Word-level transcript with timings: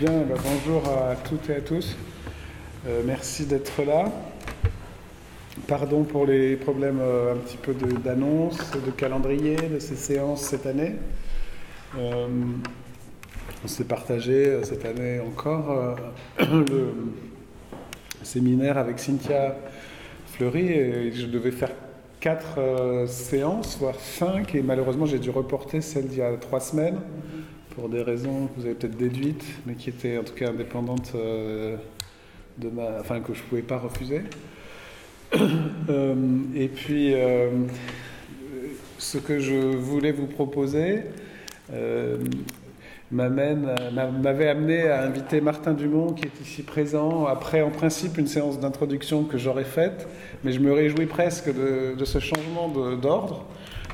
Bien, 0.00 0.22
bah, 0.28 0.36
bonjour 0.44 0.88
à 0.88 1.16
toutes 1.16 1.50
et 1.50 1.56
à 1.56 1.60
tous. 1.60 1.96
Euh, 2.86 3.02
merci 3.04 3.46
d'être 3.46 3.82
là. 3.82 4.04
Pardon 5.66 6.04
pour 6.04 6.24
les 6.24 6.54
problèmes 6.54 7.00
euh, 7.00 7.32
un 7.32 7.36
petit 7.38 7.56
peu 7.56 7.74
d'annonce, 7.74 8.58
de, 8.70 8.92
calendrier 8.92 9.56
de 9.56 9.80
ces 9.80 9.96
séances 9.96 10.42
cette 10.42 10.66
année. 10.66 10.94
Euh, 11.98 12.28
on 13.64 13.66
s'est 13.66 13.86
partagé 13.86 14.62
cette 14.62 14.84
année 14.84 15.18
encore 15.18 15.96
le 16.38 16.94
séminaire 18.22 18.78
avec 18.78 19.00
Cynthia 19.00 19.56
Fleury 20.28 20.68
et 20.68 21.12
je 21.12 21.26
devais 21.26 21.50
faire 21.50 21.72
quatre 22.20 22.60
séances, 23.08 23.76
voire 23.80 23.98
cinq, 23.98 24.54
et 24.54 24.62
malheureusement 24.62 25.06
j'ai 25.06 25.18
dû 25.18 25.30
reporter 25.30 25.80
celle 25.80 26.06
d'il 26.06 26.18
y 26.18 26.22
a 26.22 26.36
trois 26.36 26.60
semaines 26.60 27.00
pour 27.78 27.88
des 27.88 28.02
raisons 28.02 28.48
que 28.48 28.60
vous 28.60 28.66
avez 28.66 28.74
peut-être 28.74 28.96
déduites, 28.96 29.44
mais 29.64 29.74
qui 29.74 29.90
étaient 29.90 30.18
en 30.18 30.24
tout 30.24 30.34
cas 30.34 30.48
indépendantes 30.48 31.12
euh, 31.14 31.76
de 32.58 32.70
ma, 32.70 32.98
enfin 32.98 33.20
que 33.20 33.32
je 33.32 33.40
ne 33.40 33.44
pouvais 33.46 33.62
pas 33.62 33.78
refuser. 33.78 34.22
Euh, 35.90 36.14
et 36.54 36.68
puis, 36.68 37.14
euh, 37.14 37.48
ce 38.98 39.16
que 39.16 39.38
je 39.38 39.54
voulais 39.54 40.12
vous 40.12 40.26
proposer 40.26 41.00
m'avait 43.10 44.48
amené 44.48 44.86
à 44.88 45.04
inviter 45.04 45.40
Martin 45.40 45.72
Dumont, 45.72 46.12
qui 46.12 46.26
est 46.26 46.40
ici 46.42 46.62
présent, 46.62 47.24
après 47.24 47.62
en 47.62 47.70
principe 47.70 48.18
une 48.18 48.26
séance 48.26 48.60
d'introduction 48.60 49.24
que 49.24 49.38
j'aurais 49.38 49.64
faite, 49.64 50.06
mais 50.44 50.52
je 50.52 50.60
me 50.60 50.74
réjouis 50.74 51.06
presque 51.06 51.48
de, 51.48 51.94
de 51.94 52.04
ce 52.04 52.18
changement 52.18 52.68
d'ordre 53.00 53.46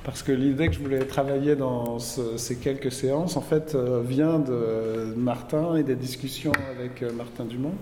parce 0.05 0.23
que 0.23 0.33
l'idée 0.33 0.69
que 0.69 0.75
je 0.75 0.81
voulais 0.81 1.07
travailler 1.07 1.57
dans 1.57 1.99
ces 1.99 2.57
quelques 2.57 2.93
séances, 2.93 3.39
en 3.39 3.41
fait, 3.41 3.75
euh, 3.75 4.03
vient 4.07 4.39
de 4.39 5.15
Martin 5.17 5.77
et 5.77 5.83
des 5.83 5.97
discussions 5.97 6.53
avec 6.77 7.03
euh, 7.03 7.11
Martin 7.13 7.47
Dumont. 7.47 7.73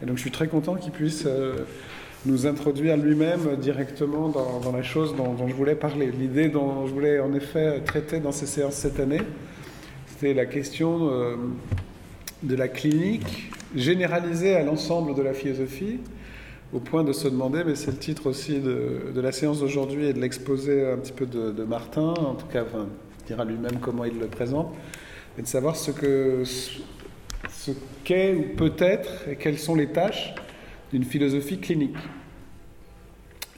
Et 0.00 0.06
donc 0.06 0.16
je 0.16 0.22
suis 0.22 0.30
très 0.30 0.46
content 0.46 0.76
qu'il 0.76 0.92
puisse 0.92 1.24
euh, 1.26 1.56
nous 2.26 2.46
introduire 2.46 2.96
lui-même 2.96 3.56
directement 3.56 4.28
dans, 4.28 4.72
la 4.72 4.84
chose 4.84 5.16
dont, 5.16 5.36
je 5.48 5.52
voulais 5.52 5.74
parler. 5.74 6.12
L'idée 6.12 6.48
dont 6.48 6.86
je 6.86 6.92
voulais 6.92 7.18
en 7.18 7.34
effet 7.34 7.80
traiter 7.80 8.20
dans 8.20 8.32
ces 8.32 8.46
séances 8.46 8.74
cette 8.74 9.00
année, 9.00 9.20
c'était 10.06 10.32
la 10.32 10.46
question 10.46 11.10
de 12.42 12.54
la 12.54 12.68
clinique 12.68 13.50
généralisée 13.76 14.54
à 14.54 14.62
l'ensemble 14.62 15.14
de 15.14 15.20
la 15.20 15.34
philosophie 15.34 15.98
au 16.74 16.80
point 16.80 17.04
de 17.04 17.12
se 17.12 17.28
demander, 17.28 17.62
mais 17.64 17.76
c'est 17.76 17.92
le 17.92 17.98
titre 17.98 18.26
aussi 18.26 18.58
de, 18.58 19.12
la 19.14 19.30
séance 19.30 19.60
d'aujourd'hui 19.60 20.06
et 20.06 20.12
de 20.12 20.20
l'exposé 20.20 20.90
un 20.90 20.96
petit 20.98 21.12
peu 21.12 21.24
de, 21.24 21.64
Martin, 21.64 22.14
en 22.14 22.34
tout 22.34 22.46
cas, 22.46 22.64
il 22.64 23.26
dira 23.26 23.44
lui-même 23.44 23.78
comment 23.80 24.04
il 24.04 24.18
le 24.18 24.26
présente, 24.26 24.74
et 25.38 25.42
de 25.42 25.46
savoir 25.46 25.76
ce 25.76 25.92
que 25.92 26.42
ce 26.44 27.70
qu'est 28.02 28.34
ou 28.34 28.56
peut-être 28.56 29.28
et 29.28 29.36
quelles 29.36 29.58
sont 29.58 29.74
les 29.74 29.86
tâches 29.86 30.34
d'une 30.90 31.04
philosophie 31.04 31.58
clinique. 31.58 31.96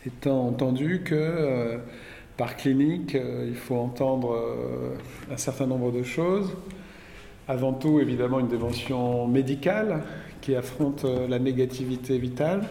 Étant 0.06 0.47
entendu 0.47 1.03
que 1.03 1.14
euh, 1.14 1.78
par 2.37 2.56
clinique, 2.56 3.14
euh, 3.14 3.47
il 3.48 3.56
faut 3.56 3.77
entendre 3.77 4.34
euh, 4.34 5.33
un 5.33 5.37
certain 5.37 5.67
nombre 5.67 5.91
de 5.91 6.03
choses. 6.03 6.55
Avant 7.48 7.72
tout, 7.72 7.98
évidemment, 8.00 8.41
une 8.41 8.48
dimension 8.48 9.27
médicale 9.27 10.03
qui 10.41 10.55
affronte 10.55 11.05
la 11.05 11.39
négativité 11.39 12.19
vitale 12.19 12.62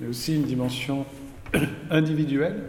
mais 0.00 0.08
aussi 0.08 0.36
une 0.36 0.44
dimension 0.44 1.06
individuelle. 1.90 2.64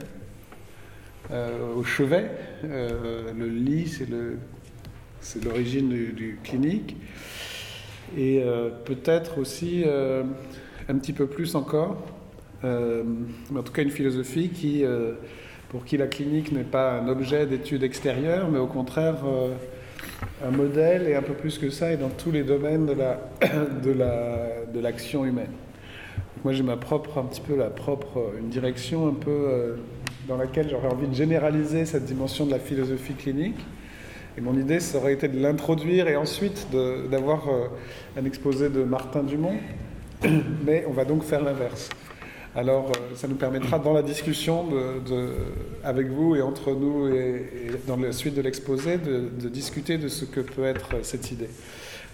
Euh, 1.32 1.74
au 1.76 1.84
chevet, 1.84 2.30
euh, 2.66 3.32
le 3.38 3.48
lit, 3.48 3.88
c'est 3.88 5.44
l'origine 5.44 5.90
du, 5.90 6.40
clinique. 6.44 6.98
Et 8.18 8.44
euh, 8.44 8.70
peut-être 8.86 9.40
aussi 9.40 9.84
un 10.90 10.98
petit 10.98 11.14
peu 11.14 11.28
plus 11.28 11.56
encore, 11.56 12.04
en 12.64 13.64
tout 13.64 13.74
cas 13.74 13.82
une 13.82 13.92
philosophie 13.92 14.50
qui, 14.50 14.84
pour 15.70 15.86
qui 15.86 15.98
la 15.98 16.08
clinique 16.08 16.52
n'est 16.52 16.64
pas 16.64 17.00
un 17.00 17.08
objet 17.08 17.46
d'étude 17.46 17.84
extérieure, 17.84 18.50
mais 18.50 18.60
au 18.60 18.68
contraire 18.68 19.18
un 20.46 20.52
modèle 20.52 21.08
et 21.08 21.16
un 21.16 21.22
peu 21.22 21.34
plus 21.34 21.58
que 21.58 21.70
ça, 21.70 21.92
et 21.92 21.98
dans 21.98 22.10
tous 22.10 22.32
les 22.32 22.44
domaines 22.44 22.86
de 22.86 24.80
l'action 24.80 25.26
humaine. 25.26 25.52
Moi, 26.44 26.52
j'ai 26.52 26.64
ma 26.64 26.76
propre, 26.76 27.20
un 27.20 27.24
petit 27.24 27.40
peu 27.40 27.56
la 27.56 27.70
propre, 27.70 28.18
euh, 28.18 28.40
une 28.40 28.50
direction 28.50 29.08
un 29.08 29.14
peu 29.14 29.32
euh, 29.32 29.76
dans 30.28 30.36
laquelle 30.36 30.70
j'aurais 30.70 30.90
envie 30.90 31.08
de 31.08 31.14
généraliser 31.14 31.86
cette 31.86 32.04
dimension 32.04 32.46
de 32.46 32.52
la 32.52 32.60
philosophie 32.60 33.14
clinique. 33.14 33.60
Et 34.38 34.42
mon 34.42 34.58
idée, 34.58 34.82
ça 34.82 34.98
aurait 34.98 35.14
été 35.14 35.30
de 35.30 35.40
l'introduire 35.40 36.10
et 36.10 36.18
ensuite 36.18 36.68
d'avoir 37.10 37.48
euh, 37.48 37.68
un 38.20 38.26
exposé 38.26 38.68
de 38.70 38.84
Martin 38.84 39.24
Dumont. 39.24 39.56
Mais 40.66 40.86
on 40.90 40.92
va 40.92 41.06
donc 41.06 41.24
faire 41.24 41.42
l'inverse. 41.42 41.90
Alors, 42.56 42.92
ça 43.16 43.30
nous 43.30 43.36
permettra 43.36 43.80
dans 43.80 43.94
la 43.94 44.04
discussion 44.04 44.68
avec 45.84 46.08
vous 46.10 46.36
et 46.36 46.44
entre 46.44 46.72
nous 46.74 47.08
et, 47.08 47.72
dans 47.88 47.98
la 47.98 48.12
suite 48.12 48.36
de 48.36 48.42
l'exposé 48.42 49.00
de, 49.00 49.50
discuter 49.50 49.98
de 49.98 50.08
ce 50.08 50.24
que 50.24 50.40
peut 50.40 50.64
être 50.64 50.98
cette 51.02 51.32
idée. 51.32 51.50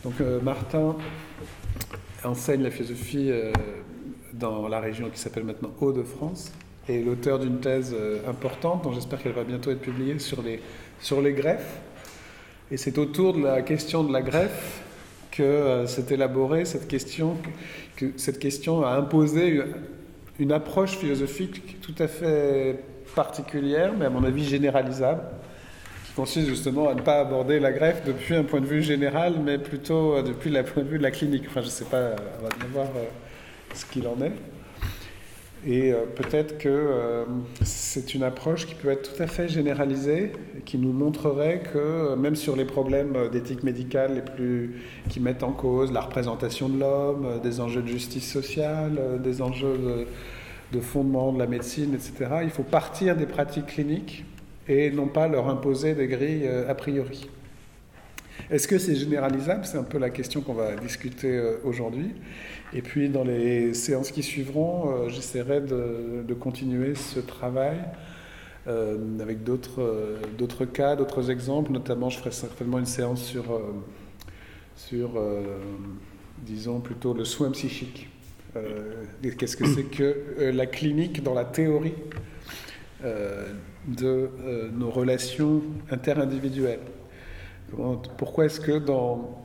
Donc, 0.01 0.13
Martin 0.41 0.95
enseigne 2.23 2.63
la 2.63 2.71
philosophie 2.71 3.33
dans 4.39 4.67
la 4.67 4.79
région 4.79 5.09
qui 5.09 5.19
s'appelle 5.19 5.43
maintenant 5.43 5.71
Hauts-de-France, 5.81 6.51
et 6.87 7.03
l'auteur 7.03 7.39
d'une 7.39 7.59
thèse 7.59 7.95
euh, 7.97 8.19
importante, 8.27 8.83
dont 8.83 8.91
j'espère 8.91 9.21
qu'elle 9.21 9.33
va 9.33 9.43
bientôt 9.43 9.69
être 9.69 9.81
publiée, 9.81 10.17
sur 10.17 10.41
les, 10.41 10.59
sur 10.99 11.21
les 11.21 11.33
greffes. 11.33 11.77
Et 12.71 12.77
c'est 12.77 12.97
autour 12.97 13.33
de 13.33 13.43
la 13.43 13.61
question 13.61 14.03
de 14.03 14.11
la 14.11 14.21
greffe 14.21 14.81
que 15.31 15.43
euh, 15.43 15.87
s'est 15.87 16.13
élaborée 16.13 16.65
cette 16.65 16.87
question, 16.87 17.37
que 17.95 18.05
cette 18.17 18.39
question 18.39 18.83
a 18.83 18.91
imposé 18.91 19.61
une 20.39 20.51
approche 20.51 20.97
philosophique 20.97 21.79
tout 21.81 21.95
à 21.99 22.07
fait 22.07 22.79
particulière, 23.15 23.93
mais 23.97 24.05
à 24.05 24.09
mon 24.09 24.23
avis 24.23 24.45
généralisable, 24.45 25.21
qui 26.05 26.13
consiste 26.13 26.47
justement 26.47 26.89
à 26.89 26.95
ne 26.95 27.01
pas 27.01 27.19
aborder 27.19 27.59
la 27.59 27.71
greffe 27.71 28.03
depuis 28.05 28.35
un 28.35 28.43
point 28.43 28.61
de 28.61 28.65
vue 28.65 28.81
général, 28.81 29.35
mais 29.43 29.57
plutôt 29.57 30.15
euh, 30.15 30.23
depuis 30.23 30.49
le 30.49 30.63
point 30.63 30.83
de 30.83 30.89
vue 30.89 30.97
de 30.97 31.03
la 31.03 31.11
clinique. 31.11 31.43
Enfin, 31.47 31.61
je 31.61 31.67
ne 31.67 31.71
sais 31.71 31.85
pas, 31.85 32.15
on 32.39 32.43
va 32.43 32.49
bien 32.57 32.67
voir 32.73 32.87
ce 33.73 33.85
qu'il 33.85 34.07
en 34.07 34.21
est. 34.21 34.33
Et 35.65 35.91
euh, 35.91 36.05
peut-être 36.05 36.57
que 36.57 36.69
euh, 36.69 37.25
c'est 37.63 38.13
une 38.13 38.23
approche 38.23 38.65
qui 38.65 38.75
peut 38.75 38.89
être 38.89 39.13
tout 39.13 39.21
à 39.21 39.27
fait 39.27 39.49
généralisée, 39.49 40.31
et 40.57 40.61
qui 40.61 40.77
nous 40.77 40.93
montrerait 40.93 41.63
que 41.73 41.77
euh, 41.77 42.15
même 42.15 42.37
sur 42.37 42.55
les 42.55 42.63
problèmes 42.63 43.29
d'éthique 43.29 43.63
médicale 43.63 44.15
les 44.15 44.21
plus 44.21 44.81
qui 45.09 45.19
mettent 45.19 45.43
en 45.43 45.51
cause 45.51 45.91
la 45.91 46.01
représentation 46.01 46.69
de 46.69 46.79
l'homme, 46.79 47.41
des 47.43 47.59
enjeux 47.59 47.81
de 47.81 47.87
justice 47.87 48.31
sociale, 48.31 49.19
des 49.21 49.41
enjeux 49.41 49.77
de, 49.77 50.77
de, 50.77 50.81
fondement 50.81 51.33
de 51.33 51.39
la 51.39 51.47
médecine, 51.47 51.93
etc., 51.93 52.37
il 52.43 52.51
faut 52.51 52.63
partir 52.63 53.17
des 53.17 53.25
pratiques 53.25 53.67
cliniques 53.67 54.23
et 54.69 54.91
non 54.91 55.07
pas 55.07 55.27
leur 55.27 55.49
imposer 55.49 55.93
des 55.93 56.07
grilles 56.07 56.47
a 56.47 56.75
priori. 56.75 57.27
Est-ce 58.51 58.67
que 58.67 58.79
c'est 58.79 58.95
généralisable? 58.95 59.65
C'est 59.65 59.77
un 59.77 59.83
peu 59.83 59.99
la 59.99 60.09
question 60.09 60.41
qu'on 60.41 60.55
va 60.55 60.75
discuter 60.75 61.39
aujourd'hui. 61.63 62.15
Et 62.73 62.81
puis 62.81 63.09
dans 63.09 63.23
les 63.23 63.73
séances 63.73 64.11
qui 64.11 64.21
suivront, 64.21 64.91
euh, 64.91 65.09
j'essaierai 65.09 65.61
de, 65.61 66.33
continuer 66.33 66.93
ce 66.95 67.19
travail 67.19 67.77
euh, 68.67 69.19
avec 69.19 69.39
euh, 69.47 70.17
d'autres 70.37 70.65
cas, 70.65 70.95
d'autres 70.95 71.31
exemples. 71.31 71.71
Notamment, 71.71 72.09
je 72.09 72.19
ferai 72.19 72.31
certainement 72.31 72.77
une 72.77 72.85
séance 72.85 73.23
sur, 73.23 73.59
sur 74.75 75.11
disons 76.45 76.79
plutôt 76.79 77.13
le 77.13 77.25
soin 77.25 77.51
psychique. 77.51 78.09
Qu'est-ce 79.37 79.57
que 79.57 79.65
c'est 79.65 79.83
que 79.83 80.51
la 80.51 80.65
clinique 80.65 81.23
dans 81.23 81.33
la 81.33 81.45
théorie 81.45 81.93
de 83.03 84.29
nos 84.73 84.89
relations 84.89 85.61
interindividuelles? 85.91 86.79
Pourquoi 88.17 88.45
est-ce 88.45 88.59
que 88.59 88.77
dans 88.77 89.43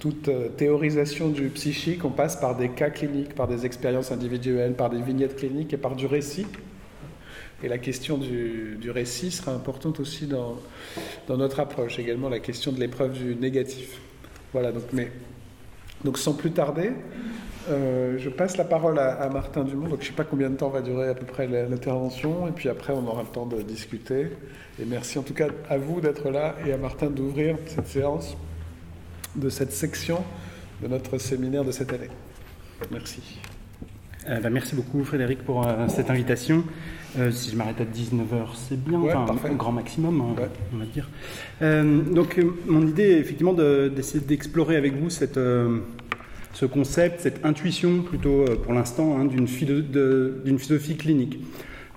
toute 0.00 0.28
euh, 0.28 0.48
théorisation 0.48 1.28
du 1.28 1.48
psychique, 1.48 2.04
on 2.04 2.10
passe 2.10 2.36
par 2.36 2.56
des 2.56 2.70
cas 2.70 2.90
cliniques, 2.90 3.34
par 3.34 3.46
des 3.46 3.64
expériences 3.64 4.10
individuelles, 4.10 4.74
par 4.74 4.90
des 4.90 5.00
vignettes 5.00 5.36
cliniques 5.36 5.72
et 5.72 5.76
par 5.76 5.94
du 5.94 6.06
récit? 6.06 6.46
Et 7.62 7.68
la 7.68 7.78
question 7.78 8.18
du, 8.18 8.90
récit 8.90 9.30
sera 9.30 9.52
importante 9.52 10.00
aussi 10.00 10.26
dans, 10.26 10.58
dans, 11.28 11.36
notre 11.36 11.60
approche. 11.60 11.98
Également 11.98 12.28
la 12.28 12.40
question 12.40 12.72
de 12.72 12.80
l'épreuve 12.80 13.12
du 13.12 13.36
négatif. 13.36 14.00
Voilà, 14.52 14.72
donc, 14.72 14.82
mais, 14.92 15.10
donc 16.04 16.18
sans 16.18 16.34
plus 16.34 16.50
tarder, 16.50 16.90
euh, 17.70 18.16
je 18.18 18.28
passe 18.28 18.56
la 18.56 18.64
parole 18.64 18.98
à, 18.98 19.28
Martin 19.28 19.64
Dumont. 19.64 19.88
Donc 19.88 20.00
je 20.00 20.04
ne 20.04 20.10
sais 20.10 20.16
pas 20.16 20.24
combien 20.24 20.50
de 20.50 20.56
temps 20.56 20.68
va 20.68 20.82
durer 20.82 21.08
à 21.08 21.14
peu 21.14 21.26
près 21.26 21.46
l'intervention. 21.46 22.46
Et 22.48 22.52
puis 22.52 22.68
après, 22.68 22.92
on 22.92 23.06
aura 23.06 23.22
le 23.22 23.28
temps 23.28 23.46
de 23.46 23.60
discuter. 23.62 24.28
Et 24.80 24.84
merci 24.84 25.18
en 25.18 25.22
tout 25.22 25.34
cas 25.34 25.48
à 25.68 25.78
vous 25.78 26.00
d'être 26.00 26.30
là 26.30 26.54
et 26.66 26.72
à 26.72 26.76
Martin 26.76 27.06
d'ouvrir 27.06 27.56
cette 27.66 27.86
séance 27.88 28.36
de 29.36 29.48
cette 29.48 29.72
section 29.72 30.22
de 30.82 30.88
notre 30.88 31.18
séminaire 31.18 31.64
de 31.64 31.70
cette 31.72 31.92
année. 31.92 32.10
Merci. 32.90 33.40
Euh, 34.28 34.40
bah, 34.40 34.50
merci 34.50 34.74
beaucoup 34.74 35.04
Frédéric 35.04 35.44
pour 35.44 35.66
euh, 35.66 35.86
cette 35.88 36.10
invitation. 36.10 36.64
Euh, 37.18 37.30
si 37.30 37.50
je 37.50 37.56
m'arrête 37.56 37.80
à 37.80 37.84
19h, 37.84 38.46
c'est 38.56 38.82
bien, 38.82 38.98
Ouais, 38.98 39.12
enfin, 39.14 39.50
au 39.50 39.54
grand 39.54 39.70
maximum, 39.70 40.20
hein, 40.20 40.40
Ouais. 40.40 40.48
on 40.74 40.78
va 40.78 40.84
dire. 40.86 41.08
Euh, 41.62 42.00
donc 42.02 42.38
euh, 42.38 42.54
mon 42.66 42.86
idée 42.86 43.02
est 43.04 43.18
effectivement 43.18 43.52
de- 43.52 43.92
d'essayer 43.94 44.24
d'explorer 44.24 44.76
avec 44.76 44.94
vous 44.96 45.10
cette, 45.10 45.38
ce 46.54 46.66
concept, 46.66 47.20
cette 47.20 47.44
intuition 47.44 48.02
plutôt 48.02 48.42
euh, 48.42 48.56
pour 48.56 48.72
l'instant 48.72 49.18
hein, 49.18 49.24
d'une 49.26 49.48
philosophie 49.48 50.96
clinique. 50.96 51.40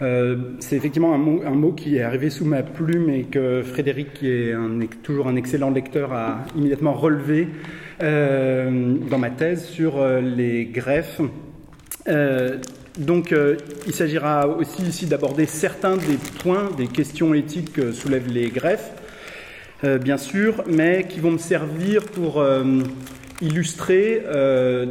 Euh, 0.01 0.35
c'est 0.59 0.75
effectivement 0.75 1.13
un 1.13 1.17
mot, 1.17 1.71
qui 1.71 1.97
est 1.97 2.01
arrivé 2.01 2.29
sous 2.29 2.45
ma 2.45 2.61
plume 2.61 3.09
et 3.09 3.23
que 3.23 3.63
Frédéric, 3.63 4.13
qui 4.13 4.29
est 4.29 4.55
toujours 5.01 5.27
un 5.27 5.35
excellent 5.35 5.71
lecteur, 5.71 6.13
a 6.13 6.45
immédiatement 6.55 6.93
relevé 6.93 7.47
euh, 8.03 8.95
dans 9.09 9.17
ma 9.17 9.31
thèse 9.31 9.65
sur 9.65 10.03
les 10.19 10.65
greffes. 10.65 11.21
Donc, 12.97 13.33
il 13.85 13.93
s'agira 13.93 14.47
aussi 14.47 14.83
ici 14.83 15.05
d'aborder 15.07 15.45
certains 15.45 15.97
des 15.97 16.17
points, 16.39 16.69
des 16.77 16.87
questions 16.87 17.33
éthiques 17.33 17.73
que 17.73 17.91
soulèvent 17.91 18.31
les 18.31 18.49
greffes, 18.49 18.91
bien 19.83 20.17
sûr, 20.17 20.63
mais 20.67 21.05
qui 21.07 21.19
vont 21.19 21.31
me 21.31 21.37
servir 21.37 22.03
pour 22.03 22.43
illustrer 23.41 24.23
euh, 24.25 24.85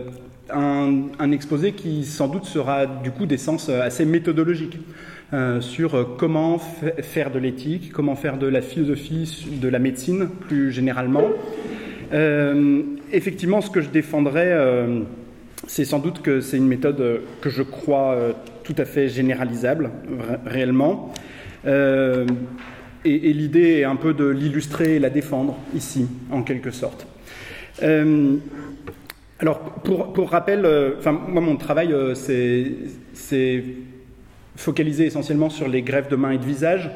un, 0.51 1.33
exposé 1.33 1.73
qui 1.73 2.05
sans 2.05 2.29
doute 2.29 2.45
sera 2.45 2.87
du 2.87 3.11
coup 3.11 3.27
d'essence 3.27 3.69
assez 3.69 4.05
méthodologique 4.05 4.79
euh, 5.33 5.61
sur 5.61 5.95
euh, 5.97 6.05
comment 6.19 6.59
fa- 6.59 7.03
faire 7.03 7.31
de 7.33 7.39
l'éthique, 7.41 7.93
comment 7.93 8.15
faire 8.15 8.39
de 8.39 8.47
la 8.47 8.61
philosophie, 8.63 9.49
de 9.61 9.69
la 9.69 9.79
médecine 9.81 10.29
plus 10.29 10.71
généralement. 10.71 11.25
Euh, 12.13 12.83
effectivement, 13.13 13.61
ce 13.61 13.71
que 13.71 13.81
je 13.81 13.89
défendrai, 13.89 14.53
euh, 14.53 15.01
c'est 15.67 15.85
sans 15.85 15.99
doute 15.99 16.23
que 16.23 16.41
c'est 16.41 16.57
une 16.59 16.69
méthode 16.69 17.01
euh, 17.01 17.19
que 17.41 17.51
je 17.51 17.63
crois 17.63 18.13
euh, 18.13 18.33
tout 18.63 18.75
à 18.79 18.85
fait 18.85 19.09
généralisable, 19.09 19.91
ré- 20.21 20.37
réellement. 20.47 21.13
Euh, 21.67 22.25
et 23.05 23.31
et 23.31 23.33
l'idée 23.33 23.79
est 23.81 23.85
un 23.85 23.97
peu 23.97 24.15
de 24.15 24.27
l'illustrer 24.27 24.97
et 24.97 24.99
la 25.01 25.11
défendre 25.11 25.57
ici, 25.75 26.07
en 26.31 26.43
quelque 26.43 26.71
sorte. 26.71 27.09
Euh, 27.83 28.37
alors, 29.39 29.61
pour, 29.61 30.31
rappel, 30.31 30.65
euh, 30.65 30.95
enfin, 30.99 31.13
moi, 31.13 31.43
mon 31.43 31.57
travail, 31.57 31.93
euh, 31.93 32.15
c'est 32.15 33.65
focalisé 34.57 35.05
essentiellement 35.05 35.51
sur 35.51 35.69
les 35.69 35.83
greffes 35.83 36.09
de 36.09 36.17
mains 36.17 36.31
et 36.31 36.39
de 36.39 36.45
visage, 36.45 36.91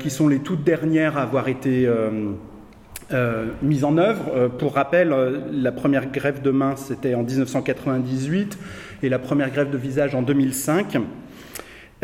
qui 0.00 0.10
sont 0.10 0.28
les 0.28 0.40
toutes 0.40 0.64
dernières 0.64 1.16
à 1.16 1.22
avoir 1.22 1.48
été 1.48 1.86
euh, 1.86 3.46
mises 3.62 3.84
en 3.84 3.96
œuvre. 3.96 4.48
Pour 4.58 4.74
rappel, 4.74 5.14
la 5.50 5.72
première 5.72 6.10
greffe 6.10 6.42
de 6.42 6.50
main, 6.50 6.76
c'était 6.76 7.14
en 7.14 7.22
1998, 7.22 8.58
et 9.02 9.08
la 9.08 9.18
première 9.18 9.50
greffe 9.50 9.70
de 9.70 9.78
visage 9.78 10.14
en 10.14 10.20
2005. 10.20 10.98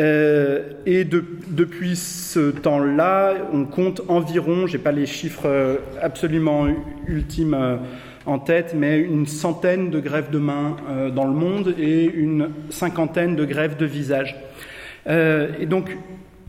Euh, 0.01 0.63
et 0.87 1.05
de- 1.05 1.25
depuis 1.49 1.97
ce 1.97 2.51
temps-là, 2.51 3.35
on 3.53 3.65
compte 3.65 4.03
environ, 4.09 4.67
j'ai 4.69 4.79
pas 4.79 4.93
les 4.93 5.07
chiffres 5.07 5.47
euh, 5.47 5.77
absolument 6.01 6.69
ultimes 7.09 7.55
euh, 7.55 7.77
en 8.25 8.39
tête, 8.39 8.75
mais 8.77 9.01
une 9.01 9.27
centaine 9.27 9.91
de 9.91 9.99
greffes 9.99 10.31
de 10.31 10.39
main 10.39 10.77
euh, 10.89 11.11
dans 11.11 11.25
le 11.25 11.33
monde 11.33 11.75
et 11.79 12.05
une 12.05 12.51
cinquantaine 12.71 13.35
de 13.35 13.45
greffes 13.45 13.77
de 13.77 13.87
visage. 13.87 14.37
Et 15.07 15.65
donc, 15.65 15.97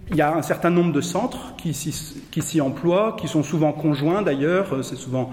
il 0.09 0.17
y 0.17 0.21
a 0.21 0.35
un 0.35 0.41
certain 0.41 0.69
nombre 0.69 0.91
de 0.91 0.99
centres 0.99 1.55
qui 1.55 1.73
s'y 1.73 2.59
emploient, 2.59 3.15
qui 3.17 3.29
sont 3.29 3.41
souvent 3.41 3.71
conjoints 3.71 4.21
d'ailleurs. 4.21 4.83
C'est 4.83 4.97
souvent 4.97 5.31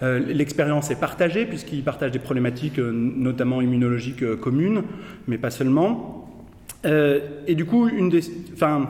l'expérience 0.00 0.88
est 0.92 1.00
partagée 1.00 1.46
puisqu'ils 1.46 1.82
partagent 1.82 2.12
des 2.12 2.20
problématiques, 2.20 2.78
notamment 2.78 3.60
immunologiques 3.60 4.36
communes, 4.36 4.84
mais 5.26 5.36
pas 5.36 5.50
seulement. 5.50 6.29
Euh, 6.86 7.20
et 7.46 7.54
du 7.54 7.64
coup, 7.64 7.88
une 7.88 8.08
des, 8.08 8.22
enfin, 8.52 8.88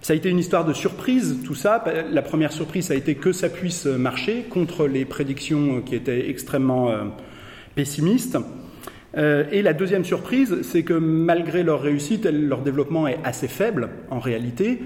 ça 0.00 0.12
a 0.12 0.16
été 0.16 0.28
une 0.28 0.38
histoire 0.38 0.64
de 0.64 0.72
surprise, 0.72 1.38
tout 1.44 1.54
ça. 1.54 1.84
La 2.10 2.22
première 2.22 2.52
surprise, 2.52 2.86
ça 2.86 2.94
a 2.94 2.96
été 2.96 3.14
que 3.14 3.32
ça 3.32 3.48
puisse 3.48 3.86
marcher 3.86 4.44
contre 4.48 4.86
les 4.86 5.04
prédictions 5.04 5.80
qui 5.80 5.94
étaient 5.94 6.28
extrêmement 6.28 6.90
euh, 6.90 7.04
pessimistes. 7.74 8.38
Euh, 9.16 9.44
et 9.52 9.62
la 9.62 9.74
deuxième 9.74 10.04
surprise, 10.04 10.62
c'est 10.62 10.82
que 10.82 10.94
malgré 10.94 11.62
leur 11.62 11.82
réussite, 11.82 12.26
leur 12.26 12.62
développement 12.62 13.06
est 13.06 13.18
assez 13.24 13.48
faible 13.48 13.90
en 14.10 14.18
réalité, 14.18 14.80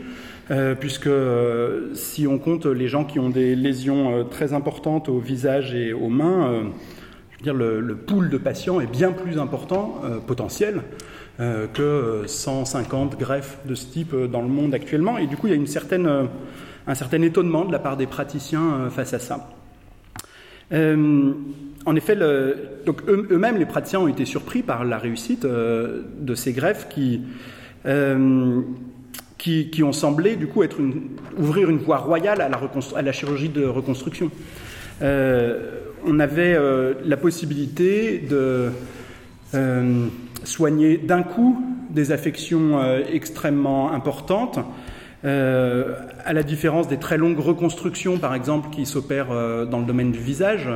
puisque 0.79 1.11
si 1.95 2.29
on 2.29 2.39
compte 2.39 2.67
les 2.67 2.87
gens 2.87 3.05
qui 3.05 3.19
ont 3.19 3.31
des 3.31 3.57
lésions 3.57 4.25
très 4.31 4.53
importantes 4.53 5.09
au 5.09 5.19
visage 5.19 5.75
et 5.75 5.93
aux 5.93 6.09
mains, 6.09 6.71
je 7.33 7.39
veux 7.39 7.43
dire, 7.43 7.55
le, 7.55 7.97
pool 7.97 8.31
de 8.31 8.39
patients 8.39 8.81
est 8.81 8.87
bien 8.87 9.11
plus 9.11 9.41
important, 9.41 10.01
potentiel, 10.29 10.83
que 11.39 11.83
euh, 11.83 12.27
150 12.27 13.19
greffes 13.19 13.59
de 13.67 13.75
ce 13.75 13.87
type 13.87 14.15
euh, 14.15 14.27
dans 14.27 14.41
le 14.41 14.49
monde 14.49 14.73
actuellement. 14.75 15.19
Et 15.19 15.27
du 15.27 15.37
coup, 15.37 15.47
il 15.49 15.51
y 15.51 15.53
a 15.53 15.57
une 15.57 15.67
certaine, 15.67 16.07
euh, 16.07 16.25
un 16.87 16.95
certain 16.95 17.21
étonnement 17.21 17.65
de 17.65 17.73
la 17.73 17.79
part 17.79 17.97
des 17.97 18.07
praticiens 18.07 18.89
face 18.91 19.13
à 19.13 19.19
ça. 19.19 19.51
En 20.73 21.95
effet, 21.95 22.17
donc 22.85 23.03
eux- 23.07 23.29
eux-mêmes, 23.31 23.57
les 23.57 23.67
praticiens 23.67 24.01
ont 24.01 24.09
été 24.09 24.25
surpris 24.25 24.63
par 24.63 24.85
la 24.85 24.99
réussite 24.99 25.47
de 25.47 26.35
ces 26.35 26.53
greffes 26.53 26.89
qui, 26.89 27.23
qui, 29.39 29.71
qui 29.71 29.83
ont 29.85 29.93
semblé 29.93 30.35
du 30.35 30.49
coup 30.49 30.65
être 30.65 30.79
ouvrir 31.39 31.71
une 31.71 31.79
voie 31.79 31.99
royale 31.99 32.41
à 32.41 32.49
la, 32.49 33.13
chirurgie 33.13 33.49
de 33.49 33.65
reconstruction. 33.65 34.33
On 35.01 36.19
avait 36.19 36.59
la 37.05 37.17
possibilité 37.17 38.19
de 38.19 38.71
soigner 40.47 40.97
d'un 40.97 41.23
coup 41.23 41.63
des 41.91 42.13
affections 42.13 42.81
euh, 42.81 43.01
extrêmement 43.13 43.93
importantes, 43.93 44.59
euh, 45.25 45.95
à 46.25 46.33
la 46.33 46.43
différence 46.43 46.89
des 46.89 46.99
très 46.99 47.17
longues 47.17 47.39
reconstructions, 47.39 48.19
par 48.19 48.35
exemple, 48.35 48.69
qui 48.71 48.87
s'opèrent 48.87 49.33
euh, 49.33 49.65
dans 49.65 49.81
le 49.81 49.87
domaine 49.87 50.13
du 50.13 50.19
visage. 50.19 50.69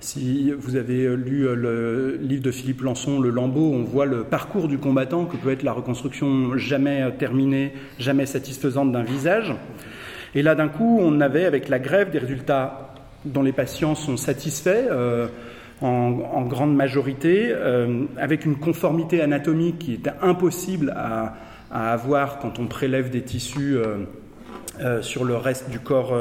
Si 0.00 0.52
vous 0.52 0.76
avez 0.76 1.16
lu 1.16 1.48
le 1.54 2.18
livre 2.20 2.42
de 2.42 2.50
Philippe 2.50 2.82
Lançon, 2.82 3.18
Le 3.18 3.30
Lambeau, 3.30 3.72
on 3.72 3.82
voit 3.82 4.04
le 4.04 4.24
parcours 4.24 4.68
du 4.68 4.76
combattant 4.76 5.24
que 5.24 5.38
peut 5.38 5.50
être 5.50 5.62
la 5.62 5.72
reconstruction 5.72 6.58
jamais 6.58 7.10
terminée, 7.18 7.72
jamais 7.98 8.26
satisfaisante 8.26 8.92
d'un 8.92 9.02
visage. 9.02 9.54
Et 10.34 10.42
là, 10.42 10.54
d'un 10.54 10.68
coup, 10.68 10.98
on 11.00 11.18
avait 11.22 11.46
avec 11.46 11.70
la 11.70 11.78
grève 11.78 12.10
des 12.10 12.18
résultats 12.18 12.94
dont 13.24 13.42
les 13.42 13.52
patients 13.52 13.94
sont 13.94 14.18
satisfaits. 14.18 14.84
En, 15.82 16.42
grande 16.42 16.74
majorité, 16.74 17.48
euh, 17.50 18.04
avec 18.16 18.44
une 18.46 18.56
conformité 18.56 19.20
anatomique 19.20 19.78
qui 19.78 19.94
était 19.94 20.12
impossible 20.22 20.90
à, 20.96 21.36
avoir 21.70 22.38
quand 22.38 22.58
on 22.58 22.66
prélève 22.66 23.10
des 23.10 23.22
tissus 23.22 23.76
euh, 23.76 23.96
euh, 24.80 25.02
sur 25.02 25.24
le 25.24 25.36
reste 25.36 25.68
du 25.70 25.80
corps 25.80 26.14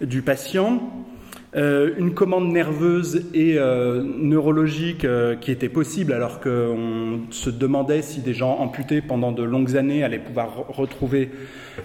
du 0.00 0.22
patient. 0.22 0.80
Une 1.52 2.14
commande 2.14 2.52
nerveuse 2.52 3.24
et 3.34 3.58
neurologique 3.58 5.04
qui 5.40 5.50
était 5.50 5.68
possible 5.68 6.12
alors 6.12 6.40
qu'on 6.40 7.22
se 7.30 7.50
demandait 7.50 8.02
si 8.02 8.20
des 8.20 8.34
gens 8.34 8.56
amputés 8.60 9.00
pendant 9.00 9.32
de 9.32 9.42
longues 9.42 9.76
années 9.76 10.04
allaient 10.04 10.20
pouvoir 10.20 10.66
re- 10.68 10.72
retrouver 10.72 11.30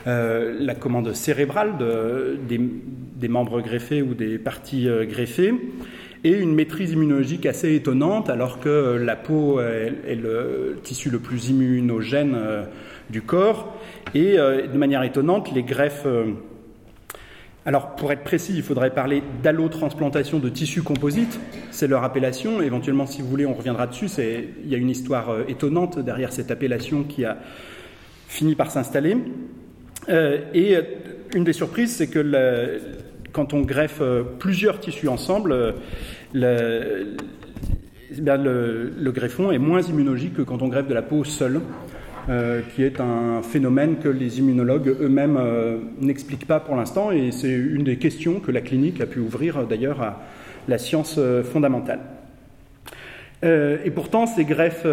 la 0.05 0.75
commande 0.75 1.11
cérébrale 1.13 1.77
de- 1.79 2.37
des, 2.47 3.27
membres 3.27 3.59
greffés 3.61 4.03
ou 4.03 4.13
des 4.13 4.37
parties 4.37 4.87
greffées 5.09 5.55
et 6.25 6.31
une 6.31 6.55
maîtrise 6.55 6.91
immunologique 6.91 7.45
assez 7.45 7.75
étonnante, 7.75 8.29
alors 8.31 8.59
que 8.59 8.67
euh, 8.67 8.97
la 8.97 9.15
peau 9.15 9.61
est, 9.61 9.93
est 10.07 10.15
le 10.15 10.79
tissu 10.81 11.11
le 11.11 11.19
plus 11.19 11.49
immunogène 11.49 12.33
euh, 12.35 12.63
du 13.11 13.21
corps. 13.21 13.77
Et 14.15 14.39
euh, 14.39 14.65
de 14.65 14.77
manière 14.77 15.03
étonnante, 15.03 15.53
les 15.53 15.61
greffes. 15.61 16.07
euh, 16.07 16.33
alors, 17.67 17.95
pour 17.95 18.11
être 18.11 18.23
précis, 18.23 18.53
il 18.55 18.63
faudrait 18.63 18.91
parler 18.91 19.23
d'allotransplantation 19.43 20.39
de 20.39 20.49
tissus 20.49 20.81
composites. 20.81 21.39
C'est 21.71 21.87
leur 21.87 22.03
appellation. 22.03 22.61
Éventuellement, 22.61 23.05
si 23.05 23.21
vous 23.21 23.27
voulez, 23.27 23.45
on 23.45 23.53
reviendra 23.53 23.87
dessus. 23.87 24.07
Il 24.19 24.69
y 24.69 24.75
a 24.75 24.77
une 24.77 24.89
histoire 24.89 25.29
euh, 25.29 25.43
étonnante 25.47 25.99
derrière 25.99 26.31
cette 26.31 26.49
appellation 26.49 27.03
qui 27.03 27.23
a 27.23 27.37
fini 28.27 28.55
par 28.55 28.71
s'installer. 28.71 29.17
Euh, 30.09 30.41
et 30.53 30.75
euh, 30.75 30.81
une 31.35 31.43
des 31.43 31.53
surprises, 31.53 31.95
c'est 31.95 32.07
que 32.07 32.19
quand 33.35 33.53
on 33.53 33.61
greffe 33.61 33.99
euh, 33.99 34.23
plusieurs 34.39 34.79
tissus 34.79 35.09
ensemble, 35.09 35.51
euh, 35.51 35.71
le, 36.33 37.17
eh 38.11 38.21
le- 38.21 39.11
greffon 39.11 39.51
est 39.51 39.57
moins 39.57 39.81
immunologique 39.81 40.35
que 40.35 40.41
quand 40.41 40.61
on 40.61 40.69
greffe 40.69 40.87
de 40.87 40.93
la 40.93 41.01
peau 41.01 41.25
seule, 41.25 41.59
euh, 42.29 42.61
qui 42.73 42.83
est 42.83 43.01
un 43.01 43.41
phénomène 43.43 43.97
que 43.97 44.07
les 44.07 44.39
immunologues 44.39 44.87
eux-mêmes 45.01 45.37
n'expliquent 45.99 46.47
pas 46.47 46.61
pour 46.61 46.77
l'instant, 46.77 47.11
et 47.11 47.31
c'est 47.33 47.51
une 47.51 47.83
des 47.83 47.97
questions 47.97 48.39
que 48.39 48.51
la 48.51 48.61
clinique 48.61 49.01
a 49.01 49.05
pu 49.05 49.19
ouvrir 49.19 49.67
d'ailleurs 49.67 50.01
à 50.01 50.23
la 50.69 50.77
science 50.77 51.19
fondamentale. 51.43 51.99
Et 53.43 53.91
pourtant, 53.93 54.25
ces 54.25 54.43
greffes, 54.43 54.87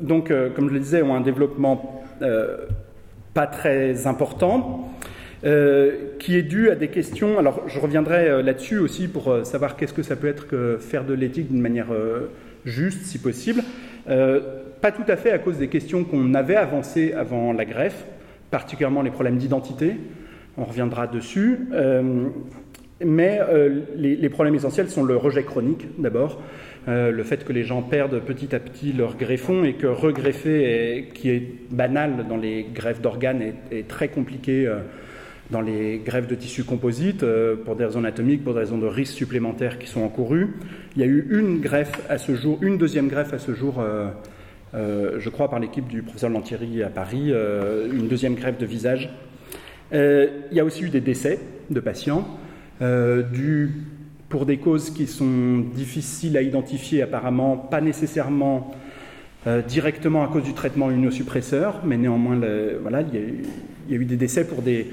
donc, 0.00 0.32
comme 0.56 0.68
je 0.68 0.74
le 0.74 0.80
disais, 0.80 1.02
ont 1.02 1.14
un 1.14 1.20
développement 1.20 2.02
pas 3.34 3.46
très 3.46 4.08
important, 4.08 4.90
qui 6.18 6.36
est 6.36 6.42
dû 6.42 6.70
à 6.70 6.74
des 6.74 6.88
questions. 6.88 7.38
Alors, 7.38 7.62
je 7.68 7.78
reviendrai 7.78 8.28
euh, 8.28 8.42
là-dessus 8.42 8.78
aussi 8.78 9.06
pour 9.06 9.28
euh, 9.28 9.44
savoir 9.44 9.76
qu'est-ce 9.76 9.92
que 9.92 10.02
ça 10.02 10.16
peut 10.16 10.26
être 10.26 10.48
que 10.48 10.76
faire 10.78 11.04
de 11.04 11.14
l'éthique 11.14 11.50
d'une 11.50 11.60
manière 11.60 11.92
euh, 11.92 12.30
juste 12.64 13.02
si 13.02 13.18
possible. 13.18 13.62
pas 14.06 14.92
tout 14.92 15.04
à 15.08 15.16
fait 15.16 15.30
à 15.30 15.38
cause 15.38 15.58
des 15.58 15.68
questions 15.68 16.04
qu'on 16.04 16.34
avait 16.34 16.56
avancées 16.56 17.12
avant 17.12 17.52
la 17.52 17.64
greffe, 17.64 18.04
particulièrement 18.50 19.02
les 19.02 19.10
problèmes 19.10 19.38
d'identité. 19.38 19.94
On 20.58 20.64
reviendra 20.64 21.06
dessus. 21.06 21.68
mais 23.04 23.40
les, 23.96 24.28
problèmes 24.28 24.56
essentiels 24.56 24.88
sont 24.88 25.04
le 25.04 25.16
rejet 25.16 25.44
chronique 25.44 25.86
d'abord, 25.98 26.42
euh, 26.88 27.10
le 27.10 27.24
fait 27.24 27.44
que 27.44 27.52
les 27.52 27.64
gens 27.64 27.82
perdent 27.82 28.20
petit 28.20 28.54
à 28.54 28.60
petit 28.60 28.92
leur 28.92 29.16
greffon 29.16 29.64
et 29.64 29.72
que 29.72 29.88
regreffer, 29.88 31.08
qui 31.14 31.30
est 31.30 31.42
banal 31.70 32.26
dans 32.28 32.36
les 32.36 32.64
greffes 32.72 33.00
d'organes, 33.00 33.42
est, 33.72 33.88
très 33.88 34.06
compliqué 34.06 34.66
euh, 34.66 34.78
dans 35.50 35.60
les 35.60 35.98
greffes 36.04 36.26
de 36.26 36.34
tissus 36.34 36.64
composites 36.64 37.22
euh, 37.22 37.56
pour 37.56 37.76
des 37.76 37.84
raisons 37.84 38.00
anatomiques, 38.00 38.44
pour 38.44 38.54
des 38.54 38.60
raisons 38.60 38.78
de 38.78 38.86
risques 38.86 39.14
supplémentaires 39.14 39.78
qui 39.78 39.86
sont 39.86 40.02
encourus. 40.02 40.48
Il 40.96 41.00
y 41.00 41.04
a 41.04 41.06
eu 41.06 41.26
une 41.30 41.60
greffe 41.60 42.00
à 42.08 42.18
ce 42.18 42.34
jour, 42.34 42.58
une 42.62 42.78
deuxième 42.78 43.08
greffe 43.08 43.32
à 43.32 43.38
ce 43.38 43.54
jour. 43.54 43.84
je 44.74 45.28
crois 45.28 45.48
par 45.48 45.60
l'équipe 45.60 45.86
du 45.86 46.02
professeur 46.02 46.30
Lantieri 46.30 46.82
à 46.82 46.88
Paris, 46.88 47.30
une 47.30 48.08
deuxième 48.08 48.34
greffe 48.34 48.58
de 48.58 48.66
visage. 48.66 49.10
il 49.92 50.52
y 50.52 50.60
a 50.60 50.64
aussi 50.64 50.84
eu 50.84 50.88
des 50.88 51.00
décès 51.00 51.38
de 51.70 51.80
patients, 51.80 52.26
du 52.80 53.70
pour 54.28 54.46
des 54.46 54.58
causes 54.58 54.90
qui 54.90 55.06
sont 55.06 55.58
difficiles 55.74 56.36
à 56.36 56.42
identifier 56.42 57.02
apparemment, 57.02 57.56
pas 57.56 57.80
nécessairement 57.80 58.74
euh, 59.46 59.62
directement 59.62 60.24
à 60.24 60.28
cause 60.28 60.42
du 60.42 60.52
traitement 60.52 60.90
immunosuppresseur, 60.90 61.82
mais 61.84 61.96
néanmoins, 61.96 62.38
voilà, 62.82 63.02
il 63.02 63.14
y, 63.14 63.94
a 63.94 63.96
eu, 63.96 64.04
des 64.04 64.16
décès 64.16 64.44
pour 64.44 64.62
des, 64.62 64.88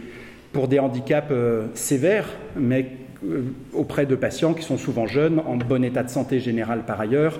pour 0.53 0.67
des 0.67 0.79
handicaps 0.79 1.27
euh, 1.31 1.67
sévères, 1.73 2.27
mais 2.55 2.91
euh, 3.25 3.41
auprès 3.73 4.05
de 4.05 4.15
patients 4.15 4.53
qui 4.53 4.63
sont 4.63 4.77
souvent 4.77 5.07
jeunes, 5.07 5.39
en 5.45 5.57
bon 5.57 5.83
état 5.83 6.03
de 6.03 6.09
santé 6.09 6.39
général 6.39 6.85
par 6.85 7.01
ailleurs, 7.01 7.39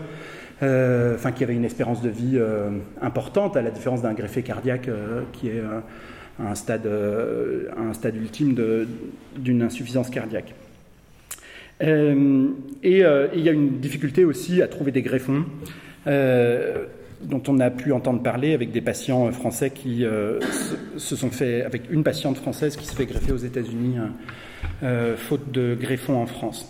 enfin 0.62 1.34
qui 1.34 1.44
avaient 1.44 1.56
une 1.56 1.66
espérance 1.66 2.02
de 2.02 2.10
vie 2.10 2.40
importante, 3.02 3.58
à 3.58 3.62
la 3.62 3.70
différence 3.70 4.02
d'un 4.02 4.14
greffé 4.14 4.44
cardiaque 4.44 4.90
qui 5.34 5.50
est 5.50 5.62
un 6.40 6.56
stade, 6.56 6.88
un 6.88 7.92
stade 7.92 8.16
ultime 8.16 8.56
d'une 9.36 9.62
insuffisance 9.62 10.10
cardiaque. 10.10 10.56
Euh, 11.82 12.48
euh, 12.86 13.28
et 13.34 13.38
il 13.38 13.44
y 13.44 13.50
a 13.50 13.52
une 13.52 13.80
difficulté 13.80 14.26
aussi 14.26 14.62
à 14.62 14.68
trouver 14.68 14.92
des 14.92 15.02
greffons 15.02 15.46
euh, 16.08 16.86
dont 17.24 17.42
on 17.48 17.60
a 17.60 17.70
pu 17.70 17.92
entendre 17.92 18.22
parler 18.22 18.54
avec 18.54 18.72
des 18.72 18.82
patients 18.82 19.32
français 19.32 19.72
qui 19.72 20.06
se 20.98 21.16
sont 21.16 21.30
fait, 21.30 21.64
avec 21.64 21.84
une 21.92 22.04
patiente 22.04 22.38
française 22.38 22.76
qui 22.76 22.86
se 22.86 22.96
fait 22.96 23.06
greffer 23.06 23.32
aux 23.32 23.38
États-Unis, 23.38 23.98
faute 25.18 25.52
de 25.52 25.76
greffons 25.80 26.22
en 26.22 26.26
France. 26.26 26.70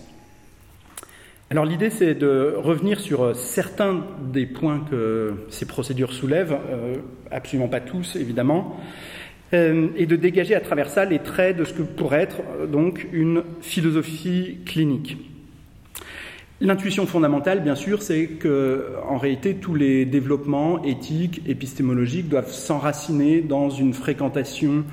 Alors 1.49 1.65
l'idée 1.65 1.89
c'est 1.89 2.15
de 2.15 2.53
revenir 2.57 2.99
sur 2.99 3.35
certains 3.35 4.05
des 4.31 4.45
points 4.45 4.85
que 4.89 5.33
ces 5.49 5.65
procédures 5.65 6.13
soulèvent, 6.13 6.57
absolument 7.31 7.67
pas 7.67 7.81
tous 7.81 8.15
évidemment, 8.15 8.77
euh, 9.53 9.89
et 9.95 10.07
de 10.07 10.15
dégager 10.15 10.55
à 10.55 10.61
travers 10.61 10.89
ça 10.89 11.05
les 11.05 11.19
traits 11.19 11.57
de 11.57 11.63
ce 11.63 11.73
que 11.73 11.83
pourrait 11.83 12.21
être 12.21 12.37
euh, 12.59 12.65
donc 12.65 13.07
une 13.13 13.43
philosophie 13.61 14.57
clinique. 14.65 15.17
L'intuition 16.63 17.05
fondamentale, 17.05 17.61
bien 17.61 17.75
sûr, 17.75 18.01
c'est 18.01 18.25
que, 18.25 18.85
en 19.05 19.17
réalité, 19.17 19.55
tous 19.55 19.75
les 19.75 20.05
développements 20.05 20.81
éthiques, 20.85 21.41
épistémologiques 21.45 22.29
doivent 22.29 22.53
s'enraciner 22.53 23.41
dans 23.41 23.69
une 23.69 23.93
fréquentation 23.93 24.85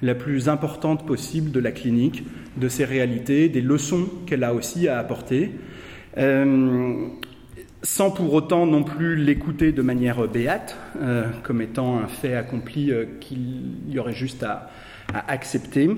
la 0.00 0.14
plus 0.14 0.48
importante 0.48 1.04
possible 1.04 1.50
de 1.50 1.58
la 1.58 1.72
clinique, 1.72 2.22
de 2.56 2.68
ses 2.68 2.84
réalités, 2.84 3.48
des 3.48 3.60
leçons 3.60 4.08
qu'elle 4.26 4.44
a 4.44 4.54
aussi 4.54 4.86
à 4.86 5.00
apporter. 5.00 5.50
Euh, 6.18 7.08
sans 7.82 8.12
pour 8.12 8.32
autant 8.32 8.64
non 8.64 8.84
plus 8.84 9.16
l'écouter 9.16 9.72
de 9.72 9.82
manière 9.82 10.28
béate, 10.28 10.76
euh, 11.02 11.24
comme 11.42 11.60
étant 11.60 11.98
un 11.98 12.06
fait 12.06 12.36
accompli 12.36 12.92
euh, 12.92 13.06
qu'il 13.18 13.90
y 13.90 13.98
aurait 13.98 14.14
juste 14.14 14.44
à, 14.44 14.70
accepter. 15.26 15.90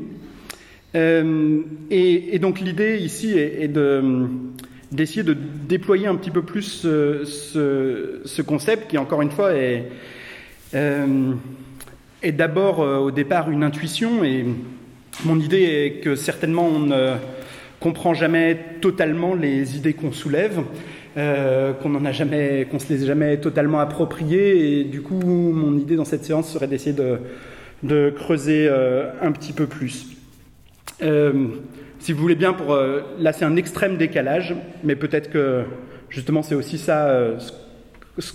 Et, 0.94 2.38
donc 2.40 2.58
l'idée 2.60 2.96
ici 2.98 3.32
est, 3.36 3.68
d'essayer 4.92 5.22
de 5.22 5.34
déployer 5.34 6.06
un 6.06 6.16
petit 6.16 6.30
peu 6.30 6.42
plus 6.42 6.82
ce, 6.82 8.42
concept 8.42 8.90
qui, 8.90 8.98
encore 8.98 9.22
une 9.22 9.30
fois, 9.30 9.54
est, 9.54 9.88
est 10.74 12.32
d'abord 12.32 12.80
au 12.80 13.10
départ 13.10 13.50
une 13.50 13.62
intuition. 13.62 14.24
Et 14.24 14.44
mon 15.24 15.38
idée 15.38 15.62
est 15.62 16.00
que 16.02 16.14
certainement 16.14 16.66
on 16.66 16.80
ne 16.80 17.14
comprend 17.78 18.14
jamais 18.14 18.58
totalement 18.80 19.34
les 19.34 19.76
idées 19.76 19.94
qu'on 19.94 20.12
soulève. 20.12 20.62
Euh, 21.16 21.72
qu'on 21.72 21.88
n'en 21.88 22.04
a 22.04 22.12
jamais, 22.12 22.68
qu'on 22.70 22.78
se 22.78 22.88
les 22.92 23.02
ait 23.02 23.06
jamais 23.06 23.36
totalement 23.38 23.80
appropriés. 23.80 24.80
Et 24.80 24.84
du 24.84 25.02
coup, 25.02 25.20
mon 25.20 25.76
idée 25.76 25.96
dans 25.96 26.04
cette 26.04 26.24
séance 26.24 26.48
serait 26.48 26.68
d'essayer 26.68 26.96
de, 27.82 28.10
creuser 28.10 28.68
euh, 28.68 29.10
un 29.20 29.32
petit 29.32 29.52
peu 29.52 29.66
plus. 29.66 30.06
Euh, 32.00 32.04
si 32.04 32.12
vous 32.12 32.20
voulez 32.20 32.34
bien, 32.34 32.52
pour 32.52 32.76
là 33.18 33.32
c'est 33.32 33.44
un 33.44 33.56
extrême 33.56 33.96
décalage, 33.96 34.54
mais 34.82 34.96
peut-être 34.96 35.30
que 35.30 35.64
justement 36.08 36.42
c'est 36.42 36.54
aussi 36.54 36.78
ça 36.78 37.14
ce, 38.18 38.32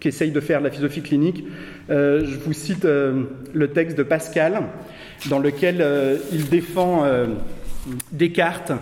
qu'essaye 0.00 0.30
de 0.30 0.40
faire 0.40 0.60
la 0.60 0.70
philosophie 0.70 1.02
clinique. 1.02 1.44
je 1.88 2.36
vous 2.44 2.52
cite 2.52 2.84
le 2.84 3.68
texte 3.68 3.98
de 3.98 4.04
Pascal, 4.04 4.62
dans 5.28 5.40
lequel 5.40 5.84
il 6.32 6.48
défend 6.48 7.04
Descartes 8.12 8.72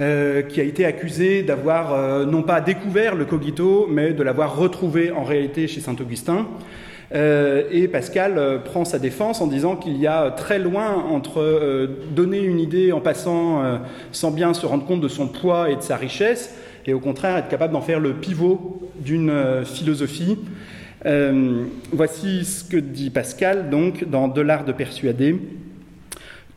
euh, 0.00 0.42
qui 0.42 0.60
a 0.60 0.64
été 0.64 0.84
accusé 0.84 1.44
d'avoir 1.44 1.94
euh, 1.94 2.24
non 2.24 2.42
pas 2.42 2.60
découvert 2.60 3.14
le 3.14 3.24
cogito, 3.24 3.86
mais 3.88 4.12
de 4.12 4.24
l'avoir 4.24 4.56
retrouvé 4.56 5.12
en 5.12 5.22
réalité 5.22 5.68
chez 5.68 5.80
saint 5.80 5.94
Augustin. 6.00 6.48
Euh, 7.14 7.62
et 7.70 7.86
Pascal 7.86 8.60
prend 8.64 8.84
sa 8.84 8.98
défense 8.98 9.40
en 9.40 9.46
disant 9.46 9.76
qu'il 9.76 9.96
y 9.96 10.06
a 10.06 10.30
très 10.30 10.58
loin 10.58 10.94
entre 10.94 11.88
donner 12.10 12.40
une 12.40 12.58
idée 12.58 12.92
en 12.92 13.00
passant 13.00 13.62
sans 14.10 14.30
bien 14.30 14.52
se 14.52 14.66
rendre 14.66 14.84
compte 14.84 15.00
de 15.00 15.08
son 15.08 15.28
poids 15.28 15.70
et 15.70 15.76
de 15.76 15.82
sa 15.82 15.96
richesse, 15.96 16.54
et 16.86 16.92
au 16.92 17.00
contraire 17.00 17.36
être 17.36 17.48
capable 17.48 17.72
d'en 17.72 17.80
faire 17.80 18.00
le 18.00 18.14
pivot 18.14 18.82
d'une 18.96 19.32
philosophie. 19.64 20.38
voici 21.92 22.44
ce 22.44 22.64
que 22.64 22.78
dit 22.78 23.10
Pascal 23.10 23.70
donc 23.70 24.08
dans 24.08 24.26
De 24.26 24.40
l'art 24.40 24.64
de 24.64 24.72
persuader. 24.72 25.40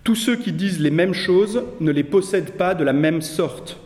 Tous 0.04 0.16
ceux 0.16 0.38
qui 0.38 0.54
disent 0.54 0.80
les 0.80 0.90
mêmes 0.90 1.14
choses 1.14 1.64
ne 1.82 1.92
les 1.92 2.06
possèdent 2.06 2.52
pas 2.52 2.74
de 2.74 2.86
la 2.86 2.94
même 2.94 3.22
sorte. 3.22 3.78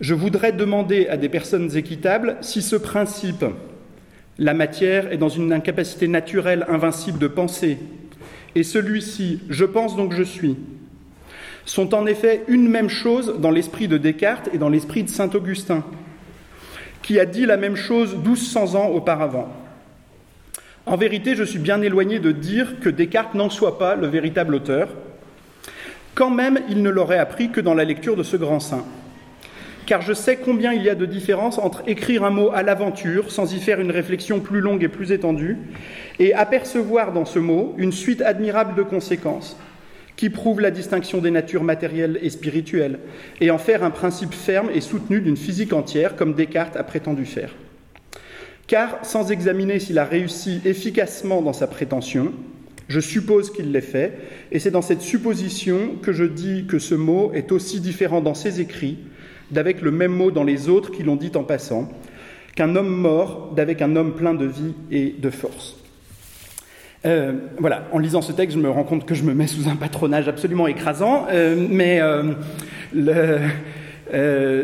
Je 0.00 0.14
voudrais 0.14 0.52
demander 0.52 1.06
à 1.08 1.18
des 1.18 1.28
personnes 1.28 1.76
équitables 1.76 2.36
si 2.40 2.62
ce 2.62 2.76
principe, 2.76 3.44
la 4.38 4.54
matière 4.54 5.12
est 5.12 5.16
dans 5.16 5.28
une 5.28 5.52
incapacité 5.52 6.08
naturelle 6.08 6.66
invincible 6.68 7.18
de 7.18 7.28
penser, 7.28 7.78
et 8.54 8.62
celui-ci, 8.62 9.40
je 9.48 9.64
pense 9.64 9.96
donc 9.96 10.12
je 10.12 10.22
suis, 10.22 10.56
sont 11.64 11.94
en 11.94 12.06
effet 12.06 12.42
une 12.48 12.68
même 12.68 12.88
chose 12.88 13.36
dans 13.38 13.50
l'esprit 13.50 13.88
de 13.88 13.98
Descartes 13.98 14.48
et 14.52 14.58
dans 14.58 14.68
l'esprit 14.68 15.02
de 15.02 15.08
Saint 15.08 15.30
Augustin, 15.34 15.84
qui 17.02 17.18
a 17.20 17.26
dit 17.26 17.46
la 17.46 17.56
même 17.56 17.76
chose 17.76 18.16
1200 18.16 18.74
ans 18.74 18.88
auparavant. 18.88 19.48
En 20.86 20.96
vérité, 20.96 21.34
je 21.34 21.42
suis 21.42 21.58
bien 21.58 21.82
éloigné 21.82 22.20
de 22.20 22.30
dire 22.30 22.78
que 22.80 22.88
Descartes 22.88 23.34
n'en 23.34 23.50
soit 23.50 23.78
pas 23.78 23.96
le 23.96 24.06
véritable 24.06 24.54
auteur. 24.54 24.88
Quand 26.14 26.30
même, 26.30 26.60
il 26.68 26.82
ne 26.82 26.90
l'aurait 26.90 27.18
appris 27.18 27.50
que 27.50 27.60
dans 27.60 27.74
la 27.74 27.84
lecture 27.84 28.16
de 28.16 28.22
ce 28.22 28.36
grand 28.36 28.60
saint. 28.60 28.84
Car 29.86 30.02
je 30.02 30.12
sais 30.12 30.36
combien 30.36 30.72
il 30.72 30.82
y 30.82 30.90
a 30.90 30.96
de 30.96 31.06
différence 31.06 31.58
entre 31.58 31.84
écrire 31.86 32.24
un 32.24 32.30
mot 32.30 32.50
à 32.52 32.64
l'aventure, 32.64 33.30
sans 33.30 33.54
y 33.54 33.60
faire 33.60 33.80
une 33.80 33.92
réflexion 33.92 34.40
plus 34.40 34.60
longue 34.60 34.82
et 34.82 34.88
plus 34.88 35.12
étendue, 35.12 35.56
et 36.18 36.34
apercevoir 36.34 37.12
dans 37.12 37.24
ce 37.24 37.38
mot 37.38 37.72
une 37.78 37.92
suite 37.92 38.20
admirable 38.20 38.74
de 38.74 38.82
conséquences, 38.82 39.56
qui 40.16 40.28
prouvent 40.28 40.60
la 40.60 40.72
distinction 40.72 41.18
des 41.18 41.30
natures 41.30 41.62
matérielles 41.62 42.18
et 42.20 42.30
spirituelles, 42.30 42.98
et 43.40 43.52
en 43.52 43.58
faire 43.58 43.84
un 43.84 43.90
principe 43.90 44.34
ferme 44.34 44.70
et 44.74 44.80
soutenu 44.80 45.20
d'une 45.20 45.36
physique 45.36 45.72
entière, 45.72 46.16
comme 46.16 46.34
Descartes 46.34 46.76
a 46.76 46.82
prétendu 46.82 47.24
faire. 47.24 47.54
Car 48.66 48.98
sans 49.04 49.30
examiner 49.30 49.78
s'il 49.78 50.00
a 50.00 50.04
réussi 50.04 50.60
efficacement 50.64 51.42
dans 51.42 51.52
sa 51.52 51.68
prétention, 51.68 52.32
je 52.88 52.98
suppose 52.98 53.52
qu'il 53.52 53.70
l'ait 53.70 53.80
fait, 53.80 54.18
et 54.50 54.58
c'est 54.58 54.72
dans 54.72 54.82
cette 54.82 55.02
supposition 55.02 55.94
que 56.02 56.12
je 56.12 56.24
dis 56.24 56.66
que 56.66 56.80
ce 56.80 56.96
mot 56.96 57.30
est 57.34 57.52
aussi 57.52 57.78
différent 57.78 58.20
dans 58.20 58.34
ses 58.34 58.60
écrits 58.60 58.98
d'avec 59.50 59.82
le 59.82 59.90
même 59.90 60.12
mot 60.12 60.30
dans 60.30 60.44
les 60.44 60.68
autres 60.68 60.90
qui 60.90 61.02
l'ont 61.02 61.16
dit 61.16 61.32
en 61.34 61.44
passant, 61.44 61.88
qu'un 62.54 62.74
homme 62.74 62.88
mort 62.88 63.52
d'avec 63.54 63.82
un 63.82 63.96
homme 63.96 64.14
plein 64.14 64.34
de 64.34 64.46
vie 64.46 64.74
et 64.90 65.14
de 65.18 65.30
force. 65.30 65.76
Euh, 67.04 67.32
voilà, 67.58 67.86
en 67.92 67.98
lisant 67.98 68.22
ce 68.22 68.32
texte, 68.32 68.56
je 68.56 68.62
me 68.62 68.70
rends 68.70 68.82
compte 68.82 69.06
que 69.06 69.14
je 69.14 69.22
me 69.22 69.34
mets 69.34 69.46
sous 69.46 69.68
un 69.68 69.76
patronage 69.76 70.26
absolument 70.26 70.66
écrasant, 70.66 71.26
euh, 71.30 71.54
mais 71.70 72.00
euh, 72.00 72.34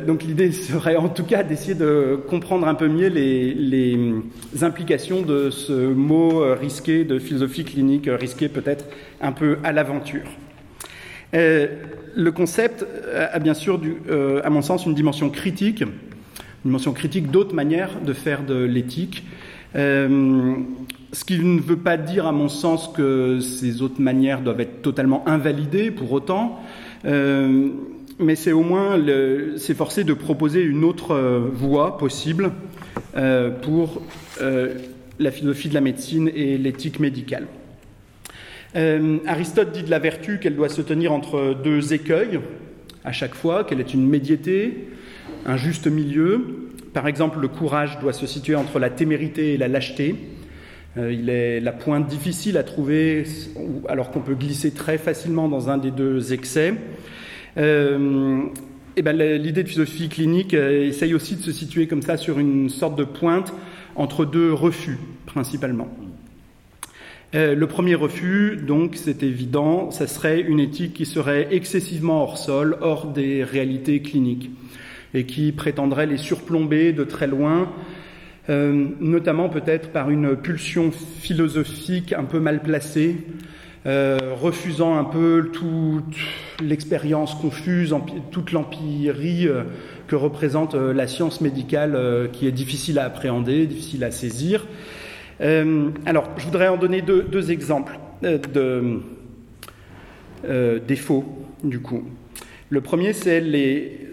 donc 0.01 0.25
l'idée 0.25 0.51
serait 0.51 0.97
en 0.97 1.09
tout 1.09 1.25
cas 1.25 1.43
d'essayer 1.45 1.75
de 1.75 2.19
comprendre 2.29 2.67
un 2.67 2.75
peu 2.75 2.89
mieux 2.89 3.09
les, 3.09 3.95
implications 4.62 5.23
de 5.23 5.51
ce 5.51 5.73
mot 5.73 6.43
risqué 6.59 7.05
de 7.05 7.19
philosophie 7.19 7.65
clinique, 7.65 8.09
risqué 8.09 8.49
peut-être 8.49 8.87
un 9.21 9.33
peu 9.33 9.59
à 9.62 9.73
l'aventure. 9.73 10.27
Le 12.14 12.33
concept 12.33 12.87
a 13.14 13.38
bien 13.38 13.54
sûr, 13.54 13.81
à 14.45 14.50
mon 14.50 14.62
sens, 14.62 14.87
une 14.87 14.95
dimension 14.95 15.31
critique 15.31 15.85
dimension 16.64 16.92
critique 16.92 17.31
d'autres 17.31 17.54
manières 17.54 18.00
de 18.04 18.12
faire 18.12 18.45
de 18.45 18.54
l'éthique. 18.54 19.25
Euh, 19.75 20.54
ce 21.12 21.25
qui 21.25 21.38
ne 21.38 21.61
veut 21.61 21.76
pas 21.76 21.97
dire, 21.97 22.26
à 22.26 22.33
mon 22.33 22.49
sens, 22.49 22.88
que 22.88 23.40
ces 23.40 23.83
autres 23.83 24.00
manières 24.00 24.40
doivent 24.40 24.61
être 24.61 24.83
totalement 24.83 25.26
invalidées 25.28 25.90
pour 25.90 26.12
autant, 26.12 26.61
euh, 27.04 27.69
mais 28.19 28.35
c'est 28.35 28.52
au 28.52 28.62
moins 28.62 28.99
s'efforcer 29.57 30.04
de 30.04 30.14
proposer 30.14 30.62
une 30.62 30.85
autre 30.85 31.12
euh, 31.12 31.49
voie 31.52 31.99
possible 31.99 32.52
euh, 33.16 33.50
pour 33.50 34.02
euh, 34.40 34.75
la 35.19 35.31
philosophie 35.31 35.69
de 35.69 35.75
la 35.75 35.81
médecine 35.81 36.31
et 36.35 36.57
l'éthique 36.59 37.00
médicale. 37.00 37.47
Euh, 38.75 39.19
Aristote 39.26 39.73
dit 39.73 39.83
de 39.83 39.91
la 39.91 39.99
vertu 39.99 40.38
qu'elle 40.38 40.57
doit 40.57 40.71
se 40.71 40.81
tenir 40.81 41.12
entre 41.12 41.55
deux 41.62 41.93
écueils 41.93 42.41
à 43.05 43.12
chaque 43.12 43.35
fois, 43.35 43.64
qu'elle 43.64 43.81
est 43.81 43.95
une 43.95 44.09
médiété, 44.09 44.88
un 45.45 45.57
juste 45.57 45.87
milieu. 45.88 46.71
Par 46.95 47.07
exemple, 47.07 47.41
le 47.41 47.49
courage 47.49 47.99
doit 48.00 48.12
se 48.12 48.26
situer 48.26 48.55
entre 48.55 48.79
la 48.79 48.91
témérité 48.91 49.55
et 49.55 49.57
la 49.57 49.69
lâcheté. 49.69 50.14
Euh, 50.97 51.12
il 51.12 51.29
est 51.29 51.61
la 51.61 51.73
pointe 51.73 52.07
difficile 52.07 52.57
à 52.57 52.62
trouver, 52.62 53.25
alors 53.88 54.11
qu'on 54.11 54.21
peut 54.21 54.35
glisser 54.35 54.73
très 54.73 54.99
facilement 54.99 55.49
dans 55.49 55.69
un 55.69 55.79
des 55.79 55.91
deux 55.91 56.33
excès. 56.33 56.75
Euh, 57.59 58.43
et 58.97 59.02
ben, 59.02 59.17
l'idée 59.17 59.62
de 59.62 59.69
philosophie 59.69 60.09
clinique 60.09 60.55
essaye 60.55 61.14
aussi 61.14 61.37
de 61.37 61.43
se 61.43 61.50
situer 61.50 61.87
comme 61.87 62.02
ça 62.02 62.19
sur 62.19 62.38
une 62.38 62.69
sorte 62.69 62.97
de 62.97 63.05
pointe 63.05 63.52
entre 63.97 64.25
deux 64.26 64.52
refus, 64.52 64.99
principalement. 65.26 65.88
Euh, 67.35 67.55
le 67.55 67.67
premier 67.67 67.95
refus, 67.95 68.59
donc, 68.62 68.93
c'est 68.95 69.23
évident, 69.23 69.91
ça 69.91 70.07
serait 70.07 70.41
une 70.41 70.61
éthique 70.61 70.93
qui 70.93 71.07
serait 71.07 71.49
excessivement 71.51 72.23
hors 72.23 72.37
sol, 72.37 72.77
hors 72.83 73.07
des 73.07 73.43
réalités 73.43 74.03
cliniques, 74.03 74.51
et 75.15 75.25
qui 75.25 75.53
prétendrait 75.53 76.05
les 76.07 76.19
surplomber 76.19 76.93
de 76.93 77.05
très 77.05 77.27
loin, 77.27 77.73
euh, 78.51 78.87
notamment 79.01 79.49
peut-être 79.49 79.89
par 79.93 80.11
une 80.11 80.37
pulsion 80.37 80.91
philosophique 80.91 82.12
un 82.12 82.25
peu 82.25 82.39
mal 82.39 82.61
placée, 82.61 83.17
euh, 83.87 84.19
refusant 84.39 84.99
un 84.99 85.05
peu 85.05 85.49
toute 85.55 86.17
l'expérience 86.62 87.35
confuse, 87.35 87.95
toute 88.31 88.53
l'empirie 88.53 89.49
que 90.07 90.17
représente 90.17 90.75
la 90.75 91.09
science 91.09 91.41
médicale 91.41 92.29
qui 92.33 92.47
est 92.47 92.53
difficile 92.53 92.99
à 92.99 93.07
appréhender, 93.07 93.67
difficile 93.67 94.05
à 94.05 94.11
saisir. 94.11 94.67
Euh, 95.41 95.91
alors, 96.07 96.31
je 96.37 96.45
voudrais 96.45 96.69
en 96.69 96.77
donner 96.77 97.03
deux, 97.03 97.51
exemples 97.51 97.99
de 98.23 99.01
défauts, 100.87 101.25
du 101.65 101.81
coup. 101.81 102.05
Le 102.71 102.81
premier, 102.81 103.12
c'est 103.12 103.43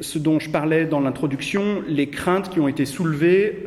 ce 0.01 0.19
dont 0.19 0.39
je 0.39 0.49
parlais 0.49 0.85
dans 0.85 0.99
l'introduction, 0.99 1.83
les 1.87 2.09
craintes 2.09 2.49
qui 2.49 2.59
ont 2.59 2.67
été 2.67 2.85
soulevées 2.85 3.63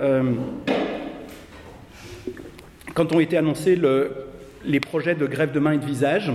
quand 2.95 3.15
ont 3.15 3.21
été 3.21 3.37
annoncés 3.37 3.77
le, 3.77 4.11
les 4.65 4.81
projets 4.81 5.15
de 5.15 5.27
grève 5.27 5.53
de 5.53 5.61
main 5.61 5.73
et 5.73 5.79
de 5.79 5.85
visage. 5.85 6.31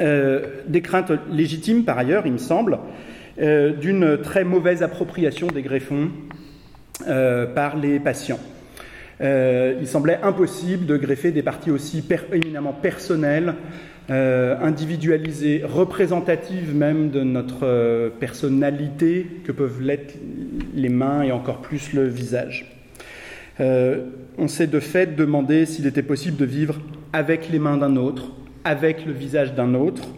Euh, 0.00 0.46
des 0.66 0.82
craintes 0.82 1.12
légitimes, 1.30 1.84
par 1.84 1.98
ailleurs, 1.98 2.26
il 2.26 2.32
me 2.32 2.38
semble, 2.38 2.78
euh, 3.40 3.72
d'une 3.72 4.18
très 4.18 4.44
mauvaise 4.44 4.82
appropriation 4.82 5.48
des 5.48 5.62
greffons 5.62 6.10
euh, 7.08 7.46
par 7.46 7.76
les 7.76 7.98
patients. 7.98 8.40
Il 9.20 9.86
semblait 9.86 10.18
impossible 10.22 10.86
de 10.86 10.96
greffer 10.96 11.30
des 11.30 11.42
parties 11.42 11.70
aussi 11.70 12.02
éminemment 12.32 12.72
personnelles, 12.72 13.54
individualisées, 14.08 15.62
représentatives 15.64 16.74
même 16.74 17.10
de 17.10 17.22
notre 17.22 18.10
personnalité 18.18 19.26
que 19.44 19.52
peuvent 19.52 19.82
l'être 19.82 20.14
les 20.74 20.88
mains 20.88 21.22
et 21.22 21.32
encore 21.32 21.60
plus 21.60 21.92
le 21.92 22.06
visage. 22.06 22.72
on 23.58 24.48
s'est 24.48 24.66
de 24.66 24.80
fait 24.80 25.14
demandé 25.14 25.66
s'il 25.66 25.86
était 25.86 26.02
possible 26.02 26.36
de 26.36 26.46
vivre 26.46 26.80
avec 27.12 27.50
les 27.50 27.58
mains 27.58 27.76
d'un 27.76 27.96
autre, 27.96 28.32
avec 28.64 29.06
le 29.06 29.12
visage 29.12 29.54
d'un 29.54 29.74
autre. 29.74 30.08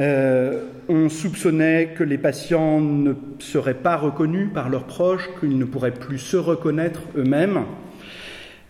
Euh, 0.00 0.64
on 0.88 1.08
soupçonnait 1.08 1.94
que 1.96 2.02
les 2.02 2.18
patients 2.18 2.80
ne 2.80 3.12
seraient 3.38 3.74
pas 3.74 3.96
reconnus 3.96 4.48
par 4.52 4.68
leurs 4.68 4.84
proches, 4.84 5.28
qu'ils 5.38 5.56
ne 5.56 5.64
pourraient 5.64 5.94
plus 5.94 6.18
se 6.18 6.36
reconnaître 6.36 7.00
eux-mêmes, 7.16 7.64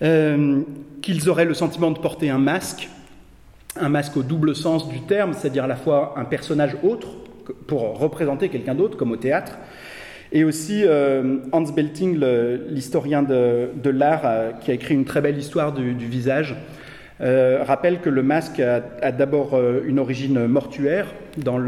euh, 0.02 0.60
qu'ils 1.00 1.30
auraient 1.30 1.46
le 1.46 1.54
sentiment 1.54 1.90
de 1.92 1.98
porter 1.98 2.28
un 2.28 2.38
masque, 2.38 2.90
un 3.76 3.88
masque 3.88 4.18
au 4.18 4.22
double 4.22 4.54
sens 4.54 4.88
du 4.88 5.00
terme, 5.00 5.32
c'est-à-dire 5.32 5.64
à 5.64 5.66
la 5.68 5.76
fois 5.76 6.14
un 6.18 6.24
personnage 6.24 6.76
autre 6.82 7.08
pour 7.66 7.98
représenter 7.98 8.50
quelqu'un 8.50 8.74
d'autre, 8.74 8.98
comme 8.98 9.12
au 9.12 9.16
théâtre, 9.16 9.56
et 10.30 10.44
aussi 10.44 10.82
euh, 10.84 11.38
Hans 11.52 11.62
Belting, 11.62 12.20
l'historien 12.68 13.22
de, 13.22 13.90
l'art, 13.90 14.58
qui 14.60 14.70
a 14.70 14.74
écrit 14.74 14.94
une 14.94 15.04
très 15.06 15.22
belle 15.22 15.38
histoire 15.38 15.72
du, 15.72 15.94
visage, 15.94 16.54
rappelle 17.20 18.00
que 18.00 18.10
le 18.10 18.22
masque 18.22 18.60
a, 18.60 19.12
d'abord 19.12 19.54
euh, 19.54 19.82
une 19.86 19.98
origine 19.98 20.46
mortuaire. 20.46 21.06
Dans 21.36 21.58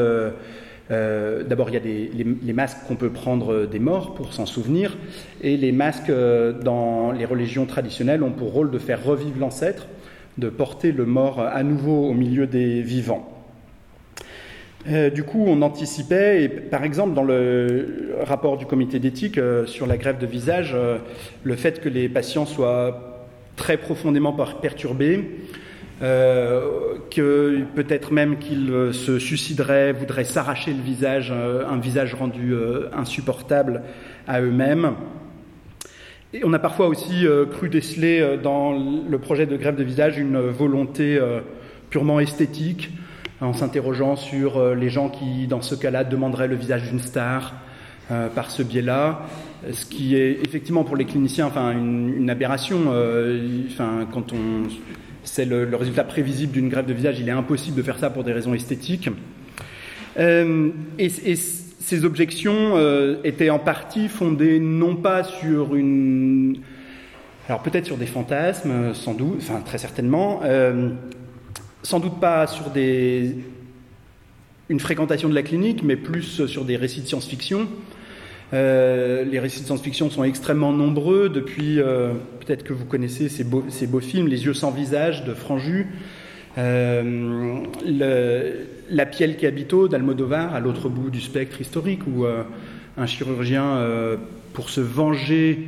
euh, 0.90 1.42
d'abord, 1.42 1.70
il 1.70 1.74
y 1.74 1.76
a 1.76 2.24
les, 2.42 2.52
masques 2.52 2.78
qu'on 2.87 2.96
peut 2.96 3.11
prendre 3.11 3.66
des 3.66 3.78
morts 3.78 4.14
pour 4.14 4.32
s'en 4.32 4.46
souvenir, 4.46 4.96
et 5.42 5.56
les 5.56 5.72
masques 5.72 6.11
euh, 6.11 6.52
dans 6.52 7.12
les 7.12 7.24
religions 7.24 7.66
traditionnelles 7.66 8.22
ont 8.22 8.30
pour 8.30 8.52
rôle 8.52 8.70
de 8.70 8.78
faire 8.78 9.04
revivre 9.04 9.38
l'ancêtre, 9.40 9.87
de 10.38 10.48
porter 10.48 10.92
le 10.92 11.04
mort 11.04 11.40
à 11.40 11.62
nouveau 11.62 12.09
au 12.09 12.14
milieu 12.14 12.46
des 12.46 12.82
vivants. 12.82 13.37
Euh, 14.88 15.11
du 15.11 15.24
coup, 15.24 15.44
on 15.46 15.62
anticipait, 15.62 16.44
et 16.44 16.48
par 16.48 16.85
exemple, 16.85 17.14
dans 17.14 17.24
le 17.24 18.14
rapport 18.22 18.56
du 18.56 18.66
comité 18.66 18.98
d'éthique 18.98 19.38
euh, 19.38 19.66
sur 19.66 19.87
la 19.87 19.96
grève 19.96 20.18
de 20.18 20.26
visage, 20.26 20.72
euh, 20.74 20.98
le 21.42 21.56
fait 21.56 21.80
que 21.80 21.88
les 21.88 22.09
patients 22.09 22.46
soient 22.46 23.15
très 23.57 23.77
profondément 23.77 24.33
perturbés, 24.61 25.40
euh, 26.03 26.97
que 27.11 27.62
peut-être 27.75 28.12
même 28.12 28.38
qu'ils 28.38 28.90
se 28.92 29.19
suicideraient, 29.19 29.92
voudraient 29.92 30.25
s'arracher 30.25 30.73
le 30.73 30.83
visage, 30.83 31.33
un 31.33 31.79
visage 31.79 32.14
rendu 32.14 32.55
insupportable 32.92 33.83
à 34.29 34.40
eux-mêmes. 34.40 34.92
Et 36.35 36.42
on 36.45 36.53
a 36.53 36.59
parfois 36.59 36.88
aussi 36.88 37.27
cru 37.51 37.69
déceler 37.69 38.37
dans 38.42 38.73
le 38.73 39.19
projet 39.19 39.47
de 39.47 39.57
grève 39.57 39.77
de 39.77 39.85
visage 39.85 40.19
une 40.19 40.38
volonté 40.38 41.19
purement 41.90 42.21
esthétique, 42.21 42.90
en 43.40 43.53
s'interrogeant 43.53 44.16
sur 44.16 44.57
euh, 44.57 44.75
les 44.75 44.88
gens 44.88 45.09
qui, 45.09 45.47
dans 45.47 45.62
ce 45.62 45.75
cas-là, 45.75 46.05
demanderaient 46.05 46.49
le 46.49 46.57
visage 46.57 46.88
d'une 46.88 47.01
star 47.01 47.55
euh, 48.11 48.29
par 48.29 48.53
ce 48.53 48.62
biais-là, 48.62 49.27
ce 49.73 49.85
qui 49.85 50.14
est 50.14 50.38
effectivement 50.45 50.85
pour 50.85 50.95
les 50.95 51.07
cliniciens 51.07 51.47
enfin, 51.47 51.73
une, 51.73 52.31
aberration. 52.31 52.92
Euh, 52.92 53.64
enfin, 53.69 54.07
quand 54.12 54.33
on, 54.33 54.69
c'est 55.25 55.45
le, 55.45 55.75
résultat 55.75 56.05
prévisible 56.05 56.53
d'une 56.53 56.69
grève 56.69 56.87
de 56.87 56.92
visage, 56.92 57.19
il 57.19 57.29
est 57.29 57.33
impossible 57.33 57.77
de 57.77 57.83
faire 57.83 57.99
ça 57.99 58.11
pour 58.11 58.23
des 58.23 58.33
raisons 58.33 58.55
esthétiques. 58.55 59.11
Euh, 60.19 60.71
et, 61.01 61.09
ces 61.09 62.05
objections 62.05 62.75
étaient 63.23 63.51
en 63.51 63.61
partie 63.61 64.09
fondées 64.09 64.59
non 64.59 64.97
pas 64.97 65.23
sur 65.23 65.77
une... 65.77 66.59
Alors 67.49 67.62
peut-être 67.62 67.87
sur 67.87 67.97
des 67.97 68.07
fantasmes, 68.07 68.92
sans 68.92 69.14
doute, 69.14 69.37
enfin 69.38 69.61
très 69.61 69.79
certainement, 69.79 70.40
sans 71.85 72.01
doute 72.01 72.19
pas 72.19 72.49
sur 72.49 72.71
des, 72.71 73.37
une 74.69 74.81
fréquentation 74.81 75.29
de 75.29 75.35
la 75.35 75.42
clinique, 75.42 75.83
mais 75.83 75.97
plus 75.97 76.47
sur 76.47 76.64
des 76.64 76.77
récits 76.77 77.03
de 77.03 77.07
science-fiction. 77.07 77.69
Euh, 78.52 79.24
les 79.24 79.40
récits 79.40 79.61
de 79.61 79.66
science-fiction 79.66 80.11
sont 80.11 80.24
extrêmement 80.24 80.72
nombreux. 80.72 81.28
Depuis, 81.28 81.80
euh, 81.80 82.12
peut-être 82.40 82.62
que 82.62 82.72
vous 82.72 82.85
connaissez 82.85 83.28
ces 83.28 83.44
beaux, 83.44 84.00
films, 84.00 84.28
Les 84.28 84.44
yeux 84.44 84.54
sans 84.54 84.70
visage 84.70 85.24
de 85.24 85.35
Franju, 85.35 85.88
euh, 86.59 87.61
La 88.88 89.06
pielle 89.06 89.37
qui 89.37 89.46
habite 89.46 89.74
d'Almodovar, 89.90 90.54
à 90.54 90.61
l'autre 90.61 90.88
bout 90.88 91.11
du 91.11 91.20
spectre 91.20 91.61
historique, 91.61 92.06
où 92.06 92.24
un 92.96 93.06
chirurgien, 93.06 93.80
pour 94.52 94.70
se 94.70 94.80
venger 94.80 95.66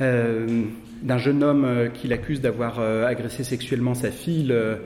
d'un 0.00 1.18
jeune 1.18 1.42
homme 1.42 1.90
qui 1.92 2.08
l'accuse 2.08 2.40
d'avoir 2.40 2.80
agressé 2.80 3.44
sexuellement 3.44 3.94
sa 3.94 4.10
fille, 4.10 4.44
le, 4.44 4.78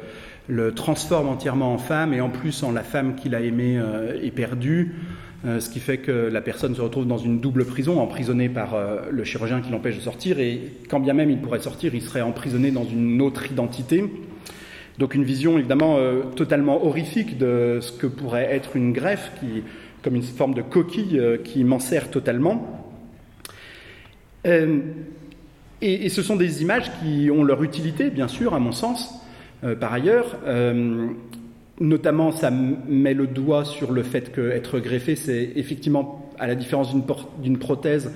le 0.49 0.75
transforme 0.75 1.29
entièrement 1.29 1.73
en 1.73 1.79
femme. 1.79 2.13
Et 2.13 2.21
en 2.21 2.29
plus 2.29 2.65
en 2.65 2.73
la 2.73 2.83
femme 2.83 3.15
qu'il 3.15 3.37
a 3.37 3.41
aimée 3.41 3.81
et 4.21 4.33
perdue, 4.33 4.97
ce 5.45 5.71
qui 5.71 5.81
fait 5.81 5.99
que 5.99 6.11
la 6.11 6.41
personne 6.41 6.75
se 6.75 6.81
retrouve 6.81 7.07
dans 7.07 7.19
une 7.19 7.41
double 7.41 7.65
prison, 7.65 8.01
emprisonnée 8.01 8.49
par 8.49 8.75
euh, 8.75 9.01
le 9.11 9.25
chirurgien 9.25 9.61
qui 9.61 9.71
l'empêche 9.71 9.97
de 9.97 10.03
sortir 10.03 10.39
et 10.39 10.61
quand 10.89 11.01
bien 11.01 11.15
même 11.15 11.31
il 11.31 11.39
pourrait 11.39 11.61
sortir, 11.61 11.95
il 11.95 12.03
serait 12.03 12.21
emprisonné 12.21 12.71
dans 12.71 12.85
une 12.85 13.23
autre 13.23 13.51
identité. 13.51 14.05
Donc 14.99 15.15
une 15.15 15.25
vision 15.25 15.57
évidemment 15.59 15.97
euh, 15.97 16.23
totalement 16.37 16.85
horrifique 16.85 17.39
de 17.39 17.79
ce 17.81 17.91
que 17.91 18.07
pourrait 18.07 18.55
être 18.55 18.77
une 18.77 18.93
greffe, 18.93 19.33
qui, 19.41 19.63
comme 20.03 20.15
une 20.15 20.23
forme 20.23 20.55
de 20.55 20.63
coquille 20.63 21.19
euh, 21.19 21.39
qui 21.39 21.65
m'ensert 21.65 22.11
totalement. 22.11 22.87
Euh, 24.47 24.81
et, 25.83 26.11
ce 26.11 26.23
sont 26.23 26.37
des 26.37 26.61
images 26.61 26.91
qui 27.01 27.31
ont 27.31 27.43
leur 27.43 27.63
utilité, 27.63 28.11
bien 28.11 28.29
sûr, 28.29 28.55
à 28.55 28.59
mon 28.59 28.73
sens, 28.73 29.15
euh, 29.65 29.75
par 29.75 29.93
ailleurs, 29.93 30.39
euh, 30.47 31.09
notamment, 31.81 32.31
ça 32.31 32.51
met 32.51 33.15
le 33.15 33.27
doigt 33.27 33.65
sur 33.65 33.91
le 33.91 34.03
fait 34.03 34.33
qu'être 34.33 34.79
greffé, 34.79 35.17
c'est 35.17 35.53
effectivement, 35.57 36.31
à 36.39 36.47
la 36.47 36.55
différence 36.55 36.95
d'une 37.39 37.59
prothèse, 37.59 38.13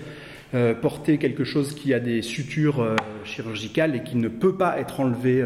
porter 0.82 1.18
quelque 1.18 1.42
chose 1.42 1.74
qui 1.74 1.92
a 1.92 1.98
des 1.98 2.22
sutures 2.22 2.94
chirurgicales 3.24 3.96
et 3.96 4.02
qui 4.02 4.16
ne 4.16 4.28
peut 4.28 4.54
pas 4.54 4.78
être 4.78 5.00
enlevé 5.00 5.44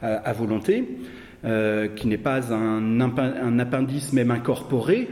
à, 0.00 0.32
volonté, 0.32 0.84
qui 1.96 2.06
n'est 2.06 2.18
pas 2.18 2.52
un, 2.52 3.00
un, 3.00 3.58
appendice 3.58 4.12
même 4.12 4.30
incorporé, 4.30 5.08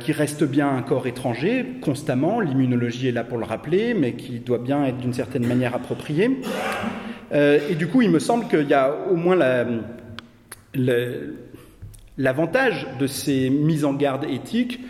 qui 0.00 0.12
reste 0.12 0.44
bien 0.44 0.68
un 0.68 0.82
corps 0.82 1.06
étranger 1.06 1.64
constamment, 1.80 2.40
l'immunologie 2.40 3.08
est 3.08 3.12
là 3.12 3.22
pour 3.22 3.38
le 3.38 3.44
rappeler, 3.44 3.94
mais 3.94 4.14
qui 4.14 4.40
doit 4.40 4.58
bien 4.58 4.84
être 4.86 4.98
d'une 4.98 5.12
certaine 5.14 5.46
manière 5.46 5.74
approprié. 5.74 6.40
et 7.32 7.74
du 7.76 7.86
coup, 7.86 8.02
il 8.02 8.10
me 8.10 8.18
semble 8.18 8.48
qu'il 8.48 8.68
y 8.68 8.74
a 8.74 8.96
au 9.10 9.14
moins 9.14 9.36
la, 9.36 9.64
l'avantage 12.16 12.86
de 12.98 13.06
ces 13.06 13.50
mises 13.50 13.84
en 13.84 13.94
garde 13.94 14.24
éthiques 14.24 14.80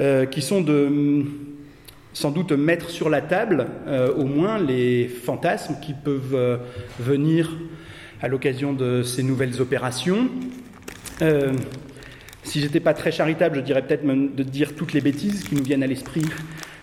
euh, 0.00 0.24
qui 0.24 0.40
sont 0.40 0.60
de 0.60 1.24
sans 2.12 2.30
doute 2.30 2.52
mettre 2.52 2.90
sur 2.90 3.08
la 3.08 3.20
table 3.20 3.66
euh, 3.86 4.12
au 4.14 4.24
moins 4.24 4.58
les 4.58 5.06
fantasmes 5.06 5.76
qui 5.80 5.94
peuvent 5.94 6.34
euh, 6.34 6.56
venir 6.98 7.56
à 8.22 8.28
l'occasion 8.28 8.72
de 8.72 9.02
ces 9.02 9.22
nouvelles 9.22 9.60
opérations. 9.60 10.28
si 12.42 12.60
j'étais 12.60 12.80
pas 12.80 12.94
très 12.94 13.12
charitable, 13.12 13.56
je 13.56 13.60
dirais 13.60 13.82
peut-être 13.82 14.04
de 14.06 14.42
dire 14.42 14.74
toutes 14.74 14.92
les 14.92 15.00
bêtises 15.00 15.44
qui 15.44 15.54
nous 15.54 15.62
viennent 15.62 15.82
à 15.82 15.86
l'esprit 15.86 16.24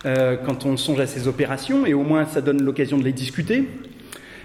quand 0.04 0.64
on 0.64 0.76
songe 0.76 1.00
à 1.00 1.06
ces 1.06 1.28
opérations, 1.28 1.86
et 1.86 1.94
au 1.94 2.02
moins 2.02 2.24
ça 2.24 2.40
donne 2.40 2.62
l'occasion 2.62 2.98
de 2.98 3.04
les 3.04 3.12
discuter, 3.12 3.68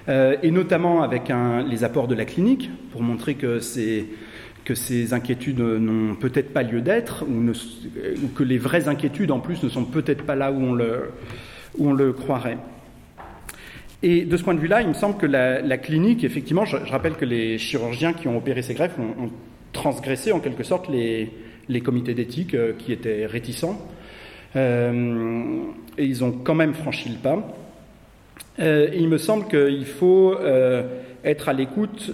et 0.08 0.52
notamment 0.52 1.02
avec 1.02 1.32
les 1.70 1.84
apports 1.84 2.08
de 2.08 2.16
la 2.16 2.26
clinique, 2.26 2.70
pour 2.92 3.02
montrer 3.02 3.36
que 3.36 3.60
ces 3.60 5.14
inquiétudes 5.14 5.60
n'ont 5.60 6.16
peut-être 6.16 6.54
pas 6.54 6.64
lieu 6.64 6.82
d'être, 6.82 7.24
ou, 7.24 8.28
que 8.36 8.44
les 8.44 8.58
vraies 8.58 8.88
inquiétudes 8.88 9.32
en 9.32 9.40
plus 9.40 9.64
ne 9.64 9.70
sont 9.70 9.86
peut-être 9.86 10.24
pas 10.24 10.36
là 10.36 10.52
où 10.52 10.62
on 11.80 11.94
le, 11.94 12.14
croirait. 12.14 12.58
Et 14.02 14.26
de 14.26 14.36
ce 14.36 14.44
point 14.44 14.54
de 14.54 14.60
vue-là, 14.60 14.82
il 14.82 14.90
me 14.90 14.94
semble 14.94 15.18
que 15.18 15.26
la, 15.26 15.78
clinique, 15.78 16.24
effectivement, 16.24 16.66
je, 16.66 16.78
rappelle 16.78 17.16
que 17.16 17.26
les 17.26 17.58
chirurgiens 17.58 18.14
qui 18.14 18.28
ont 18.28 18.38
opéré 18.38 18.62
ces 18.62 18.74
greffes 18.74 18.98
ont, 19.00 19.30
transgressé 19.72 20.32
en 20.32 20.40
quelque 20.40 20.62
sorte 20.62 20.88
les, 20.88 21.32
les 21.68 21.82
comités 21.82 22.14
d'éthique 22.14 22.54
euh, 22.54 22.74
qui 22.78 22.92
étaient 22.92 23.26
réticents, 23.26 23.82
euh, 24.56 25.64
et 25.98 26.06
ils 26.06 26.24
ont 26.24 26.32
quand 26.32 26.54
même 26.54 26.76
franchi 26.76 27.10
le 27.10 27.16
pas. 27.16 27.56
Euh, 28.60 28.88
il 28.94 29.08
me 29.08 29.18
semble 29.18 29.48
qu'il 29.48 29.86
faut 29.86 30.38
être 31.24 31.50
à 31.50 31.54
l'écoute 31.54 32.12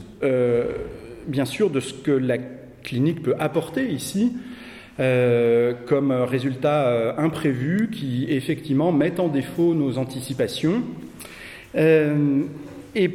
bien 1.27 1.45
sûr 1.45 1.69
de 1.69 1.79
ce 1.79 1.93
que 1.93 2.11
la 2.11 2.37
clinique 2.83 3.21
peut 3.21 3.35
apporter 3.39 3.89
ici 3.89 4.33
euh, 4.99 5.73
comme 5.85 6.11
résultat 6.11 6.87
euh, 6.87 7.13
imprévu 7.17 7.89
qui 7.89 8.25
effectivement 8.27 8.91
met 8.91 9.17
en 9.21 9.29
défaut 9.29 9.73
nos 9.73 9.97
anticipations 9.97 10.83
euh, 11.77 12.41
et, 12.95 13.09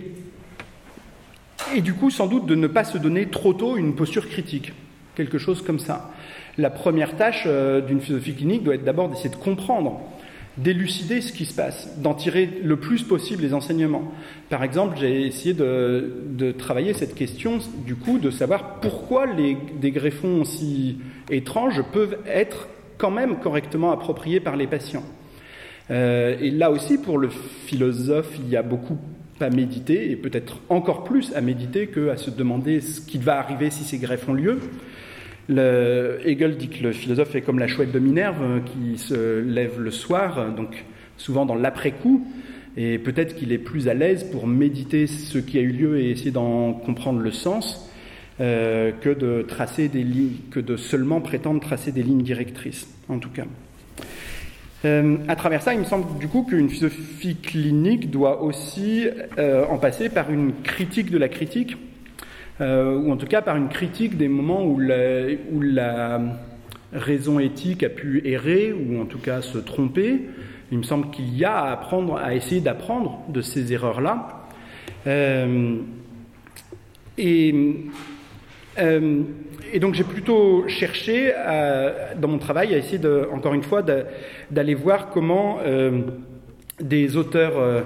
et 1.77 1.83
du 1.83 1.93
coup 1.93 2.09
sans 2.09 2.27
doute 2.27 2.47
de 2.47 2.55
ne 2.55 2.69
pas 2.69 2.85
se 2.85 2.97
donner 2.97 3.27
trop 3.27 3.53
tôt 3.53 3.77
une 3.77 3.95
posture 3.95 4.27
critique, 4.31 4.73
quelque 5.15 5.37
chose 5.37 5.61
comme 5.61 5.79
ça. 5.79 6.11
La 6.57 6.71
première 6.71 7.17
tâche 7.17 7.47
d'une 7.87 8.01
philosophie 8.01 8.35
clinique 8.35 8.63
doit 8.63 8.77
être 8.77 8.85
d'abord 8.85 9.11
d'essayer 9.11 9.29
de 9.29 9.37
comprendre 9.37 10.01
d'élucider 10.57 11.21
ce 11.21 11.33
qui 11.33 11.45
se 11.45 11.55
passe, 11.55 11.99
d'en 11.99 12.15
tirer 12.15 12.49
le 12.63 12.77
plus 12.77 13.03
possible 13.03 13.43
les 13.43 13.55
enseignements. 13.55 14.13
Par 14.51 14.63
exemple, 14.63 14.97
j'ai 15.01 15.27
essayé 15.27 15.53
de, 15.55 16.55
travailler 16.57 16.93
cette 16.93 17.15
question, 17.15 17.59
du 17.85 17.97
coup, 17.97 18.19
de 18.19 18.31
savoir 18.31 18.81
pourquoi 18.81 19.27
les, 19.27 19.57
des 19.81 19.91
greffons 19.91 20.43
aussi 20.43 20.99
étranges 21.31 21.83
peuvent 21.93 22.19
être 22.27 22.69
quand 22.99 23.11
même 23.11 23.37
correctement 23.37 23.91
appropriés 23.91 24.41
par 24.41 24.57
les 24.57 24.67
patients. 24.67 25.05
Euh, 25.91 26.37
et 26.41 26.51
là 26.51 26.71
aussi, 26.71 26.99
pour 26.99 27.19
le 27.19 27.29
philosophe, 27.29 28.31
il 28.39 28.49
y 28.49 28.57
a 28.57 28.63
beaucoup 28.63 28.99
à 29.41 29.51
méditer, 29.51 30.11
et 30.11 30.17
peut-être 30.17 30.61
encore 30.69 31.03
plus 31.05 31.35
à 31.35 31.41
méditer 31.41 31.89
qu'à 31.89 32.17
se 32.17 32.31
demander 32.31 32.81
ce 32.81 33.01
qui 33.01 33.19
va 33.19 33.39
arriver 33.39 33.71
si 33.71 33.83
ces 33.83 33.99
greffes 33.99 34.29
ont 34.29 34.33
lieu. 34.33 34.61
Le, 35.49 36.21
Hegel 36.25 36.57
dit 36.57 36.69
que 36.69 36.83
le 36.83 36.93
philosophe 36.93 37.35
est 37.35 37.43
comme 37.43 37.59
la 37.59 37.67
chouette 37.67 37.93
de 37.93 37.99
Minerve 37.99 38.43
euh, 38.43 38.61
qui 38.61 38.97
se 38.97 39.41
lève 39.41 39.79
le 39.79 39.91
soir, 39.91 40.55
donc 40.55 40.85
souvent 41.19 41.45
dans 41.45 41.55
l'après-coup, 41.55 42.27
et 42.77 42.99
peut-être 42.99 43.37
qu'il 43.37 43.53
est 43.53 43.59
plus 43.59 43.89
à 43.89 43.95
l'aise 43.95 44.25
pour 44.25 44.47
méditer 44.47 45.07
ce 45.07 45.39
qui 45.39 45.59
a 45.59 45.61
eu 45.61 45.71
lieu 45.71 46.01
et 46.01 46.11
essayer 46.11 46.31
d'en 46.31 46.73
comprendre 46.73 47.21
le 47.21 47.31
sens 47.31 47.91
euh, 48.41 48.91
que 49.01 49.11
de 49.11 49.43
tracer 49.43 49.89
des 49.89 50.03
lignes, 50.03 50.37
que 50.51 50.61
de 50.61 50.77
seulement 50.77 51.21
prétendre 51.21 51.61
tracer 51.61 51.93
des 51.93 52.03
lignes 52.03 52.23
directrices, 52.23 52.89
en 53.09 53.19
tout 53.19 53.31
cas. 53.31 53.45
Euh, 54.87 55.19
à 55.29 55.37
travers 55.37 55.63
ça, 55.63 55.75
il 55.75 55.81
me 55.81 55.85
semble 55.85 56.19
du 56.19 56.27
coup 56.27 56.45
qu'une 56.45 56.71
philosophie 56.71 57.37
clinique 57.37 58.11
doit 58.11 58.43
aussi 58.43 59.07
en 59.39 59.77
passer 59.77 60.09
par 60.09 60.33
une 60.33 60.53
critique 60.63 61.11
de 61.11 61.19
la 61.19 61.29
critique, 61.29 61.77
euh, 62.61 62.97
ou 62.97 63.11
en 63.11 63.17
tout 63.17 63.27
cas 63.27 63.43
par 63.43 63.57
une 63.57 63.69
critique 63.69 64.17
des 64.17 64.29
moments 64.29 64.65
où 64.65 64.79
la, 64.79 66.21
raison 66.93 67.41
éthique 67.41 67.83
a 67.83 67.89
pu 67.89 68.23
errer, 68.25 68.73
ou 68.73 69.03
en 69.03 69.05
tout 69.05 69.19
cas 69.19 69.43
se 69.43 69.59
tromper. 69.59 70.21
Il 70.71 70.79
me 70.79 70.85
semble 70.85 71.11
qu'il 71.11 71.37
y 71.37 71.45
a 71.45 71.57
à 71.57 71.73
apprendre, 71.73 72.17
à 72.17 72.37
essayer 72.37 72.61
d'apprendre 72.61 73.21
de 73.29 73.41
ces 73.41 73.73
erreurs-là. 73.73 74.47
Euh, 75.09 75.79
et, 77.19 77.75
euh, 78.79 79.23
et, 79.73 79.81
donc 79.81 79.95
j'ai 79.95 80.05
plutôt 80.05 80.69
cherché, 80.69 81.33
dans 82.17 82.29
mon 82.29 82.39
travail, 82.39 82.73
à 82.75 82.79
essayer, 82.79 83.01
encore 83.33 83.55
une 83.55 83.65
fois, 83.65 83.83
d'aller 83.83 84.75
voir 84.75 85.11
comment 85.11 85.59
des 86.81 87.17
auteurs 87.17 87.85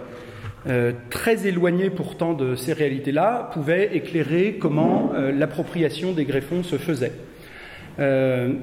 euh, 0.66 0.92
très 1.09 1.47
éloigné 1.47 1.88
pourtant 1.88 2.35
de 2.35 2.57
ces 2.57 2.73
réalités-là, 2.73 3.51
pouvait 3.55 3.90
éclairer 3.94 4.59
comment 4.61 5.12
euh, 5.14 5.31
l'appropriation 5.31 6.12
des 6.12 6.25
greffons 6.25 6.64
se 6.64 6.77
faisait. 6.77 7.12
Euh, 8.01 8.55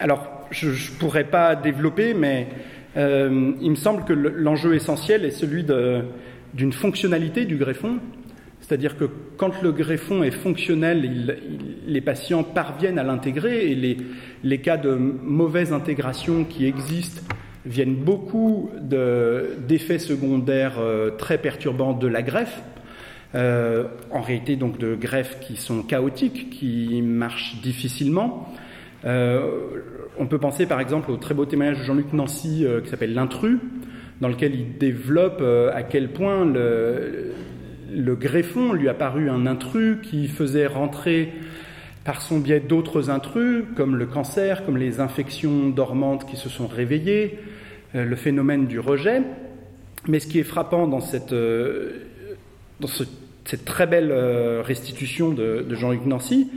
alors, 0.00 0.48
je 0.50 0.70
ne 0.70 0.98
pourrais 0.98 1.24
pas 1.24 1.54
développer, 1.54 2.12
mais 2.14 2.48
il 2.96 3.70
me 3.70 3.74
semble 3.74 4.04
que 4.04 4.12
l'enjeu 4.12 4.74
essentiel 4.74 5.24
est 5.24 5.32
celui 5.32 5.64
d'une 6.54 6.72
fonctionnalité 6.72 7.44
du 7.44 7.56
greffon. 7.56 7.98
C'est-à-dire 8.60 8.96
que 8.96 9.10
quand 9.36 9.62
le 9.62 9.72
greffon 9.72 10.22
est 10.22 10.30
fonctionnel, 10.30 11.36
les 11.86 12.00
patients 12.00 12.44
parviennent 12.44 13.00
à 13.00 13.02
l'intégrer 13.02 13.70
et 13.70 13.74
les, 13.74 13.96
les, 14.44 14.58
cas 14.58 14.76
de 14.76 14.94
mauvaise 14.94 15.72
intégration 15.72 16.44
qui 16.44 16.66
existent 16.66 17.20
viennent 17.66 17.96
beaucoup 17.96 18.70
d'effets 18.80 19.98
secondaires 19.98 20.78
euh, 20.78 21.10
très 21.10 21.38
perturbants 21.38 21.94
de 21.94 22.06
la 22.06 22.22
greffe, 22.22 22.62
euh, 23.34 23.84
en 24.10 24.20
réalité 24.20 24.56
donc 24.56 24.78
de 24.78 24.94
greffes 24.94 25.38
qui 25.40 25.56
sont 25.56 25.82
chaotiques, 25.82 26.50
qui 26.50 27.00
marchent 27.02 27.60
difficilement. 27.62 28.52
Euh, 29.04 29.50
on 30.18 30.26
peut 30.26 30.38
penser 30.38 30.66
par 30.66 30.80
exemple 30.80 31.10
au 31.10 31.16
très 31.16 31.34
beau 31.34 31.44
témoignage 31.44 31.78
de 31.78 31.84
Jean-Luc 31.84 32.12
Nancy 32.12 32.66
qui 32.84 32.88
s'appelle 32.88 33.14
L'intrus, 33.14 33.58
dans 34.20 34.28
lequel 34.28 34.54
il 34.54 34.78
développe 34.78 35.42
à 35.42 35.82
quel 35.82 36.12
point 36.12 36.44
le, 36.44 37.32
le, 37.92 38.14
greffon 38.14 38.72
lui 38.72 38.88
a 38.88 38.94
paru 38.94 39.28
un 39.28 39.46
intrus 39.46 39.98
qui 40.02 40.28
faisait 40.28 40.68
rentrer 40.68 41.32
par 42.04 42.20
son 42.20 42.38
biais 42.38 42.60
d'autres 42.60 43.10
intrus, 43.10 43.64
comme 43.76 43.96
le 43.96 44.06
cancer, 44.06 44.64
comme 44.64 44.76
les 44.76 45.00
infections 45.00 45.70
dormantes 45.70 46.26
qui 46.26 46.36
se 46.36 46.48
sont 46.48 46.68
réveillées, 46.68 47.38
euh, 47.38 47.53
le 48.02 48.16
phénomène 48.16 48.66
du 48.66 48.80
rejet. 48.80 49.22
Mais 50.08 50.20
ce 50.20 50.26
qui 50.26 50.38
est 50.38 50.44
frappant 50.44 50.86
dans 50.86 51.00
cette, 51.00 51.32
euh, 51.32 52.06
dans 52.80 52.88
cette 52.88 53.64
très 53.64 53.86
belle 53.86 54.10
euh, 54.10 54.62
restitution 54.62 55.30
de, 55.30 55.64
Jean-Luc 55.70 56.04
Nancy, 56.04 56.50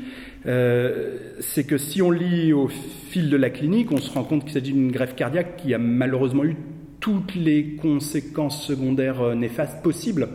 c'est 0.45 1.65
que 1.65 1.77
si 1.77 2.01
on 2.01 2.09
lit 2.09 2.53
au 2.53 2.69
fil 2.69 3.29
de 3.29 3.35
la 3.35 3.49
clinique, 3.49 3.91
on 3.91 3.97
se 3.97 4.09
rend 4.11 4.23
compte 4.23 4.43
qu'il 4.43 4.53
s'agit 4.53 4.71
d'une 4.71 4.91
greffe 4.91 5.13
cardiaque 5.13 5.57
qui 5.57 5.73
a 5.73 5.77
malheureusement 5.77 6.45
eu 6.45 6.55
toutes 7.01 7.35
les 7.35 7.75
conséquences 7.81 8.65
secondaires 8.65 9.35
néfastes 9.35 9.83
possibles. 9.83 10.29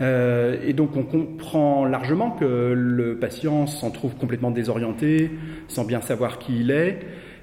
et 0.00 0.72
donc 0.72 0.96
on 0.96 1.02
comprend 1.02 1.84
largement 1.84 2.30
que 2.30 2.74
le 2.76 3.16
patient 3.18 3.66
s'en 3.66 3.90
trouve 3.90 4.14
complètement 4.14 4.52
désorienté, 4.52 5.32
sans 5.66 5.84
bien 5.84 6.00
savoir 6.00 6.38
qui 6.38 6.60
il 6.60 6.70
est, 6.70 7.00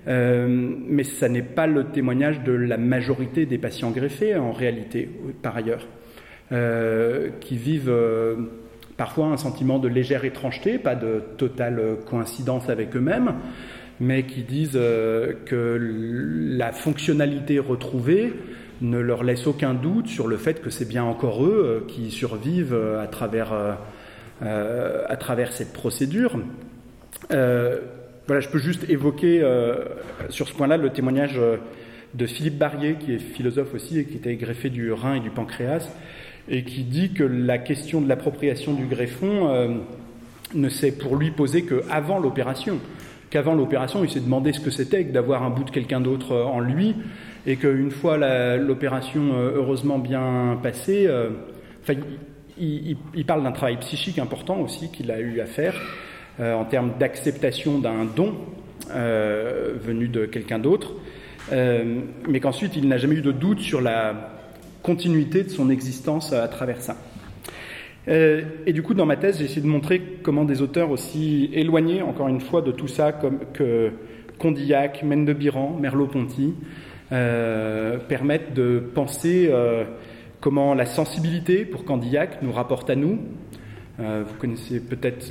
euh, 0.08 0.48
mais 0.50 1.04
ça 1.04 1.30
n'est 1.30 1.42
pas 1.44 1.68
le 1.68 1.86
témoignage 1.86 2.42
de 2.44 2.52
la 2.52 2.78
majorité 2.78 3.46
des 3.46 3.58
patients 3.58 3.92
greffés 3.92 4.36
en 4.36 4.52
réalité, 4.52 5.10
par 5.42 5.56
ailleurs, 5.56 5.86
euh, 6.52 7.30
qui 7.40 7.56
vivent 7.56 7.90
euh, 7.90 8.36
parfois 8.98 9.28
un 9.28 9.38
sentiment 9.38 9.80
de 9.80 9.88
légère 9.88 10.26
étrangeté, 10.26 10.80
pas 10.80 10.96
de 10.96 11.22
totale 11.38 11.98
coïncidence 12.10 12.70
avec 12.70 12.96
eux-mêmes, 12.96 13.36
mais 14.00 14.24
qui 14.24 14.42
disent 14.42 14.80
que 15.46 15.78
la 16.58 16.72
fonctionnalité 16.72 17.60
retrouvée 17.60 18.34
ne 18.82 18.98
leur 18.98 19.24
laisse 19.24 19.46
aucun 19.46 19.76
doute 19.76 20.08
sur 20.08 20.28
le 20.28 20.38
fait 20.38 20.60
que 20.60 20.72
c'est 20.72 20.88
bien 20.88 21.04
encore 21.04 21.46
eux 21.46 21.86
qui 21.88 22.10
survivent 22.10 22.76
à 23.00 23.06
travers, 23.06 23.54
à 24.42 25.18
travers 25.18 25.52
cette 25.52 25.72
procédure. 25.72 26.40
Voilà, 28.28 28.42
je 28.42 28.50
peux 28.50 28.60
juste 28.60 28.90
évoquer 28.90 29.42
euh, 29.42 29.86
sur 30.30 30.48
ce 30.48 30.54
point-là 30.54 30.78
le 30.78 30.92
témoignage 30.92 31.38
euh, 31.38 31.58
de 32.14 32.26
Philippe 32.26 32.58
Barrier, 32.58 32.96
qui 33.00 33.14
est 33.14 33.20
philosophe 33.20 33.74
aussi 33.74 34.00
et 34.00 34.06
qui 34.06 34.18
était 34.18 34.36
greffé 34.36 34.70
du 34.70 34.92
rein 34.92 35.16
et 35.16 35.20
du 35.20 35.30
pancréas, 35.30 35.90
et 36.50 36.64
qui 36.64 36.84
dit 36.84 37.14
que 37.14 37.24
la 37.24 37.58
question 37.58 38.02
de 38.02 38.08
l'appropriation 38.08 38.74
du 38.74 38.86
greffon 38.86 39.50
euh, 39.50 39.68
ne 40.54 40.70
s'est 40.70 40.92
pour 40.92 41.16
lui 41.16 41.32
posée 41.32 41.64
qu'avant 41.64 42.20
l'opération. 42.20 42.80
Qu'avant 43.30 43.56
l'opération, 43.56 44.04
il 44.04 44.10
s'est 44.10 44.20
demandé 44.20 44.52
ce 44.52 44.60
que 44.60 44.72
c'était 44.72 45.06
que 45.06 45.12
d'avoir 45.14 45.44
un 45.44 45.50
bout 45.50 45.64
de 45.64 45.72
quelqu'un 45.72 46.02
d'autre 46.02 46.36
en 46.36 46.60
lui, 46.60 46.96
et 47.48 47.56
qu'une 47.56 47.92
fois 47.92 48.18
l'opération 48.58 49.34
euh, 49.34 49.54
heureusement 49.56 50.00
bien 50.00 50.60
passée, 50.62 51.06
euh, 51.08 51.30
enfin, 51.82 51.94
il, 52.60 52.98
il, 53.16 53.26
parle 53.26 53.44
d'un 53.44 53.54
travail 53.54 53.78
psychique 53.78 54.20
important 54.20 54.60
aussi 54.60 54.92
qu'il 54.92 55.10
a 55.12 55.20
eu 55.20 55.40
à 55.40 55.46
faire 55.46 55.74
en 56.39 56.65
termes 56.65 56.94
d'acceptation 57.00 57.80
d'un 57.80 58.06
don 58.06 58.36
venu 58.89 60.08
de 60.08 60.26
quelqu'un 60.26 60.60
d'autre, 60.60 60.94
mais 61.52 62.39
qu'ensuite 62.39 62.76
il 62.76 62.88
n'a 62.88 62.98
jamais 62.98 63.15
eu 63.15 63.22
de 63.22 63.32
doute 63.32 63.60
sur 63.60 63.82
la 63.82 64.32
continuité 64.82 65.44
de 65.44 65.50
son 65.50 65.70
existence 65.70 66.34
à 66.34 66.48
travers 66.48 66.82
ça. 66.82 66.98
Euh, 68.08 68.41
et 68.65 68.74
du 68.74 68.82
coup, 68.82 68.94
dans 68.94 69.06
ma 69.06 69.15
thèse, 69.15 69.38
j'ai 69.38 69.46
essayé 69.46 69.62
de 69.62 69.67
montrer 69.67 70.02
comment 70.24 70.44
des 70.44 70.62
auteurs 70.62 70.91
aussi 70.91 71.50
éloignés, 71.54 72.02
encore 72.02 72.28
une 72.28 72.41
fois, 72.41 72.62
de 72.62 72.72
tout 72.72 72.88
ça, 72.88 73.12
comme 73.12 73.39
que 73.54 73.91
Condillac, 74.39 75.04
Mendebiran, 75.04 75.78
Merleau-Ponty, 75.80 76.56
euh, 77.12 77.98
permettent 77.98 78.54
de 78.54 78.80
penser 78.80 79.50
euh, 79.52 79.84
comment 80.39 80.74
la 80.74 80.86
sensibilité, 80.86 81.63
pour 81.63 81.86
Candillac, 81.86 82.41
nous 82.41 82.52
rapporte 82.52 82.89
à 82.89 82.96
nous. 82.96 83.20
Vous 84.02 84.34
connaissez 84.40 84.80
peut-être 84.80 85.28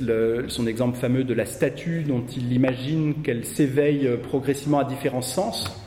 son 0.47 0.65
exemple 0.65 0.97
fameux 0.97 1.23
de 1.23 1.33
la 1.33 1.45
statue 1.45 2.03
dont 2.03 2.23
il 2.35 2.53
imagine 2.53 3.15
qu'elle 3.23 3.45
s'éveille 3.45 4.09
progressivement 4.23 4.79
à 4.79 4.85
différents 4.85 5.21
sens. 5.21 5.81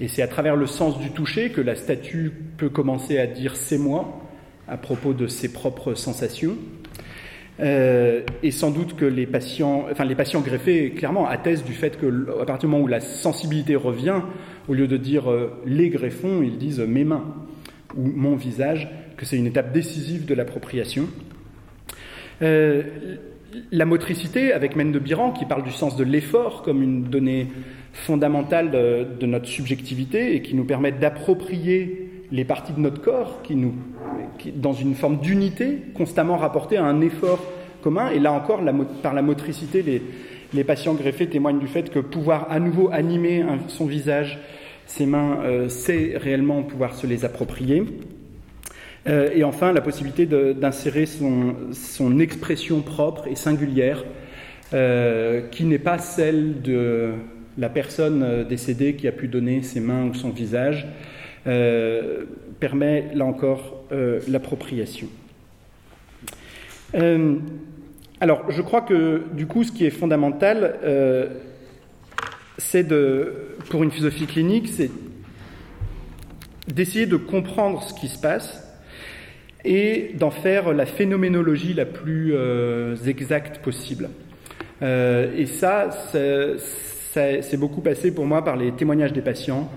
Et 0.00 0.08
c'est 0.08 0.22
à 0.22 0.28
travers 0.28 0.56
le 0.56 0.66
sens 0.66 0.98
du 0.98 1.10
toucher 1.10 1.50
que 1.50 1.60
la 1.60 1.76
statue 1.76 2.32
peut 2.56 2.68
commencer 2.68 3.18
à 3.18 3.26
dire 3.26 3.56
c'est 3.56 3.78
moi 3.78 4.20
à 4.66 4.76
propos 4.76 5.12
de 5.12 5.26
ses 5.26 5.52
propres 5.52 5.94
sensations. 5.94 6.56
Euh, 7.60 8.22
et 8.42 8.50
sans 8.50 8.70
doute 8.70 8.96
que 8.96 9.04
les 9.04 9.26
patients, 9.26 9.86
enfin 9.90 10.04
les 10.04 10.16
patients 10.16 10.40
greffés 10.40 10.90
clairement 10.90 11.28
attestent 11.28 11.64
du 11.64 11.72
fait 11.72 11.98
que 11.98 12.06
à 12.42 12.44
partir 12.44 12.68
du 12.68 12.72
moment 12.72 12.82
où 12.82 12.88
la 12.88 13.00
sensibilité 13.00 13.76
revient, 13.76 14.22
au 14.66 14.74
lieu 14.74 14.88
de 14.88 14.96
dire 14.96 15.30
euh, 15.30 15.52
les 15.64 15.88
greffons, 15.88 16.42
ils 16.42 16.58
disent 16.58 16.80
mes 16.80 17.04
mains 17.04 17.24
ou 17.96 18.02
mon 18.06 18.34
visage, 18.34 18.88
que 19.16 19.24
c'est 19.24 19.36
une 19.36 19.46
étape 19.46 19.72
décisive 19.72 20.24
de 20.24 20.34
l'appropriation. 20.34 21.06
Euh, 22.42 22.82
la 23.70 23.84
motricité, 23.84 24.52
avec 24.52 24.74
Mène 24.76 24.92
de 24.92 24.98
Biran, 24.98 25.30
qui 25.30 25.44
parle 25.44 25.62
du 25.62 25.70
sens 25.70 25.96
de 25.96 26.04
l'effort 26.04 26.62
comme 26.62 26.82
une 26.82 27.04
donnée 27.04 27.48
fondamentale 27.92 28.70
de, 28.72 29.26
notre 29.26 29.46
subjectivité 29.46 30.34
et 30.34 30.42
qui 30.42 30.56
nous 30.56 30.64
permettent 30.64 30.98
d'approprier 30.98 32.10
les 32.32 32.44
parties 32.44 32.72
de 32.72 32.80
notre 32.80 33.00
corps 33.00 33.42
qui 33.42 33.54
nous, 33.54 33.74
dans 34.56 34.72
une 34.72 34.94
forme 34.96 35.20
d'unité, 35.20 35.78
constamment 35.94 36.36
rapportée 36.36 36.76
à 36.76 36.84
un 36.84 37.00
effort 37.00 37.40
commun. 37.82 38.10
Et 38.10 38.18
là 38.18 38.32
encore, 38.32 38.60
par 39.02 39.14
la 39.14 39.22
motricité, 39.22 40.02
les, 40.52 40.64
patients 40.64 40.94
greffés 40.94 41.28
témoignent 41.28 41.60
du 41.60 41.68
fait 41.68 41.90
que 41.90 42.00
pouvoir 42.00 42.50
à 42.50 42.58
nouveau 42.58 42.88
animer 42.90 43.44
son 43.68 43.86
visage, 43.86 44.40
ses 44.86 45.06
mains, 45.06 45.38
euh, 45.44 45.68
c'est 45.68 46.14
réellement 46.16 46.62
pouvoir 46.62 46.94
se 46.94 47.06
les 47.06 47.24
approprier. 47.24 47.84
Euh, 49.06 49.30
et 49.34 49.44
enfin, 49.44 49.72
la 49.72 49.80
possibilité 49.80 50.26
d'insérer 50.26 51.06
son, 51.06 52.18
expression 52.18 52.80
propre 52.80 53.26
et 53.26 53.34
singulière, 53.34 54.04
euh, 54.72 55.42
qui 55.50 55.64
n'est 55.64 55.78
pas 55.78 55.98
celle 55.98 56.62
de 56.62 57.12
la 57.58 57.68
personne 57.68 58.22
euh, 58.22 58.44
décédée 58.44 58.94
qui 58.94 59.06
a 59.06 59.12
pu 59.12 59.28
donner 59.28 59.62
ses 59.62 59.80
mains 59.80 60.06
ou 60.06 60.14
son 60.14 60.30
visage, 60.30 60.86
permet 62.58 63.10
là 63.14 63.26
encore 63.26 63.84
l'appropriation. 64.26 65.08
alors, 66.94 68.50
je 68.50 68.62
crois 68.62 68.80
que 68.80 69.24
du 69.34 69.46
coup, 69.46 69.62
ce 69.62 69.70
qui 69.70 69.84
est 69.84 69.90
fondamental, 69.90 70.78
c'est 72.56 72.84
de, 72.84 73.58
pour 73.68 73.82
une 73.82 73.90
philosophie 73.90 74.24
clinique, 74.24 74.68
c'est 74.68 74.90
d'essayer 76.66 77.04
de 77.04 77.16
comprendre 77.16 77.82
ce 77.82 77.92
qui 77.92 78.08
se 78.08 78.18
passe 78.18 78.64
et 79.64 80.10
d'en 80.14 80.30
faire 80.30 80.72
la 80.72 80.86
phénoménologie 80.86 81.74
la 81.74 81.86
plus 81.86 82.34
exacte 83.06 83.58
possible. 83.58 84.10
et 84.82 85.46
ça, 85.46 85.90
c'est 87.12 87.56
beaucoup 87.56 87.80
passé 87.80 88.14
pour 88.14 88.26
moi 88.26 88.44
par 88.44 88.56
les 88.56 88.72
témoignages 88.72 89.12
des 89.12 89.22
patients. 89.22 89.70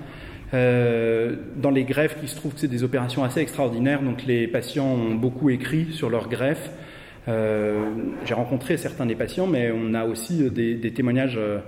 Euh, 0.53 1.35
dans 1.57 1.71
les 1.71 1.83
greffes, 1.83 2.19
qui 2.21 2.27
se 2.27 2.35
trouve 2.35 2.53
que 2.53 2.59
c'est 2.61 2.69
des 2.69 2.83
opérations 2.83 3.23
assez 3.23 3.41
extraordinaires, 3.41 4.01
donc 4.01 4.25
les 4.25 4.47
patients 4.47 4.87
ont 4.87 5.15
beaucoup 5.15 5.49
écrit 5.49 5.91
sur 5.91 6.09
leurs 6.09 6.29
greffes. 6.29 6.71
Euh, 7.27 7.83
j'ai 8.23 8.33
rencontré 8.33 8.77
certains 8.77 9.05
des 9.05 9.15
patients, 9.15 9.47
mais 9.47 9.71
on 9.71 9.93
a 9.93 10.05
aussi 10.05 10.49
des, 10.49 10.93
témoignages 10.93 11.37
euh, 11.37 11.59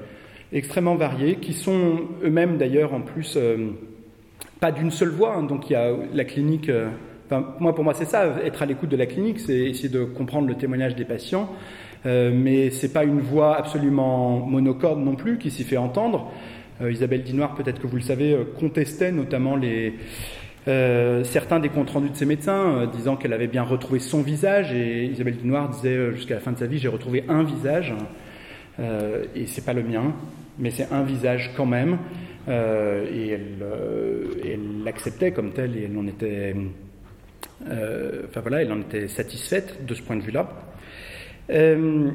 extrêmement 0.54 0.96
variés, 0.96 1.36
qui 1.36 1.52
sont 1.52 2.00
eux-mêmes 2.24 2.58
d'ailleurs 2.58 2.94
en 2.94 3.02
plus 3.02 3.38
pas 4.62 4.72
d'une 4.72 4.92
seule 4.92 5.10
voix. 5.10 5.36
Hein. 5.36 5.44
donc 5.44 5.70
il 5.70 5.74
y 5.74 5.76
a 5.76 5.92
la 6.14 6.24
clinique. 6.24 6.72
Enfin, 7.32 7.54
moi, 7.60 7.76
pour 7.76 7.84
moi, 7.84 7.94
c'est 7.94 8.06
ça, 8.06 8.26
être 8.44 8.64
à 8.64 8.66
l'écoute 8.66 8.90
de 8.90 8.98
la 8.98 9.06
clinique, 9.06 9.40
c'est 9.40 9.58
essayer 9.58 9.90
de 9.90 10.04
comprendre 10.04 10.48
le 10.48 10.56
témoignage 10.56 10.96
des 10.96 11.06
patients. 11.06 11.50
Euh, 12.06 12.32
mais 12.34 12.70
c'est 12.70 12.94
pas 12.94 13.04
une 13.04 13.20
voix 13.20 13.58
absolument 13.58 14.40
monocorde 14.46 15.00
non 15.00 15.16
plus 15.16 15.38
qui 15.38 15.52
s'y 15.52 15.64
fait 15.64 15.78
entendre. 15.78 16.32
Euh, 16.82 16.92
Isabelle 16.92 17.24
Dinoir, 17.24 17.56
peut-être 17.56 17.82
que 17.82 17.88
vous 17.88 17.98
le 17.98 18.02
savez, 18.02 18.34
euh, 18.34 18.46
contestait 18.58 19.12
notamment 19.12 19.56
les, 19.56 19.94
certains 21.24 21.60
des 21.60 21.70
comptes 21.70 21.90
rendus 21.90 22.12
de 22.12 22.16
ses 22.16 22.28
médecins, 22.28 22.88
disant 22.94 23.16
qu'elle 23.16 23.34
avait 23.34 23.48
bien 23.48 23.64
retrouvé 23.64 24.00
son 24.00 24.22
visage, 24.22 24.72
et 24.72 25.06
Isabelle 25.06 25.38
Dinoir 25.38 25.68
disait 25.70 26.12
jusqu'à 26.14 26.36
la 26.36 26.42
fin 26.42 26.52
de 26.52 26.60
sa 26.60 26.68
vie, 26.68 26.78
j'ai 26.78 26.88
retrouvé 26.88 27.24
un 27.28 27.42
visage, 27.42 27.96
et 28.80 29.48
c'est 29.48 29.66
pas 29.66 29.74
le 29.74 29.82
mien, 29.82 30.14
mais 30.60 30.70
c'est 30.70 30.88
un 30.92 31.02
visage 31.02 31.50
quand 31.58 31.66
même, 31.66 31.98
et 32.48 33.32
elle 33.32 34.84
l'acceptait 34.84 35.32
comme 35.32 35.54
tel, 35.54 35.76
et 35.76 35.86
elle 35.86 35.98
en 35.98 36.06
était, 36.06 36.54
enfin 37.66 38.42
voilà, 38.42 38.62
elle 38.62 38.72
en 38.72 38.80
était 38.80 39.08
satisfaite 39.08 39.86
de 39.86 39.94
ce 39.94 40.02
point 40.02 40.16
de 40.16 40.22
vue-là. 40.22 40.50
Euh, 41.50 42.10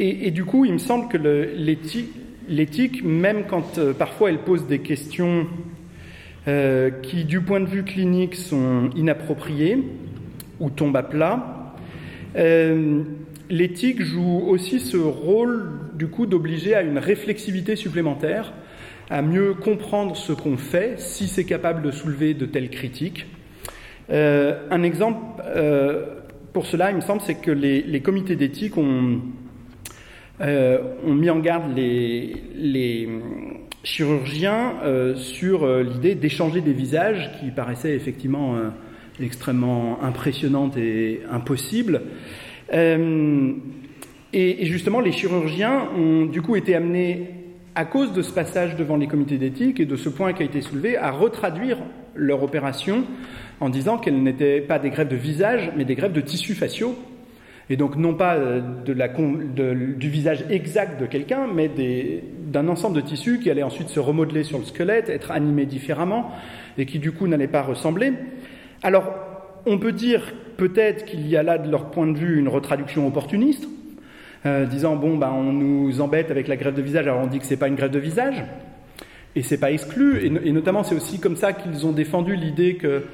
et, 0.00 0.30
du 0.30 0.44
coup, 0.44 0.64
il 0.64 0.72
me 0.72 0.78
semble 0.78 1.08
que 1.08 1.16
l'éthique, 1.18 3.02
même 3.02 3.44
quand 3.48 3.78
euh, 3.78 3.92
parfois 3.92 4.30
elle 4.30 4.38
pose 4.38 4.68
des 4.68 4.78
questions 4.78 5.48
euh, 6.46 6.90
qui, 7.02 7.24
du 7.24 7.40
point 7.40 7.58
de 7.58 7.66
vue 7.66 7.82
clinique, 7.82 8.36
sont 8.36 8.90
inappropriées 8.94 9.82
ou 10.60 10.70
tombent 10.70 10.96
à 10.96 11.02
plat, 11.02 11.74
l'éthique 13.50 14.02
joue 14.02 14.44
aussi 14.46 14.78
ce 14.78 14.96
rôle, 14.96 15.70
du 15.94 16.06
coup, 16.06 16.26
d'obliger 16.26 16.74
à 16.76 16.82
une 16.82 16.98
réflexivité 16.98 17.74
supplémentaire, 17.74 18.52
à 19.10 19.20
mieux 19.22 19.54
comprendre 19.54 20.16
ce 20.16 20.32
qu'on 20.32 20.56
fait, 20.56 21.00
si 21.00 21.26
c'est 21.26 21.44
capable 21.44 21.82
de 21.82 21.90
soulever 21.90 22.34
de 22.34 22.46
telles 22.46 22.70
critiques. 22.70 23.26
Un 24.10 24.82
exemple 24.82 25.18
pour 26.52 26.66
cela, 26.66 26.90
il 26.90 26.96
me 26.96 27.00
semble, 27.00 27.20
c'est 27.20 27.36
que 27.36 27.50
les, 27.52 28.00
comités 28.00 28.34
d'éthique 28.34 28.76
ont, 28.78 29.20
euh, 30.40 30.78
ont, 31.06 31.14
mis 31.14 31.30
en 31.30 31.38
garde 31.38 31.72
les, 31.76 33.08
chirurgiens 33.84 34.74
euh, 34.82 35.14
sur 35.14 35.62
euh, 35.62 35.84
l'idée 35.84 36.16
d'échanger 36.16 36.60
des 36.60 36.72
visages 36.72 37.30
qui 37.38 37.52
paraissaient 37.52 37.94
effectivement 37.94 38.56
extrêmement 39.20 40.02
impressionnantes 40.02 40.76
et 40.76 41.22
impossibles. 41.30 42.02
Et, 44.32 44.66
justement, 44.66 45.00
les 45.00 45.12
chirurgiens 45.12 45.88
ont 45.96 46.26
du 46.26 46.42
coup 46.42 46.56
été 46.56 46.74
amenés, 46.74 47.30
à 47.74 47.84
cause 47.84 48.12
de 48.12 48.22
ce 48.22 48.32
passage 48.32 48.74
devant 48.74 48.96
les 48.96 49.06
comités 49.06 49.38
d'éthique 49.38 49.78
et 49.78 49.86
de 49.86 49.94
ce 49.94 50.08
point 50.08 50.32
qui 50.32 50.42
a 50.42 50.46
été 50.46 50.60
soulevé, 50.60 50.96
à 50.96 51.12
retraduire 51.12 51.78
leur 52.16 52.42
opération 52.42 53.04
en 53.60 53.68
disant 53.68 53.98
qu'elles 53.98 54.22
n'étaient 54.22 54.60
pas 54.60 54.78
des 54.78 54.90
greffes 54.90 55.08
de 55.08 55.16
visage, 55.16 55.72
mais 55.76 55.84
des 55.84 55.94
greffes 55.94 56.12
de 56.12 56.20
tissus 56.20 56.54
faciaux. 56.54 56.96
Et 57.70 57.76
donc 57.76 57.96
non 57.96 58.14
pas 58.14 58.34
euh, 58.36 58.60
de 58.84 58.92
la, 58.92 59.08
du 59.08 60.08
visage 60.08 60.44
exact 60.48 61.00
de 61.00 61.06
quelqu'un, 61.06 61.46
mais 61.52 61.70
d'un 62.46 62.68
ensemble 62.68 62.96
de 62.96 63.02
tissus 63.02 63.40
qui 63.40 63.50
allait 63.50 63.62
ensuite 63.62 63.88
se 63.88 64.00
remodeler 64.00 64.42
sur 64.42 64.58
le 64.58 64.64
squelette, 64.64 65.08
être 65.10 65.30
animés 65.30 65.66
différemment, 65.66 66.30
et 66.78 66.86
qui 66.86 66.98
du 66.98 67.12
coup 67.12 67.26
n'allaient 67.26 67.46
pas 67.46 67.62
ressembler. 67.62 68.12
Alors, 68.82 69.12
on 69.66 69.78
peut 69.78 69.92
dire 69.92 70.32
peut-être 70.56 71.04
qu'il 71.04 71.28
y 71.28 71.36
a 71.36 71.42
là, 71.42 71.58
de 71.58 71.70
leur 71.70 71.90
point 71.90 72.06
de 72.06 72.16
vue, 72.16 72.38
une 72.38 72.48
retraduction 72.48 73.06
opportuniste, 73.06 73.68
euh, 74.46 74.64
disant 74.64 74.96
bon, 74.96 75.18
ben, 75.18 75.30
on 75.30 75.52
nous 75.52 76.00
embête 76.00 76.30
avec 76.30 76.48
la 76.48 76.56
greffe 76.56 76.74
de 76.74 76.82
visage, 76.82 77.06
alors 77.06 77.20
on 77.20 77.26
dit 77.26 77.38
que 77.38 77.44
c'est 77.44 77.58
pas 77.58 77.68
une 77.68 77.74
greffe 77.74 77.90
de 77.90 77.98
visage, 77.98 78.44
et 79.36 79.42
c'est 79.42 79.58
pas 79.58 79.72
exclu. 79.72 80.24
Et, 80.24 80.48
et 80.48 80.52
notamment, 80.52 80.84
c'est 80.84 80.94
aussi 80.94 81.20
comme 81.20 81.36
ça 81.36 81.52
qu'ils 81.52 81.86
ont 81.86 81.92
défendu 81.92 82.34
l'idée 82.34 82.76
que 82.76 83.04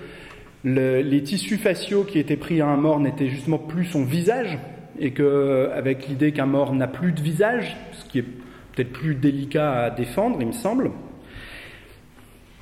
les 0.64 1.22
tissus 1.22 1.59
faciaux 1.59 2.05
qui 2.05 2.18
étaient 2.18 2.37
pris 2.37 2.61
à 2.61 2.66
un 2.66 2.77
mort 2.77 2.98
n'étaient 3.00 3.29
justement 3.29 3.59
plus 3.59 3.85
son 3.85 4.05
visage, 4.05 4.59
et 4.98 5.12
qu'avec 5.12 6.09
l'idée 6.09 6.33
qu'un 6.33 6.46
mort 6.46 6.72
n'a 6.74 6.87
plus 6.87 7.12
de 7.12 7.20
visage, 7.20 7.77
ce 7.92 8.05
qui 8.07 8.20
est 8.20 8.24
peut-être 8.72 8.92
plus 8.92 9.14
délicat 9.14 9.85
à 9.85 9.90
défendre, 9.90 10.38
il 10.40 10.46
me 10.46 10.53
semble. 10.53 10.90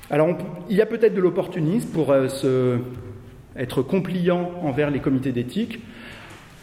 Alors, 0.09 0.29
il 0.69 0.75
y 0.75 0.81
a 0.81 0.85
peut-être 0.85 1.15
de 1.15 1.21
l'opportunisme 1.21 1.89
pour 1.89 2.11
euh, 2.11 2.77
être 3.55 3.81
compliant 3.81 4.51
envers 4.61 4.91
les 4.91 4.99
comités 4.99 5.31
d'éthique, 5.31 5.79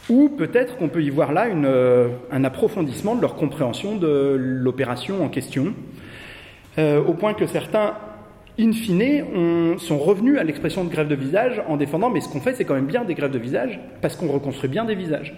ou 0.09 0.29
peut-être 0.29 0.77
qu'on 0.77 0.89
peut 0.89 1.03
y 1.03 1.11
voir 1.11 1.33
là 1.33 1.47
euh, 1.47 2.09
un 2.31 2.45
approfondissement 2.45 3.15
de 3.15 3.21
leur 3.21 3.37
compréhension 3.37 3.97
de 3.97 4.37
l'opération 4.39 5.25
en 5.25 5.29
question, 5.29 5.75
euh, 6.79 7.03
au 7.03 7.15
point 7.15 7.35
que 7.35 7.47
certains, 7.47 7.95
in 8.61 8.73
fine, 8.73 9.79
sont 9.79 9.99
revenus 9.99 10.39
à 10.39 10.45
l'expression 10.45 10.85
de 10.85 10.91
grève 10.91 11.09
de 11.09 11.15
visage 11.15 11.63
en 11.69 11.77
défendant 11.77 12.11
mais 12.11 12.21
ce 12.21 12.29
qu'on 12.29 12.41
fait, 12.41 12.55
c'est 12.55 12.65
quand 12.65 12.75
même 12.75 12.87
bien 12.87 13.05
des 13.05 13.15
grèves 13.15 13.31
de 13.31 13.39
visage, 13.39 13.81
parce 14.01 14.17
qu'on 14.17 14.29
reconstruit 14.29 14.69
bien 14.69 14.85
des 14.85 14.95
visages. 14.95 15.35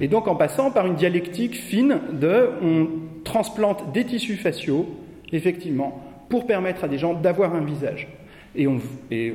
Et 0.00 0.08
donc 0.08 0.28
en 0.28 0.36
passant 0.36 0.70
par 0.70 0.86
une 0.86 0.94
dialectique 0.94 1.56
fine 1.56 1.98
de 2.12 2.48
on 2.62 2.88
transplante 3.24 3.92
des 3.92 4.04
tissus 4.04 4.36
faciaux, 4.36 4.86
effectivement, 5.32 6.02
pour 6.28 6.46
permettre 6.46 6.84
à 6.84 6.88
des 6.88 6.98
gens 6.98 7.14
d'avoir 7.14 7.54
un 7.54 7.64
visage. 7.64 8.08
Et 8.56 8.66
on, 8.66 8.80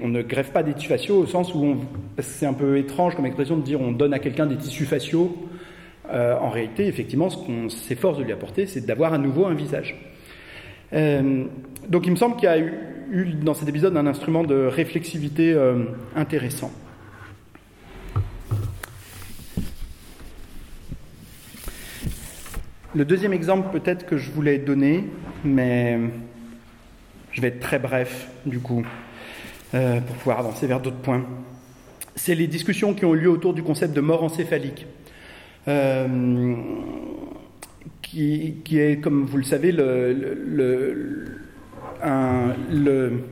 ne 0.07 0.21
greffe 0.21 0.51
pas 0.51 0.63
des 0.63 0.73
tissus 0.73 0.89
faciaux 0.89 1.17
au 1.17 1.25
sens 1.25 1.53
où 1.53 1.75
c'est 2.19 2.45
un 2.45 2.53
peu 2.53 2.77
étrange 2.77 3.15
comme 3.15 3.25
expression 3.25 3.57
de 3.57 3.61
dire 3.61 3.79
on 3.79 3.91
donne 3.91 4.13
à 4.13 4.19
quelqu'un 4.19 4.45
des 4.45 4.57
tissus 4.57 4.85
faciaux. 4.85 5.35
Euh, 6.11 6.37
en 6.37 6.49
réalité, 6.49 6.87
effectivement, 6.87 7.29
ce 7.29 7.37
qu'on 7.37 7.69
s'efforce 7.69 8.17
de 8.17 8.23
lui 8.23 8.33
apporter, 8.33 8.65
c'est 8.65 8.85
d'avoir 8.85 9.13
à 9.13 9.17
nouveau 9.17 9.45
un 9.45 9.53
visage. 9.53 9.95
Euh, 10.93 11.45
donc 11.87 12.05
il 12.05 12.11
me 12.11 12.15
semble 12.15 12.35
qu'il 12.35 12.45
y 12.45 12.47
a 12.47 12.59
eu, 12.59 13.33
dans 13.41 13.53
cet 13.53 13.67
épisode 13.67 13.97
un 13.97 14.07
instrument 14.07 14.43
de 14.43 14.65
réflexivité 14.65 15.53
euh, 15.53 15.85
intéressant. 16.15 16.71
Le 22.95 23.05
deuxième 23.05 23.33
exemple 23.33 23.69
peut-être 23.71 24.05
que 24.05 24.17
je 24.17 24.29
voulais 24.31 24.59
donner, 24.59 25.05
mais 25.43 25.97
je 27.31 27.41
vais 27.41 27.47
être 27.47 27.59
très 27.59 27.79
bref 27.79 28.29
du 28.45 28.59
coup, 28.59 28.85
euh, 29.73 29.99
pour 29.99 30.15
pouvoir 30.17 30.39
avancer 30.39 30.67
vers 30.67 30.79
d'autres 30.79 30.97
points, 30.97 31.25
c'est 32.15 32.35
les 32.35 32.45
discussions 32.45 32.93
qui 32.93 33.05
ont 33.05 33.15
eu 33.15 33.21
lieu 33.21 33.29
autour 33.29 33.55
du 33.55 33.63
concept 33.63 33.95
de 33.95 34.01
mort 34.01 34.23
encéphalique. 34.23 34.85
Qui, 38.13 38.79
est, 38.79 39.01
comme 39.01 39.25
vous 39.25 39.37
le 39.37 39.43
savez, 39.43 39.71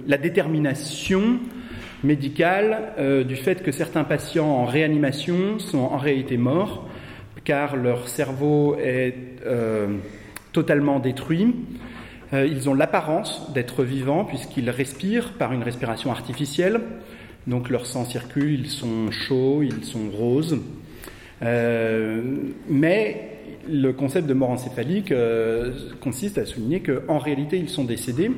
la 0.07 0.17
détermination 0.17 1.39
médicale 2.03 2.93
euh, 2.97 3.23
du 3.23 3.35
fait 3.35 3.61
que 3.61 3.71
certains 3.71 4.03
patients 4.03 4.47
en 4.47 4.65
réanimation 4.65 5.59
sont 5.59 5.77
en 5.79 5.97
réalité 5.97 6.37
morts 6.37 6.87
car 7.43 7.75
leur 7.75 8.07
cerveau 8.07 8.75
est 8.75 9.15
euh, 9.45 9.97
totalement 10.51 10.99
détruit. 10.99 11.55
Euh, 12.33 12.45
ils 12.45 12.69
ont 12.69 12.73
l'apparence 12.73 13.51
d'être 13.53 13.83
vivants 13.83 14.25
puisqu'ils 14.25 14.69
respirent 14.69 15.33
par 15.33 15.53
une 15.53 15.63
respiration 15.63 16.11
artificielle. 16.11 16.81
Donc 17.47 17.69
leur 17.69 17.85
sang 17.87 18.05
circule, 18.05 18.59
ils 18.59 18.69
sont 18.69 19.09
chauds, 19.11 19.63
ils 19.63 19.83
sont 19.83 20.09
roses. 20.11 20.59
Mais 22.69 23.30
le 23.69 23.91
concept 23.91 24.27
de 24.27 24.33
mort 24.33 24.49
encéphalique 24.49 25.13
consiste 26.01 26.37
à 26.37 26.45
souligner 26.45 26.81
qu'en 26.81 27.17
réalité 27.17 27.57
ils 27.57 27.69
sont 27.69 27.83
décédés. 27.83 28.31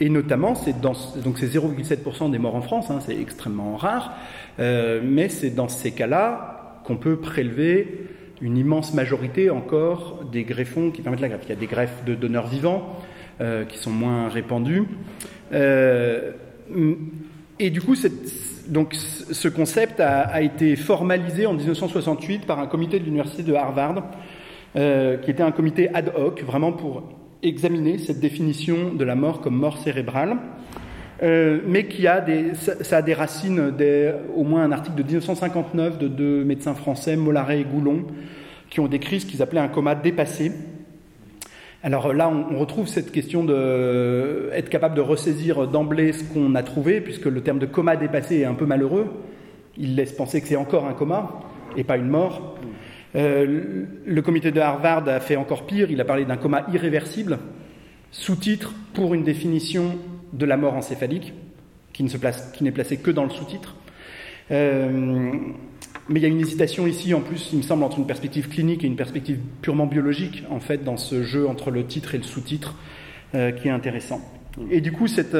Et 0.00 0.08
notamment, 0.08 0.56
c'est 0.56 0.80
dans, 0.80 0.94
donc 1.22 1.38
c'est 1.38 1.46
0,7% 1.46 2.30
des 2.30 2.38
morts 2.38 2.56
en 2.56 2.62
France, 2.62 2.90
hein, 2.90 2.98
c'est 3.00 3.16
extrêmement 3.18 3.76
rare, 3.76 4.16
mais 4.58 5.28
c'est 5.28 5.50
dans 5.50 5.68
ces 5.68 5.92
cas-là 5.92 6.80
qu'on 6.84 6.96
peut 6.96 7.16
prélever 7.16 8.08
une 8.40 8.58
immense 8.58 8.94
majorité 8.94 9.50
encore 9.50 10.20
des 10.30 10.44
greffons 10.44 10.90
qui 10.90 11.02
permettent 11.02 11.20
la 11.20 11.28
greffe. 11.28 11.42
Il 11.44 11.50
y 11.50 11.52
a 11.52 11.56
des 11.56 11.66
greffes 11.66 12.04
de 12.04 12.14
donneurs 12.14 12.46
vivants 12.46 12.96
euh, 13.40 13.64
qui 13.64 13.78
sont 13.78 13.90
moins 13.90 14.28
répandus. 14.28 14.84
Euh, 15.52 16.32
et 17.58 17.70
du 17.70 17.80
coup, 17.80 17.96
donc, 18.68 18.94
ce 18.94 19.48
concept 19.48 20.00
a, 20.00 20.42
été 20.42 20.76
formalisé 20.76 21.46
en 21.46 21.54
1968 21.54 22.46
par 22.46 22.58
un 22.58 22.66
comité 22.66 22.98
de 22.98 23.04
l'université 23.04 23.42
de 23.42 23.54
Harvard, 23.54 24.04
euh, 24.76 25.16
qui 25.18 25.30
était 25.30 25.42
un 25.42 25.52
comité 25.52 25.88
ad 25.94 26.12
hoc, 26.16 26.42
vraiment 26.42 26.72
pour 26.72 27.02
examiner 27.42 27.98
cette 27.98 28.20
définition 28.20 28.94
de 28.94 29.04
la 29.04 29.14
mort 29.14 29.40
comme 29.40 29.56
mort 29.56 29.78
cérébrale. 29.78 30.36
mais 31.22 31.86
qui 31.86 32.06
a 32.06 32.20
des, 32.20 32.54
ça, 32.54 32.98
a 32.98 33.02
des 33.02 33.14
racines, 33.14 33.70
des, 33.70 34.12
au 34.34 34.44
moins 34.44 34.64
un 34.64 34.72
article 34.72 34.96
de 34.96 35.02
1959 35.04 35.98
de 35.98 36.08
deux 36.08 36.44
médecins 36.44 36.74
français, 36.74 37.16
Mollaret 37.16 37.60
et 37.60 37.64
Goulon, 37.64 38.04
qui 38.68 38.80
ont 38.80 38.88
décrit 38.88 39.20
ce 39.20 39.26
qu'ils 39.26 39.42
appelaient 39.42 39.60
un 39.60 39.68
coma 39.68 39.94
dépassé. 39.94 40.52
Alors 41.84 42.14
là, 42.14 42.30
on 42.30 42.58
retrouve 42.58 42.88
cette 42.88 43.12
question 43.12 43.44
de 43.44 44.48
être 44.54 44.70
capable 44.70 44.94
de 44.94 45.02
ressaisir 45.02 45.68
d'emblée 45.68 46.14
ce 46.14 46.24
qu'on 46.24 46.54
a 46.54 46.62
trouvé, 46.62 47.02
puisque 47.02 47.26
le 47.26 47.42
terme 47.42 47.58
de 47.58 47.66
coma 47.66 47.94
dépassé 47.96 48.38
est 48.38 48.46
un 48.46 48.54
peu 48.54 48.64
malheureux. 48.64 49.06
Il 49.76 49.94
laisse 49.94 50.12
penser 50.12 50.40
que 50.40 50.48
c'est 50.48 50.56
encore 50.56 50.86
un 50.86 50.94
coma 50.94 51.40
et 51.76 51.84
pas 51.84 51.98
une 51.98 52.08
mort. 52.08 52.56
Euh, 53.16 53.84
le 54.04 54.22
comité 54.22 54.50
de 54.50 54.60
Harvard 54.60 55.08
a 55.08 55.20
fait 55.20 55.36
encore 55.36 55.66
pire, 55.66 55.90
il 55.90 56.00
a 56.00 56.04
parlé 56.04 56.24
d'un 56.24 56.36
coma 56.36 56.66
irréversible, 56.72 57.38
sous-titre 58.10 58.72
pour 58.92 59.14
une 59.14 59.22
définition 59.22 59.98
de 60.32 60.46
la 60.46 60.56
mort 60.56 60.74
encéphalique, 60.74 61.32
qui 61.92 62.02
n'est 62.02 62.72
placée 62.72 62.96
que 62.98 63.10
dans 63.10 63.24
le 63.24 63.30
sous-titre. 63.30 63.76
Euh, 64.50 65.32
mais 66.08 66.20
il 66.20 66.22
y 66.22 66.26
a 66.26 66.28
une 66.28 66.40
hésitation 66.40 66.86
ici, 66.86 67.14
en 67.14 67.20
plus, 67.20 67.50
il 67.52 67.58
me 67.58 67.62
semble, 67.62 67.84
entre 67.84 67.98
une 67.98 68.06
perspective 68.06 68.48
clinique 68.48 68.84
et 68.84 68.86
une 68.86 68.96
perspective 68.96 69.38
purement 69.62 69.86
biologique, 69.86 70.42
en 70.50 70.60
fait, 70.60 70.84
dans 70.84 70.96
ce 70.96 71.22
jeu 71.22 71.48
entre 71.48 71.70
le 71.70 71.86
titre 71.86 72.14
et 72.14 72.18
le 72.18 72.24
sous-titre, 72.24 72.74
euh, 73.34 73.52
qui 73.52 73.68
est 73.68 73.70
intéressant. 73.70 74.20
Et 74.70 74.80
du 74.80 74.92
coup, 74.92 75.06
cette, 75.06 75.36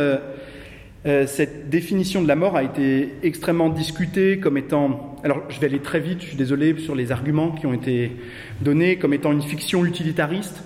euh, 1.07 1.09
euh, 1.09 1.27
cette 1.27 1.69
définition 1.69 2.23
de 2.23 2.29
la 2.29 2.37
mort 2.37 2.57
a 2.57 2.63
été 2.63 3.15
extrêmement 3.23 3.69
discutée 3.69 4.39
comme 4.39 4.57
étant, 4.57 5.17
alors 5.23 5.43
je 5.49 5.61
vais 5.61 5.67
aller 5.67 5.81
très 5.81 6.01
vite, 6.01 6.23
je 6.23 6.29
suis 6.29 6.37
désolé 6.37 6.79
sur 6.79 6.95
les 6.95 7.13
arguments 7.13 7.51
qui 7.51 7.67
ont 7.67 7.75
été 7.75 8.13
donnés, 8.61 8.97
comme 8.97 9.15
étant 9.15 9.33
une 9.33 9.43
fiction 9.43 9.85
utilitariste. 9.85 10.63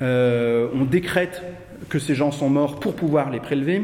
on 0.00 0.86
décrète 0.90 1.42
que 1.88 1.98
ces 1.98 2.14
gens 2.14 2.32
sont 2.32 2.48
morts 2.48 2.80
pour 2.80 2.94
pouvoir 2.94 3.30
les 3.30 3.40
prélever 3.40 3.82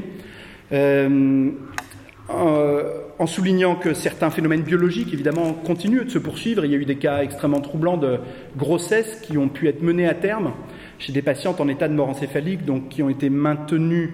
en 3.19 3.27
soulignant 3.27 3.77
que 3.77 3.95
certains 3.95 4.31
phénomènes 4.31 4.63
biologiques, 4.63 5.13
évidemment, 5.13 5.53
continuent 5.53 6.05
de 6.05 6.11
se 6.11 6.19
poursuivre. 6.19 6.65
Il 6.65 6.73
y 6.73 6.75
a 6.75 6.79
eu 6.79 6.85
des 6.85 6.97
cas 6.97 7.23
extrêmement 7.23 7.61
troublants 7.61 7.97
de 7.97 8.19
grossesse 8.57 9.21
qui 9.23 9.39
ont 9.39 9.49
pu 9.49 9.69
être 9.69 9.83
menés 9.83 10.09
à 10.09 10.15
terme 10.15 10.53
chez 10.99 11.13
des 11.13 11.23
patientes 11.23 11.61
en 11.61 11.69
état 11.69 11.89
de 11.89 11.95
mort 11.95 12.09
encéphalique, 12.09 12.65
donc 12.65 12.89
qui 12.89 13.03
ont 13.03 13.09
été 13.09 13.31
maintenus. 13.31 14.11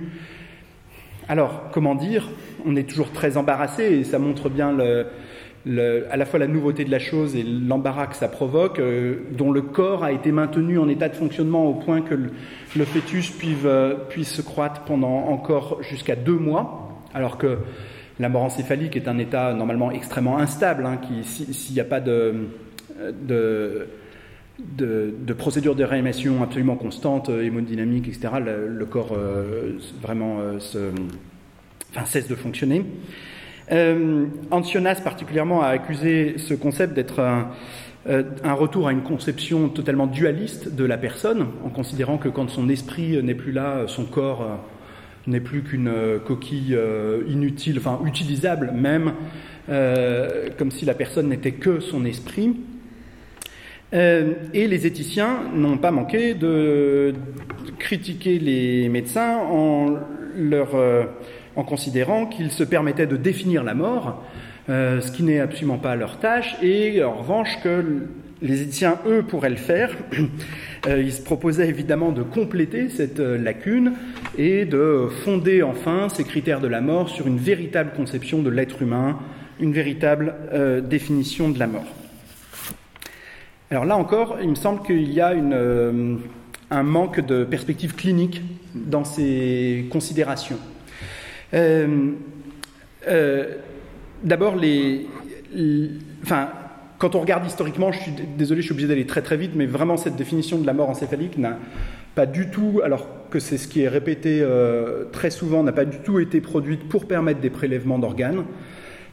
Alors, 1.28 1.64
comment 1.72 1.94
dire 1.94 2.28
On 2.64 2.74
est 2.74 2.88
toujours 2.88 3.12
très 3.12 3.36
embarrassé 3.36 3.84
et 3.84 4.04
ça 4.04 4.18
montre 4.18 4.48
bien 4.48 4.78
à 4.78 6.16
la 6.16 6.24
fois 6.24 6.38
la 6.38 6.46
nouveauté 6.46 6.84
de 6.84 6.90
la 6.90 6.98
chose 6.98 7.36
et 7.36 7.42
l'embarras 7.42 8.06
que 8.06 8.16
ça 8.16 8.28
provoque, 8.28 8.78
euh, 8.78 9.16
dont 9.32 9.52
le 9.52 9.60
corps 9.60 10.04
a 10.04 10.12
été 10.12 10.32
maintenu 10.32 10.78
en 10.78 10.88
état 10.88 11.08
de 11.08 11.16
fonctionnement 11.16 11.66
au 11.66 11.74
point 11.74 12.00
que 12.00 12.14
le, 12.14 12.84
fœtus 12.84 13.30
puisse, 13.30 13.56
euh, 13.64 13.94
puisse 14.08 14.32
se 14.32 14.42
croître 14.42 14.82
pendant 14.82 15.26
encore 15.26 15.82
jusqu'à 15.82 16.16
deux 16.16 16.38
mois, 16.38 17.02
alors 17.12 17.36
que 17.36 17.58
la 18.18 18.28
mort 18.28 18.42
encéphalique 18.42 18.96
est 18.96 19.08
un 19.08 19.18
état 19.18 19.52
normalement 19.52 19.90
extrêmement 19.90 20.38
instable, 20.38 20.86
hein, 20.86 20.96
qui, 20.96 21.24
s'il 21.24 21.74
n'y 21.74 21.80
a 21.80 21.84
pas 21.84 22.00
de, 22.00 22.48
de, 24.58 25.32
procédure 25.32 25.74
de 25.74 25.84
réanimation 25.84 26.42
absolument 26.42 26.76
constante, 26.76 27.28
euh, 27.28 27.44
hémodynamique, 27.44 28.08
etc., 28.08 28.28
le, 28.44 28.84
corps 28.86 29.12
euh, 29.16 29.78
vraiment 30.02 30.38
euh, 30.40 30.58
enfin, 31.90 32.04
cesse 32.04 32.28
de 32.28 32.34
fonctionner. 32.34 32.84
Euh, 33.70 34.26
Ancionas 34.50 35.00
particulièrement 35.02 35.62
a 35.62 35.68
accusé 35.68 36.36
ce 36.38 36.54
concept 36.54 36.94
d'être 36.94 37.20
un, 37.20 37.50
un, 38.06 38.52
retour 38.54 38.88
à 38.88 38.92
une 38.92 39.02
conception 39.02 39.68
totalement 39.68 40.06
dualiste 40.06 40.74
de 40.74 40.84
la 40.84 40.96
personne, 40.96 41.46
en 41.64 41.68
considérant 41.68 42.16
que 42.16 42.28
quand 42.28 42.48
son 42.48 42.68
esprit 42.68 43.22
n'est 43.22 43.34
plus 43.34 43.52
là, 43.52 43.84
son 43.86 44.04
corps 44.04 44.58
n'est 45.28 45.40
plus 45.40 45.62
qu'une 45.62 45.88
euh, 45.88 46.18
coquille 46.18 46.74
euh, 46.74 47.22
inutile, 47.28 47.78
enfin 47.78 48.00
utilisable 48.04 48.72
même, 48.74 49.12
euh, 49.68 50.48
comme 50.58 50.70
si 50.70 50.84
la 50.84 50.94
personne 50.94 51.28
n'était 51.28 51.52
que 51.52 51.80
son 51.80 52.04
esprit. 52.04 52.56
Et 53.92 54.66
les 54.66 54.86
éthiciens 54.86 55.44
n'ont 55.54 55.78
pas 55.78 55.90
manqué 55.90 56.34
de 56.34 57.14
critiquer 57.78 58.38
les 58.38 58.88
médecins 58.90 59.38
en, 59.38 59.96
leur, 60.36 60.76
en 61.56 61.64
considérant 61.64 62.26
qu'ils 62.26 62.50
se 62.50 62.64
permettaient 62.64 63.06
de 63.06 63.16
définir 63.16 63.64
la 63.64 63.72
mort, 63.72 64.22
ce 64.68 65.10
qui 65.10 65.22
n'est 65.22 65.40
absolument 65.40 65.78
pas 65.78 65.96
leur 65.96 66.18
tâche, 66.18 66.56
et 66.62 67.02
en 67.02 67.14
revanche 67.14 67.58
que 67.62 67.82
les 68.42 68.62
éthiciens, 68.62 68.98
eux, 69.06 69.22
pourraient 69.22 69.50
le 69.50 69.56
faire. 69.56 69.90
Euh, 70.86 71.02
ils 71.02 71.12
se 71.12 71.20
proposaient 71.20 71.68
évidemment 71.68 72.12
de 72.12 72.22
compléter 72.22 72.88
cette 72.88 73.18
euh, 73.18 73.36
lacune 73.36 73.94
et 74.38 74.64
de 74.64 75.08
fonder 75.24 75.64
enfin 75.64 76.08
ces 76.08 76.22
critères 76.22 76.60
de 76.60 76.68
la 76.68 76.80
mort 76.80 77.08
sur 77.08 77.26
une 77.26 77.36
véritable 77.36 77.90
conception 77.96 78.42
de 78.42 78.48
l'être 78.48 78.80
humain, 78.80 79.18
une 79.58 79.72
véritable 79.72 80.36
euh, 80.52 80.80
définition 80.80 81.48
de 81.48 81.58
la 81.58 81.66
mort. 81.66 82.07
Alors 83.70 83.84
là 83.84 83.96
encore, 83.96 84.38
il 84.42 84.48
me 84.48 84.54
semble 84.54 84.82
qu'il 84.82 85.12
y 85.12 85.20
a 85.20 85.34
un 86.70 86.82
manque 86.82 87.20
de 87.20 87.44
perspective 87.44 87.94
clinique 87.94 88.42
dans 88.74 89.04
ces 89.04 89.86
considérations. 89.90 90.58
D'abord, 94.24 94.56
les, 94.56 95.06
enfin, 96.22 96.48
quand 96.98 97.14
on 97.14 97.20
regarde 97.20 97.46
historiquement, 97.46 97.92
je 97.92 98.00
suis 98.00 98.12
désolé, 98.36 98.62
je 98.62 98.66
suis 98.66 98.72
obligé 98.72 98.88
d'aller 98.88 99.06
très 99.06 99.22
très 99.22 99.36
vite, 99.36 99.52
mais 99.54 99.66
vraiment 99.66 99.96
cette 99.96 100.16
définition 100.16 100.58
de 100.58 100.66
la 100.66 100.72
mort 100.72 100.88
encéphalique 100.88 101.38
n'a 101.38 101.58
pas 102.14 102.26
du 102.26 102.50
tout, 102.50 102.80
alors 102.82 103.06
que 103.30 103.38
c'est 103.38 103.58
ce 103.58 103.68
qui 103.68 103.82
est 103.82 103.88
répété 103.88 104.40
euh, 104.42 105.04
très 105.12 105.30
souvent, 105.30 105.62
n'a 105.62 105.72
pas 105.72 105.84
du 105.84 105.98
tout 105.98 106.18
été 106.18 106.40
produite 106.40 106.88
pour 106.88 107.06
permettre 107.06 107.40
des 107.40 107.50
prélèvements 107.50 107.98
d'organes. 107.98 108.44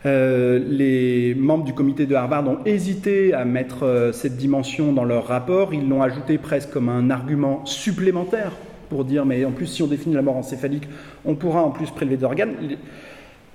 Euh, 0.05 0.59
les 0.67 1.33
membres 1.33 1.63
du 1.63 1.73
comité 1.73 2.05
de 2.05 2.13
Harvard 2.13 2.47
ont 2.47 2.59
hésité 2.65 3.33
à 3.33 3.43
mettre 3.43 3.83
euh, 3.83 4.11
cette 4.11 4.37
dimension 4.37 4.93
dans 4.93 5.03
leur 5.03 5.25
rapport. 5.25 5.73
Ils 5.73 5.87
l'ont 5.87 6.03
ajouté 6.03 6.37
presque 6.37 6.69
comme 6.69 6.89
un 6.89 7.09
argument 7.09 7.65
supplémentaire 7.65 8.51
pour 8.89 9.03
dire, 9.03 9.25
mais 9.25 9.43
en 9.45 9.51
plus, 9.51 9.65
si 9.65 9.81
on 9.81 9.87
définit 9.87 10.13
la 10.13 10.21
mort 10.21 10.37
encéphalique, 10.37 10.87
on 11.25 11.33
pourra 11.33 11.63
en 11.63 11.71
plus 11.71 11.89
prélever 11.89 12.17
d'organes. 12.17 12.53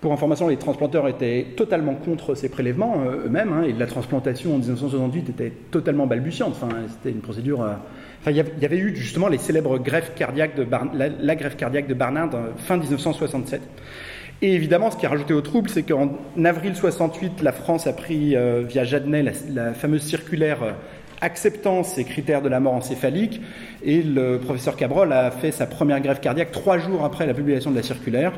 Pour 0.01 0.12
information, 0.12 0.48
les 0.48 0.57
transplanteurs 0.57 1.07
étaient 1.07 1.48
totalement 1.57 1.94
contre 1.94 2.34
ces 2.34 2.48
prélèvements 2.48 3.05
euh, 3.07 3.26
eux-mêmes, 3.26 3.53
hein, 3.53 3.62
et 3.62 3.72
la 3.72 3.86
transplantation 3.86 4.55
en 4.55 4.59
1968 4.59 5.30
était 5.30 5.53
totalement 5.70 6.09
balbutiante. 6.09 6.57
Enfin, 6.61 6.74
c'était 6.88 7.14
une 7.14 7.20
procédure. 7.20 7.61
Enfin, 7.61 8.32
il 8.32 8.36
y 8.36 8.64
avait 8.64 8.78
eu 8.78 8.96
justement 8.96 9.28
les 9.28 9.38
célèbres 9.38 9.78
greffes 9.78 10.14
cardiaques 10.16 10.57
de 10.57 10.66
la, 10.94 11.36
greffe 11.36 11.57
cardiaque 11.57 11.86
de 11.86 11.94
Barnard 11.94 12.30
fin 12.57 12.76
1967. 12.76 13.61
Et 14.43 14.55
évidemment, 14.55 14.91
ce 14.91 14.97
qui 14.97 15.05
a 15.05 15.11
rajouté 15.11 15.34
au 15.34 15.43
trouble, 15.43 15.68
c'est 15.68 15.82
qu'en 15.82 16.12
avril 16.45 16.74
68, 16.74 17.43
la 17.43 17.53
France 17.53 17.86
a 17.86 17.93
pris 17.93 18.34
via 18.68 18.84
Jadnet 18.84 19.22
la, 19.53 19.74
fameuse 19.74 20.03
circulaire 20.03 20.76
acceptant 21.20 21.82
ces 21.82 22.05
critères 22.05 22.41
de 22.41 22.49
la 22.49 22.61
mort 22.61 22.72
encéphalique, 22.72 23.43
et 23.84 24.03
le 24.03 24.38
professeur 24.38 24.76
Cabrol 24.76 25.12
a 25.12 25.30
fait 25.30 25.51
sa 25.51 25.66
première 25.66 26.01
greffe 26.01 26.22
cardiaque 26.22 26.53
trois 26.53 26.78
jours 26.78 27.05
après 27.05 27.26
la 27.26 27.34
publication 27.34 27.70
de 27.70 27.76
la 27.76 27.82
circulaire. 27.82 28.32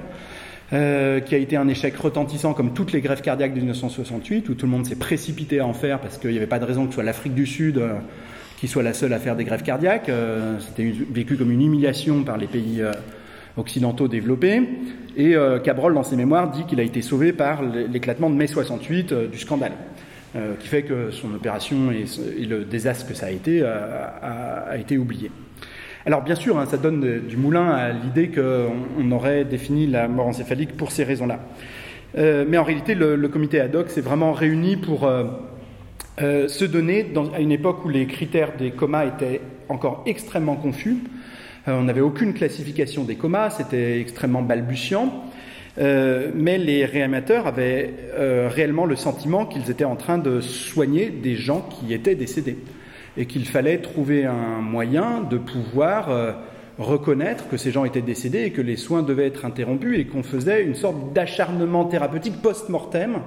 Euh, 0.73 1.21
qui 1.21 1.35
a 1.35 1.39
été 1.39 1.55
un 1.57 1.69
échec 1.69 1.95
retentissant 1.99 2.55
comme 2.55 2.73
toutes 2.73 2.93
les 2.93 3.03
greffes 3.03 3.21
cardiaques 3.21 3.53
de 3.53 3.59
1968, 3.59 4.49
où 4.49 4.55
tout 4.55 4.65
le 4.65 4.73
monde 4.73 4.87
s'est 4.87 4.97
précipité 4.97 5.61
à 5.61 5.67
en 5.67 5.75
faire 5.75 6.01
parce 6.01 6.17
qu'il 6.17 6.31
n'y 6.31 6.39
avait 6.39 6.47
pas 6.47 6.59
de 6.59 6.65
raison 6.65 6.85
que 6.85 6.93
ce 6.93 6.95
soit 6.95 7.03
l'Afrique 7.03 7.35
du 7.35 7.45
Sud 7.45 7.77
euh, 7.77 7.97
qui 8.57 8.69
soit 8.69 8.83
la 8.83 8.95
seule 8.95 9.13
à 9.13 9.19
faire 9.19 9.37
des 9.37 9.45
greffes 9.45 9.65
cardiaques. 9.65 10.09
Euh, 10.09 10.59
c'était 10.61 10.91
vécu 11.11 11.37
comme 11.37 11.51
une 11.51 11.61
humiliation 11.61 12.23
par 12.23 12.39
les 12.39 12.47
pays 12.47 12.83
occidentaux 13.59 14.09
développés. 14.09 14.63
Et 15.17 15.35
Cabrol, 15.63 15.95
dans 15.95 16.03
ses 16.03 16.17
mémoires, 16.17 16.51
dit 16.51 16.65
qu'il 16.65 16.81
a 16.81 16.83
été 16.83 17.03
sauvé 17.03 17.33
par 17.33 17.63
l'éclatement 17.63 18.31
de 18.31 18.35
mai 18.35 18.47
68 18.47 19.13
du 19.31 19.39
scandale. 19.39 19.73
qui 20.59 20.69
fait 20.69 20.83
que 20.83 21.11
son 21.11 21.35
opération 21.35 21.91
et, 21.91 22.47
le 22.47 22.65
désastre 22.65 23.07
que 23.07 23.15
ça 23.15 23.27
a 23.27 23.31
été 23.31 23.63
a 23.63 24.77
été 24.79 24.97
oublié. 24.97 25.31
Alors 26.05 26.23
bien 26.23 26.35
sûr, 26.35 26.59
hein, 26.59 26.67
ça 26.67 26.79
donne 26.79 27.21
du 27.29 27.37
moulin 27.37 27.71
à 27.71 27.91
l'idée 27.91 28.29
qu'on 28.29 29.11
aurait 29.13 29.45
défini 29.45 29.87
la 29.87 30.09
mort 30.09 30.27
encéphalique 30.27 30.77
pour 30.77 30.91
ces 30.91 31.05
raisons-là. 31.05 31.39
Euh, 32.19 32.45
mais 32.47 32.59
en 32.59 32.65
réalité, 32.65 32.95
le, 32.95 33.29
comité 33.29 33.61
ad 33.61 33.75
hoc 33.75 33.89
s'est 33.89 34.01
vraiment 34.01 34.33
réuni 34.33 34.77
pour 34.77 35.05
euh, 35.05 35.25
euh, 36.21 36.49
se 36.49 36.65
donner, 36.65 37.07
à 37.35 37.41
une 37.41 37.53
époque 37.53 37.85
où 37.85 37.89
les 37.89 38.07
critères 38.07 38.57
des 38.57 38.73
comas 38.73 39.07
étaient 39.07 39.41
encore 39.69 40.03
extrêmement 40.07 40.57
confus, 40.57 40.99
on 41.67 41.83
n'avait 41.83 42.01
aucune 42.01 42.35
classification 42.35 43.05
des 43.05 43.17
comas, 43.17 43.51
c'était 43.51 44.01
extrêmement 44.01 44.43
balbutiant, 44.43 45.25
mais 45.77 46.59
les 46.59 46.85
réanimateurs 46.85 47.47
avaient 47.47 47.95
réellement 48.49 48.85
le 48.85 48.97
sentiment 48.97 49.47
qu'ils 49.47 49.71
étaient 49.71 49.85
en 49.85 49.97
train 49.97 50.19
de 50.19 50.41
soigner 50.41 51.11
des 51.11 51.37
gens 51.37 51.61
qui 51.61 51.95
étaient 51.95 52.17
décédés 52.17 52.59
et 53.17 53.27
qu'il 53.27 53.45
fallait 53.45 53.79
trouver 53.79 54.25
un 54.25 54.61
moyen 54.61 55.21
de 55.21 55.39
pouvoir 55.39 56.11
euh, 56.11 56.33
reconnaître 56.79 57.49
que 57.49 57.57
ces 57.57 57.71
gens 57.71 57.85
étaient 57.85 58.01
décédés 58.01 58.45
et 58.45 58.51
que 58.53 58.63
les 58.63 58.77
soins 58.77 59.03
devaient 59.03 59.27
être 59.27 59.45
interrompus 59.45 59.99
et 59.99 60.07
qu'on 60.07 60.23
faisait 60.23 60.63
une 60.63 60.75
sorte 60.75 61.13
d'acharnement 61.13 61.85
thérapeutique 61.85 62.41
post-mortem 62.41 63.21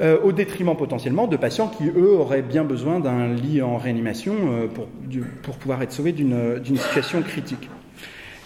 euh, 0.00 0.18
au 0.22 0.32
détriment 0.32 0.76
potentiellement 0.76 1.26
de 1.26 1.36
patients 1.36 1.68
qui, 1.68 1.84
eux, 1.88 2.12
auraient 2.12 2.42
bien 2.42 2.64
besoin 2.64 3.00
d'un 3.00 3.32
lit 3.32 3.62
en 3.62 3.76
réanimation 3.76 4.34
euh, 4.34 4.66
pour, 4.66 4.86
pour, 5.42 5.56
pouvoir 5.56 5.82
être 5.82 5.92
sauvés 5.92 6.12
d'une 6.12 6.60
situation 6.76 7.22
critique. 7.22 7.68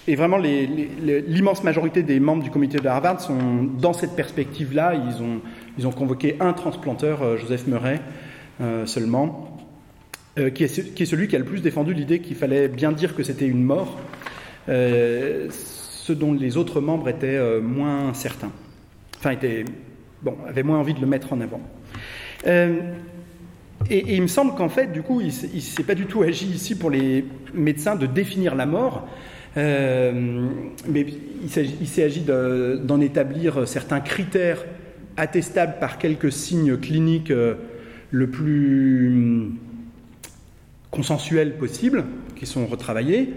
Et 0.08 0.16
vraiment, 0.16 0.38
l'immense 0.38 1.62
majorité 1.62 2.02
des 2.02 2.20
membres 2.20 2.42
du 2.42 2.50
comité 2.50 2.78
de 2.78 2.88
Harvard 2.88 3.20
sont 3.20 3.64
dans 3.78 3.92
cette 3.92 4.16
perspective-là. 4.16 4.94
Ils 4.94 5.22
ont, 5.22 5.40
ils 5.78 5.86
ont 5.86 5.92
convoqué 5.92 6.36
un 6.40 6.52
transplanteur, 6.52 7.36
Joseph 7.36 7.66
Murray, 7.66 8.00
seulement, 8.86 9.50
euh, 10.38 10.50
qui, 10.50 10.62
est, 10.62 11.04
celui 11.04 11.26
qui 11.26 11.34
a 11.34 11.40
le 11.40 11.44
plus 11.44 11.60
défendu 11.60 11.92
l'idée 11.92 12.20
qu'il 12.20 12.36
fallait 12.36 12.68
bien 12.68 12.92
dire 12.92 13.16
que 13.16 13.24
c'était 13.24 13.46
une 13.46 13.64
mort, 13.64 13.98
euh, 14.68 15.48
ce 15.50 16.12
dont 16.12 16.32
les 16.32 16.56
autres 16.56 16.80
membres 16.80 17.08
étaient 17.08 17.36
euh, 17.36 17.60
moins 17.60 18.14
certains. 18.14 18.52
Enfin, 19.18 19.32
étaient, 19.32 19.64
bon, 20.22 20.36
avaient 20.48 20.62
moins 20.62 20.78
envie 20.78 20.94
de 20.94 21.00
le 21.00 21.06
mettre 21.06 21.32
en 21.32 21.40
avant. 21.40 21.60
Et, 23.88 24.14
il 24.14 24.22
me 24.22 24.26
semble 24.26 24.54
qu'en 24.54 24.68
fait, 24.68 24.92
du 24.92 25.02
coup, 25.02 25.20
il 25.20 25.28
ne 25.28 25.60
s'est 25.60 25.82
pas 25.84 25.94
du 25.94 26.06
tout 26.06 26.22
agi 26.22 26.46
ici 26.46 26.74
pour 26.74 26.90
les 26.90 27.24
médecins 27.54 27.96
de 27.96 28.06
définir 28.06 28.54
la 28.54 28.66
mort, 28.66 29.08
mais 29.56 31.06
il 31.42 31.48
s'est 31.48 32.04
agi 32.04 32.20
d'en 32.20 33.00
établir 33.00 33.66
certains 33.66 34.00
critères 34.00 34.64
attestables 35.16 35.76
par 35.80 35.98
quelques 35.98 36.30
signes 36.30 36.76
cliniques 36.76 37.32
le 38.10 38.26
plus 38.26 39.50
consensuels 40.90 41.56
possibles, 41.56 42.04
qui 42.36 42.46
sont 42.46 42.66
retravaillés, 42.66 43.32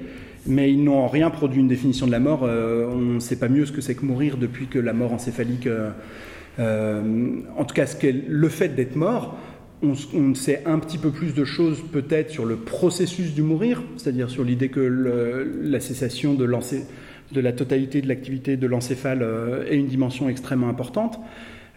mais 0.46 0.72
ils 0.72 0.84
n'ont 0.84 1.00
en 1.00 1.08
rien 1.08 1.30
produit 1.30 1.60
une 1.60 1.68
définition 1.68 2.08
de 2.08 2.12
la 2.12 2.20
mort. 2.20 2.44
Euh, 2.44 2.88
on 2.92 2.98
ne 2.98 3.20
sait 3.20 3.36
pas 3.36 3.48
mieux 3.48 3.66
ce 3.66 3.72
que 3.72 3.82
c'est 3.82 3.96
que 3.96 4.06
mourir 4.06 4.38
depuis 4.38 4.68
que 4.68 4.80
la 4.80 4.94
mort 4.94 5.14
encéphalique. 5.14 5.68
Euh, 6.60 7.02
euh, 7.04 7.42
en 7.58 7.66
tout 7.66 7.74
cas, 7.74 7.86
le 8.28 8.50
fait 8.50 8.70
d'être 8.70 8.96
mort, 8.96 9.38
on, 9.82 10.34
sait 10.34 10.64
un 10.66 10.80
petit 10.80 10.98
peu 10.98 11.10
plus 11.10 11.34
de 11.34 11.44
choses 11.44 11.84
peut-être 11.92 12.30
sur 12.30 12.46
le 12.46 12.56
processus 12.56 13.34
du 13.34 13.42
mourir, 13.42 13.84
c'est-à-dire 13.98 14.30
sur 14.30 14.44
l'idée 14.44 14.70
que 14.70 14.80
la 14.80 15.80
cessation 15.82 16.36
de, 16.36 16.46
de, 16.46 17.42
la 17.42 17.52
totalité 17.52 18.02
de 18.02 18.08
l'activité 18.08 18.56
de 18.56 18.68
l'encéphale 18.68 19.28
est 19.70 19.76
une 19.76 19.88
dimension 19.88 20.30
extrêmement 20.30 20.70
importante. 20.70 21.20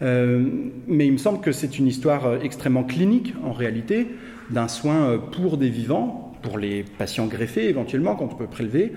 mais 0.00 1.06
il 1.06 1.12
me 1.12 1.18
semble 1.18 1.40
que 1.40 1.50
c'est 1.50 1.80
une 1.80 1.88
histoire 1.88 2.44
extrêmement 2.44 2.84
clinique 2.84 3.34
en 3.42 3.52
réalité 3.52 4.06
d'un 4.50 4.68
soin 4.68 5.10
euh, 5.10 5.18
pour 5.18 5.56
des 5.56 5.68
vivants, 5.68 6.32
pour 6.42 6.58
les 6.58 6.84
patients 6.98 7.26
greffés 7.26 7.68
éventuellement 7.68 8.14
quand 8.14 8.26
on 8.32 8.36
peut 8.36 8.46
prélever, 8.46 8.92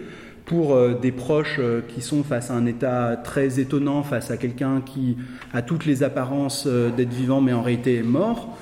pour 0.49 0.73
euh, 0.73 0.95
des 0.99 1.11
proches 1.13 1.57
euh, 1.59 1.81
qui 1.87 2.01
sont 2.01 2.23
face 2.23 2.51
à 2.51 2.55
un 2.55 2.65
état 2.65 3.15
très 3.23 3.61
étonnant, 3.61 4.03
face 4.03 4.31
à 4.31 4.37
quelqu'un 4.37 4.81
qui 4.81 5.15
a 5.53 5.61
toutes 5.61 5.85
les 5.85 6.03
apparences 6.03 6.67
d'être 6.67 7.13
vivant 7.13 7.39
mais 7.39 7.53
en 7.53 7.61
réalité 7.61 7.97
est 7.97 8.03
mort. 8.03 8.57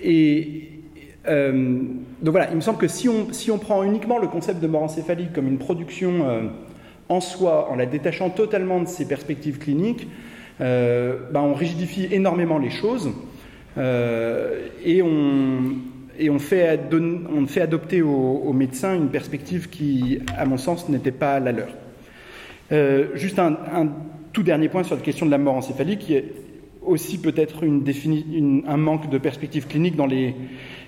et 0.00 0.70
donc 1.26 2.32
voilà, 2.32 2.50
il 2.50 2.56
me 2.56 2.60
semble 2.60 2.78
que 2.78 2.88
si 2.88 3.08
on, 3.08 3.32
si 3.32 3.50
on, 3.50 3.58
prend 3.58 3.82
uniquement 3.82 4.18
le 4.18 4.26
concept 4.26 4.60
de 4.60 4.66
mort 4.66 4.82
encéphalique 4.82 5.32
comme 5.32 5.48
une 5.48 5.58
production 5.58 6.50
en 7.08 7.20
soi, 7.20 7.70
en 7.70 7.76
la 7.76 7.86
détachant 7.86 8.28
totalement 8.28 8.80
de 8.80 8.88
ses 8.88 9.06
perspectives 9.06 9.58
cliniques, 9.58 10.06
ben 10.58 11.24
on 11.34 11.54
rigidifie 11.54 12.08
énormément 12.10 12.58
les 12.58 12.70
choses. 12.70 13.10
Euh, 13.76 14.68
et 14.84 15.02
on, 15.02 15.76
et 16.18 16.30
on 16.30 16.38
fait, 16.38 16.66
adopter 17.60 18.02
aux, 18.02 18.52
médecins 18.52 18.94
une 18.94 19.08
perspective 19.08 19.68
qui, 19.68 20.20
à 20.36 20.44
mon 20.44 20.56
sens, 20.56 20.88
n'était 20.88 21.12
pas 21.12 21.40
la 21.40 21.52
leur. 21.52 21.68
Euh, 22.72 23.08
juste 23.14 23.38
un, 23.38 23.56
tout 24.32 24.42
dernier 24.42 24.68
point 24.68 24.82
sur 24.82 24.96
la 24.96 25.02
question 25.02 25.26
de 25.26 25.30
la 25.30 25.38
mort 25.38 25.54
encéphalique, 25.54 26.00
qui 26.00 26.14
est 26.14 26.32
aussi 26.82 27.18
peut-être 27.18 27.64
un 27.64 28.76
manque 28.76 29.08
de 29.08 29.18
perspective 29.18 29.66
clinique 29.66 29.96
dans 29.96 30.06
les 30.06 30.34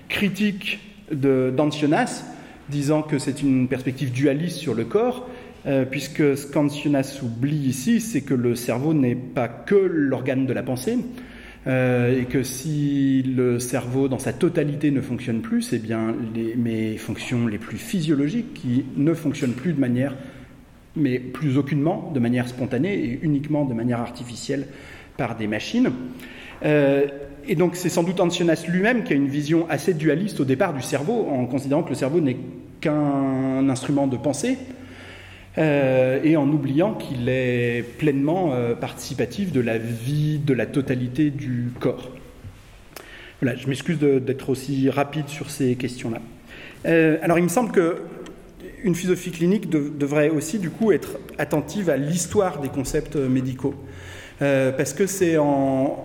critiques 0.09 0.79
d'Ancionas, 1.11 2.25
disant 2.69 3.01
que 3.01 3.17
c'est 3.17 3.41
une 3.41 3.67
perspective 3.67 4.11
dualiste 4.11 4.57
sur 4.57 4.73
le 4.73 4.85
corps, 4.85 5.27
euh, 5.65 5.85
puisque 5.85 6.37
ce 6.37 6.45
qu'Ancionas 6.45 7.19
oublie 7.23 7.57
ici, 7.57 7.99
c'est 7.99 8.21
que 8.21 8.33
le 8.33 8.55
cerveau 8.55 8.93
n'est 8.93 9.15
pas 9.15 9.47
que 9.47 9.75
l'organe 9.75 10.45
de 10.45 10.53
la 10.53 10.63
pensée, 10.63 10.97
euh, 11.67 12.21
et 12.21 12.25
que 12.25 12.43
si 12.43 13.23
le 13.23 13.59
cerveau 13.59 14.07
dans 14.07 14.19
sa 14.19 14.31
totalité 14.31 14.89
ne 14.89 15.01
fonctionne 15.01 15.41
plus, 15.41 15.61
c'est 15.63 15.79
bien 15.79 16.15
les, 16.33 16.55
mes 16.55 16.97
fonctions 16.97 17.45
les 17.45 17.57
plus 17.57 17.77
physiologiques 17.77 18.53
qui 18.53 18.85
ne 18.95 19.13
fonctionnent 19.13 19.53
plus 19.53 19.73
de 19.73 19.79
manière, 19.79 20.15
mais 20.95 21.19
plus 21.19 21.57
aucunement 21.57 22.11
de 22.13 22.19
manière 22.19 22.47
spontanée 22.47 22.93
et 22.93 23.19
uniquement 23.21 23.65
de 23.65 23.73
manière 23.73 23.99
artificielle 23.99 24.67
par 25.17 25.35
des 25.35 25.47
machines. 25.47 25.91
Euh, 26.63 27.05
et 27.47 27.55
donc 27.55 27.75
c'est 27.75 27.89
sans 27.89 28.03
doute 28.03 28.19
Ancionas 28.19 28.65
lui-même 28.67 29.03
qui 29.03 29.13
a 29.13 29.15
une 29.15 29.27
vision 29.27 29.69
assez 29.69 29.93
dualiste 29.93 30.39
au 30.39 30.45
départ 30.45 30.73
du 30.73 30.81
cerveau, 30.81 31.27
en 31.29 31.45
considérant 31.47 31.83
que 31.83 31.89
le 31.89 31.95
cerveau 31.95 32.21
n'est 32.21 32.37
qu'un 32.79 33.67
instrument 33.69 34.07
de 34.07 34.17
pensée, 34.17 34.57
euh, 35.57 36.19
et 36.23 36.37
en 36.37 36.47
oubliant 36.49 36.93
qu'il 36.93 37.29
est 37.29 37.83
pleinement 37.97 38.53
euh, 38.53 38.75
participatif 38.75 39.51
de 39.51 39.59
la 39.59 39.79
vie, 39.79 40.37
de 40.37 40.53
la 40.53 40.67
totalité 40.67 41.31
du 41.31 41.71
corps. 41.79 42.11
je 43.41 43.67
m'excuse 43.67 43.97
d'être 43.97 44.49
aussi 44.49 44.89
rapide 44.91 45.27
sur 45.29 45.49
ces 45.49 45.75
questions-là. 45.75 46.19
Euh, 46.85 47.17
alors, 47.23 47.39
il 47.39 47.43
me 47.43 47.49
semble 47.49 47.71
que 47.71 47.97
une 48.83 48.93
philosophie 48.93 49.31
clinique 49.31 49.69
devrait 49.69 50.29
aussi 50.29 50.59
du 50.59 50.69
coup 50.69 50.91
être 50.91 51.17
attentive 51.39 51.89
à 51.89 51.97
l'histoire 51.97 52.61
des 52.61 52.69
concepts 52.69 53.15
médicaux. 53.15 53.73
Parce 54.39 54.93
que 54.93 55.07
c'est 55.07 55.37
en, 55.37 55.97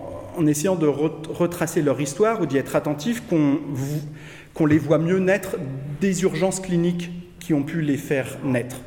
essayant 0.47 0.75
de 0.75 0.87
retracer 0.87 1.83
leur 1.83 2.01
histoire 2.01 2.41
ou 2.41 2.47
d'y 2.47 2.57
être 2.57 2.75
attentif 2.75 3.21
qu'on 3.27 4.65
les 4.65 4.79
voit 4.79 4.97
mieux 4.97 5.19
naître 5.19 5.57
des 6.01 6.23
urgences 6.23 6.59
cliniques 6.59 7.11
qui 7.39 7.53
ont 7.53 7.63
pu 7.63 7.81
les 7.81 7.97
faire 7.97 8.39
naître. 8.43 8.77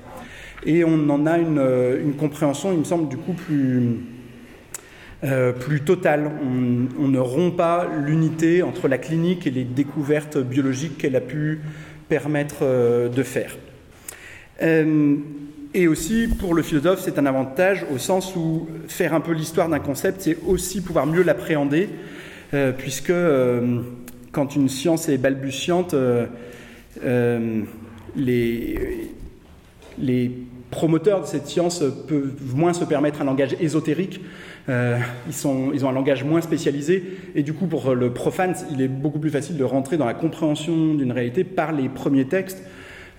Et 0.67 0.85
on 0.85 1.09
en 1.09 1.27
a 1.27 1.39
une, 1.39 1.65
une 2.05 2.15
compréhension, 2.15 2.73
il 2.73 2.81
me 2.81 2.85
semble, 2.85 3.09
du 3.09 3.17
coup 3.17 3.33
plus, 3.33 4.01
euh, 5.25 5.53
plus 5.53 5.81
totale. 5.83 6.31
On, 6.99 7.09
ne 7.09 7.19
rompt 7.19 7.57
pas 7.57 7.89
l'unité 8.05 8.63
entre 8.63 8.89
la 8.89 8.99
clinique 8.99 9.47
et 9.47 9.51
les 9.51 9.65
découvertes 9.65 10.39
biologiques 10.39 10.99
qu'elle 10.99 11.17
a 11.17 11.21
pu 11.21 11.61
permettre 12.09 12.57
euh, 12.63 13.09
de 13.09 13.23
faire. 13.23 13.57
Euh, 14.63 15.17
et 15.73 15.89
aussi, 15.89 16.29
pour 16.29 16.53
le 16.55 16.63
philosophe, 16.63 17.01
c'est 17.01 17.19
un 17.19 17.27
avantage 17.27 17.87
au 17.95 17.99
sens 17.99 18.35
où 18.35 18.69
faire 18.89 19.15
un 19.15 19.21
peu 19.21 19.33
l'histoire 19.33 19.69
d'un 19.69 19.79
concept, 19.79 20.23
c'est 20.23 20.39
aussi 20.47 20.81
pouvoir 20.81 21.07
mieux 21.07 21.23
l'appréhender, 21.23 21.89
euh, 22.55 22.73
puisque 22.73 23.13
quand 24.33 24.57
une 24.57 24.69
science 24.69 25.09
est 25.09 25.19
balbutiante, 25.19 25.95
les, 28.17 29.11
les 29.99 30.31
promoteurs 30.77 31.23
de 31.23 31.27
cette 31.27 31.47
science 31.47 31.83
peuvent 32.07 32.55
moins 32.55 32.75
se 32.75 32.85
permettre 32.85 33.23
un 33.23 33.25
langage 33.25 33.57
ésotérique 33.61 34.21
euh, 34.69 34.99
ils, 35.27 35.33
sont, 35.33 35.71
ils, 35.73 35.87
ont 35.87 35.89
un 35.89 35.93
langage 35.93 36.23
moins 36.23 36.43
spécialisé 36.43 37.03
et 37.35 37.43
du 37.43 37.55
coup 37.55 37.67
pour 37.67 37.95
le 37.95 38.13
profane, 38.13 38.55
il 38.71 38.83
est 38.83 38.89
beaucoup 38.89 39.19
plus 39.19 39.31
facile 39.31 39.57
de 39.57 39.65
rentrer 39.65 39.97
dans 39.97 40.05
la 40.05 40.13
compréhension 40.13 40.93
d'une 40.95 41.13
réalité 41.13 41.45
par 41.45 41.73
les 41.73 41.89
premiers 41.89 42.27
textes 42.27 42.63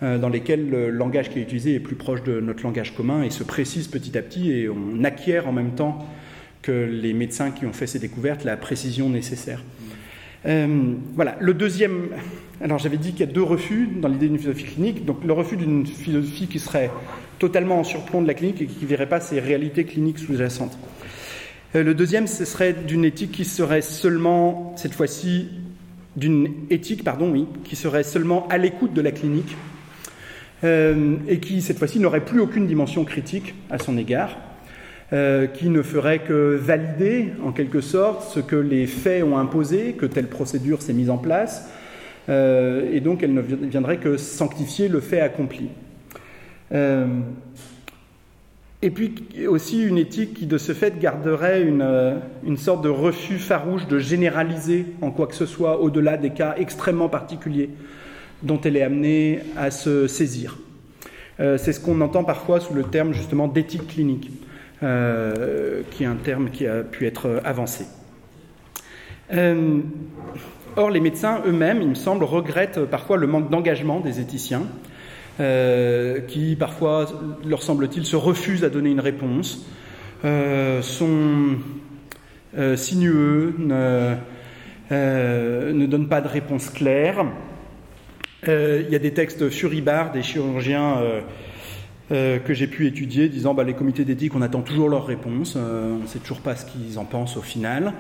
euh, 0.03 0.19
dans 0.19 0.29
lesquels 0.29 0.69
le 0.69 0.91
langage 0.91 1.31
qui 1.31 1.39
est 1.39 1.41
utilisé 1.41 1.73
est 1.73 1.79
plus 1.79 1.95
proche 1.95 2.21
de 2.21 2.39
notre 2.39 2.63
langage 2.63 2.93
commun 2.95 3.23
et 3.23 3.31
se 3.31 3.43
précise 3.43 3.87
petit 3.87 4.15
à 4.19 4.21
petit 4.21 4.51
et 4.51 4.69
on 4.69 5.03
acquiert 5.03 5.47
en 5.47 5.51
même 5.51 5.71
temps 5.71 6.05
que 6.61 6.71
les 6.71 7.13
médecins 7.13 7.49
qui 7.49 7.65
ont 7.65 7.73
fait 7.73 7.87
ces 7.87 7.97
découvertes 7.97 8.43
la 8.43 8.55
précision 8.55 9.09
nécessaire. 9.09 9.63
Euh, 10.45 10.93
voilà, 11.15 11.35
le 11.39 11.53
deuxième. 11.53 12.09
Alors 12.61 12.77
j'avais 12.77 12.97
dit 12.97 13.11
qu'il 13.11 13.21
y 13.21 13.29
a 13.29 13.31
deux 13.31 13.43
refus 13.43 13.87
dans 14.01 14.07
l'idée 14.07 14.27
d'une 14.27 14.37
philosophie 14.37 14.65
clinique. 14.65 15.05
Donc 15.05 15.23
le 15.23 15.33
refus 15.33 15.57
d'une 15.57 15.85
philosophie 15.85 16.47
qui 16.47 16.59
serait 16.59 16.91
totalement 17.39 17.79
en 17.79 17.83
surplomb 17.83 18.21
de 18.21 18.27
la 18.27 18.33
clinique 18.33 18.61
et 18.61 18.65
qui 18.65 18.83
ne 18.83 18.89
verrait 18.89 19.09
pas 19.09 19.19
ces 19.19 19.39
réalités 19.39 19.83
cliniques 19.83 20.19
sous-jacentes. 20.19 20.77
Euh, 21.75 21.83
le 21.83 21.93
deuxième, 21.93 22.27
ce 22.27 22.45
serait 22.45 22.73
d'une 22.73 23.05
éthique 23.05 23.31
qui 23.31 23.45
serait 23.45 23.81
seulement, 23.81 24.73
cette 24.77 24.93
fois-ci, 24.93 25.49
d'une 26.15 26.49
éthique, 26.69 27.03
pardon, 27.03 27.31
oui, 27.31 27.45
qui 27.63 27.75
serait 27.75 28.03
seulement 28.03 28.47
à 28.49 28.57
l'écoute 28.57 28.93
de 28.93 29.01
la 29.01 29.11
clinique 29.11 29.55
euh, 30.63 31.17
et 31.27 31.39
qui, 31.39 31.61
cette 31.61 31.77
fois-ci, 31.77 31.99
n'aurait 31.99 32.25
plus 32.25 32.39
aucune 32.39 32.67
dimension 32.67 33.03
critique 33.05 33.53
à 33.69 33.77
son 33.77 33.97
égard, 33.97 34.37
euh, 35.13 35.45
qui 35.45 35.69
ne 35.69 35.81
ferait 35.81 36.19
que 36.19 36.55
valider, 36.55 37.33
en 37.45 37.51
quelque 37.51 37.81
sorte, 37.81 38.33
ce 38.33 38.39
que 38.39 38.55
les 38.55 38.87
faits 38.87 39.23
ont 39.23 39.37
imposé, 39.37 39.93
que 39.93 40.05
telle 40.05 40.27
procédure 40.27 40.81
s'est 40.81 40.93
mise 40.93 41.09
en 41.09 41.17
place, 41.17 41.69
et 42.29 42.99
donc 42.99 43.23
elle 43.23 43.33
ne 43.33 43.39
viendrait 43.39 43.99
que 43.99 44.17
sanctifier 44.17 44.89
le 44.89 44.99
fait 44.99 45.21
accompli. 45.21 45.69
Et 48.83 48.91
puis 48.91 49.15
aussi 49.47 49.83
une 49.83 49.97
éthique 49.97 50.35
qui, 50.35 50.45
de 50.45 50.59
ce 50.59 50.71
fait, 50.71 50.99
garderait 50.99 51.63
une, 51.63 51.81
euh, 51.81 52.15
une, 52.45 52.57
sorte 52.57 52.83
de 52.83 52.89
refus 52.89 53.39
farouche 53.39 53.87
de 53.87 53.97
généraliser 53.97 54.85
en 55.01 55.09
quoi 55.09 55.25
que 55.25 55.33
ce 55.33 55.47
soit 55.47 55.81
au-delà 55.81 56.15
des 56.15 56.29
cas 56.29 56.53
extrêmement 56.57 57.09
particuliers 57.09 57.71
dont 58.43 58.61
elle 58.61 58.77
est 58.77 58.83
amenée 58.83 59.39
à 59.55 59.71
se 59.71 60.05
saisir. 60.05 60.59
Euh, 61.39 61.57
c'est 61.57 61.73
ce 61.73 61.79
qu'on 61.79 62.01
entend 62.01 62.23
parfois 62.23 62.59
sous 62.59 62.75
le 62.75 62.83
terme 62.83 63.13
justement 63.13 63.47
d'éthique 63.47 63.87
clinique, 63.87 64.29
euh, 64.83 65.81
qui 65.89 66.03
est 66.03 66.07
un 66.07 66.15
terme 66.15 66.51
qui 66.51 66.67
a 66.67 66.83
pu 66.83 67.07
être 67.07 67.41
avancé. 67.43 67.85
or, 70.75 70.91
les 70.91 70.99
médecins 70.99 71.41
eux-mêmes, 71.47 71.81
il 71.81 71.89
me 71.89 71.95
semble, 71.95 72.23
regrettent 72.23 72.85
parfois 72.85 73.17
le 73.17 73.25
manque 73.25 73.49
d'engagement 73.49 74.01
des 74.01 74.19
éthiciens 74.19 74.67
euh, 75.39 76.21
qui 76.21 76.55
parfois, 76.55 77.05
leur 77.45 77.61
semble-t-il, 77.61 78.05
se 78.05 78.15
refusent 78.15 78.63
à 78.63 78.69
donner 78.69 78.89
une 78.89 78.99
réponse, 78.99 79.67
euh, 80.25 80.81
sont 80.81 81.57
euh, 82.57 82.75
sinueux, 82.75 83.53
ne, 83.59 84.15
ne, 84.89 85.85
donnent 85.85 86.07
pas 86.07 86.21
de 86.21 86.27
réponse 86.27 86.71
claire. 86.71 87.23
il 88.47 88.87
y 88.89 88.95
a 88.95 88.99
des 88.99 89.13
textes 89.13 89.49
furibards 89.49 90.11
des 90.11 90.23
chirurgiens 90.23 91.03
que 92.09 92.53
j'ai 92.53 92.67
pu 92.67 92.87
étudier 92.87 93.29
disant 93.29 93.53
bah, 93.53 93.63
les 93.63 93.73
comités 93.73 94.05
d'éthique, 94.05 94.33
on 94.33 94.41
attend 94.41 94.61
toujours 94.61 94.89
leur 94.89 95.05
réponse, 95.05 95.55
on 95.55 95.99
ne 95.99 96.07
sait 96.07 96.19
toujours 96.19 96.41
pas 96.41 96.55
ce 96.55 96.65
qu'ils 96.65 96.97
en 96.97 97.05
pensent 97.05 97.37
au 97.37 97.41
final. 97.41 97.93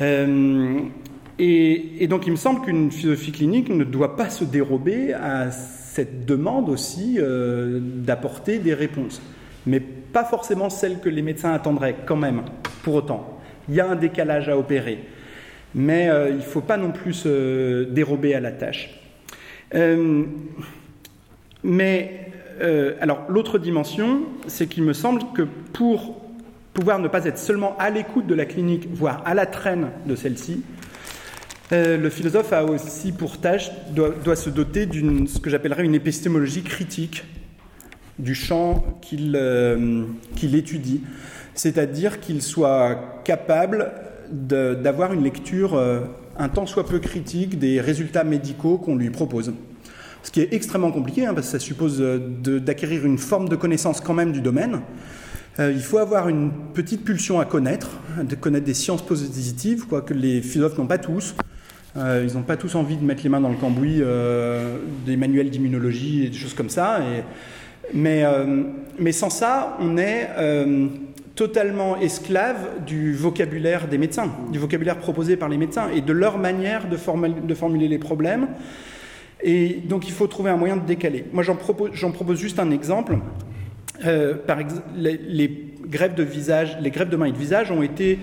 Et, 0.00 1.92
et, 2.00 2.06
donc 2.08 2.26
il 2.26 2.32
me 2.32 2.36
semble 2.36 2.64
qu'une 2.64 2.90
philosophie 2.90 3.32
clinique 3.32 3.68
ne 3.68 3.84
doit 3.84 4.16
pas 4.16 4.28
se 4.28 4.44
dérober 4.44 5.12
à 5.12 5.50
cette 5.98 6.26
demande 6.26 6.68
aussi 6.68 7.16
euh, 7.18 7.80
d'apporter 7.82 8.60
des 8.60 8.72
réponses, 8.72 9.20
mais 9.66 9.80
pas 9.80 10.22
forcément 10.22 10.70
celles 10.70 11.00
que 11.00 11.08
les 11.08 11.22
médecins 11.22 11.52
attendraient 11.52 11.96
quand 12.06 12.14
même, 12.14 12.42
pour 12.84 12.94
autant. 12.94 13.40
Il 13.68 13.74
y 13.74 13.80
a 13.80 13.90
un 13.90 13.96
décalage 13.96 14.48
à 14.48 14.56
opérer, 14.56 15.00
mais 15.74 16.08
euh, 16.08 16.28
il 16.28 16.36
ne 16.36 16.40
faut 16.40 16.60
pas 16.60 16.76
non 16.76 16.92
plus 16.92 17.14
se 17.14 17.82
dérober 17.82 18.32
à 18.36 18.38
la 18.38 18.52
tâche. 18.52 18.90
Euh, 19.74 20.22
mais 21.64 22.26
alors 23.00 23.24
l'autre 23.28 23.58
dimension, 23.58 24.22
c'est 24.48 24.66
qu'il 24.66 24.82
me 24.82 24.92
semble 24.92 25.22
que 25.32 25.42
pour 25.72 26.20
pouvoir 26.74 26.98
ne 26.98 27.06
pas 27.06 27.24
être 27.24 27.38
seulement 27.38 27.76
à 27.78 27.88
l'écoute 27.90 28.26
de 28.26 28.34
la 28.34 28.46
clinique, 28.46 28.88
voire 28.92 29.22
à 29.24 29.34
la 29.34 29.46
traîne 29.46 29.90
de 30.06 30.16
celle-ci, 30.16 30.62
euh, 31.70 31.98
le 31.98 32.08
philosophe 32.08 32.52
a 32.52 32.64
aussi 32.64 33.12
pour 33.12 33.38
tâche, 33.38 33.70
doit, 33.90 34.36
se 34.36 34.48
doter 34.48 34.86
d'une 34.86 35.26
ce 35.26 35.38
que 35.38 35.50
j'appellerais 35.50 35.84
une 35.84 35.94
épistémologie 35.94 36.62
critique 36.62 37.24
du 38.18 38.34
champ 38.34 38.98
qu'il 39.02 39.36
euh, 39.36 40.04
étudie, 40.42 41.02
c'est-à-dire 41.54 42.20
qu'il 42.20 42.40
soit 42.42 43.22
capable 43.24 43.92
d'avoir 44.30 45.12
une 45.12 45.22
lecture 45.22 45.74
euh, 45.74 46.00
un 46.38 46.48
tant 46.48 46.66
soit 46.66 46.86
peu 46.86 47.00
critique 47.00 47.58
des 47.58 47.80
résultats 47.80 48.24
médicaux 48.24 48.78
qu'on 48.78 48.96
lui 48.96 49.10
propose. 49.10 49.52
Ce 50.22 50.30
qui 50.30 50.40
est 50.40 50.52
extrêmement 50.52 50.90
compliqué, 50.90 51.26
hein, 51.26 51.34
parce 51.34 51.46
que 51.46 51.52
ça 51.52 51.58
suppose 51.58 52.00
d'acquérir 52.00 53.04
une 53.04 53.18
forme 53.18 53.48
de 53.48 53.56
connaissance 53.56 54.00
quand 54.00 54.14
même 54.14 54.32
du 54.32 54.40
domaine. 54.40 54.80
il 55.58 55.80
faut 55.80 55.98
avoir 55.98 56.28
une 56.28 56.50
petite 56.74 57.04
pulsion 57.04 57.40
à 57.40 57.44
connaître, 57.44 57.90
de 58.22 58.34
connaître 58.34 58.66
des 58.66 58.74
sciences 58.74 59.04
positives, 59.04 59.86
quoi 59.86 60.02
que 60.02 60.14
les 60.14 60.42
philosophes 60.42 60.76
n'ont 60.78 60.86
pas 60.86 60.98
tous. 60.98 61.34
Euh, 61.96 62.26
ils 62.28 62.36
n'ont 62.36 62.42
pas 62.42 62.56
tous 62.56 62.74
envie 62.74 62.96
de 62.96 63.04
mettre 63.04 63.22
les 63.22 63.28
mains 63.28 63.40
dans 63.40 63.48
le 63.48 63.56
cambouis 63.56 63.98
euh, 64.00 64.78
des 65.06 65.16
manuels 65.16 65.50
d'immunologie 65.50 66.26
et 66.26 66.28
des 66.28 66.36
choses 66.36 66.54
comme 66.54 66.68
ça. 66.68 67.00
mais, 67.94 68.24
euh, 68.24 68.62
mais, 68.98 69.12
sans 69.12 69.30
ça, 69.30 69.76
on 69.80 69.96
est 69.96 70.28
totalement 71.34 71.96
esclave 71.98 72.84
du 72.84 73.14
vocabulaire 73.14 73.86
des 73.86 73.96
médecins, 73.96 74.32
du 74.52 74.58
vocabulaire 74.58 74.98
proposé 74.98 75.36
par 75.36 75.48
les 75.48 75.56
médecins 75.56 75.88
et 75.94 76.00
de 76.00 76.12
leur 76.12 76.36
manière 76.36 76.88
de, 76.88 76.96
formuler 77.54 77.88
les 77.88 77.98
problèmes. 77.98 78.48
Et 79.40 79.80
donc 79.84 80.08
il 80.08 80.12
faut 80.12 80.26
trouver 80.26 80.50
un 80.50 80.56
moyen 80.56 80.76
de 80.76 80.84
décaler. 80.84 81.24
Moi 81.32 81.44
j'en 81.44 81.54
propose, 81.54 82.38
juste 82.38 82.58
un 82.58 82.72
exemple. 82.72 83.18
par 84.46 84.60
exemple, 84.60 84.82
les, 84.96 85.16
les, 85.16 85.48
les 85.48 86.90
greffes 86.90 87.08
de 87.08 87.16
mains 87.16 87.26
et 87.26 87.32
de 87.32 87.38
visage 87.38 87.70
ont 87.70 87.82
été 87.82 88.18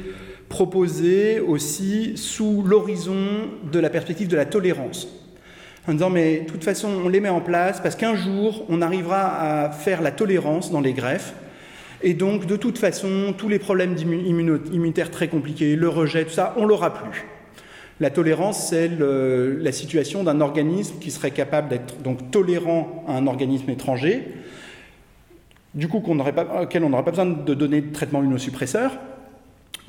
proposé 0.49 1.39
aussi 1.39 2.13
sous 2.17 2.61
l'horizon 2.63 3.49
de 3.71 3.79
la 3.79 3.89
perspective 3.89 4.27
de 4.27 4.35
la 4.35 4.45
tolérance. 4.45 5.07
En 5.87 5.93
disant, 5.93 6.09
mais 6.09 6.39
de 6.39 6.45
toute 6.45 6.63
façon, 6.63 6.89
on 7.05 7.09
les 7.09 7.19
met 7.19 7.29
en 7.29 7.41
place 7.41 7.79
parce 7.79 7.95
qu'un 7.95 8.15
jour, 8.15 8.65
on 8.69 8.81
arrivera 8.81 9.65
à 9.65 9.71
faire 9.71 10.01
la 10.01 10.11
tolérance 10.11 10.71
dans 10.71 10.81
les 10.81 10.93
greffes. 10.93 11.33
Et 12.01 12.13
donc, 12.13 12.45
de 12.45 12.55
toute 12.55 12.77
façon, 12.77 13.33
tous 13.37 13.49
les 13.49 13.59
problèmes 13.59 13.95
immunitaires 13.97 15.11
très 15.11 15.27
compliqués, 15.27 15.75
le 15.75 15.89
rejet, 15.89 16.25
tout 16.25 16.31
ça, 16.31 16.53
on 16.57 16.65
l'aura 16.65 16.93
plus. 16.93 17.25
La 17.99 18.09
tolérance, 18.09 18.67
c'est 18.69 18.89
la 18.99 19.71
situation 19.71 20.23
d'un 20.23 20.41
organisme 20.41 20.99
qui 20.99 21.11
serait 21.11 21.31
capable 21.31 21.69
d'être 21.69 22.01
donc 22.01 22.29
tolérant 22.31 23.05
à 23.07 23.13
un 23.13 23.25
organisme 23.27 23.69
étranger, 23.69 24.27
du 25.73 25.87
coup 25.87 26.01
pas, 26.01 26.63
auquel 26.63 26.83
on 26.83 26.89
n'aurait 26.89 27.03
pas 27.03 27.11
besoin 27.11 27.25
de 27.25 27.53
donner 27.53 27.81
de 27.81 27.93
traitement 27.93 28.21
immunosuppresseur, 28.21 28.97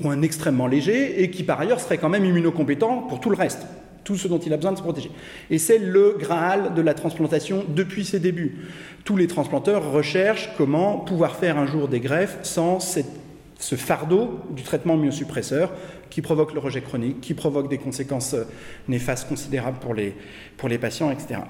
ou 0.01 0.09
un 0.09 0.21
extrêmement 0.21 0.67
léger, 0.67 1.23
et 1.23 1.31
qui 1.31 1.43
par 1.43 1.59
ailleurs 1.59 1.79
serait 1.79 1.97
quand 1.97 2.09
même 2.09 2.25
immunocompétent 2.25 3.03
pour 3.09 3.19
tout 3.19 3.29
le 3.29 3.35
reste, 3.35 3.65
tout 4.03 4.15
ce 4.15 4.27
dont 4.27 4.37
il 4.37 4.53
a 4.53 4.57
besoin 4.57 4.71
de 4.71 4.77
se 4.77 4.83
protéger. 4.83 5.11
Et 5.49 5.57
c'est 5.57 5.79
le 5.79 6.15
Graal 6.19 6.73
de 6.73 6.81
la 6.81 6.93
transplantation 6.93 7.65
depuis 7.67 8.05
ses 8.05 8.19
débuts. 8.19 8.67
Tous 9.03 9.17
les 9.17 9.27
transplanteurs 9.27 9.91
recherchent 9.91 10.51
comment 10.57 10.99
pouvoir 10.99 11.35
faire 11.35 11.57
un 11.57 11.65
jour 11.65 11.87
des 11.87 11.99
greffes 11.99 12.37
sans 12.43 12.79
ce 12.79 13.75
fardeau 13.75 14.39
du 14.51 14.63
traitement 14.63 14.95
immunosuppresseur 14.95 15.71
qui 16.09 16.21
provoque 16.21 16.53
le 16.53 16.59
rejet 16.59 16.81
chronique, 16.81 17.21
qui 17.21 17.33
provoque 17.33 17.69
des 17.69 17.79
conséquences 17.79 18.35
néfastes 18.87 19.27
considérables 19.27 19.79
pour 19.79 19.93
les, 19.93 20.15
pour 20.57 20.69
les 20.69 20.77
patients, 20.77 21.11
etc. 21.11 21.41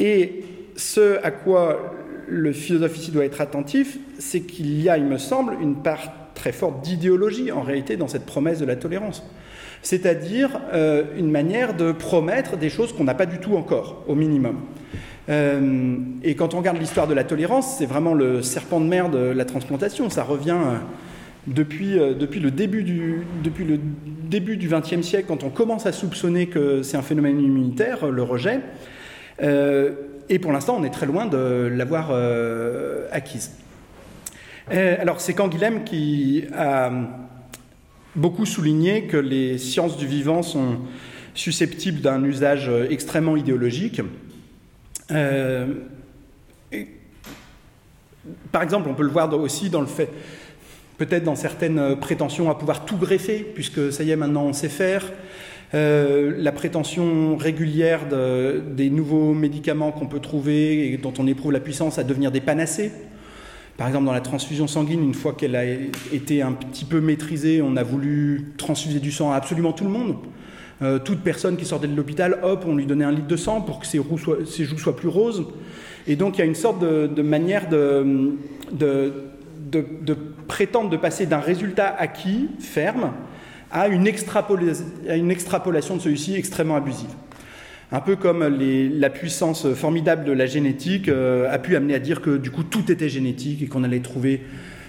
Et 0.00 0.44
ce 0.76 1.22
à 1.22 1.30
quoi 1.30 1.94
le 2.28 2.52
philosophe 2.52 2.96
ici 2.98 3.10
doit 3.10 3.24
être 3.24 3.40
attentif, 3.40 3.98
c'est 4.18 4.40
qu'il 4.40 4.80
y 4.82 4.88
a, 4.88 4.98
il 4.98 5.04
me 5.04 5.18
semble, 5.18 5.56
une 5.60 5.76
part 5.76 6.25
très 6.36 6.52
forte 6.52 6.82
d'idéologie 6.82 7.50
en 7.50 7.62
réalité 7.62 7.96
dans 7.96 8.06
cette 8.06 8.26
promesse 8.26 8.60
de 8.60 8.66
la 8.66 8.76
tolérance. 8.76 9.24
C'est-à-dire 9.82 10.60
euh, 10.72 11.04
une 11.16 11.30
manière 11.30 11.74
de 11.74 11.92
promettre 11.92 12.56
des 12.56 12.68
choses 12.68 12.92
qu'on 12.92 13.04
n'a 13.04 13.14
pas 13.14 13.26
du 13.26 13.38
tout 13.38 13.56
encore, 13.56 14.04
au 14.06 14.14
minimum. 14.14 14.60
Euh, 15.28 15.96
et 16.22 16.34
quand 16.36 16.54
on 16.54 16.58
regarde 16.58 16.78
l'histoire 16.78 17.06
de 17.06 17.14
la 17.14 17.24
tolérance, 17.24 17.76
c'est 17.78 17.86
vraiment 17.86 18.14
le 18.14 18.42
serpent 18.42 18.80
de 18.80 18.86
mer 18.86 19.10
de 19.10 19.18
la 19.18 19.44
transplantation. 19.44 20.08
Ça 20.08 20.22
revient 20.22 20.56
euh, 20.58 20.76
depuis, 21.46 21.94
depuis, 21.94 22.40
le 22.40 22.50
début 22.50 22.82
du, 22.82 23.26
depuis 23.42 23.64
le 23.64 23.78
début 24.28 24.56
du 24.56 24.68
XXe 24.68 25.02
siècle, 25.02 25.26
quand 25.28 25.44
on 25.44 25.50
commence 25.50 25.86
à 25.86 25.92
soupçonner 25.92 26.46
que 26.46 26.82
c'est 26.82 26.96
un 26.96 27.02
phénomène 27.02 27.40
immunitaire, 27.40 28.06
le 28.10 28.22
rejet. 28.24 28.60
et 29.40 30.38
pour 30.40 30.50
l'instant, 30.50 30.76
on 30.76 30.82
est 30.82 30.90
très 30.90 31.06
loin 31.06 31.26
de 31.26 31.70
l'avoir 31.72 32.10
acquise. 33.12 33.52
Alors, 34.70 35.20
c'est 35.20 35.34
Canguilhem 35.34 35.84
qui 35.84 36.44
a 36.54 36.90
beaucoup 38.14 38.46
souligné 38.46 39.06
que 39.06 39.16
les 39.16 39.58
sciences 39.58 39.96
du 39.96 40.06
vivant 40.06 40.42
sont 40.42 40.78
susceptibles 41.34 42.00
d'un 42.00 42.24
usage 42.24 42.70
extrêmement 42.90 43.36
idéologique. 43.36 44.00
Euh, 45.10 45.66
par 48.50 48.62
exemple, 48.62 48.88
on 48.88 48.94
peut 48.94 49.04
le 49.04 49.10
voir 49.10 49.32
aussi 49.38 49.70
dans 49.70 49.80
le 49.80 49.86
fait, 49.86 50.10
peut-être 50.98 51.24
dans 51.24 51.36
certaines 51.36 51.96
prétentions 52.00 52.50
à 52.50 52.54
pouvoir 52.54 52.84
tout 52.84 52.96
greffer, 52.96 53.46
puisque 53.54 53.92
ça 53.92 54.02
y 54.02 54.10
est, 54.10 54.16
maintenant 54.16 54.44
on 54.44 54.52
sait 54.52 54.68
faire. 54.68 55.12
Euh, 55.74 56.34
la 56.38 56.52
prétention 56.52 57.36
régulière 57.36 58.02
des 58.06 58.90
nouveaux 58.90 59.34
médicaments 59.34 59.92
qu'on 59.92 60.06
peut 60.06 60.20
trouver 60.20 60.92
et 60.92 60.96
dont 60.96 61.12
on 61.18 61.26
éprouve 61.26 61.52
la 61.52 61.60
puissance 61.60 61.98
à 61.98 62.04
devenir 62.04 62.32
des 62.32 62.40
panacées. 62.40 62.92
Par 63.76 63.86
exemple, 63.88 64.06
dans 64.06 64.12
la 64.12 64.22
transfusion 64.22 64.66
sanguine, 64.66 65.02
une 65.02 65.14
fois 65.14 65.34
qu'elle 65.34 65.54
a 65.54 65.64
été 65.64 66.40
un 66.40 66.52
petit 66.52 66.86
peu 66.86 67.00
maîtrisée, 67.00 67.60
on 67.60 67.76
a 67.76 67.82
voulu 67.82 68.52
transfuser 68.56 69.00
du 69.00 69.12
sang 69.12 69.32
à 69.32 69.36
absolument 69.36 69.72
tout 69.72 69.84
le 69.84 69.90
monde. 69.90 70.16
Euh, 70.82 70.98
toute 70.98 71.20
personne 71.20 71.56
qui 71.56 71.64
sortait 71.64 71.88
de 71.88 71.96
l'hôpital, 71.96 72.38
hop, 72.42 72.64
on 72.66 72.74
lui 72.74 72.86
donnait 72.86 73.04
un 73.04 73.12
litre 73.12 73.26
de 73.26 73.36
sang 73.36 73.60
pour 73.60 73.80
que 73.80 73.86
ses, 73.86 73.98
joues 73.98 74.78
soient 74.78 74.96
plus 74.96 75.08
roses. 75.08 75.46
Et 76.06 76.16
donc 76.16 76.36
il 76.36 76.38
y 76.40 76.42
a 76.42 76.46
une 76.46 76.54
sorte 76.54 76.80
de, 76.80 77.22
manière 77.22 77.68
de, 77.68 78.34
prétendre 80.48 80.90
de 80.90 80.96
passer 80.96 81.26
d'un 81.26 81.40
résultat 81.40 81.94
acquis, 81.98 82.48
ferme, 82.60 83.12
à 83.70 83.88
une 83.88 84.06
extrapolation 84.06 85.96
de 85.96 86.00
celui-ci 86.00 86.34
extrêmement 86.34 86.76
abusive. 86.76 87.10
Un 87.92 88.00
peu 88.00 88.16
comme 88.16 88.44
la 88.44 89.10
puissance 89.10 89.72
formidable 89.74 90.24
de 90.24 90.32
la 90.32 90.46
génétique 90.46 91.08
euh, 91.08 91.52
a 91.52 91.58
pu 91.60 91.76
amener 91.76 91.94
à 91.94 92.00
dire 92.00 92.20
que 92.20 92.36
du 92.36 92.50
coup 92.50 92.64
tout 92.64 92.90
était 92.90 93.08
génétique 93.08 93.62
et 93.62 93.66
qu'on 93.68 93.84
allait 93.84 94.00
trouver 94.00 94.42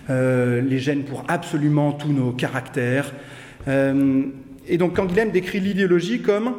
euh, 0.10 0.62
les 0.62 0.80
gènes 0.80 1.04
pour 1.04 1.24
absolument 1.28 1.92
tous 1.92 2.12
nos 2.12 2.32
caractères. 2.32 3.14
Euh, 3.68 4.24
et 4.68 4.80
donc 4.80 4.96
Canguilhem 4.96 5.30
décrit 5.30 5.60
l'idéologie 5.60 6.22
comme 6.24 6.56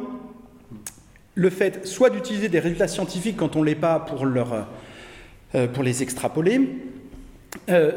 le 1.35 1.49
fait 1.49 1.85
soit 1.85 2.09
d'utiliser 2.09 2.47
des 2.47 2.59
résultats 2.59 2.87
scientifiques 2.87 3.35
quand 3.35 3.57
on 3.57 3.59
ne 3.59 3.65
l'est 3.65 3.75
pas 3.75 3.99
pour, 3.99 4.25
pour 5.73 5.83
les 5.83 6.03
extrapoler, 6.03 6.61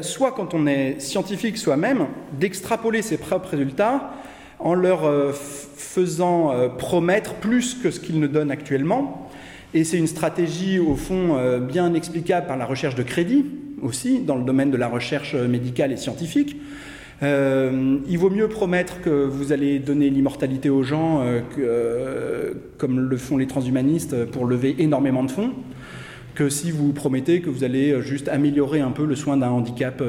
soit 0.01 0.31
quand 0.31 0.53
on 0.53 0.65
est 0.65 1.01
scientifique 1.01 1.57
soi-même, 1.57 2.07
d'extrapoler 2.39 3.01
ses 3.01 3.17
propres 3.17 3.49
résultats 3.49 4.13
en 4.63 4.75
leur 4.75 5.03
euh, 5.03 5.31
faisant 5.33 6.51
euh, 6.51 6.69
promettre 6.69 7.35
plus 7.35 7.75
que 7.75 7.91
ce 7.91 7.99
qu'ils 7.99 8.19
ne 8.19 8.27
donnent 8.27 8.49
actuellement. 8.49 9.29
Et 9.73 9.83
c'est 9.83 9.97
une 9.97 10.07
stratégie, 10.07 10.79
au 10.79 10.95
fond, 10.95 11.35
euh, 11.35 11.59
bien 11.59 11.93
explicable 11.93 12.47
par 12.47 12.57
la 12.57 12.65
recherche 12.65 12.95
de 12.95 13.03
crédit, 13.03 13.45
aussi, 13.81 14.21
dans 14.21 14.37
le 14.37 14.45
domaine 14.45 14.71
de 14.71 14.77
la 14.77 14.87
recherche 14.87 15.35
médicale 15.35 15.91
et 15.91 15.97
scientifique. 15.97 16.55
il 17.21 18.17
vaut 18.17 18.29
mieux 18.29 18.47
promettre 18.47 19.01
que 19.01 19.25
vous 19.25 19.51
allez 19.51 19.79
donner 19.79 20.09
l'immortalité 20.09 20.69
aux 20.69 20.83
gens, 20.83 21.21
comme 22.77 22.99
le 22.99 23.17
font 23.17 23.35
les 23.35 23.47
transhumanistes, 23.47 24.25
pour 24.25 24.45
lever 24.45 24.75
énormément 24.79 25.23
de 25.23 25.31
fonds, 25.31 25.51
que 26.33 26.47
si 26.47 26.71
vous 26.71 26.93
promettez 26.93 27.41
que 27.41 27.49
vous 27.49 27.65
allez 27.65 28.01
juste 28.01 28.29
améliorer 28.29 28.79
un 28.79 28.91
peu 28.91 29.05
le 29.05 29.15
soin 29.15 29.35
d'un 29.35 29.49
handicap 29.49 30.01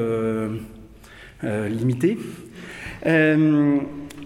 limité. 1.43 2.17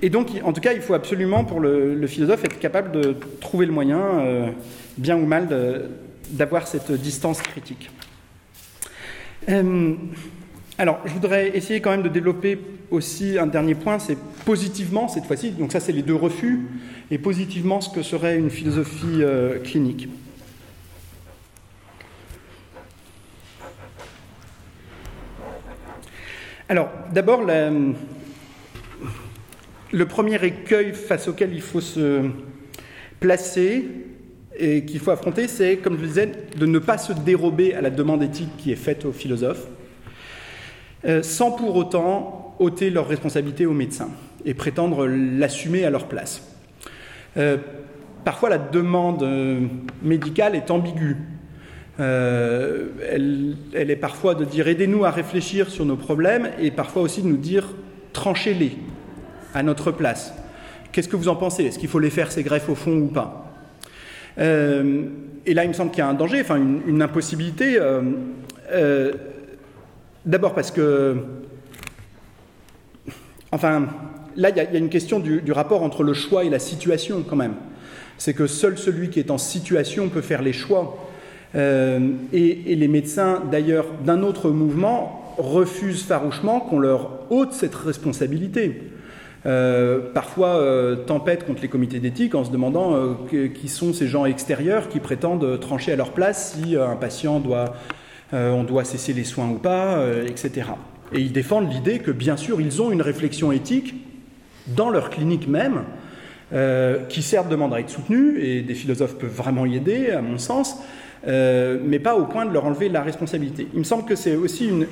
Et 0.02 0.10
donc, 0.10 0.30
en 0.44 0.54
tout 0.54 0.62
cas, 0.62 0.74
il 0.74 0.82
faut 0.82 0.94
absolument, 0.94 1.44
pour 1.44 1.60
le, 1.60 2.08
philosophe, 2.08 2.46
être 2.46 2.60
capable 2.60 2.92
de 2.92 3.16
trouver 3.42 3.66
le 3.66 3.74
moyen, 3.74 4.00
euh, 4.00 4.50
bien 4.98 5.18
ou 5.18 5.26
mal, 5.26 5.90
d'avoir 6.30 6.68
cette 6.68 6.92
distance 6.92 7.42
critique. 7.42 7.90
Euh, 9.50 9.96
alors, 10.78 11.00
je 11.06 11.12
voudrais 11.12 11.58
essayer 11.58 11.82
quand 11.82 11.92
même 11.92 12.04
de 12.04 12.10
développer 12.10 12.58
aussi 12.92 13.38
un 13.38 13.48
dernier 13.48 13.76
point, 13.76 14.00
c'est 14.00 14.18
positivement 14.46 15.10
cette 15.10 15.26
fois-ci, 15.26 15.52
donc 15.52 15.72
ça 15.72 15.80
c'est 15.80 15.92
les 15.92 16.02
deux 16.02 16.16
refus, 16.16 16.68
et 17.12 17.18
positivement 17.18 17.82
ce 17.82 17.90
que 17.90 18.02
serait 18.02 18.38
une 18.38 18.50
philosophie 18.50 19.22
euh, 19.22 19.60
clinique. 19.60 20.08
Alors, 26.70 26.90
d'abord, 27.12 27.44
la, 27.44 27.72
le 29.92 30.06
premier 30.06 30.44
écueil 30.44 30.94
face 30.94 31.28
auquel 31.28 31.54
il 31.54 31.62
faut 31.62 31.82
se 31.82 32.30
placer 33.20 33.86
et 34.58 34.84
qu'il 34.84 35.00
faut 35.00 35.12
affronter, 35.12 35.48
c'est, 35.48 35.78
comme 35.78 35.96
je 35.96 36.02
le 36.02 36.08
disais, 36.08 36.32
de 36.58 36.66
ne 36.66 36.80
pas 36.80 36.98
se 36.98 37.14
dérober 37.14 37.74
à 37.74 37.82
la 37.82 37.90
demande 37.90 38.22
éthique 38.24 38.50
qui 38.58 38.72
est 38.72 38.78
faite 38.78 39.06
aux 39.06 39.12
philosophes, 39.12 39.68
euh, 41.06 41.24
sans 41.24 41.52
pour 41.52 41.76
autant 41.76 42.56
ôter 42.60 42.90
leur 42.90 43.08
responsabilité 43.08 43.66
aux 43.66 43.74
médecins 43.74 44.10
et 44.46 44.54
prétendre 44.54 45.08
l'assumer 45.08 45.86
à 45.86 45.90
leur 45.90 46.08
place. 46.08 46.44
Euh, 47.38 47.58
parfois, 48.26 48.50
la 48.50 48.58
demande 48.58 49.24
euh, 49.24 49.62
médicale 50.04 50.56
est 50.56 50.72
ambiguë. 50.72 51.18
elle, 51.98 53.56
elle, 53.74 53.92
est 53.92 53.96
parfois 53.96 54.36
de 54.36 54.46
dire 54.46 54.68
aidez-nous 54.68 55.06
à 55.06 55.12
réfléchir 55.12 55.70
sur 55.70 55.86
nos 55.86 55.98
problèmes 55.98 56.50
et 56.60 56.72
parfois 56.72 57.02
aussi 57.02 57.22
de 57.22 57.28
nous 57.28 57.38
dire 57.38 57.76
tranchez-les 58.14 58.78
à 59.54 59.64
notre 59.64 59.92
place. 59.92 60.34
Qu'est-ce 60.92 61.08
que 61.08 61.16
vous 61.16 61.28
en 61.28 61.36
pensez? 61.36 61.66
Est-ce 61.66 61.80
qu'il 61.80 61.90
faut 61.90 62.00
les 62.00 62.10
faire, 62.10 62.32
ces 62.32 62.44
greffes, 62.44 62.70
au 62.70 62.76
fond 62.76 62.98
ou 62.98 63.08
pas? 63.08 63.46
Euh, 64.40 65.04
Et 65.46 65.54
là, 65.54 65.64
il 65.64 65.70
me 65.70 65.74
semble 65.74 65.92
qu'il 65.92 66.00
y 66.00 66.02
a 66.02 66.08
un 66.08 66.14
danger, 66.14 66.42
enfin 66.42 66.58
une, 66.58 67.02
impossibilité. 67.02 67.78
Euh, 67.78 68.02
euh, 68.72 69.14
d'abord 70.26 70.54
parce 70.54 70.72
que... 70.72 71.18
Enfin, 73.52 73.88
là, 74.36 74.50
il 74.50 74.58
y, 74.58 74.60
a 74.60 74.78
une 74.78 74.90
question 74.90 75.20
du, 75.20 75.52
rapport 75.52 75.84
entre 75.84 76.04
le 76.04 76.14
choix 76.14 76.44
et 76.44 76.50
la 76.50 76.60
situation, 76.60 77.24
quand 77.28 77.36
même. 77.36 77.56
C'est 78.18 78.34
que 78.34 78.48
seul 78.48 78.78
celui 78.78 79.10
qui 79.10 79.20
est 79.20 79.32
en 79.32 79.40
situation 79.40 80.10
peut 80.10 80.22
faire 80.22 80.42
les 80.42 80.54
choix. 80.54 80.98
et, 81.56 82.76
les 82.76 82.88
médecins, 82.88 83.42
d'ailleurs, 83.50 83.88
d'un 84.06 84.22
autre 84.22 84.52
mouvement, 84.52 85.36
refusent 85.40 86.04
farouchement 86.04 86.60
qu'on 86.60 86.80
leur 86.80 87.32
ôte 87.32 87.54
cette 87.54 87.74
responsabilité. 87.74 88.89
Euh, 89.46 90.00
parfois 90.14 90.58
euh, 90.58 90.98
tempête 90.98 91.46
contre 91.46 91.62
les 91.62 91.70
comités 91.70 92.00
d'éthique 92.00 92.36
en 92.36 92.44
se 92.44 92.52
demandant 92.52 92.94
euh, 92.94 93.14
qui 93.54 93.70
sont 93.70 93.94
ces 93.94 94.08
gens 94.08 94.26
extérieurs 94.26 94.90
qui 94.90 95.00
prétendent 95.00 95.60
trancher 95.62 95.94
à 95.94 95.96
leur 95.96 96.12
place 96.12 96.58
si 96.58 96.76
un 96.76 96.98
patient 96.98 97.40
doit, 97.40 97.74
on 98.34 98.64
doit 98.64 98.84
cesser 98.84 99.14
les 99.14 99.24
soins 99.24 99.50
ou 99.50 99.56
pas, 99.56 100.04
etc. 100.28 100.68
Et 101.14 101.22
ils 101.22 101.32
défendent 101.32 101.72
l'idée 101.72 102.00
que 102.00 102.12
bien 102.12 102.38
sûr 102.38 102.60
ils 102.62 102.82
ont 102.82 102.92
une 102.92 103.02
réflexion 103.02 103.52
éthique 103.52 103.96
dans 104.68 104.90
leur 104.90 105.10
clinique 105.10 105.48
même, 105.48 105.84
qui 107.08 107.22
certes 107.22 107.50
demande 107.50 107.74
à 107.74 107.80
être 107.80 107.90
soutenue, 107.90 108.40
et 108.40 108.62
des 108.62 108.76
philosophes 108.76 109.18
peuvent 109.18 109.30
vraiment 109.30 109.66
y 109.66 109.76
aider, 109.76 110.12
à 110.12 110.22
mon 110.22 110.38
sens, 110.38 110.78
mais 111.26 112.00
pas 112.00 112.16
au 112.16 112.26
point 112.26 112.46
de 112.46 112.54
leur 112.54 112.66
enlever 112.66 112.90
la 112.90 113.02
responsabilité. 113.02 113.68
Il 113.74 113.80
me 113.80 113.84
semble 113.84 114.06
que 114.06 114.16
c'est 114.16 114.36
aussi 114.36 114.68
une... 114.68 114.86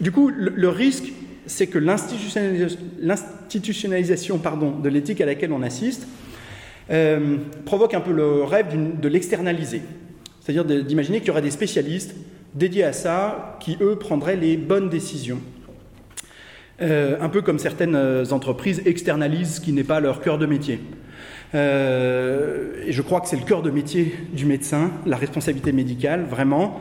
Du 0.00 0.12
coup, 0.12 0.30
le 0.30 0.68
risque 0.68 1.12
c'est 1.48 1.66
que 1.66 1.78
l'institutionnalisation 1.78 4.40
de 4.82 4.88
l'éthique 4.88 5.20
à 5.20 5.26
laquelle 5.26 5.52
on 5.52 5.62
assiste 5.62 6.06
euh, 6.90 7.36
provoque 7.64 7.94
un 7.94 8.00
peu 8.00 8.12
le 8.12 8.44
rêve 8.44 8.66
de 9.00 9.08
l'externaliser. 9.08 9.82
C'est-à-dire 10.40 10.64
d'imaginer 10.84 11.18
qu'il 11.18 11.28
y 11.28 11.30
aurait 11.30 11.42
des 11.42 11.50
spécialistes 11.50 12.14
dédiés 12.54 12.84
à 12.84 12.92
ça 12.92 13.58
qui, 13.60 13.76
eux, 13.80 13.96
prendraient 13.96 14.36
les 14.36 14.56
bonnes 14.56 14.88
décisions. 14.88 15.40
Euh, 16.80 17.16
un 17.20 17.28
peu 17.28 17.42
comme 17.42 17.58
certaines 17.58 17.96
entreprises 18.30 18.80
externalisent 18.86 19.56
ce 19.56 19.60
qui 19.60 19.72
n'est 19.72 19.84
pas 19.84 20.00
leur 20.00 20.20
cœur 20.20 20.38
de 20.38 20.46
métier. 20.46 20.80
Euh, 21.54 22.84
et 22.86 22.92
je 22.92 23.02
crois 23.02 23.20
que 23.20 23.28
c'est 23.28 23.36
le 23.36 23.44
cœur 23.44 23.62
de 23.62 23.70
métier 23.70 24.14
du 24.32 24.46
médecin, 24.46 24.90
la 25.06 25.16
responsabilité 25.16 25.72
médicale, 25.72 26.24
vraiment. 26.24 26.80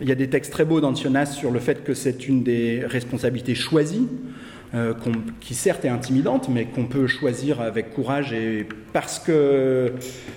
Il 0.00 0.08
y 0.08 0.12
a 0.12 0.14
des 0.14 0.28
textes 0.28 0.52
très 0.52 0.64
beaux 0.64 0.80
d'Antionas 0.80 1.26
sur 1.26 1.50
le 1.50 1.58
fait 1.58 1.82
que 1.84 1.94
c'est 1.94 2.28
une 2.28 2.42
des 2.42 2.82
responsabilités 2.86 3.54
choisies. 3.54 4.08
euh, 4.74 4.92
qui 5.40 5.54
certes 5.54 5.86
est 5.86 5.88
intimidante, 5.88 6.50
mais 6.50 6.66
qu'on 6.66 6.84
peut 6.84 7.06
choisir 7.06 7.62
avec 7.62 7.94
courage 7.94 8.34
et 8.34 8.66
parce 8.92 9.18
que 9.18 9.92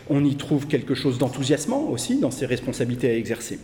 on 0.10 0.24
y 0.24 0.36
trouve 0.36 0.68
quelque 0.68 0.96
chose 0.96 1.18
d'enthousiasmant 1.18 1.90
aussi 1.90 2.18
dans 2.18 2.32
ses 2.32 2.46
responsabilités 2.46 3.10
à 3.10 3.16
exercer. 3.18 3.60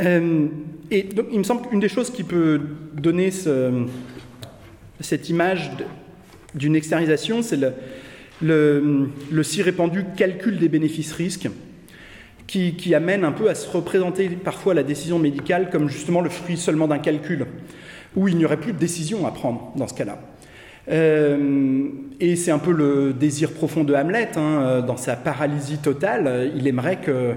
Euh, 0.00 0.46
et 0.90 1.02
donc, 1.02 1.26
il 1.30 1.38
me 1.38 1.44
semble 1.44 1.68
qu'une 1.68 1.80
des 1.80 1.90
choses 1.90 2.10
qui 2.10 2.24
peut 2.24 2.58
donner 2.94 3.30
cette 5.00 5.28
image 5.28 5.70
d'une 6.54 6.74
externalisation, 6.74 7.42
c'est 7.42 7.58
le, 8.40 9.10
si 9.42 9.60
répandu 9.60 10.06
calcul 10.16 10.58
des 10.58 10.70
bénéfices-risques 10.70 11.50
qui, 12.52 12.94
amène 12.94 13.24
un 13.24 13.32
peu 13.32 13.48
à 13.48 13.54
se 13.54 13.70
représenter 13.70 14.28
parfois 14.28 14.74
la 14.74 14.82
décision 14.82 15.18
médicale 15.18 15.70
comme 15.70 15.88
justement 15.88 16.20
le 16.20 16.28
fruit 16.28 16.58
seulement 16.58 16.86
d'un 16.86 16.98
calcul, 16.98 17.46
où 18.14 18.28
il 18.28 18.36
n'y 18.36 18.44
aurait 18.44 18.58
plus 18.58 18.74
de 18.74 18.78
décision 18.78 19.26
à 19.26 19.30
prendre 19.30 19.72
dans 19.76 19.88
ce 19.88 19.94
cas-là. 19.94 20.20
Euh, 20.90 21.88
et 22.20 22.36
c'est 22.36 22.50
un 22.50 22.58
peu 22.58 22.72
le 22.72 23.14
désir 23.14 23.52
profond 23.52 23.84
de 23.84 23.94
Hamlet, 23.94 24.30
hein, 24.36 24.82
dans 24.86 24.98
sa 24.98 25.16
paralysie 25.16 25.78
totale, 25.78 26.50
il 26.54 26.66
aimerait 26.66 27.00
que 27.00 27.34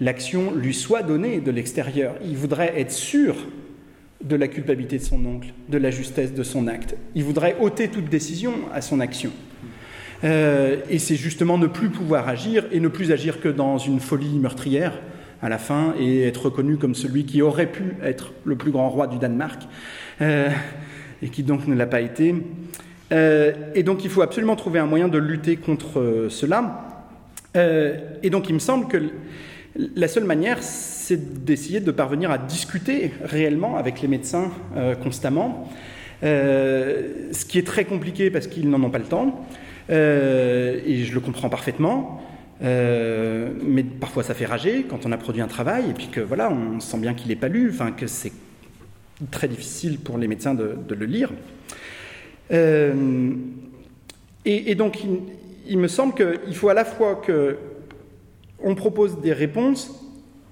l'action 0.00 0.52
lui 0.54 0.74
soit 0.74 1.02
donnée 1.02 1.40
de 1.40 1.50
l'extérieur. 1.50 2.14
Il 2.24 2.36
voudrait 2.36 2.78
être 2.78 2.92
sûr 2.92 3.36
de 4.22 4.36
la 4.36 4.48
culpabilité 4.48 4.98
de 4.98 5.04
son 5.04 5.24
oncle, 5.24 5.48
de 5.68 5.78
la 5.78 5.90
justesse 5.90 6.34
de 6.34 6.42
son 6.42 6.66
acte. 6.66 6.96
Il 7.14 7.24
voudrait 7.24 7.56
ôter 7.60 7.88
toute 7.88 8.10
décision 8.10 8.52
à 8.74 8.82
son 8.82 9.00
action. 9.00 9.30
Euh, 10.24 10.78
et 10.90 10.98
c'est 10.98 11.16
justement 11.16 11.58
ne 11.58 11.66
plus 11.66 11.90
pouvoir 11.90 12.28
agir 12.28 12.64
et 12.72 12.80
ne 12.80 12.88
plus 12.88 13.12
agir 13.12 13.40
que 13.40 13.48
dans 13.48 13.78
une 13.78 14.00
folie 14.00 14.38
meurtrière 14.38 14.98
à 15.42 15.48
la 15.48 15.58
fin 15.58 15.94
et 15.98 16.24
être 16.24 16.46
reconnu 16.46 16.76
comme 16.76 16.96
celui 16.96 17.24
qui 17.24 17.40
aurait 17.42 17.70
pu 17.70 17.94
être 18.02 18.32
le 18.44 18.56
plus 18.56 18.72
grand 18.72 18.90
roi 18.90 19.06
du 19.06 19.18
Danemark 19.18 19.62
euh, 20.20 20.48
et 21.22 21.28
qui 21.28 21.44
donc 21.44 21.68
ne 21.68 21.74
l'a 21.76 21.86
pas 21.86 22.00
été. 22.00 22.34
Euh, 23.12 23.52
et 23.74 23.84
donc 23.84 24.04
il 24.04 24.10
faut 24.10 24.22
absolument 24.22 24.56
trouver 24.56 24.80
un 24.80 24.86
moyen 24.86 25.06
de 25.06 25.18
lutter 25.18 25.56
contre 25.56 26.26
cela. 26.28 26.84
et 27.54 28.30
donc 28.30 28.48
il 28.48 28.54
me 28.54 28.58
semble 28.58 28.88
que 28.88 28.98
la 29.94 30.08
seule 30.08 30.24
manière, 30.24 30.62
c'est 30.62 31.44
d'essayer 31.44 31.80
de 31.80 31.90
parvenir 31.92 32.30
à 32.32 32.38
discuter 32.38 33.12
réellement 33.22 33.76
avec 33.76 34.02
les 34.02 34.08
médecins 34.08 34.50
constamment, 35.02 35.68
ce 36.22 37.44
qui 37.44 37.58
est 37.58 37.66
très 37.66 37.84
compliqué 37.84 38.30
parce 38.30 38.48
qu'ils 38.48 38.68
n'en 38.68 38.82
ont 38.82 38.90
pas 38.90 38.98
le 38.98 39.04
temps, 39.04 39.46
euh, 39.90 40.80
et 40.84 41.04
je 41.04 41.14
le 41.14 41.20
comprends 41.20 41.48
parfaitement. 41.48 42.22
mais 42.60 43.84
parfois 44.00 44.22
ça 44.22 44.34
fait 44.34 44.46
rager 44.46 44.84
quand 44.88 45.06
on 45.06 45.12
a 45.12 45.16
produit 45.16 45.42
un 45.42 45.46
travail 45.46 45.90
et 45.90 45.94
puis 45.94 46.08
que 46.08 46.20
voilà, 46.20 46.50
on 46.50 46.80
sent 46.80 46.98
bien 46.98 47.14
qu'il 47.14 47.28
n'est 47.28 47.36
pas 47.36 47.48
lu, 47.48 47.70
enfin 47.70 47.92
que 47.92 48.06
c'est 48.06 48.32
très 49.30 49.48
difficile 49.48 49.98
pour 49.98 50.18
les 50.18 50.28
médecins 50.28 50.54
de, 50.54 50.94
le 50.94 51.06
lire. 51.06 51.30
Et, 54.44 54.74
donc, 54.74 55.00
il, 55.66 55.78
me 55.78 55.88
semble 55.88 56.14
qu'il 56.14 56.54
faut 56.54 56.70
à 56.70 56.74
la 56.74 56.84
fois 56.84 57.16
que 57.16 57.58
on 58.62 58.74
propose 58.74 59.20
des 59.20 59.32
réponses, 59.32 59.90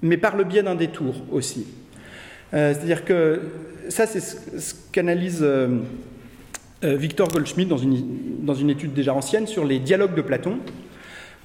mais 0.02 0.16
par 0.16 0.36
le 0.36 0.44
biais 0.44 0.62
d'un 0.62 0.74
détour 0.74 1.14
aussi. 1.32 1.66
Euh, 2.54 2.72
c'est-à-dire 2.74 3.04
que 3.04 3.40
ça, 3.88 4.06
c'est 4.06 4.20
ce 4.20 4.74
qu'analyse 4.92 5.40
euh, 5.42 5.68
euh, 5.68 5.80
Victor 6.94 7.28
Goldschmidt 7.28 7.68
dans 7.68 7.78
une, 7.78 8.04
dans 8.42 8.54
une 8.54 8.70
étude 8.70 8.92
déjà 8.92 9.14
ancienne 9.14 9.46
sur 9.46 9.64
les 9.64 9.78
dialogues 9.78 10.14
de 10.14 10.22
Platon, 10.22 10.58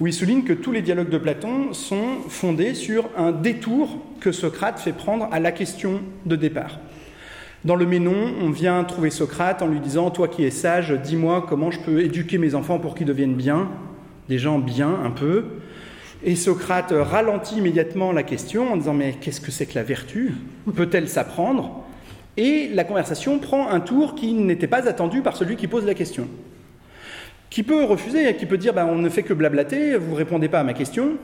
où 0.00 0.06
il 0.06 0.12
souligne 0.12 0.44
que 0.44 0.52
tous 0.52 0.72
les 0.72 0.82
dialogues 0.82 1.10
de 1.10 1.18
Platon 1.18 1.72
sont 1.72 2.20
fondés 2.28 2.74
sur 2.74 3.08
un 3.16 3.32
détour 3.32 3.98
que 4.20 4.32
Socrate 4.32 4.78
fait 4.78 4.92
prendre 4.92 5.28
à 5.30 5.40
la 5.40 5.52
question 5.52 6.00
de 6.26 6.36
départ. 6.36 6.78
Dans 7.64 7.76
le 7.76 7.86
Ménon, 7.86 8.32
on 8.40 8.50
vient 8.50 8.82
trouver 8.82 9.10
Socrate 9.10 9.62
en 9.62 9.68
lui 9.68 9.78
disant 9.78 10.10
Toi 10.10 10.26
qui 10.26 10.44
es 10.44 10.50
sage, 10.50 10.90
dis-moi 10.90 11.46
comment 11.48 11.70
je 11.70 11.78
peux 11.78 12.00
éduquer 12.00 12.38
mes 12.38 12.56
enfants 12.56 12.80
pour 12.80 12.96
qu'ils 12.96 13.06
deviennent 13.06 13.36
bien, 13.36 13.68
des 14.28 14.38
gens 14.38 14.58
bien 14.58 14.92
un 15.04 15.10
peu. 15.10 15.44
Et 16.24 16.34
Socrate 16.34 16.92
ralentit 16.92 17.58
immédiatement 17.58 18.10
la 18.10 18.24
question 18.24 18.72
en 18.72 18.76
disant 18.76 18.94
Mais 18.94 19.14
qu'est-ce 19.20 19.40
que 19.40 19.52
c'est 19.52 19.66
que 19.66 19.76
la 19.76 19.84
vertu? 19.84 20.34
Peut-elle 20.74 21.08
s'apprendre? 21.08 21.81
Et 22.36 22.68
la 22.72 22.84
conversation 22.84 23.38
prend 23.38 23.68
un 23.68 23.80
tour 23.80 24.14
qui 24.14 24.32
n'était 24.32 24.66
pas 24.66 24.88
attendu 24.88 25.20
par 25.20 25.36
celui 25.36 25.56
qui 25.56 25.66
pose 25.66 25.84
la 25.84 25.94
question. 25.94 26.28
Qui 27.50 27.62
peut 27.62 27.84
refuser, 27.84 28.34
qui 28.36 28.46
peut 28.46 28.56
dire 28.56 28.72
bah, 28.72 28.86
On 28.86 28.96
ne 28.96 29.08
fait 29.10 29.22
que 29.22 29.34
blablater, 29.34 29.96
vous 29.96 30.12
ne 30.12 30.16
répondez 30.16 30.48
pas 30.48 30.60
à 30.60 30.64
ma 30.64 30.72
question. 30.72 31.18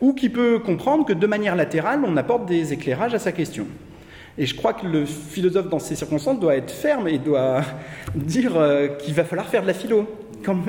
Ou 0.00 0.14
qui 0.14 0.30
peut 0.30 0.58
comprendre 0.58 1.04
que 1.04 1.12
de 1.12 1.26
manière 1.26 1.54
latérale, 1.54 2.00
on 2.06 2.16
apporte 2.16 2.46
des 2.46 2.72
éclairages 2.72 3.14
à 3.14 3.18
sa 3.18 3.32
question. 3.32 3.66
Et 4.38 4.46
je 4.46 4.54
crois 4.54 4.72
que 4.72 4.86
le 4.86 5.04
philosophe, 5.04 5.68
dans 5.68 5.78
ces 5.78 5.94
circonstances, 5.94 6.40
doit 6.40 6.56
être 6.56 6.70
ferme 6.70 7.06
et 7.06 7.18
doit 7.18 7.60
dire 8.14 8.56
euh, 8.56 8.88
qu'il 8.88 9.12
va 9.12 9.24
falloir 9.24 9.46
faire 9.48 9.62
de 9.62 9.66
la 9.66 9.74
philo. 9.74 10.08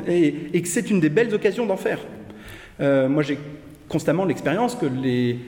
et 0.06 0.62
que 0.62 0.68
c'est 0.68 0.90
une 0.90 1.00
des 1.00 1.10
belles 1.10 1.34
occasions 1.34 1.66
d'en 1.66 1.78
faire. 1.78 2.00
Euh, 2.82 3.08
moi, 3.08 3.24
j'ai 3.24 3.38
constamment 3.88 4.26
l'expérience 4.26 4.76
que 4.76 4.86
les. 4.86 5.40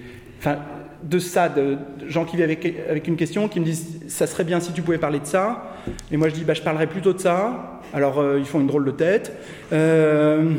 De 1.03 1.19
ça, 1.19 1.49
de, 1.49 1.77
gens 2.07 2.25
qui 2.25 2.35
viennent 2.35 2.49
avec, 2.49 3.07
une 3.07 3.15
question, 3.15 3.47
qui 3.47 3.59
me 3.59 3.65
disent 3.65 4.01
ça 4.07 4.27
serait 4.27 4.43
bien 4.43 4.59
si 4.59 4.73
tu 4.73 4.81
pouvais 4.81 4.97
parler 4.97 5.19
de 5.19 5.25
ça. 5.25 5.75
Et 6.11 6.17
moi 6.17 6.29
je 6.29 6.33
dis 6.33 6.43
bah, 6.43 6.53
je 6.53 6.61
parlerai 6.61 6.87
plutôt 6.87 7.13
de 7.13 7.19
ça. 7.19 7.81
Alors 7.93 8.19
euh, 8.19 8.39
ils 8.39 8.45
font 8.45 8.59
une 8.59 8.67
drôle 8.67 8.85
de 8.85 8.91
tête. 8.91 9.33
Euh, 9.73 10.51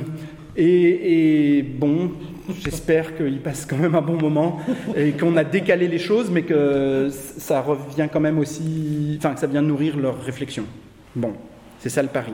et, 0.56 1.58
et, 1.58 1.62
bon, 1.62 2.12
j'espère 2.64 3.14
qu'ils 3.14 3.40
passent 3.40 3.66
quand 3.66 3.76
même 3.76 3.94
un 3.94 4.02
bon 4.02 4.16
moment 4.18 4.58
et 4.96 5.12
qu'on 5.12 5.36
a 5.36 5.44
décalé 5.44 5.86
les 5.86 5.98
choses, 5.98 6.30
mais 6.30 6.42
que 6.42 7.10
ça 7.10 7.60
revient 7.60 8.08
quand 8.10 8.20
même 8.20 8.38
aussi. 8.38 9.16
Enfin, 9.18 9.34
que 9.34 9.40
ça 9.40 9.46
vient 9.46 9.62
nourrir 9.62 9.98
leur 9.98 10.18
réflexion. 10.22 10.64
Bon, 11.14 11.34
c'est 11.78 11.90
ça 11.90 12.02
le 12.02 12.08
pari. 12.08 12.32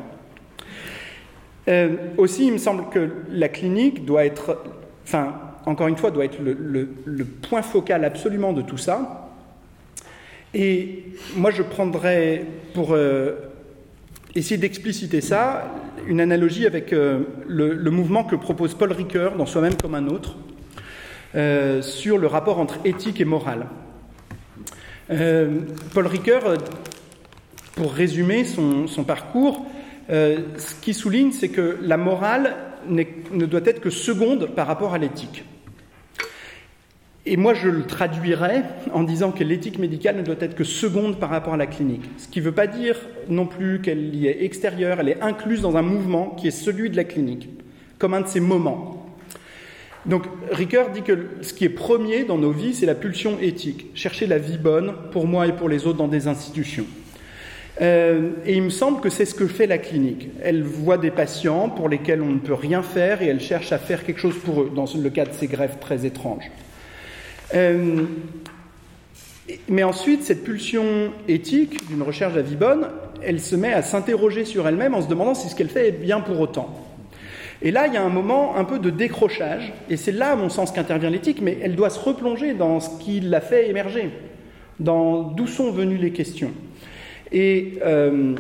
Euh, 1.68 1.96
aussi, 2.16 2.46
il 2.46 2.53
me 2.53 2.59
semble 2.59 2.88
que 2.90 3.11
la 3.30 3.48
clinique 3.48 4.05
doit 4.05 4.24
être, 4.24 4.59
enfin, 5.05 5.34
encore 5.66 5.88
une 5.88 5.96
fois, 5.96 6.10
doit 6.10 6.24
être 6.24 6.38
le, 6.40 7.24
point 7.24 7.62
focal 7.62 8.04
absolument 8.04 8.52
de 8.52 8.62
tout 8.62 8.78
ça. 8.78 9.30
Et 10.54 11.04
moi, 11.36 11.50
je 11.50 11.62
prendrais, 11.62 12.44
pour 12.74 12.92
euh, 12.92 13.32
essayer 14.34 14.58
d'expliciter 14.58 15.20
ça, 15.20 15.72
une 16.06 16.20
analogie 16.20 16.66
avec 16.66 16.92
euh, 16.92 17.20
le, 17.46 17.90
mouvement 17.90 18.24
que 18.24 18.36
propose 18.36 18.74
Paul 18.74 18.92
Ricoeur 18.92 19.36
dans 19.36 19.46
Soi-même 19.46 19.76
comme 19.80 19.94
un 19.94 20.08
autre, 20.08 20.36
sur 21.80 22.18
le 22.18 22.26
rapport 22.26 22.58
entre 22.58 22.78
éthique 22.84 23.20
et 23.20 23.24
morale. 23.24 23.66
Paul 25.08 26.06
Ricoeur, 26.06 26.58
pour 27.74 27.94
résumer 27.94 28.44
son, 28.44 28.86
son 28.86 29.04
parcours, 29.04 29.66
euh, 30.10 30.38
ce 30.58 30.74
qui 30.74 30.94
souligne, 30.94 31.32
c'est 31.32 31.48
que 31.48 31.78
la 31.80 31.96
morale 31.96 32.56
ne 32.88 33.46
doit 33.46 33.60
être 33.64 33.80
que 33.80 33.90
seconde 33.90 34.54
par 34.54 34.66
rapport 34.66 34.94
à 34.94 34.98
l'éthique. 34.98 35.44
Et 37.25 37.37
moi, 37.37 37.55
je 37.55 37.68
le 37.68 37.85
traduirais 37.85 38.64
en 38.93 39.05
disant 39.05 39.31
que 39.31 39.45
l'éthique 39.45 39.79
médicale 39.79 40.16
ne 40.16 40.23
doit 40.23 40.35
être 40.41 40.57
que 40.57 40.64
seconde 40.64 41.20
par 41.20 41.31
rapport 41.31 41.55
à 41.55 41.57
la 41.57 41.68
clinique. 41.68 42.03
Ce 42.18 42.27
qui 42.27 42.41
ne 42.41 42.45
veut 42.45 42.53
pas 42.53 42.66
dire 42.66 42.97
non 43.29 43.47
plus 43.47 43.81
qu'elle 43.81 44.12
y 44.14 44.27
est 44.27 44.43
extérieure, 44.45 44.99
elle 44.99 45.09
est 45.09 45.23
incluse 45.23 45.61
dans 45.61 45.77
un 45.77 45.83
mouvement 45.83 46.31
qui 46.31 46.49
est 46.49 46.53
celui 46.53 46.91
de 46.91 46.97
la 46.97 47.05
clinique, 47.05 47.49
comme 47.99 48.14
un 48.14 48.23
de 48.23 48.27
ses 48.27 48.41
moments. 48.41 49.07
Donc, 50.05 50.25
Ricoeur 50.51 50.91
dit 50.91 51.03
que 51.03 51.29
ce 51.43 51.55
qui 51.55 51.64
est 51.64 51.68
premier 51.68 52.25
dans 52.25 52.39
nos 52.39 52.51
vies, 52.51 52.75
c'est 52.75 52.87
la 52.87 52.97
pulsion 52.97 53.39
éthique, 53.41 53.87
chercher 53.95 54.27
la 54.27 54.39
vie 54.39 54.59
bonne 54.59 54.93
pour 55.12 55.29
moi 55.29 55.47
et 55.47 55.53
pour 55.53 55.68
les 55.68 55.87
autres 55.87 55.99
dans 55.99 56.09
des 56.09 56.27
institutions. 56.27 56.87
Euh, 57.81 58.31
et 58.45 58.55
il 58.55 58.62
me 58.62 58.70
semble 58.70 59.01
que 59.01 59.11
c'est 59.11 59.25
ce 59.27 59.35
que 59.37 59.47
fait 59.47 59.68
la 59.68 59.79
clinique. 59.79 60.29
Elle 60.43 60.64
voit 60.64 60.99
des 60.99 61.12
patients 61.12 61.68
pour 61.68 61.89
lesquels 61.89 62.20
on 62.20 62.33
ne 62.33 62.39
peut 62.39 62.53
rien 62.53 62.83
faire 62.83 63.23
et 63.23 63.29
elle 63.29 63.41
cherche 63.41 63.70
à 63.70 63.79
faire 63.79 64.05
quelque 64.05 64.18
chose 64.18 64.37
pour 64.45 64.62
eux, 64.62 64.73
dans 64.75 64.87
le 64.93 65.11
cas 65.11 65.25
de 65.25 65.33
ces 65.33 65.47
greffes 65.47 65.79
très 65.79 66.05
étranges. 66.05 66.51
Euh, 67.55 68.05
mais 69.68 69.82
ensuite, 69.82 70.22
cette 70.22 70.44
pulsion 70.44 71.12
éthique 71.28 71.88
d'une 71.88 72.03
recherche 72.03 72.36
à 72.36 72.42
vie 72.42 72.57
bonne, 72.57 72.88
elle 73.22 73.40
se 73.40 73.57
met 73.57 73.72
à 73.72 73.82
s'interroger 73.82 74.44
sur 74.44 74.66
elle-même 74.66 74.94
en 74.94 75.03
se 75.03 75.09
demandant 75.09 75.34
si 75.34 75.48
ce 75.48 75.55
qu'elle 75.55 75.68
fait 75.68 75.88
est 75.88 75.92
bien 75.92 76.20
pour 76.20 76.40
autant. 76.40 76.74
Et 77.61 77.70
là, 77.70 77.86
il 77.86 77.94
y 77.94 77.96
a 77.96 78.03
un 78.03 78.09
moment 78.09 78.57
un 78.57 78.64
peu 78.64 78.78
de 78.78 78.90
décrochage, 78.90 79.72
et 79.88 79.96
c'est 79.96 80.12
là, 80.12 80.32
à 80.32 80.36
mon 80.36 80.48
sens, 80.48 80.72
qu'intervient 80.72 81.11
l'éthique, 81.11 81.40
mais 81.40 81.59
elle 81.62 81.76
doit 81.76 81.90
se 81.90 82.00
replonger 82.00 82.55
dans 82.55 82.80
ce 82.80 82.98
qui 82.98 83.20
l'a 83.20 83.40
fait 83.40 83.68
émerger, 83.68 84.11
dans 84.80 85.22
d'où 85.22 85.46
sont 85.46 85.70
venues 85.70 85.96
les 85.96 86.11
questions. 86.11 86.50
Et 87.30 87.78
euh, 87.84 88.34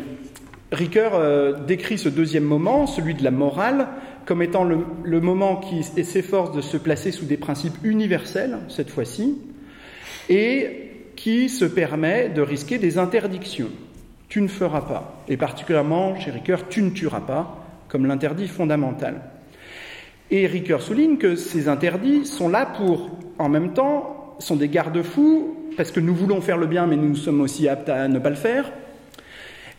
Ricoeur 0.72 1.12
euh, 1.14 1.52
décrit 1.52 1.98
ce 1.98 2.08
deuxième 2.08 2.44
moment, 2.44 2.86
celui 2.86 3.14
de 3.14 3.22
la 3.22 3.30
morale, 3.30 3.88
comme 4.26 4.42
étant 4.42 4.64
le, 4.64 5.20
moment 5.20 5.56
qui 5.56 5.82
s'efforce 5.82 6.54
de 6.54 6.60
se 6.60 6.76
placer 6.76 7.10
sous 7.10 7.24
des 7.24 7.36
principes 7.36 7.76
universels, 7.82 8.58
cette 8.68 8.90
fois-ci, 8.90 9.38
et 10.28 10.90
qui 11.16 11.48
se 11.48 11.64
permet 11.64 12.28
de 12.28 12.42
risquer 12.42 12.78
des 12.78 12.98
interdictions. 12.98 13.70
Tu 14.28 14.40
ne 14.40 14.48
feras 14.48 14.82
pas, 14.82 15.24
et 15.28 15.36
particulièrement 15.36 16.18
chez 16.18 16.30
Ricoeur, 16.30 16.68
tu 16.68 16.82
ne 16.82 16.90
tueras 16.90 17.20
pas, 17.20 17.64
comme 17.88 18.06
l'interdit 18.06 18.48
fondamental. 18.48 19.22
Et 20.30 20.46
Ricoeur 20.46 20.80
souligne 20.80 21.18
que 21.18 21.36
ces 21.36 21.68
interdits 21.68 22.24
sont 22.24 22.48
là 22.48 22.64
pour, 22.64 23.10
en 23.38 23.48
même 23.48 23.74
temps, 23.74 24.36
sont 24.38 24.56
des 24.56 24.68
garde-fous, 24.68 25.56
parce 25.76 25.90
que 25.90 26.00
nous 26.00 26.14
voulons 26.14 26.40
faire 26.40 26.56
le 26.56 26.66
bien, 26.66 26.86
mais 26.86 26.96
nous 26.96 27.16
sommes 27.16 27.40
aussi 27.40 27.68
aptes 27.68 27.88
à 27.88 28.08
ne 28.08 28.18
pas 28.18 28.30
le 28.30 28.36
faire, 28.36 28.72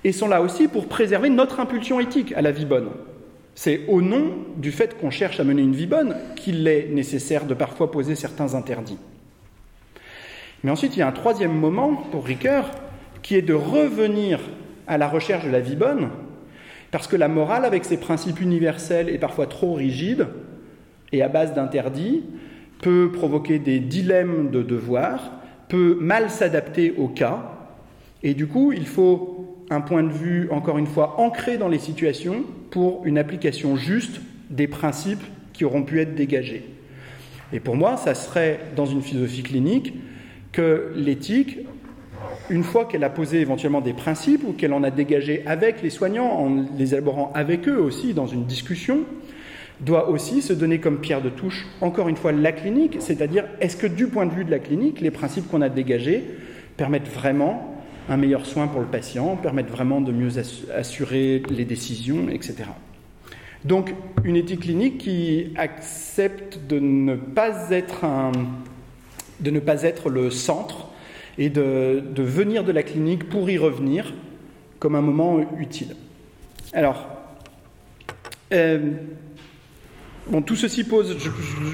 et 0.04 0.12
sont 0.12 0.28
là 0.28 0.42
aussi 0.42 0.68
pour 0.68 0.88
préserver 0.88 1.30
notre 1.30 1.60
impulsion 1.60 2.00
éthique 2.00 2.34
à 2.34 2.42
la 2.42 2.52
vie 2.52 2.66
bonne. 2.66 2.90
C'est 3.56 3.82
au 3.88 4.02
nom 4.02 4.36
du 4.58 4.72
fait 4.72 4.98
qu'on 4.98 5.12
cherche 5.12 5.40
à 5.40 5.44
mener 5.44 5.62
une 5.62 5.76
vie 5.76 5.86
bonne 5.86 6.16
qu'il 6.36 6.68
est 6.68 6.88
nécessaire 6.90 7.46
de 7.46 7.54
parfois 7.54 7.92
poser 7.92 8.16
certains 8.16 8.56
interdits. 8.56 8.98
Mais 10.64 10.72
ensuite, 10.72 10.96
il 10.96 11.00
y 11.00 11.04
a 11.04 11.08
un 11.08 11.12
troisième 11.12 11.54
moment 11.54 11.94
pour 12.12 12.26
Ricoeur 12.26 12.72
qui 13.22 13.36
est 13.36 13.42
de 13.42 13.54
revenir 13.54 14.40
à 14.88 14.98
la 14.98 15.08
recherche 15.08 15.46
de 15.46 15.52
la 15.52 15.60
vie 15.60 15.76
bonne, 15.76 16.10
parce 16.92 17.08
que 17.08 17.16
la 17.16 17.28
morale, 17.28 17.66
avec 17.66 17.86
ses 17.86 17.98
principes 17.98 18.42
universels 18.42 19.10
et 19.10 19.18
parfois 19.18 19.48
trop 19.48 19.74
rigides 19.74 20.28
et 21.12 21.22
à 21.22 21.30
base 21.30 21.54
d'interdits, 21.54 22.24
peut 22.82 23.12
provoquer 23.14 23.60
des 23.60 23.80
dilemmes 23.80 24.52
de 24.52 24.62
devoir, 24.62 25.32
peut 25.70 25.98
mal 26.00 26.30
s'adapter 26.30 26.94
au 26.98 27.08
cas, 27.08 27.54
et 28.24 28.34
du 28.34 28.48
coup, 28.48 28.72
il 28.72 28.88
faut 28.88 29.66
un 29.70 29.82
point 29.82 30.04
de 30.04 30.12
vue, 30.12 30.50
encore 30.52 30.78
une 30.78 30.88
fois, 30.88 31.20
ancré 31.20 31.58
dans 31.58 31.68
les 31.68 31.80
situations 31.80 32.44
pour 32.74 33.06
une 33.06 33.20
application 33.20 33.76
juste 33.76 34.20
des 34.50 34.66
principes 34.66 35.22
qui 35.54 35.64
auront 35.64 35.84
pu 35.84 36.02
être 36.02 36.16
dégagés. 36.16 36.66
Et 37.54 37.60
pour 37.60 37.76
moi, 37.76 37.98
ça 37.98 38.16
serait, 38.16 38.62
dans 38.76 38.88
une 38.88 39.04
philosophie 39.04 39.44
clinique, 39.44 39.94
que 40.52 40.92
l'éthique, 40.96 41.60
une 42.50 42.64
fois 42.64 42.86
qu'elle 42.86 43.04
a 43.04 43.12
posé 43.12 43.42
éventuellement 43.42 43.80
des 43.80 43.94
principes 43.94 44.44
ou 44.44 44.54
qu'elle 44.54 44.74
en 44.74 44.82
a 44.82 44.90
dégagé 44.90 45.44
avec 45.46 45.84
les 45.84 45.92
soignants, 45.92 46.32
en 46.32 46.66
les 46.76 46.94
élaborant 46.96 47.32
avec 47.36 47.68
eux 47.68 47.78
aussi 47.78 48.16
dans 48.16 48.26
une 48.26 48.46
discussion, 48.46 49.02
doit 49.80 50.10
aussi 50.10 50.42
se 50.42 50.54
donner 50.54 50.80
comme 50.80 50.98
pierre 50.98 51.22
de 51.22 51.30
touche, 51.30 51.68
encore 51.80 52.10
une 52.10 52.16
fois, 52.16 52.32
la 52.32 52.54
clinique, 52.54 52.98
c'est-à-dire 53.02 53.46
est-ce 53.62 53.78
que 53.78 53.86
du 53.86 54.08
point 54.08 54.26
de 54.26 54.34
vue 54.34 54.46
de 54.46 54.52
la 54.52 54.58
clinique, 54.58 55.00
les 55.00 55.12
principes 55.12 55.48
qu'on 55.48 55.62
a 55.62 55.70
dégagés 55.70 56.24
permettent 56.76 57.08
vraiment 57.08 57.73
un 58.10 58.18
meilleur 58.18 58.46
soin 58.46 58.68
pour 58.68 58.82
le 58.82 58.88
patient, 58.88 59.36
permettent 59.36 59.70
vraiment 59.70 60.02
de 60.02 60.12
mieux 60.12 60.40
assurer 60.74 61.42
les 61.50 61.66
décisions, 61.66 62.30
etc. 62.30 62.66
Donc 63.66 63.94
une 64.26 64.36
éthique 64.36 64.62
clinique 64.62 64.98
qui 64.98 65.54
accepte 65.56 66.60
de 66.68 66.80
ne 66.80 67.16
pas 67.16 67.70
être, 67.72 68.06
de 69.40 69.52
ne 69.52 69.60
pas 69.60 69.84
être 69.84 70.10
le 70.10 70.30
centre 70.32 70.90
et 71.38 71.50
de, 71.50 72.04
venir 72.18 72.64
de 72.64 72.72
la 72.72 72.84
clinique 72.84 73.30
pour 73.30 73.50
y 73.50 73.58
revenir 73.58 74.14
comme 74.80 74.96
un 74.96 75.02
moment 75.02 75.40
utile. 75.58 75.96
Alors, 76.74 77.08
euh, 78.52 78.92
tout 80.46 80.56
ceci 80.56 80.84
pose, 80.84 81.18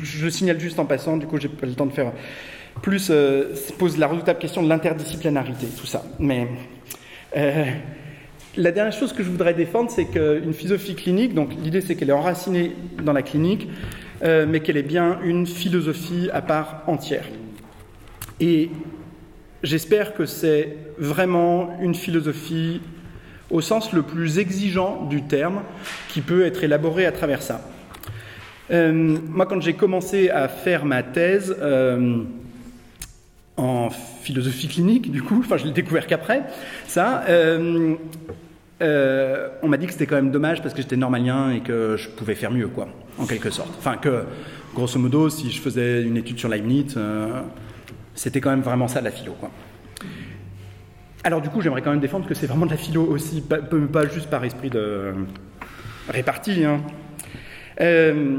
je, 0.04 0.30
signale 0.30 0.60
juste 0.60 0.80
en 0.80 0.86
passant, 0.86 1.18
du 1.18 1.26
coup 1.26 1.38
j'ai 1.40 1.50
pas 1.50 1.66
le 1.66 1.74
temps 1.74 1.86
de 1.88 1.92
faire 1.92 2.12
plus, 2.82 3.10
euh, 3.12 3.54
pose 3.78 3.98
la 3.98 4.08
redoutable 4.08 4.40
question 4.40 4.64
de 4.64 4.70
l'interdisciplinarité, 4.70 5.68
tout 5.68 5.86
ça. 5.86 6.04
Mais 6.20 6.48
euh, 7.38 7.66
la 8.58 8.72
dernière 8.72 8.94
chose 8.94 9.14
que 9.14 9.24
je 9.24 9.30
voudrais 9.30 9.54
défendre, 9.54 9.90
c'est 9.90 10.06
qu'une 10.06 10.54
philosophie 10.54 10.96
clinique, 10.96 11.34
donc 11.34 11.52
l'idée 11.64 11.82
c'est 11.82 11.96
qu'elle 11.96 12.10
est 12.10 12.14
enracinée 12.14 12.74
dans 13.04 13.14
la 13.14 13.22
clinique, 13.22 13.68
mais 14.22 14.60
qu'elle 14.60 14.76
est 14.76 14.84
bien 14.84 15.20
une 15.24 15.48
philosophie 15.48 16.30
à 16.34 16.42
part 16.42 16.84
entière. 16.88 17.24
Et 18.42 18.70
J'espère 19.62 20.14
que 20.14 20.26
c'est 20.26 20.78
vraiment 20.98 21.78
une 21.82 21.94
philosophie 21.94 22.82
au 23.52 23.60
sens 23.60 23.92
le 23.92 24.04
plus 24.04 24.40
exigeant 24.40 25.04
du 25.04 25.24
terme 25.24 25.64
qui 26.08 26.22
peut 26.22 26.46
être 26.46 26.64
élaborée 26.64 27.06
à 27.06 27.12
travers 27.12 27.42
ça. 27.42 27.60
Euh, 28.72 28.94
moi, 28.94 29.46
quand 29.46 29.60
j'ai 29.60 29.74
commencé 29.74 30.30
à 30.30 30.48
faire 30.48 30.86
ma 30.86 31.04
thèse 31.04 31.54
euh, 31.60 32.24
en 33.60 33.90
philosophie 33.90 34.68
clinique, 34.68 35.12
du 35.12 35.22
coup, 35.22 35.40
enfin, 35.40 35.58
je 35.58 35.66
l'ai 35.66 35.72
découvert 35.72 36.08
qu'après, 36.08 36.44
ça, 36.88 37.24
euh, 37.28 37.96
on 39.62 39.68
m'a 39.68 39.78
dit 39.78 39.86
que 39.86 39.92
c'était 39.92 40.06
quand 40.06 40.16
même 40.16 40.32
dommage 40.32 40.62
parce 40.62 40.74
que 40.74 40.82
j'étais 40.82 40.98
normalien 40.98 41.52
et 41.52 41.60
que 41.60 41.98
je 41.98 42.10
pouvais 42.10 42.36
faire 42.36 42.52
mieux, 42.52 42.68
quoi, 42.68 42.88
en 43.18 43.26
quelque 43.26 43.50
sorte. 43.50 43.74
Enfin, 43.78 43.98
que, 43.98 44.24
grosso 44.74 45.00
modo, 45.00 45.30
si 45.30 45.52
je 45.52 45.62
faisais 45.62 46.04
une 46.04 46.18
étude 46.18 46.40
sur 46.40 46.50
Leibniz, 46.50 46.98
c'était 48.16 48.42
quand 48.42 48.50
même 48.50 48.62
vraiment 48.62 48.88
ça 48.88 49.02
la 49.02 49.12
philo. 49.12 49.34
Quoi. 49.34 49.50
Alors 51.24 51.42
du 51.42 51.50
coup, 51.50 51.62
j'aimerais 51.62 51.82
quand 51.82 51.92
même 51.92 52.00
défendre 52.00 52.28
que 52.28 52.34
c'est 52.34 52.48
vraiment 52.48 52.66
de 52.66 52.72
la 52.72 52.78
philo 52.78 53.04
aussi, 53.04 53.42
pas, 53.42 53.58
pas 53.58 54.08
juste 54.08 54.30
par 54.30 54.44
esprit 54.46 54.70
de 54.70 55.14
répartie. 56.08 56.64
Hein. 56.64 56.82
Euh, 57.82 58.38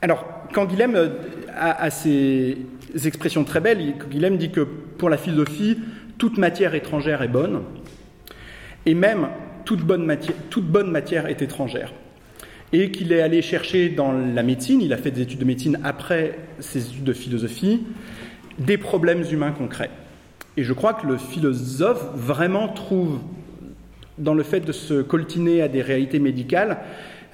alors, 0.00 0.24
quand 0.52 0.66
Guilhem 0.66 0.94
euh, 0.96 1.08
a, 1.56 1.84
a, 1.84 1.90
ces 1.90 2.58
expressions 3.04 3.44
très 3.44 3.60
belles, 3.60 3.94
Guilhem 4.10 4.36
dit 4.36 4.50
que 4.50 4.60
pour 4.60 5.10
la 5.10 5.16
philosophie, 5.16 5.78
toute 6.18 6.38
matière 6.38 6.74
étrangère 6.74 7.22
est 7.22 7.28
bonne, 7.28 7.62
et 8.86 8.94
même 8.94 9.28
toute 9.64 9.82
bonne 9.82 10.04
matière, 10.04 11.26
est 11.26 11.42
étrangère 11.42 11.92
et 12.72 12.90
qu'il 12.90 13.12
est 13.12 13.20
allé 13.20 13.42
chercher 13.42 13.90
dans 13.90 14.12
la 14.12 14.42
médecine, 14.42 14.80
il 14.80 14.92
a 14.92 14.96
fait 14.96 15.10
des 15.10 15.22
études 15.22 15.40
de 15.40 15.44
médecine 15.44 15.78
après 15.84 16.38
ses 16.58 16.86
études 16.86 17.04
de 17.04 17.12
philosophie, 17.12 17.82
des 18.58 18.78
problèmes 18.78 19.24
humains 19.30 19.52
concrets. 19.52 19.90
Et 20.56 20.64
je 20.64 20.72
crois 20.72 20.94
que 20.94 21.06
le 21.06 21.18
philosophe 21.18 22.04
vraiment 22.14 22.68
trouve 22.68 23.20
dans 24.18 24.34
le 24.34 24.42
fait 24.42 24.60
de 24.60 24.72
se 24.72 25.02
coltiner 25.02 25.62
à 25.62 25.68
des 25.68 25.82
réalités 25.82 26.18
médicales 26.18 26.78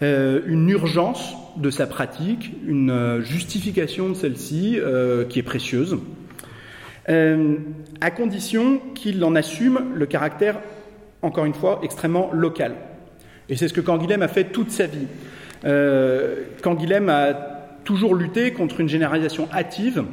euh, 0.02 0.40
une 0.46 0.68
urgence 0.70 1.34
de 1.58 1.70
sa 1.70 1.86
pratique, 1.86 2.52
une 2.66 2.90
euh, 2.90 3.20
justification 3.20 4.08
de 4.08 4.14
celle-ci 4.14 4.78
euh, 4.78 5.24
qui 5.24 5.38
est 5.38 5.44
précieuse, 5.44 5.98
à 8.00 8.10
condition 8.10 8.80
qu'il 8.94 9.24
en 9.24 9.34
assume 9.34 9.80
le 9.94 10.04
caractère, 10.04 10.60
encore 11.22 11.46
une 11.46 11.54
fois, 11.54 11.80
extrêmement 11.82 12.30
local. 12.34 12.74
Et 13.48 13.56
c'est 13.56 13.66
ce 13.66 13.72
que 13.72 13.80
Canguilhem 13.80 14.20
a 14.20 14.28
fait 14.28 14.44
toute 14.44 14.70
sa 14.70 14.86
vie. 14.86 15.06
Euh, 15.64 16.42
Canguilhem 16.62 17.08
a 17.08 17.32
toujours 17.84 18.14
lutté 18.14 18.52
contre 18.52 18.80
une 18.80 18.88
généralisation 18.88 19.48
hâtive. 19.52 20.04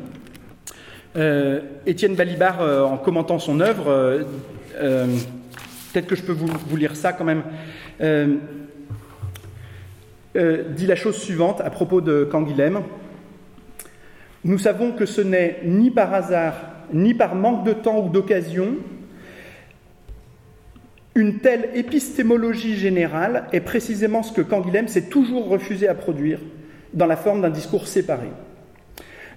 Euh, 1.17 1.59
Étienne 1.85 2.15
Balibar, 2.15 2.61
euh, 2.61 2.83
en 2.83 2.97
commentant 2.97 3.39
son 3.39 3.59
œuvre, 3.59 3.85
euh, 3.89 5.05
peut-être 5.91 6.07
que 6.07 6.15
je 6.15 6.23
peux 6.23 6.33
vous, 6.33 6.75
lire 6.75 6.95
ça 6.95 7.13
quand 7.13 7.25
même, 7.25 7.43
dit 10.35 10.87
la 10.87 10.95
chose 10.95 11.17
suivante 11.17 11.61
à 11.61 11.69
propos 11.69 12.01
de 12.01 12.23
Canguilhem. 12.23 12.81
Nous 14.43 14.57
savons 14.57 14.91
que 14.91 15.05
ce 15.05 15.21
n'est 15.21 15.61
ni 15.65 15.91
par 15.91 16.13
hasard, 16.13 16.55
ni 16.93 17.13
par 17.13 17.35
manque 17.35 17.65
de 17.65 17.73
temps 17.73 18.05
ou 18.05 18.09
d'occasion, 18.09 18.75
une 21.15 21.39
telle 21.39 21.69
épistémologie 21.73 22.75
générale 22.75 23.45
est 23.53 23.61
précisément 23.61 24.21
ce 24.21 24.33
que 24.33 24.41
Canguilhem 24.41 24.89
s'est 24.89 25.09
toujours 25.09 25.47
refusé 25.47 25.87
à 25.87 25.95
produire 25.95 26.39
dans 26.93 27.05
la 27.05 27.15
forme 27.15 27.41
d'un 27.41 27.49
discours 27.49 27.87
séparé. 27.87 28.27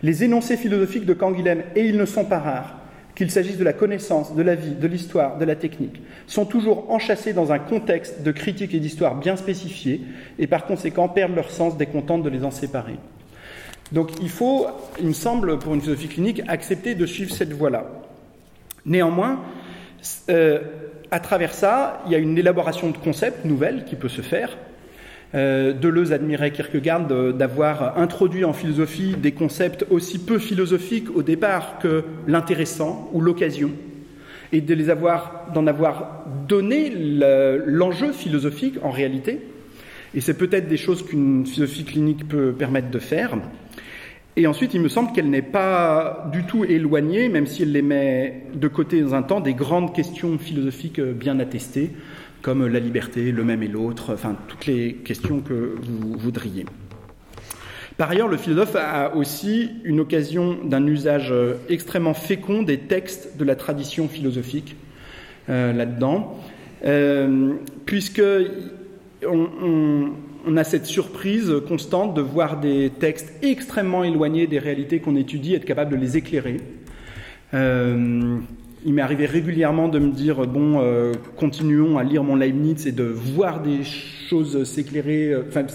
Les 0.03 0.25
énoncés 0.25 0.57
philosophiques 0.57 1.07
de 1.07 1.15
Canguilhem, 1.15 1.63
et 1.77 1.87
ils 1.87 1.97
ne 1.97 2.05
sont 2.05 2.25
pas 2.25 2.41
rares, 2.41 2.78
qu'il 3.19 3.33
s'agisse 3.33 3.59
de 3.59 3.65
la 3.65 3.73
connaissance, 3.73 4.37
de 4.37 4.43
la 4.43 4.55
vie, 4.55 4.77
de 4.77 4.87
l'histoire, 4.87 5.39
de 5.39 5.45
la 5.45 5.57
technique, 5.57 6.01
sont 6.29 6.45
toujours 6.45 6.89
enchâssés 6.89 7.33
dans 7.33 7.51
un 7.51 7.59
contexte 7.59 8.23
de 8.23 8.31
critique 8.31 8.73
et 8.75 8.79
d'histoire 8.79 9.17
bien 9.17 9.35
spécifié, 9.35 10.03
et 10.39 10.47
par 10.47 10.67
conséquent 10.67 11.09
perdent 11.09 11.35
leur 11.35 11.51
sens 11.51 11.77
dès 11.77 11.87
qu'on 11.87 12.01
tente 12.01 12.23
de 12.23 12.29
les 12.29 12.45
en 12.45 12.53
séparer. 12.53 12.95
Donc 13.91 14.13
il 14.23 14.29
faut, 14.29 14.69
il 15.01 15.09
me 15.09 15.13
semble, 15.13 15.59
pour 15.59 15.75
une 15.75 15.81
philosophie 15.81 16.07
clinique, 16.07 16.43
accepter 16.47 16.95
de 16.95 17.07
suivre 17.07 17.35
cette 17.35 17.53
voie-là. 17.53 17.87
Néanmoins, 18.87 19.41
euh, 20.31 20.61
à 21.11 21.19
travers 21.19 21.55
ça, 21.55 22.01
il 22.07 22.13
y 22.13 22.15
a 22.15 22.19
une 22.19 22.39
élaboration 22.39 22.91
de 22.91 22.99
concepts 22.99 23.45
nouvelles 23.45 23.85
qui 23.85 23.97
peut 23.97 24.09
se 24.09 24.23
faire. 24.23 24.57
Euh, 25.35 25.75
Deleuze 25.75 26.13
admirait 26.13 26.53
Kierkegaard 26.53 27.07
d'avoir 27.35 27.99
introduit 27.99 28.45
en 28.45 28.55
philosophie 28.55 29.15
des 29.15 29.33
concepts 29.33 29.85
aussi 29.91 30.19
peu 30.19 30.39
philosophiques 30.39 31.15
au 31.15 31.23
départ 31.23 31.79
que 31.79 32.05
l'intéressant 32.27 33.11
ou 33.13 33.21
l'occasion, 33.21 33.71
et 34.53 34.63
de 34.63 34.75
les 34.75 34.89
avoir, 34.89 35.51
d'en 35.53 35.67
avoir 35.67 36.25
donné 36.49 36.91
l'enjeu 37.67 38.13
philosophique 38.13 38.77
en 38.83 38.91
réalité. 38.91 39.41
Et 40.15 40.23
c'est 40.23 40.39
peut-être 40.39 40.69
des 40.69 40.79
choses 40.79 41.05
qu'une 41.05 41.45
philosophie 41.45 41.85
clinique 41.85 42.27
peut 42.27 42.53
permettre 42.53 42.91
de 42.91 42.99
faire. 42.99 43.37
Et 44.37 44.47
ensuite, 44.47 44.73
il 44.73 44.81
me 44.81 44.89
semble 44.89 45.13
qu'elle 45.13 45.29
n'est 45.29 45.43
pas 45.43 46.31
du 46.33 46.45
tout 46.45 46.65
éloignée, 46.65 47.29
même 47.29 47.47
si 47.47 47.65
elle 47.65 47.73
les 47.73 47.83
met 47.83 48.45
de 48.55 48.69
côté 48.69 49.03
dans 49.03 49.15
un 49.15 49.23
temps, 49.23 49.41
des 49.41 49.53
grandes 49.53 49.93
questions 49.93 50.39
philosophiques 50.39 51.01
bien 51.01 51.41
attestées, 51.41 51.91
comme 52.43 52.67
la 52.67 52.81
liberté, 52.81 53.33
le 53.33 53.45
même 53.45 53.63
et 53.63 53.69
l'autre, 53.69 54.15
enfin 54.15 54.37
toutes 54.49 54.67
les 54.67 54.95
questions 54.95 55.41
que 55.41 55.75
vous 55.81 56.17
voudriez. 56.19 56.67
Par 57.97 58.11
ailleurs, 58.11 58.29
le 58.29 58.37
philosophe 58.37 58.77
a 58.77 59.17
aussi 59.17 59.71
une 59.85 59.99
occasion 59.99 60.59
d'un 60.65 60.87
usage 60.87 61.35
extrêmement 61.69 62.15
fécond 62.15 62.63
des 62.63 62.79
textes 62.79 63.37
de 63.37 63.45
la 63.45 63.57
tradition 63.57 64.09
philosophique 64.09 64.77
euh, 65.51 65.73
là-dedans, 65.73 66.39
euh, 66.85 67.55
puisque 67.87 68.23
on, 69.27 70.11
a 70.59 70.65
cette 70.65 70.85
surprise 70.85 71.51
constante 71.67 72.13
de 72.15 72.21
voir 72.21 72.61
des 72.61 72.91
textes 72.91 73.33
extrêmement 73.43 74.05
éloignés 74.05 74.47
des 74.47 74.59
réalités 74.59 75.01
qu'on 75.01 75.17
étudie, 75.17 75.55
être 75.55 75.65
capable 75.65 75.93
de 75.93 75.97
les 75.97 76.19
éclairer. 76.19 76.59
Euh, 77.55 78.37
il 78.89 78.95
m'est 78.95 79.03
arrivé 79.03 79.27
régulièrement 79.27 79.89
de 79.89 79.99
me 79.99 80.11
dire 80.11 80.47
bon, 80.47 80.83
continuons 81.37 81.99
à 81.99 82.05
lire 82.05 82.25
mon 82.25 82.37
Leibniz 82.37 82.87
et 82.87 82.93
de 82.93 83.05
voir 83.05 83.61
des 83.61 83.85
choses 83.85 84.65
s'éclairer. 84.65 85.37
Enfin, 85.47 85.67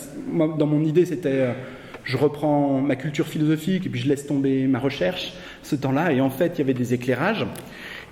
dans 0.58 0.66
mon 0.66 0.84
idée, 0.84 1.06
c'était 1.06 1.54
je 2.04 2.18
reprends 2.18 2.82
ma 2.82 2.96
culture 2.96 3.28
philosophique 3.28 3.86
et 3.86 3.90
puis 3.90 4.02
je 4.02 4.10
laisse 4.10 4.28
tomber 4.28 4.68
ma 4.68 4.80
recherche 4.80 5.34
ce 5.64 5.76
temps-là. 5.76 6.12
Et 6.12 6.22
en 6.22 6.30
fait, 6.30 6.54
il 6.56 6.60
y 6.60 6.62
avait 6.62 6.74
des 6.74 6.94
éclairages. 6.94 7.46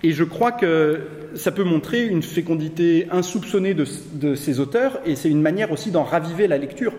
Et 0.03 0.11
je 0.11 0.23
crois 0.23 0.51
que 0.51 1.01
ça 1.35 1.51
peut 1.51 1.63
montrer 1.63 2.05
une 2.05 2.23
fécondité 2.23 3.07
insoupçonnée 3.11 3.75
de, 3.75 4.35
ces 4.35 4.59
auteurs, 4.59 4.99
et 5.05 5.15
c'est 5.15 5.29
une 5.29 5.41
manière 5.41 5.71
aussi 5.71 5.91
d'en 5.91 6.03
raviver 6.03 6.47
la 6.47 6.57
lecture, 6.57 6.93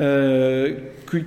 euh, 0.00 0.76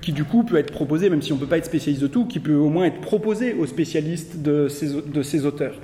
qui, 0.02 0.14
du 0.14 0.24
coup 0.24 0.44
peut 0.44 0.56
être 0.58 0.72
proposée, 0.72 1.10
même 1.10 1.22
si 1.22 1.32
on 1.32 1.36
ne 1.36 1.42
peut 1.42 1.48
pas 1.48 1.58
être 1.58 1.66
spécialiste 1.66 2.02
de 2.02 2.08
tout, 2.08 2.26
qui 2.26 2.40
peut 2.40 2.56
au 2.56 2.70
moins 2.70 2.86
être 2.86 3.02
proposée 3.02 3.54
aux 3.54 3.68
spécialistes 3.68 4.42
de 4.42 4.68
ces, 4.68 5.46
auteurs, 5.46 5.76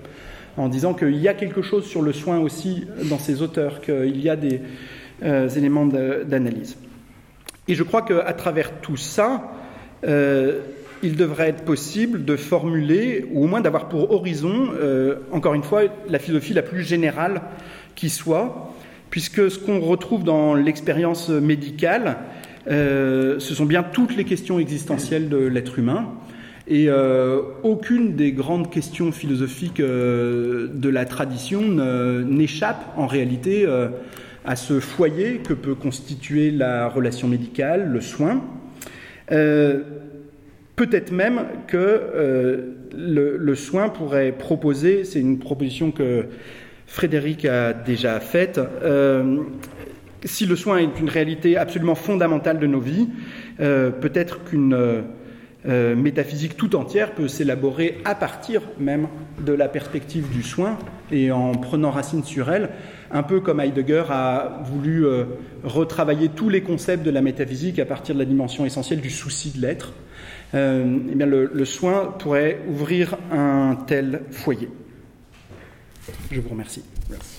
en 0.57 0.69
disant 0.69 0.95
qu'il 0.95 1.17
y 1.17 1.27
a 1.27 1.35
quelque 1.35 1.61
chose 1.61 1.85
sur 1.85 2.01
le 2.01 2.13
soin 2.13 2.39
aussi 2.39 2.87
dans 3.09 3.19
ces 3.19 3.43
auteurs, 3.43 3.81
qu'il 3.81 4.19
y 4.19 4.29
a 4.29 4.35
des 4.35 4.61
euh, 5.21 5.49
éléments 5.49 5.85
d'analyse. 5.85 6.77
Et 7.67 7.75
je 7.75 7.83
crois 7.83 8.01
qu'à 8.01 8.33
travers 8.33 8.81
tout 8.81 8.97
ça, 8.97 9.51
euh, 10.07 10.61
il 11.03 11.15
devrait 11.15 11.49
être 11.49 11.65
possible 11.65 12.25
de 12.25 12.35
formuler, 12.37 13.27
ou 13.31 13.43
au 13.43 13.47
moins 13.47 13.61
d'avoir 13.61 13.87
pour 13.87 14.11
horizon, 14.11 14.69
encore 15.31 15.53
une 15.53 15.63
fois, 15.63 15.83
la 16.09 16.19
philosophie 16.19 16.53
la 16.53 16.63
plus 16.63 16.83
générale 16.83 17.41
qui 17.95 18.09
soit, 18.09 18.73
puisque 19.09 19.51
ce 19.51 19.59
qu'on 19.59 19.79
retrouve 19.79 20.23
dans 20.23 20.55
l'expérience 20.55 21.29
médicale, 21.29 22.17
euh, 22.69 23.39
ce 23.39 23.53
sont 23.53 23.65
bien 23.65 23.83
toutes 23.83 24.15
les 24.15 24.23
questions 24.23 24.59
existentielles 24.59 25.29
de 25.29 25.37
l'être 25.37 25.79
humain, 25.79 26.09
et 26.67 26.85
euh, 26.87 27.41
aucune 27.63 28.15
des 28.15 28.31
grandes 28.31 28.69
questions 28.69 29.11
philosophiques 29.11 29.81
de 29.81 30.89
la 30.89 31.05
tradition 31.05 31.61
n'échappe 32.25 32.93
en 32.95 33.07
réalité 33.07 33.65
à 34.45 34.55
ce 34.55 34.79
foyer 34.79 35.37
que 35.37 35.53
peut 35.53 35.75
constituer 35.75 36.51
la 36.51 36.87
relation 36.87 37.27
médicale, 37.27 37.89
le 37.91 38.01
soin. 38.01 38.43
Peut-être 40.79 41.11
même 41.11 41.41
que 41.67 41.75
euh, 41.75 42.57
le, 42.95 43.53
soin 43.55 43.89
pourrait 43.89 44.31
proposer, 44.31 45.03
c'est 45.03 45.19
une 45.19 45.37
proposition 45.37 45.91
que 45.91 46.23
Frédéric 46.87 47.43
a 47.43 47.73
déjà 47.73 48.21
faite, 48.21 48.61
euh, 48.81 49.39
si 50.23 50.45
le 50.45 50.55
soin 50.55 50.77
est 50.77 50.99
une 50.99 51.09
réalité 51.09 51.57
absolument 51.57 51.95
fondamentale 51.95 52.59
de 52.59 52.67
nos 52.67 52.79
vies, 52.79 53.09
euh, 53.59 53.91
peut-être 53.91 54.43
qu'une 54.43 55.03
métaphysique 55.65 56.55
tout 56.55 56.77
entière 56.77 57.11
peut 57.11 57.27
s'élaborer 57.27 57.97
à 58.05 58.15
partir 58.15 58.61
même 58.79 59.09
de 59.45 59.51
la 59.51 59.67
perspective 59.67 60.29
du 60.29 60.41
soin 60.41 60.77
et 61.11 61.33
en 61.33 61.51
prenant 61.51 61.91
racine 61.91 62.23
sur 62.23 62.49
elle, 62.49 62.69
un 63.11 63.23
peu 63.23 63.41
comme 63.41 63.59
Heidegger 63.59 64.05
a 64.09 64.61
voulu 64.63 65.03
retravailler 65.65 66.29
tous 66.29 66.47
les 66.47 66.61
concepts 66.61 67.03
de 67.03 67.11
la 67.11 67.21
métaphysique 67.21 67.77
à 67.77 67.85
partir 67.85 68.15
de 68.15 68.19
la 68.19 68.25
dimension 68.25 68.65
essentielle 68.65 69.01
du 69.01 69.09
souci 69.09 69.51
de 69.51 69.61
l'être. 69.61 69.91
Euh, 70.53 70.97
eh 71.11 71.15
bien 71.15 71.27
le, 71.27 71.65
soin 71.65 72.15
pourrait 72.17 72.59
ouvrir 72.67 73.17
un 73.31 73.75
tel 73.87 74.23
foyer. 74.31 74.69
Je 76.31 76.39
vous 76.39 76.49
remercie. 76.49 76.83
Merci. 77.09 77.38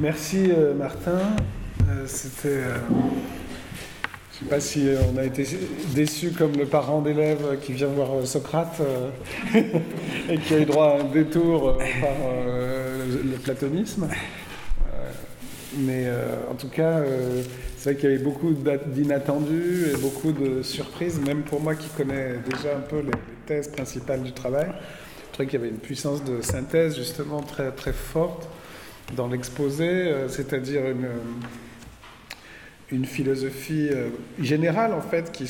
Merci 0.00 0.50
euh, 0.50 0.74
Martin. 0.74 1.20
Euh, 1.88 2.04
c'était 2.06 2.64
je 4.40 4.46
ne 4.46 4.48
sais 4.48 4.54
pas 4.56 4.60
si 4.60 4.88
euh, 4.88 4.96
on 5.12 5.18
a 5.18 5.24
été 5.24 5.46
déçu 5.94 6.30
comme 6.30 6.52
le 6.56 6.64
parent 6.64 7.02
d'élève 7.02 7.58
qui 7.60 7.74
vient 7.74 7.88
voir 7.88 8.14
euh, 8.14 8.24
Socrate 8.24 8.80
euh, 8.80 9.10
et 10.30 10.38
qui 10.38 10.54
a 10.54 10.60
eu 10.60 10.64
droit 10.64 10.96
à 10.96 11.00
un 11.00 11.04
détour 11.04 11.76
par 11.76 12.14
le 13.06 13.36
platonisme. 13.36 14.08
mais 15.76 16.06
en 16.50 16.54
tout 16.54 16.68
cas, 16.68 17.02
c'est 17.76 17.90
vrai 17.90 18.00
qu'il 18.00 18.10
y 18.10 18.14
avait 18.14 18.24
beaucoup 18.24 18.54
d'inattendus 18.54 19.88
et 19.92 19.96
beaucoup 19.98 20.32
de 20.32 20.62
surprises, 20.62 21.20
même 21.20 21.42
pour 21.42 21.60
moi 21.60 21.74
qui 21.74 21.88
connais 21.88 22.36
déjà 22.50 22.76
un 22.76 22.80
peu 22.80 23.00
les, 23.00 23.10
thèses 23.46 23.68
principales 23.68 24.22
du 24.22 24.32
travail. 24.32 24.68
Je 24.68 25.32
trouvais 25.32 25.48
qu'il 25.48 25.60
y 25.60 25.62
avait 25.62 25.70
une 25.70 25.80
puissance 25.80 26.24
de 26.24 26.40
synthèse 26.40 26.96
justement 26.96 27.42
très, 27.42 27.72
très 27.72 27.92
forte 27.92 28.48
dans 29.16 29.28
l'exposé, 29.28 30.12
c'est-à-dire 30.28 30.88
une 30.88 31.08
une 32.92 33.04
philosophie 33.04 33.88
euh, 33.90 34.08
générale 34.40 34.92
en 34.92 35.00
fait 35.00 35.32
qui 35.32 35.48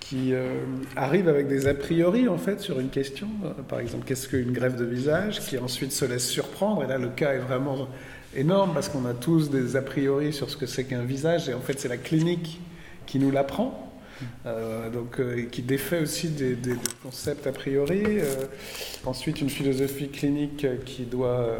qui 0.00 0.34
euh, 0.34 0.64
arrive 0.96 1.28
avec 1.28 1.46
des 1.46 1.68
a 1.68 1.74
priori 1.74 2.26
en 2.26 2.38
fait 2.38 2.58
sur 2.58 2.80
une 2.80 2.88
question, 2.88 3.28
euh, 3.44 3.50
par 3.68 3.78
exemple 3.78 4.04
qu'est-ce 4.06 4.28
qu'une 4.28 4.52
greffe 4.52 4.74
de 4.74 4.84
visage, 4.84 5.40
qui 5.40 5.56
ensuite 5.56 5.92
se 5.92 6.04
laisse 6.04 6.26
surprendre. 6.26 6.82
Et 6.82 6.88
là, 6.88 6.98
le 6.98 7.08
cas 7.08 7.34
est 7.34 7.38
vraiment 7.38 7.86
énorme 8.34 8.72
parce 8.74 8.88
qu'on 8.88 9.06
a 9.06 9.14
tous 9.14 9.50
des 9.50 9.76
a 9.76 9.82
priori 9.82 10.32
sur 10.32 10.50
ce 10.50 10.56
que 10.56 10.66
c'est 10.66 10.84
qu'un 10.84 11.04
visage, 11.04 11.48
et 11.48 11.54
en 11.54 11.60
fait, 11.60 11.78
c'est 11.78 11.88
la 11.88 11.96
clinique 11.96 12.60
qui 13.06 13.18
nous 13.20 13.30
l'apprend. 13.30 13.89
Donc, 14.92 15.20
qui 15.50 15.62
défait 15.62 16.00
aussi 16.00 16.28
des, 16.28 16.54
des, 16.54 16.76
concepts 17.02 17.46
a 17.46 17.52
priori. 17.52 18.02
ensuite, 19.04 19.40
une 19.40 19.50
philosophie 19.50 20.08
clinique 20.08 20.66
qui 20.84 21.04
doit 21.04 21.58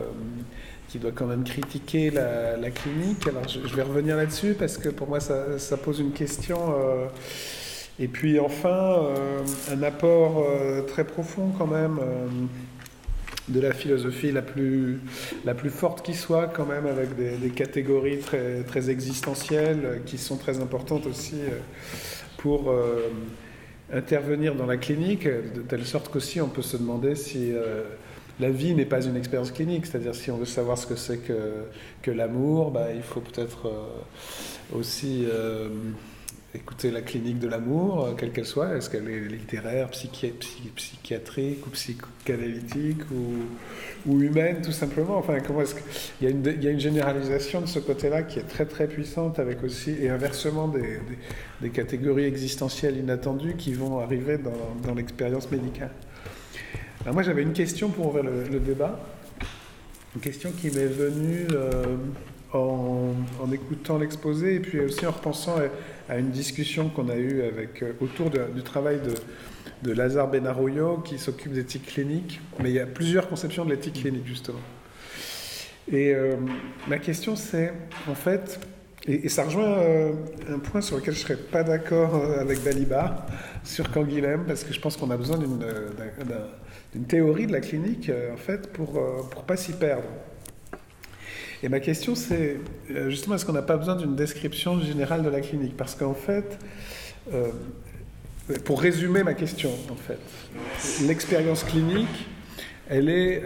qui 0.91 0.99
doit 0.99 1.13
quand 1.13 1.27
même 1.27 1.45
critiquer 1.45 2.11
la, 2.11 2.71
clinique. 2.71 3.27
Alors 3.29 3.47
je, 3.49 3.75
vais 3.75 3.83
revenir 3.83 4.17
là-dessus 4.17 4.55
parce 4.59 4.77
que 4.77 4.89
pour 4.89 5.09
moi 5.09 5.21
ça, 5.21 5.77
pose 5.83 6.01
une 6.01 6.13
question. 6.13 6.75
Euh, 6.75 7.07
et 7.99 8.09
puis 8.09 8.41
enfin, 8.41 8.69
euh, 8.69 9.43
un 9.71 9.83
apport 9.83 10.45
euh, 10.45 10.83
très 10.83 11.05
profond 11.05 11.53
quand 11.57 11.67
même 11.67 12.01
de 13.49 13.61
la 13.61 13.73
philosophie 13.73 14.33
la 14.33 14.43
plus, 14.43 15.01
la 15.45 15.55
plus 15.55 15.71
forte 15.71 16.05
qui 16.05 16.15
soit 16.15 16.47
quand 16.47 16.67
même 16.67 16.87
avec 16.87 17.17
des, 17.17 17.51
catégories 17.51 18.19
très, 18.19 18.63
très 18.65 18.91
existentielles 18.91 20.03
qui 20.07 20.19
sont 20.19 20.37
très 20.37 20.61
importantes 20.61 21.07
aussi 21.07 21.37
pour 22.43 22.73
intervenir 23.93 24.55
dans 24.55 24.67
la 24.67 24.77
clinique, 24.77 25.25
de 25.27 25.63
telle 25.63 25.85
sorte 25.85 26.11
qu'aussi 26.11 26.41
on 26.41 26.49
peut 26.49 26.63
se 26.63 26.77
demander 26.77 27.15
si 27.15 27.53
la 28.41 28.51
vie 28.51 28.75
n'est 28.75 28.87
pas 28.87 29.05
une 29.05 29.17
expérience 29.17 29.51
clinique, 29.51 29.87
c'est-à-dire 29.87 30.15
si 30.15 30.31
on 30.31 30.39
veut 30.39 30.47
savoir 30.47 30.79
ce 30.79 30.87
que 30.87 30.97
c'est 30.97 31.19
que, 31.19 31.65
que 32.03 32.11
l'amour, 32.11 32.71
bah, 32.71 32.87
il 32.95 33.03
faut 33.03 33.21
peut-être 33.21 33.67
euh, 33.67 34.79
aussi 34.79 35.27
euh, 35.29 35.69
écouter 36.55 36.91
la 36.91 37.01
clinique 37.01 37.39
de 37.39 37.49
l'amour, 37.49 38.05
euh, 38.05 38.13
quelle 38.17 38.33
qu'elle 38.33 38.47
soit. 38.47 38.77
Est-ce 38.77 38.91
qu'elle 38.91 39.09
est 39.09 39.21
littéraire, 39.21 39.89
psychiatrique 39.91 41.67
ou 41.67 41.71
psychanalytique 41.71 43.03
ou, 44.07 44.21
humaine, 44.21 44.61
tout 44.63 44.73
simplement 44.73 45.19
Enfin, 45.19 45.39
comment 45.47 45.63
est-ce 45.63 45.77
y 46.21 46.27
a 46.27 46.31
une, 46.31 46.45
il 46.45 46.63
y 46.63 46.69
a 46.69 46.71
une 46.71 46.81
généralisation 46.81 47.61
de 47.61 47.67
ce 47.67 47.79
côté-là 47.79 48.23
qui 48.25 48.39
est 48.39 48.49
très 48.49 48.67
très 48.67 48.89
puissante, 48.89 49.39
avec 49.39 49.63
aussi, 49.63 49.95
et 50.01 50.09
inversement, 50.09 50.69
des, 50.69 51.71
catégories 51.71 52.25
existentielles 52.25 52.97
inattendues 52.97 53.55
qui 53.57 53.73
vont 53.75 54.01
arriver 54.01 54.39
dans, 54.39 54.75
dans 54.83 54.95
l'expérience 54.95 55.51
médicale. 55.51 55.93
Alors 57.03 57.15
moi 57.15 57.23
j'avais 57.23 57.43
une 57.43 57.53
question 57.53 57.89
pour 57.89 58.09
ouvrir 58.09 58.25
le, 58.25 58.61
débat, 58.61 59.01
une 60.15 60.21
question 60.21 60.51
qui 60.53 60.67
m'est 60.67 60.87
venue 60.87 61.47
euh, 61.53 61.97
en, 62.53 63.15
écoutant 63.53 63.99
l'exposé 63.99 64.57
et 64.57 64.61
puis 64.61 64.81
aussi 64.81 65.07
en 65.07 65.13
repensant 65.13 65.57
à, 66.09 66.19
une 66.19 66.31
discussion 66.31 66.89
qu'on 66.89 67.09
a 67.09 67.17
eue 67.17 67.41
euh, 67.43 67.93
autour 68.01 68.31
du 68.31 68.63
travail 68.63 69.01
de, 69.83 69.93
Lazare 69.93 70.29
Benaroyo 70.29 70.99
qui 70.99 71.19
s'occupe 71.19 71.53
d'éthique 71.53 71.87
clinique, 71.87 72.41
mais 72.63 72.71
il 72.71 72.75
y 72.75 72.81
a 72.81 72.87
plusieurs 72.87 73.29
conceptions 73.29 73.65
de 73.65 73.71
l'éthique 73.71 73.95
clinique 73.95 74.27
justement. 74.27 74.61
Et 75.91 76.15
euh, 76.15 76.37
ma 76.87 76.99
question 76.99 77.35
c'est, 77.35 77.73
en 78.09 78.15
fait, 78.15 78.61
et, 79.07 79.29
ça 79.29 79.45
rejoint 79.45 79.79
un 80.49 80.59
point 80.59 80.83
sur 80.83 80.97
lequel 80.97 81.15
je 81.15 81.21
ne 81.21 81.25
serais 81.25 81.37
pas 81.37 81.63
d'accord 81.63 82.15
avec 82.39 82.63
Balibar, 82.63 83.27
sur 83.65 83.91
Canguilhem, 83.91 84.45
parce 84.47 84.65
que 84.65 84.75
je 84.75 84.81
pense 84.81 84.97
qu'on 84.97 85.11
a 85.11 85.17
besoin 85.17 85.39
d'un 85.39 85.47
d'une 86.93 87.05
théorie 87.05 87.47
de 87.47 87.53
la 87.53 87.61
clinique, 87.61 88.09
euh, 88.09 88.35
en 88.35 88.37
fait, 88.37 88.73
pour 88.73 88.95
ne 88.95 88.99
euh, 88.99 89.43
pas 89.47 89.57
s'y 89.57 89.73
perdre. 89.73 90.09
Et 91.63 91.69
ma 91.69 91.81
question, 91.81 92.15
c'est 92.15 92.57
euh, 92.91 93.11
justement, 93.11 93.35
est-ce 93.35 93.45
qu'on 93.45 93.53
n'a 93.53 93.63
pas 93.63 93.77
besoin 93.77 93.97
d'une 93.97 94.17
description 94.17 94.81
générale 94.81 95.23
de 95.23 95.29
la 95.29 95.41
clinique? 95.41 95.77
Parce 95.77 95.95
qu'en 95.95 96.15
fait, 96.15 96.59
pour 98.65 98.81
résumer 98.81 99.23
ma 99.23 99.35
question, 99.35 99.71
en 99.91 99.95
fait, 99.95 100.19
l'expérience 101.07 101.63
clinique, 101.63 102.27
elle 102.89 103.05
n'est 103.05 103.43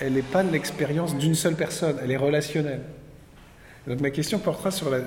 elle, 0.00 0.22
pas 0.30 0.42
l'expérience 0.42 1.16
d'une 1.16 1.34
seule 1.34 1.54
personne, 1.54 1.96
elle 2.02 2.10
est 2.10 2.16
relationnelle. 2.18 2.82
Donc 3.86 4.00
ma 4.00 4.10
question 4.10 4.38
portera 4.38 4.70
sur 4.70 4.90
la, 4.90 4.98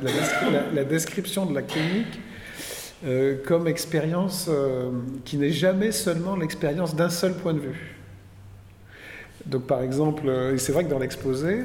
la 0.73 0.83
description 0.83 1.45
de 1.45 1.53
la 1.53 1.61
clinique 1.61 2.19
euh, 3.05 3.37
comme 3.45 3.69
expérience 3.69 4.47
euh, 4.49 4.91
qui 5.23 5.37
n'est 5.37 5.53
jamais 5.53 5.93
seulement 5.93 6.35
l'expérience 6.35 6.97
d'un 6.97 7.09
seul 7.09 7.33
point 7.33 7.53
de 7.53 7.59
vue. 7.59 7.95
Donc 9.49 9.63
par 9.63 9.81
exemple, 9.81 10.23
euh, 10.27 10.53
et 10.53 10.57
c'est 10.57 10.71
vrai 10.71 10.83
que 10.83 10.89
dans 10.89 10.99
l'exposé, 10.99 11.63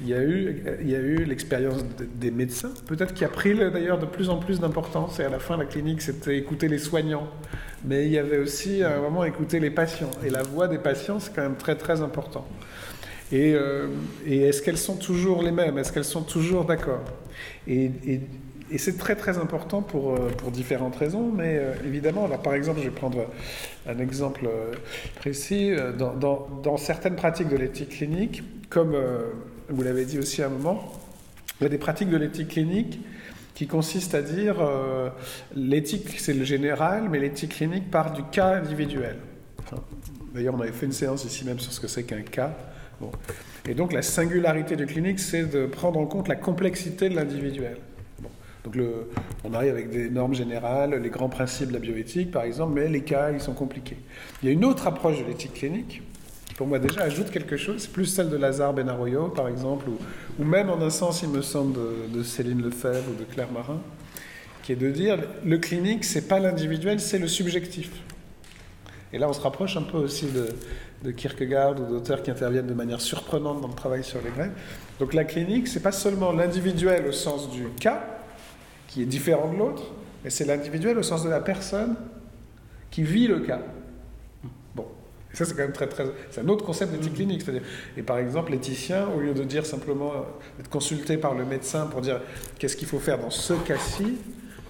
il 0.00 0.08
y 0.08 0.14
a 0.14 0.22
eu, 0.22 1.24
l'expérience 1.24 1.84
des 2.14 2.30
médecins, 2.30 2.72
peut-être 2.86 3.14
qui 3.14 3.24
a 3.24 3.28
pris 3.28 3.54
d'ailleurs 3.54 3.98
de 3.98 4.06
plus 4.06 4.30
en 4.30 4.36
plus 4.38 4.60
d'importance. 4.60 5.18
Et 5.20 5.24
à 5.24 5.28
la 5.28 5.38
fin, 5.38 5.56
la 5.56 5.64
clinique, 5.64 6.00
c'était 6.00 6.38
écouter 6.38 6.68
les 6.68 6.78
soignants. 6.78 7.28
Mais 7.84 8.06
il 8.06 8.12
y 8.12 8.18
avait 8.18 8.38
aussi 8.38 8.82
à 8.82 8.96
un 8.96 9.00
moment 9.00 9.24
écouter 9.24 9.60
les 9.60 9.70
patients. 9.70 10.10
Et 10.24 10.30
la 10.30 10.42
voix 10.42 10.68
des 10.68 10.78
patients, 10.78 11.18
c'est 11.18 11.34
quand 11.34 11.42
même 11.42 11.56
très 11.56 11.76
très 11.76 12.00
important. 12.00 12.46
Et, 13.30 13.54
euh, 13.54 13.88
est-ce 14.26 14.62
qu'elles 14.62 14.78
sont 14.78 14.96
toujours 14.96 15.42
les 15.42 15.52
mêmes? 15.52 15.76
Est-ce 15.78 15.92
qu'elles 15.92 16.04
sont 16.04 16.22
toujours 16.22 16.64
d'accord? 16.64 17.04
Et 18.70 18.78
c'est 18.78 18.98
très 18.98 19.16
très 19.16 19.38
important 19.38 19.82
pour, 19.82 20.14
euh, 20.14 20.28
pour 20.36 20.50
différentes 20.50 20.96
raisons, 20.96 21.30
mais 21.34 21.56
euh, 21.58 21.74
évidemment, 21.84 22.24
alors 22.26 22.42
par 22.42 22.54
exemple, 22.54 22.80
je 22.80 22.84
vais 22.84 22.94
prendre 22.94 23.26
un 23.86 23.98
exemple 23.98 24.46
euh, 24.46 24.72
précis, 25.16 25.72
dans, 25.98 26.14
dans, 26.14 26.76
certaines 26.76 27.16
pratiques 27.16 27.48
de 27.48 27.56
l'éthique 27.56 27.90
clinique, 27.90 28.42
comme 28.68 28.96
vous 29.68 29.82
l'avez 29.82 30.04
dit 30.04 30.18
aussi 30.18 30.42
à 30.42 30.46
un 30.46 30.50
moment, 30.50 30.92
il 31.60 31.64
y 31.64 31.66
a 31.66 31.70
des 31.70 31.78
pratiques 31.78 32.10
de 32.10 32.16
l'éthique 32.16 32.48
clinique 32.48 33.00
qui 33.54 33.66
consistent 33.66 34.14
à 34.14 34.22
dire 34.22 34.60
euh, 34.60 35.10
l'éthique 35.56 36.14
c'est 36.18 36.32
le 36.32 36.44
général, 36.44 37.08
mais 37.10 37.18
l'éthique 37.18 37.56
clinique 37.56 37.90
part 37.90 38.12
du 38.12 38.22
cas 38.22 38.54
individuel. 38.54 39.16
D'ailleurs, 40.32 40.54
on 40.54 40.60
avait 40.60 40.70
fait 40.70 40.86
une 40.86 40.92
séance 40.92 41.24
ici 41.24 41.44
même 41.44 41.58
sur 41.58 41.72
ce 41.72 41.80
que 41.80 41.88
c'est 41.88 42.04
qu'un 42.04 42.22
cas. 42.22 42.56
Bon. 43.00 43.10
Et 43.68 43.74
donc 43.74 43.92
la 43.92 44.02
singularité 44.02 44.76
du 44.76 44.86
clinique, 44.86 45.18
c'est 45.18 45.44
de 45.44 45.66
prendre 45.66 45.98
en 45.98 46.06
compte 46.06 46.28
la 46.28 46.36
complexité 46.36 47.08
de 47.08 47.16
l'individuel. 47.16 47.78
Donc 48.68 48.84
on 49.44 49.54
arrive 49.54 49.72
avec 49.72 49.90
des 49.90 50.10
normes 50.10 50.34
générales, 50.34 50.94
les 51.02 51.10
grands 51.10 51.28
principes 51.28 51.68
de 51.68 51.74
la 51.74 51.78
bioéthique 51.78 52.30
par 52.30 52.42
exemple, 52.42 52.74
mais 52.74 52.88
les 52.88 53.02
cas, 53.02 53.30
ils 53.30 53.40
sont 53.40 53.54
compliqués. 53.54 53.96
Il 54.42 54.46
y 54.46 54.50
a 54.50 54.52
une 54.52 54.64
autre 54.64 54.86
approche 54.86 55.18
de 55.18 55.24
l'éthique 55.24 55.54
clinique, 55.54 56.02
qui 56.46 56.54
pour 56.54 56.66
moi 56.66 56.78
déjà 56.78 57.02
ajoute 57.02 57.30
quelque 57.30 57.56
chose, 57.56 57.82
c'est 57.82 57.92
plus 57.92 58.06
celle 58.06 58.28
de 58.28 58.36
Lazare 58.36 58.74
Benarroyo 58.74 59.28
par 59.28 59.48
exemple, 59.48 59.86
ou, 60.38 60.44
même 60.44 60.68
en 60.68 60.80
un 60.82 60.90
sens, 60.90 61.22
il 61.22 61.30
me 61.30 61.40
semble, 61.40 61.78
de, 62.12 62.22
Céline 62.22 62.62
Lefebvre 62.62 63.10
ou 63.10 63.14
de 63.14 63.24
Claire 63.24 63.50
Marin, 63.50 63.80
qui 64.62 64.72
est 64.72 64.76
de 64.76 64.90
dire, 64.90 65.18
le 65.44 65.56
clinique, 65.58 66.04
c'est 66.04 66.28
pas 66.28 66.38
l'individuel, 66.38 67.00
c'est 67.00 67.18
le 67.18 67.28
subjectif. 67.28 67.90
Et 69.14 69.18
là, 69.18 69.30
on 69.30 69.32
se 69.32 69.40
rapproche 69.40 69.78
un 69.78 69.82
peu 69.82 69.96
aussi 69.96 70.26
de, 70.26 70.48
de 71.04 71.10
Kierkegaard 71.10 71.80
ou 71.80 71.86
d'auteurs 71.86 72.22
qui 72.22 72.30
interviennent 72.30 72.66
de 72.66 72.74
manière 72.74 73.00
surprenante 73.00 73.62
dans 73.62 73.68
le 73.68 73.74
travail 73.74 74.04
sur 74.04 74.20
les 74.22 74.30
grèves. 74.30 74.52
Donc 75.00 75.14
la 75.14 75.24
clinique, 75.24 75.68
c'est 75.68 75.82
pas 75.82 75.92
seulement 75.92 76.32
l'individuel 76.32 77.06
au 77.06 77.12
sens 77.12 77.50
du 77.50 77.68
cas, 77.80 78.17
qui 78.98 79.04
est 79.04 79.06
différent 79.06 79.52
de 79.52 79.56
l'autre, 79.56 79.84
mais 80.24 80.30
c'est 80.30 80.44
l'individuel 80.44 80.98
au 80.98 81.04
sens 81.04 81.22
de 81.22 81.28
la 81.28 81.38
personne 81.38 81.94
qui 82.90 83.04
vit 83.04 83.28
le 83.28 83.38
cas. 83.38 83.60
Bon, 84.74 84.86
et 85.32 85.36
ça 85.36 85.44
c'est 85.44 85.52
quand 85.52 85.62
même 85.62 85.72
très 85.72 85.86
très, 85.86 86.04
c'est 86.32 86.40
un 86.40 86.48
autre 86.48 86.64
concept 86.64 86.90
d'éthique 86.90 87.14
clinique, 87.14 87.42
c'est-à-dire, 87.42 87.62
et 87.96 88.02
par 88.02 88.18
exemple 88.18 88.50
l'éthicien, 88.50 89.06
au 89.06 89.20
lieu 89.20 89.34
de 89.34 89.44
dire 89.44 89.64
simplement 89.64 90.26
d'être 90.56 90.68
consulté 90.68 91.16
par 91.16 91.34
le 91.34 91.44
médecin 91.44 91.86
pour 91.86 92.00
dire 92.00 92.20
qu'est-ce 92.58 92.76
qu'il 92.76 92.88
faut 92.88 92.98
faire 92.98 93.20
dans 93.20 93.30
ce 93.30 93.54
cas-ci, 93.54 94.18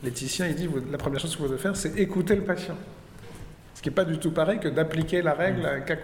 l'éthicien 0.05 0.47
il 0.47 0.57
dit 0.57 0.69
la 0.93 0.99
première 0.99 1.21
chose 1.21 1.35
que 1.35 1.41
vous 1.41 1.49
devez 1.49 1.59
faire, 1.59 1.75
c'est 1.75 1.99
écouter 1.99 2.37
le 2.37 2.43
patient. 2.43 2.77
Ce 3.77 3.81
qui 3.81 3.89
n'est 3.89 3.95
pas 3.95 4.05
du 4.05 4.19
tout 4.19 4.33
pareil 4.33 4.61
que 4.61 4.69
d'appliquer 4.69 5.23
la 5.23 5.33
règle 5.33 5.65
à 5.65 5.71
un 5.71 5.81
cas, 5.81 5.97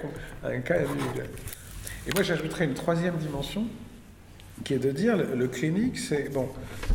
à 0.42 0.48
un 0.48 0.60
cas 0.60 0.76
individuel. 0.78 1.28
Et 2.08 2.14
moi 2.14 2.22
j'ajouterais 2.22 2.64
une 2.64 2.74
troisième 2.74 3.16
dimension, 3.16 3.66
qui 4.62 4.74
est 4.74 4.78
de 4.78 4.92
dire 4.92 5.16
le, 5.16 5.48
clinique, 5.48 5.98
c'est 5.98 6.32
bon, 6.32 6.48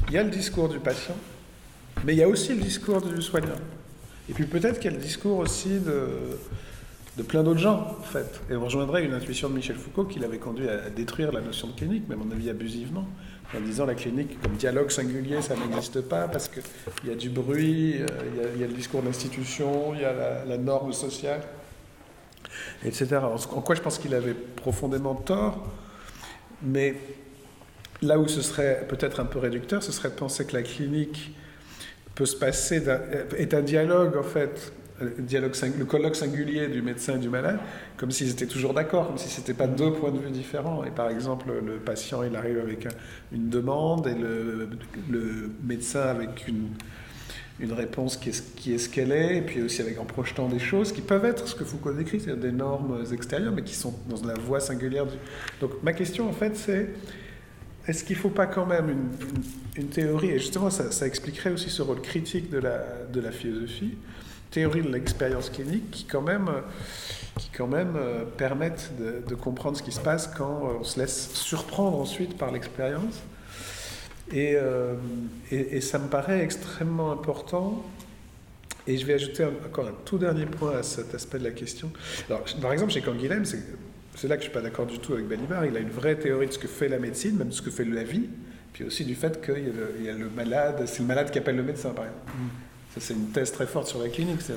il 0.08 0.14
y 0.14 0.18
a 0.18 0.24
le 0.24 0.30
discours 0.30 0.70
du 0.70 0.80
patient, 0.80 1.16
mais 2.06 2.14
il 2.14 2.20
y 2.20 2.24
a 2.24 2.28
aussi 2.28 2.54
le 2.54 2.62
discours 2.62 3.02
du 3.02 3.22
soignant. 3.22 3.60
Et 4.30 4.34
puis 4.34 4.46
peut-être 4.46 4.80
qu'il 4.80 4.92
y 4.92 4.94
a 4.94 4.98
le 4.98 5.04
discours 5.04 5.40
aussi 5.40 5.80
de, 5.80 6.08
de 7.18 7.24
plein 7.24 7.44
d'autres 7.44 7.60
gens, 7.60 7.98
en 8.00 8.04
fait. 8.04 8.42
Et 8.50 8.56
on 8.56 8.64
rejoindrait 8.64 9.04
une 9.04 9.14
intuition 9.14 9.50
de 9.50 9.56
Michel 9.56 9.76
Foucault 9.76 10.06
qui 10.06 10.20
l'avait 10.20 10.38
conduit 10.38 10.70
à 10.70 10.90
détruire 10.90 11.32
la 11.32 11.42
notion 11.42 11.68
de 11.68 11.74
clinique, 11.74 12.04
mais 12.08 12.16
à 12.16 12.18
mon 12.18 12.32
avis 12.32 12.50
abusivement, 12.50 13.06
en 13.56 13.60
disant 13.60 13.86
la 13.86 13.96
clinique 13.96 14.40
comme 14.42 14.54
dialogue 14.54 14.92
singulier, 14.92 15.42
ça 15.42 15.56
n'existe 15.56 16.02
pas 16.02 16.28
parce 16.28 16.48
qu'il 16.48 17.10
y 17.10 17.12
a 17.12 17.16
du 17.16 17.30
bruit, 17.30 17.96
il 17.96 18.00
y 18.00 18.46
a, 18.46 18.50
il 18.56 18.62
y 18.62 18.64
a 18.64 18.68
le 18.68 18.74
discours 18.74 19.02
de 19.02 19.08
l'institution, 19.08 19.94
il 19.96 20.02
y 20.02 20.06
a 20.06 20.14
la, 20.14 20.46
la 20.46 20.58
norme 20.58 20.94
sociale, 20.94 21.42
etc. 22.86 23.18
En 23.18 23.62
quoi 23.62 23.76
je 23.76 23.82
pense 23.82 23.98
qu'il 23.98 24.14
avait 24.14 24.34
profondément 24.34 25.16
tort, 25.16 25.68
mais 26.62 26.96
Là 28.02 28.18
où 28.18 28.28
ce 28.28 28.42
serait 28.42 28.86
peut-être 28.88 29.20
un 29.20 29.26
peu 29.26 29.40
réducteur, 29.40 29.84
ce 29.84 29.92
serait 29.92 30.10
de 30.10 30.16
penser 30.16 30.46
que 30.46 30.54
la 30.54 30.64
clinique 30.64 31.36
peut 32.16 32.26
se 32.26 32.36
passer 32.36 32.90
un, 32.90 33.00
est 33.38 33.54
un 33.54 33.62
dialogue 33.62 34.18
en 34.18 34.24
fait, 34.24 34.72
dialogue, 35.20 35.54
le 35.78 35.86
colloque 35.86 36.16
singulier 36.16 36.68
du 36.68 36.82
médecin 36.82 37.16
et 37.16 37.20
du 37.20 37.30
malade, 37.30 37.60
comme 37.98 38.12
s'ils 38.12 38.30
étaient 38.30 38.46
toujours 38.46 38.74
d'accord, 38.74 39.08
comme 39.08 39.18
si 39.18 39.30
c'était 39.30 39.54
pas 39.54 39.68
deux 39.68 39.94
points 39.94 40.12
de 40.12 40.20
vue 40.20 40.30
différents. 40.30 40.84
Et 40.84 40.92
par 40.92 41.10
exemple, 41.10 41.48
le 41.66 41.78
patient 41.78 42.24
il 42.24 42.36
arrive 42.36 42.60
avec 42.60 42.86
un, 42.86 42.92
une 43.32 43.50
demande 43.50 44.08
et 44.08 44.16
le, 44.16 44.70
médecin 45.64 46.02
avec 46.02 46.48
une, 46.48 46.70
réponse 47.74 48.16
qui 48.16 48.30
est, 48.30 48.56
qui 48.56 48.74
est 48.74 48.78
ce 48.78 48.88
qu'elle 48.88 49.12
est, 49.12 49.38
et 49.38 49.42
puis 49.42 49.62
aussi 49.62 49.82
avec 49.82 50.00
en 50.00 50.06
projetant 50.06 50.48
des 50.48 50.60
choses 50.60 50.94
qui 50.94 51.02
peuvent 51.02 51.26
être 51.26 51.46
ce 51.48 51.56
que 51.56 51.66
Foucault 51.66 51.92
décrit, 51.92 52.20
c'est-à-dire 52.20 52.42
des 52.42 52.54
normes 52.54 53.04
extérieures, 53.12 53.52
mais 53.54 53.64
qui 53.64 53.76
sont 53.76 53.94
dans 54.08 54.26
la 54.26 54.36
voie 54.36 54.62
singulière 54.62 55.06
du. 55.06 55.16
Donc 55.60 55.72
ma 55.84 55.92
question 55.92 56.30
en 56.30 56.32
fait 56.32 56.56
c'est 56.56 56.90
est-ce 57.88 58.04
qu'il 58.04 58.16
ne 58.16 58.22
faut 58.22 58.30
pas 58.30 58.48
quand 58.48 58.66
même 58.66 59.10
une, 59.76 59.88
théorie, 59.88 60.32
et 60.32 60.40
justement 60.40 60.70
ça, 60.70 61.08
expliquerait 61.08 61.52
aussi 61.52 61.70
ce 61.70 61.82
rôle 61.82 62.02
critique 62.02 62.50
de 62.50 62.60
la, 62.60 62.84
de 63.12 63.22
la 63.22 63.32
philosophie, 63.32 63.96
théorie 64.52 64.82
de 64.82 64.92
l'expérience 64.92 65.50
clinique 65.50 65.90
qui 65.92 66.06
quand 66.06 66.22
même, 66.22 66.50
qui 67.38 67.50
quand 67.56 67.68
même 67.68 67.96
euh, 67.96 68.26
permettent 68.26 68.92
de, 69.00 69.36
comprendre 69.36 69.78
ce 69.78 69.84
qui 69.84 69.92
se 69.92 70.02
passe 70.02 70.28
quand 70.28 70.80
on 70.80 70.84
se 70.84 71.00
laisse 71.00 71.32
surprendre 71.34 72.00
ensuite 72.00 72.38
par 72.38 72.52
l'expérience. 72.52 73.22
Et, 74.32 74.54
euh, 74.56 74.96
et, 75.50 75.78
et, 75.78 75.82
ça 75.82 75.98
me 75.98 76.08
paraît 76.08 76.42
extrêmement 76.42 77.12
important. 77.12 77.84
Et 78.86 78.98
je 78.98 79.06
vais 79.06 79.14
ajouter 79.14 79.44
encore 79.46 79.88
un 79.88 79.96
tout 80.06 80.18
dernier 80.18 80.46
point 80.46 80.78
à 80.78 80.84
cet 80.84 81.16
aspect 81.16 81.40
de 81.40 81.44
la 81.44 81.52
question. 81.52 81.92
Alors, 82.30 82.44
par 82.62 82.74
exemple, 82.74 82.92
chez 82.92 83.02
Canguilhem, 83.02 83.46
c'est 83.46 83.64
c'est 84.20 84.28
là 84.28 84.36
que 84.36 84.44
je 84.44 84.48
ne 84.48 84.52
suis 84.52 84.60
pas 84.60 84.62
d'accord 84.62 84.86
du 84.86 85.00
tout 85.00 85.14
avec 85.14 85.28
Balibar. 85.28 85.66
Il 85.66 85.78
a 85.78 85.80
une 85.80 85.90
vraie 85.90 86.16
théorie 86.16 86.48
de 86.48 86.52
ce 86.52 86.60
que 86.60 86.68
fait 86.68 86.90
la 86.90 87.00
médecine, 87.00 87.38
même 87.38 87.50
de 87.50 87.54
ce 87.54 87.62
que 87.62 87.72
fait 87.72 87.86
la 87.86 88.04
vie, 88.04 88.28
puis 88.74 88.84
aussi 88.84 89.06
du 89.06 89.16
fait 89.16 89.42
qu'il 89.44 89.74
y, 90.02 90.06
y, 90.06 90.10
a 90.10 90.14
le 90.14 90.30
malade, 90.30 90.84
c'est 90.88 91.00
le 91.00 91.06
malade 91.06 91.32
qui 91.32 91.38
appelle 91.38 91.56
le 91.56 91.64
médecin, 91.64 91.92
par 91.92 92.06
exemple. 92.06 92.28
Mm. 92.28 92.50
Ça, 92.94 93.00
c'est 93.00 93.14
une 93.14 93.30
thèse 93.30 93.52
très 93.54 93.66
forte 93.66 93.88
sur 93.88 94.02
la 94.02 94.10
clinique. 94.10 94.42
C'est, 94.42 94.54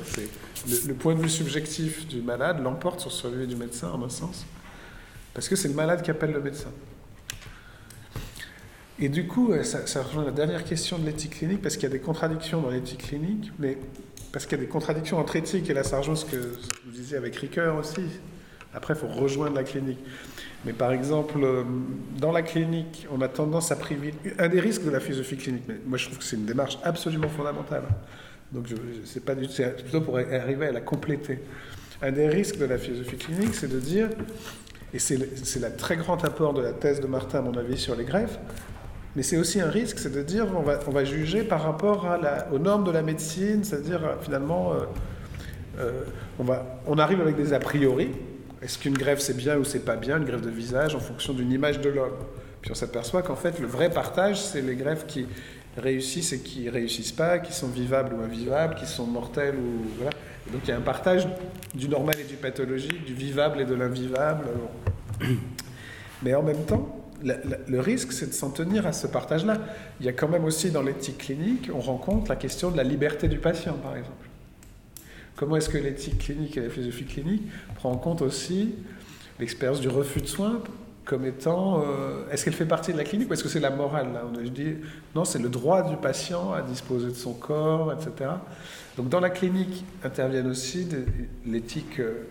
le, 0.69 0.89
le, 0.89 0.95
point 0.95 1.15
de 1.15 1.21
vue 1.21 1.29
subjectif 1.29 2.09
du 2.09 2.23
malade 2.23 2.61
l'emporte 2.61 2.99
sur 2.99 3.13
celui 3.13 3.47
du 3.47 3.55
médecin, 3.55 3.91
en 3.91 4.03
un 4.03 4.09
sens, 4.09 4.47
parce 5.33 5.49
que 5.49 5.55
c'est 5.55 5.69
le 5.69 5.75
malade 5.75 6.03
qui 6.03 6.11
appelle 6.11 6.33
le 6.33 6.41
médecin. 6.41 6.71
Et 8.99 9.09
du 9.09 9.29
coup, 9.29 9.53
ça, 9.63 9.87
ça 9.87 10.03
rejoint 10.03 10.25
la 10.25 10.33
dernière 10.33 10.65
question 10.65 10.99
de 10.99 11.07
l'éthique 11.07 11.39
clinique, 11.39 11.63
parce 11.63 11.77
qu'il 11.77 11.85
y 11.85 11.87
a 11.87 11.91
des 11.91 12.01
contradictions 12.01 12.61
dans 12.61 12.71
l'éthique 12.71 13.07
clinique, 13.07 13.53
mais 13.61 13.79
parce 14.33 14.45
qu'il 14.45 14.59
y 14.59 14.61
a 14.61 14.65
des 14.65 14.71
contradictions 14.71 15.19
entre 15.19 15.37
éthique, 15.37 15.71
et 15.71 15.75
là 15.75 15.85
ça 15.85 15.99
rejoint 15.99 16.17
ce 16.17 16.25
que 16.25 16.37
vous 16.37 16.91
disiez 16.91 17.17
avec 17.17 17.37
Ricoeur 17.37 17.77
aussi, 17.77 18.03
après, 18.75 18.95
il 18.95 18.97
faut 18.97 19.07
rejoindre 19.07 19.55
la 19.55 19.65
clinique. 19.65 19.99
Mais 20.65 20.73
par 20.73 20.93
exemple, 20.93 21.39
euh, 21.43 21.65
dans 22.19 22.33
la 22.33 22.43
clinique, 22.43 23.07
on 23.11 23.21
a 23.21 23.29
tendance 23.29 23.73
à 23.73 23.77
privilégier. 23.77 24.19
Un 24.39 24.49
des 24.49 24.61
risques 24.61 24.85
de 24.85 24.91
la 24.91 25.01
philosophie 25.01 25.37
clinique, 25.37 25.65
mais 25.69 25.77
moi 25.87 25.99
je 25.99 26.07
trouve 26.07 26.19
que 26.19 26.25
c'est 26.25 26.37
une 26.37 26.47
démarche 26.47 26.79
absolument 26.85 27.29
fondamentale. 27.29 27.83
Donc, 28.53 28.67
c'est 29.05 29.25
pas 29.25 29.35
du 29.35 29.47
tout. 29.47 29.53
C'est 29.53 29.83
plutôt 29.83 30.03
pour 30.03 30.19
arriver 30.19 30.67
à 30.67 30.73
la 30.73 30.81
compléter. 30.81 31.41
Un 32.01 32.13
des 32.13 32.29
risques 32.29 32.59
de 32.59 32.65
la 32.65 32.79
philosophie 32.79 33.17
clinique, 33.17 33.55
c'est 33.55 33.73
de 33.73 33.81
dire, 33.81 34.09
et 34.93 34.99
c'est 34.99 35.17
le 35.17 35.77
très 35.77 35.97
grand 35.97 36.23
apport 36.25 36.53
de 36.53 36.63
la 36.63 36.73
thèse 36.73 37.01
de 37.01 37.07
Martin, 37.07 37.39
à 37.39 37.43
mon 37.43 37.57
avis, 37.57 37.79
sur 37.79 37.97
les 37.97 38.05
greffes, 38.05 38.39
mais 39.17 39.23
c'est 39.23 39.37
aussi 39.37 39.61
un 39.61 39.69
risque, 39.69 39.99
c'est 39.99 40.13
de 40.13 40.23
dire 40.23 40.47
on 40.57 40.63
va, 40.63 40.81
on 40.87 40.91
va 40.91 41.05
juger 41.05 41.43
par 41.43 41.63
rapport 41.63 42.07
à 42.07 42.17
la, 42.19 42.49
aux 42.53 42.59
normes 42.59 42.85
de 42.85 42.91
la 42.91 43.03
médecine, 43.03 43.63
c'est-à-dire 43.63 44.01
finalement, 44.23 44.73
euh, 44.73 44.77
euh, 45.79 46.05
on, 46.39 46.45
va, 46.45 46.81
on 46.87 46.99
arrive 46.99 47.21
avec 47.21 47.37
des 47.37 47.53
a 47.53 47.59
priori, 47.59 48.11
est-ce 48.63 48.79
qu'une 48.79 48.97
grève 48.97 49.19
c'est 49.19 49.37
bien 49.37 49.59
ou 49.59 49.65
c'est 49.65 49.85
pas 49.85 49.97
bien, 49.97 50.19
une 50.19 50.25
grève 50.25 50.41
de 50.41 50.51
visage 50.51 50.95
en 50.95 51.01
fonction 51.01 51.33
d'une 51.33 51.51
image 51.51 51.81
de 51.81 51.89
l'homme? 51.89 52.17
Puis 52.61 52.71
on 52.71 52.75
s'aperçoit 52.75 53.23
qu'en 53.23 53.37
fait 53.37 53.59
le 53.59 53.67
vrai 53.67 53.91
partage 53.91 54.41
c'est 54.41 54.63
les 54.63 54.77
grèves 54.77 55.07
qui 55.07 55.27
réussissent 55.77 56.33
et 56.33 56.41
qui 56.41 56.69
réussissent 56.69 57.13
pas, 57.13 57.39
qui 57.39 57.53
sont 57.53 57.69
vivables 57.69 58.15
ou 58.15 58.23
invivables, 58.23 58.75
qui 58.77 58.87
sont 58.87 59.07
mortelles 59.07 59.57
ou 59.57 59.87
voilà. 59.97 60.13
Donc 60.53 60.63
il 60.65 60.69
y 60.69 60.73
a 60.73 60.77
un 60.77 60.83
partage 60.83 61.27
du 61.75 61.89
normal 61.89 62.17
et 62.21 62.25
du 62.25 62.37
pathologique, 62.37 63.05
du 63.05 63.15
vivable 63.15 63.61
et 63.61 63.65
de 63.65 63.75
l'invivable. 63.75 64.47
Mais 66.23 66.35
en 66.35 66.43
même 66.43 66.65
temps, 66.65 67.03
le 67.23 67.81
risque, 67.81 68.13
c'est 68.13 68.27
de 68.27 68.33
s'en 68.33 68.51
tenir 68.51 68.87
à 68.87 68.93
ce 68.93 69.07
partage-là. 69.07 69.59
Il 70.01 70.07
y 70.07 70.09
a 70.09 70.13
quand 70.13 70.29
même 70.29 70.45
aussi 70.45 70.71
dans 70.71 70.83
l'éthique 70.83 71.19
clinique, 71.19 71.71
on 71.73 71.81
rencontre 71.81 72.29
la 72.29 72.37
question 72.37 72.71
de 72.71 72.77
la 72.77 72.85
liberté 72.85 73.29
du 73.29 73.39
patient, 73.39 73.75
par 73.75 73.97
exemple. 73.97 74.22
Comment 75.37 75.57
est-ce 75.57 75.69
que 75.69 75.79
l'éthique 75.79 76.19
clinique 76.19 76.57
et 76.57 76.61
la 76.61 76.71
philosophie 76.71 77.05
clinique 77.05 77.43
prend 77.77 77.91
en 77.91 77.97
compte 77.97 78.23
aussi 78.23 78.75
l'expérience 79.41 79.81
du 79.81 79.89
refus 79.89 80.21
de 80.21 80.27
soins 80.27 80.61
comme 81.05 81.25
étant 81.25 81.83
euh, 81.83 82.31
est-ce 82.31 82.45
qu'elle 82.45 82.55
fait 82.55 82.65
partie 82.65 82.93
de 82.93 82.99
la 82.99 83.03
clinique 83.03 83.29
ou 83.29 83.33
est-ce 83.33 83.43
que 83.43 83.49
c'est 83.49 83.59
la 83.59 83.71
morale 83.71 84.13
là 84.13 84.23
a 84.23 84.49
dit 84.49 84.75
non 85.17 85.25
c'est 85.25 85.41
le 85.41 85.49
droit 85.49 85.83
du 85.83 85.97
patient 85.97 86.53
à 86.53 86.63
disposer 86.63 87.09
de 87.09 87.15
son 87.15 87.33
corps 87.33 87.93
etc 87.93 88.31
donc 88.97 89.09
dans 89.09 89.19
la 89.19 89.31
clinique 89.31 89.85
interviennent 90.05 90.47
aussi 90.47 90.87
l'éthique 91.45 91.99
euh, 91.99 92.25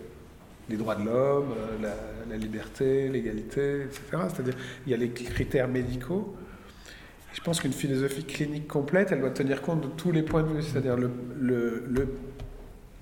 les 0.70 0.76
droits 0.76 0.94
de 0.94 1.04
l'homme, 1.04 1.54
la, 1.82 1.94
la, 2.30 2.36
liberté, 2.36 3.08
l'égalité, 3.08 3.82
etc. 3.82 4.00
C'est-à-dire 4.28 4.54
il 4.86 4.92
y 4.92 4.94
a 4.94 4.96
les 4.96 5.10
critères 5.10 5.68
médicaux. 5.68 6.34
Je 7.32 7.40
pense 7.40 7.60
qu'une 7.60 7.72
philosophie 7.72 8.24
clinique 8.24 8.68
complète, 8.68 9.10
elle 9.10 9.20
doit 9.20 9.30
tenir 9.30 9.62
compte 9.62 9.80
de 9.80 9.88
tous 9.88 10.12
les 10.12 10.22
points 10.22 10.42
de 10.42 10.48
vue, 10.48 10.62
c'est-à-dire 10.62 10.96
le, 10.96 12.08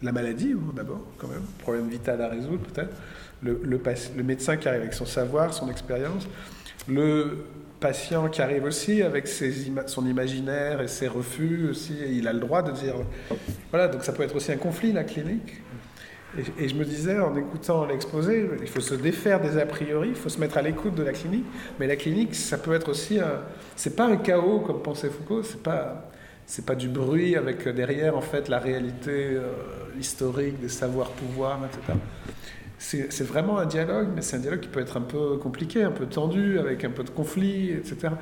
la 0.03 0.13
maladie, 0.13 0.55
d'abord, 0.75 1.03
quand 1.19 1.29
même, 1.29 1.43
problème 1.59 1.89
vital 1.89 2.21
à 2.23 2.29
résoudre 2.29 2.63
peut-être, 2.73 2.95
le, 3.43 3.61
le, 3.63 4.23
médecin 4.23 4.57
qui 4.57 4.69
arrive 4.69 4.83
avec 4.83 4.95
son 4.95 5.07
savoir, 5.07 5.53
son 5.53 5.71
expérience, 5.71 6.29
le 6.89 7.45
patient 7.81 8.29
qui 8.29 8.43
arrive 8.43 8.65
aussi 8.65 9.03
avec 9.03 9.27
son 9.27 10.07
imaginaire 10.07 10.83
et 10.83 10.89
ses 10.89 11.09
refus 11.09 11.69
aussi, 11.71 11.95
et 11.95 12.13
il 12.13 12.29
a 12.29 12.33
le 12.33 12.41
droit 12.41 12.63
de 12.63 12.73
dire... 12.73 12.95
Voilà, 13.71 13.89
donc 13.89 14.05
ça 14.05 14.13
peut 14.13 14.23
être 14.23 14.37
aussi 14.37 14.53
un 14.53 14.57
conflit, 14.57 14.93
la 14.93 15.05
clinique. 15.05 15.63
Et, 16.59 16.69
je 16.69 16.75
me 16.77 16.85
disais, 16.85 17.19
en 17.19 17.35
écoutant 17.37 17.87
l'exposé, 17.87 18.49
il 18.61 18.69
faut 18.69 18.81
se 18.81 18.95
défaire 18.95 19.41
des 19.41 19.59
a 19.59 19.67
priori, 19.67 20.11
il 20.11 20.15
faut 20.15 20.29
se 20.29 20.39
mettre 20.39 20.59
à 20.59 20.63
l'écoute 20.63 20.95
de 20.95 21.03
la 21.03 21.13
clinique, 21.13 21.47
mais 21.81 21.87
la 21.87 21.97
clinique, 21.97 22.35
ça 22.35 22.59
peut 22.59 22.73
être 22.75 22.89
aussi. 22.89 23.19
C'est 23.75 23.97
pas 23.97 24.07
un 24.07 24.17
chaos, 24.17 24.61
comme 24.61 24.83
pensait 24.83 25.09
Foucault, 25.09 25.43
c'est 25.43 25.63
pas... 25.63 26.11
C'est 26.51 26.67
pas 26.67 26.75
du 26.75 26.89
bruit 26.89 27.37
avec 27.37 27.69
derrière 27.69 28.17
en 28.17 28.21
fait 28.21 28.49
la 28.49 28.59
réalité 28.59 29.35
euh, 29.35 29.53
historique 29.99 30.61
des 30.61 30.69
savoirs 30.69 31.11
pouvoirs, 31.11 31.61
etc 31.65 31.97
c'est 32.81 33.25
vraiment 33.25 33.59
un 33.59 33.67
dialogue, 33.67 34.09
mais 34.15 34.23
c'est 34.23 34.37
un 34.37 34.41
dialogue 34.41 34.61
qui 34.61 34.69
peut 34.69 34.81
être 34.81 34.97
un 34.97 35.03
peu 35.03 35.37
compliqué, 35.37 35.83
un 35.83 35.91
peu 35.91 36.07
tendu, 36.07 36.59
avec 36.59 36.83
un 36.83 36.91
peu 36.91 37.05
de 37.05 37.11
conflit, 37.11 37.73
etc. 37.73 38.15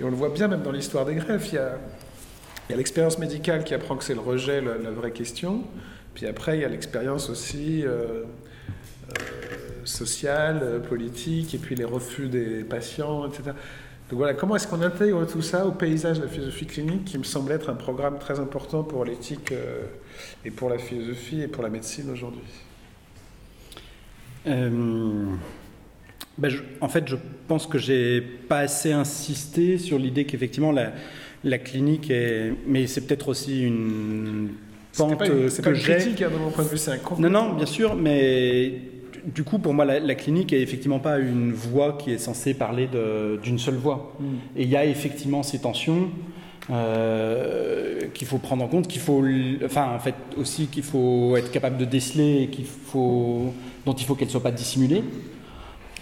Et 0.00 0.04
on 0.04 0.08
le 0.08 0.16
voit 0.16 0.30
bien 0.30 0.48
même 0.48 0.62
dans 0.62 0.72
l'histoire 0.72 1.04
des 1.04 1.14
greffes. 1.14 1.52
Il 1.52 1.56
y 1.56 1.58
a, 1.58 2.76
l'expérience 2.76 3.18
médicale 3.18 3.64
qui 3.64 3.74
apprend 3.74 3.96
que 3.96 4.04
c'est 4.04 4.14
le 4.14 4.20
rejet 4.20 4.62
la, 4.62 4.90
vraie 4.90 5.10
question. 5.10 5.64
Puis 6.14 6.26
après, 6.26 6.56
il 6.56 6.62
y 6.62 6.64
a 6.64 6.68
l'expérience 6.68 7.28
aussi 7.28 7.84
euh, 7.84 8.24
euh, 9.10 9.22
sociale, 9.84 10.80
politique, 10.88 11.54
et 11.54 11.58
puis 11.58 11.74
les 11.74 11.84
refus 11.84 12.28
des 12.28 12.64
patients, 12.64 13.28
etc. 13.28 13.50
Donc 14.10 14.18
voilà, 14.18 14.32
comment 14.32 14.56
est-ce 14.56 14.66
qu'on 14.66 14.80
intègre 14.80 15.26
tout 15.26 15.42
ça 15.42 15.66
au 15.66 15.72
paysage 15.72 16.18
de 16.18 16.24
la 16.24 16.28
philosophie 16.28 16.66
clinique, 16.66 17.04
qui 17.04 17.18
me 17.18 17.24
semble 17.24 17.52
être 17.52 17.68
un 17.68 17.74
programme 17.74 18.18
très 18.18 18.40
important 18.40 18.82
pour 18.82 19.04
l'éthique 19.04 19.52
euh, 19.52 19.82
et 20.46 20.50
pour 20.50 20.70
la 20.70 20.78
philosophie 20.78 21.42
et 21.42 21.48
pour 21.48 21.62
la 21.62 21.68
médecine 21.68 22.10
aujourd'hui? 22.10 22.40
Euh, 24.46 25.26
ben 26.38 26.52
en 26.80 26.88
fait, 26.88 27.06
je 27.06 27.16
pense 27.48 27.66
que 27.66 27.76
j'ai 27.76 28.22
pas 28.22 28.60
assez 28.60 28.92
insisté 28.92 29.76
sur 29.76 29.98
l'idée 29.98 30.24
qu'effectivement 30.24 30.72
la, 30.72 30.92
la, 31.44 31.58
clinique 31.58 32.10
est, 32.10 32.54
mais 32.66 32.86
c'est 32.86 33.02
peut-être 33.02 33.28
aussi 33.28 33.64
une 33.64 34.52
pente 34.96 35.22
c'est 35.48 35.62
que 35.62 35.74
j'ai. 35.74 35.96
critique 35.96 36.22
hein, 36.22 36.30
de 36.32 36.38
mon 36.38 36.50
point 36.50 36.64
de 36.64 36.70
vue, 36.70 36.78
c'est 36.78 36.92
un 36.92 36.98
Non, 37.18 37.28
non, 37.28 37.52
bien 37.52 37.66
sûr, 37.66 37.94
mais 37.94 38.80
du 39.24 39.44
coup, 39.44 39.58
pour 39.58 39.74
moi, 39.74 39.84
la, 39.84 40.14
clinique 40.14 40.52
est 40.52 40.60
effectivement 40.60 40.98
pas 40.98 41.18
une 41.18 41.52
voix 41.52 41.96
qui 41.98 42.12
est 42.12 42.18
censée 42.18 42.54
parler 42.54 42.88
d'une 43.42 43.58
seule 43.58 43.76
voix. 43.76 44.14
Hmm. 44.18 44.36
Et 44.56 44.62
il 44.62 44.68
y 44.68 44.76
a 44.76 44.84
effectivement 44.84 45.42
ces 45.42 45.60
tensions. 45.60 46.10
Euh, 46.70 48.08
qu'il 48.12 48.26
faut 48.26 48.36
prendre 48.36 48.62
en 48.62 48.68
compte, 48.68 48.88
qu'il 48.88 49.00
faut, 49.00 49.24
enfin, 49.64 49.94
en 49.94 49.98
fait, 49.98 50.14
aussi 50.36 50.66
qu'il 50.66 50.82
faut 50.82 51.34
être 51.38 51.50
capable 51.50 51.78
de 51.78 51.86
déceler, 51.86 52.50
qu'il 52.52 52.66
faut, 52.66 53.54
dont 53.86 53.94
il 53.94 54.04
faut 54.04 54.14
qu'elle 54.14 54.28
soit 54.28 54.42
pas 54.42 54.50
dissimulée, 54.50 55.02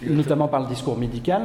notamment 0.01 0.49
par 0.49 0.59
le 0.61 0.67
discours 0.67 0.97
médical. 0.97 1.43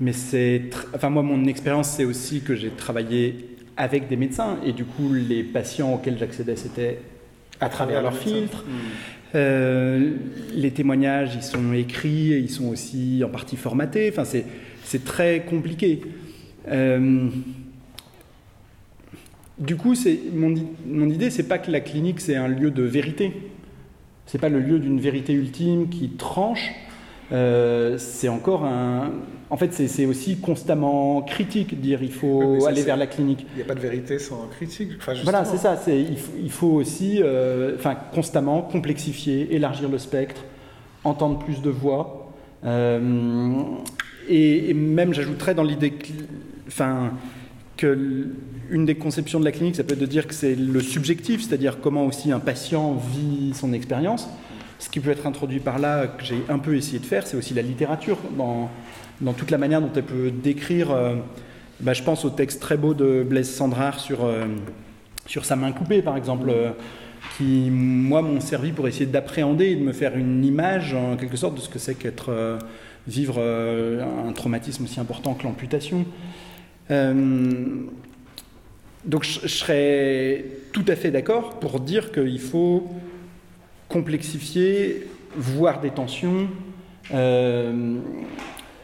Mais 0.00 0.12
c'est, 0.12 0.62
enfin, 0.92 1.10
moi, 1.10 1.22
mon 1.22 1.46
expérience, 1.46 1.90
c'est 1.90 2.04
aussi 2.04 2.40
que 2.40 2.56
j'ai 2.56 2.70
travaillé 2.70 3.56
avec 3.76 4.08
des 4.08 4.16
médecins 4.16 4.58
et 4.64 4.72
du 4.72 4.84
coup, 4.84 5.12
les 5.12 5.44
patients 5.44 5.94
auxquels 5.94 6.18
j'accédais, 6.18 6.56
c'était 6.56 6.98
à 7.60 7.68
travers 7.68 8.02
leur 8.02 8.16
filtre. 8.16 8.64
Hmm. 8.64 9.19
Euh, 9.34 10.12
les 10.52 10.70
témoignages, 10.72 11.34
ils 11.34 11.42
sont 11.42 11.72
écrits, 11.72 12.30
ils 12.30 12.50
sont 12.50 12.68
aussi 12.68 13.22
en 13.24 13.28
partie 13.28 13.56
formatés. 13.56 14.10
Enfin, 14.10 14.24
c'est 14.24 15.04
très 15.04 15.44
compliqué. 15.48 16.00
Euh, 16.68 17.28
du 19.58 19.76
coup, 19.76 19.94
mon, 20.32 20.54
mon 20.86 21.08
idée, 21.08 21.30
c'est 21.30 21.48
pas 21.48 21.58
que 21.58 21.70
la 21.70 21.80
clinique 21.80 22.20
c'est 22.20 22.36
un 22.36 22.48
lieu 22.48 22.70
de 22.70 22.82
vérité. 22.82 23.32
C'est 24.26 24.38
pas 24.38 24.48
le 24.48 24.60
lieu 24.60 24.78
d'une 24.78 25.00
vérité 25.00 25.32
ultime 25.32 25.88
qui 25.88 26.10
tranche. 26.10 26.70
Euh, 27.32 27.98
c'est 27.98 28.28
encore 28.28 28.64
un. 28.64 29.12
En 29.50 29.56
fait, 29.56 29.72
c'est 29.72 30.06
aussi 30.06 30.36
constamment 30.36 31.22
critique, 31.22 31.80
dire 31.80 32.04
il 32.04 32.12
faut 32.12 32.64
aller 32.66 32.82
vers 32.82 32.96
la 32.96 33.08
clinique. 33.08 33.44
Il 33.54 33.56
n'y 33.56 33.62
a 33.62 33.64
pas 33.64 33.74
de 33.74 33.80
vérité 33.80 34.20
sans 34.20 34.46
critique. 34.46 34.90
voilà, 35.24 35.44
c'est 35.44 35.56
ça. 35.56 35.76
Il 35.88 36.16
faut, 36.16 36.32
il 36.40 36.50
faut 36.50 36.68
aussi, 36.68 37.20
euh, 37.20 37.74
enfin, 37.74 37.96
constamment 38.14 38.62
complexifier, 38.62 39.52
élargir 39.52 39.88
le 39.88 39.98
spectre, 39.98 40.42
entendre 41.02 41.40
plus 41.40 41.62
de 41.62 41.70
voix. 41.70 42.30
Euh, 42.64 43.62
et, 44.28 44.70
et, 44.70 44.74
même, 44.74 45.12
j'ajouterais 45.12 45.56
dans 45.56 45.64
l'idée, 45.64 45.94
enfin, 46.68 47.12
que 47.76 48.28
une 48.70 48.86
des 48.86 48.94
conceptions 48.94 49.40
de 49.40 49.44
la 49.44 49.50
clinique, 49.50 49.74
ça 49.74 49.82
peut 49.82 49.94
être 49.94 50.00
de 50.00 50.06
dire 50.06 50.28
que 50.28 50.34
c'est 50.34 50.54
le 50.54 50.80
subjectif, 50.80 51.42
c'est-à-dire 51.42 51.80
comment 51.80 52.06
aussi 52.06 52.30
un 52.30 52.38
patient 52.38 52.94
vit 52.94 53.52
son 53.54 53.72
expérience. 53.72 54.28
Ce 54.78 54.88
qui 54.88 55.00
peut 55.00 55.10
être 55.10 55.26
introduit 55.26 55.58
par 55.58 55.80
là, 55.80 56.06
que 56.06 56.24
j'ai 56.24 56.42
un 56.48 56.60
peu 56.60 56.76
essayé 56.76 57.00
de 57.00 57.04
faire, 57.04 57.26
c'est 57.26 57.36
aussi 57.36 57.52
la 57.52 57.62
littérature, 57.62 58.18
dans, 58.38 58.70
dans, 59.20 59.32
toute 59.32 59.50
la 59.50 59.58
manière 59.58 59.80
dont 59.80 59.90
elle 59.94 60.04
peut 60.04 60.30
décrire. 60.30 60.90
Euh, 60.90 61.16
bah, 61.80 61.92
je 61.92 62.02
pense 62.02 62.24
au 62.24 62.30
texte 62.30 62.60
très 62.60 62.76
beau 62.76 62.94
de 62.94 63.22
Blaise 63.22 63.50
Sandrard 63.50 64.00
sur, 64.00 64.24
euh, 64.24 64.44
sur 65.26 65.44
sa 65.44 65.56
main 65.56 65.72
coupée, 65.72 66.02
par 66.02 66.16
exemple, 66.16 66.50
euh, 66.50 66.70
qui, 67.36 67.68
moi, 67.70 68.22
m'ont 68.22 68.40
servi 68.40 68.72
pour 68.72 68.86
essayer 68.88 69.06
d'appréhender 69.06 69.66
et 69.66 69.76
de 69.76 69.82
me 69.82 69.92
faire 69.92 70.16
une 70.16 70.44
image, 70.44 70.94
en 70.94 71.16
quelque 71.16 71.36
sorte, 71.36 71.54
de 71.54 71.60
ce 71.60 71.68
que 71.68 71.78
c'est 71.78 71.94
qu'être 71.94 72.58
vivre 73.06 73.40
un 73.40 74.32
traumatisme 74.32 74.84
aussi 74.84 75.00
important 75.00 75.34
que 75.34 75.44
l'amputation. 75.44 76.04
Donc 79.04 79.24
je, 79.24 79.48
serais 79.48 80.44
tout 80.72 80.84
à 80.86 80.96
fait 80.96 81.10
d'accord 81.10 81.58
pour 81.60 81.80
dire 81.80 82.12
qu'il 82.12 82.38
faut 82.38 82.88
complexifier, 83.88 85.06
voir 85.36 85.80
des 85.80 85.90
tensions, 85.90 86.48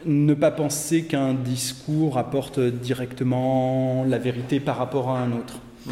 ne 0.07 0.33
pas 0.33 0.51
penser 0.51 1.03
qu'un 1.03 1.33
discours 1.33 2.17
apporte 2.17 2.59
directement 2.59 4.05
la 4.07 4.17
vérité 4.17 4.59
par 4.59 4.77
rapport 4.77 5.09
à 5.09 5.19
un 5.19 5.31
autre. 5.33 5.59
Hmm. 5.85 5.91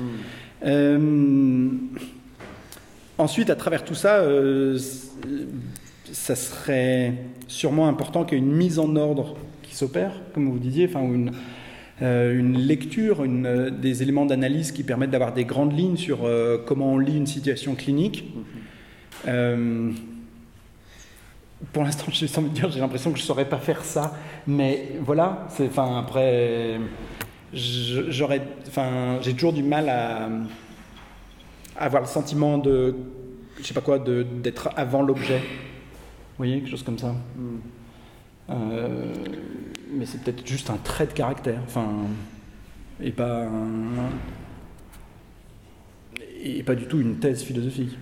Euh, 0.66 1.70
ensuite, 3.18 3.50
à 3.50 3.56
travers 3.56 3.84
tout 3.84 3.96
ça, 3.96 4.18
euh, 4.18 4.80
ça 6.12 6.36
serait 6.36 7.14
sûrement 7.48 7.88
important 7.88 8.24
qu'il 8.24 8.38
y 8.38 8.42
ait 8.42 8.44
une 8.44 8.54
mise 8.54 8.80
en 8.80 8.96
ordre 8.96 9.36
qui 9.64 9.76
s'opère, 9.76 10.14
comme 10.34 10.50
vous 10.50 10.60
disiez, 10.60 10.88
enfin, 10.88 11.02
une, 11.02 11.32
euh, 12.02 12.38
une 12.38 12.58
lecture, 12.58 13.24
une, 13.24 13.70
des 13.70 14.02
éléments 14.02 14.26
d'analyse 14.26 14.72
qui 14.72 14.84
permettent 14.84 15.12
d'avoir 15.12 15.34
des 15.34 15.46
grandes 15.46 15.78
lignes 15.78 15.98
sur 15.98 16.28
comment 16.66 16.94
on 16.94 16.98
lit 16.98 17.18
une 17.18 17.28
situation 17.28 17.76
clinique. 17.76 18.34
Pour 21.72 21.84
l'instant, 21.84 22.06
j'ai 22.10 22.28
envie 22.38 22.50
de 22.50 22.54
dire, 22.54 22.70
j'ai 22.70 22.80
l'impression 22.80 23.12
que 23.12 23.18
je 23.18 23.24
ne 23.24 23.28
saurais 23.28 23.48
pas 23.48 23.58
faire 23.58 23.84
ça, 23.84 24.14
mais 24.48 24.94
voilà. 25.02 25.48
Enfin, 25.60 26.00
après, 26.00 26.80
j'aurais, 27.54 28.42
enfin, 28.68 29.20
j'ai 29.22 29.34
toujours 29.34 29.54
du 29.54 29.64
mal 29.64 29.90
à, 29.90 30.30
avoir 31.78 32.02
le 32.02 32.08
sentiment 32.08 32.58
de, 32.58 32.96
je 33.60 33.64
sais 33.64 33.74
pas 33.74 33.82
quoi, 33.82 34.00
d'être 34.00 34.70
avant 34.76 35.02
l'objet. 35.02 35.40
Vous 35.40 36.38
voyez, 36.38 36.60
quelque 36.60 36.72
chose 36.72 36.84
comme 36.84 37.00
ça. 37.00 37.16
Hmm 37.38 37.58
mais 39.96 40.06
c'est 40.06 40.22
peut-être 40.22 40.46
juste 40.46 40.70
un 40.70 40.78
trait 40.78 41.08
de 41.08 41.14
caractère, 41.14 41.62
enfin, 41.66 41.88
et 43.02 43.12
pas 43.12 43.48
et 46.44 46.64
pas 46.64 46.76
du 46.76 46.86
tout 46.86 47.00
une 47.00 47.18
thèse 47.18 47.44
philosophique. 47.44 47.98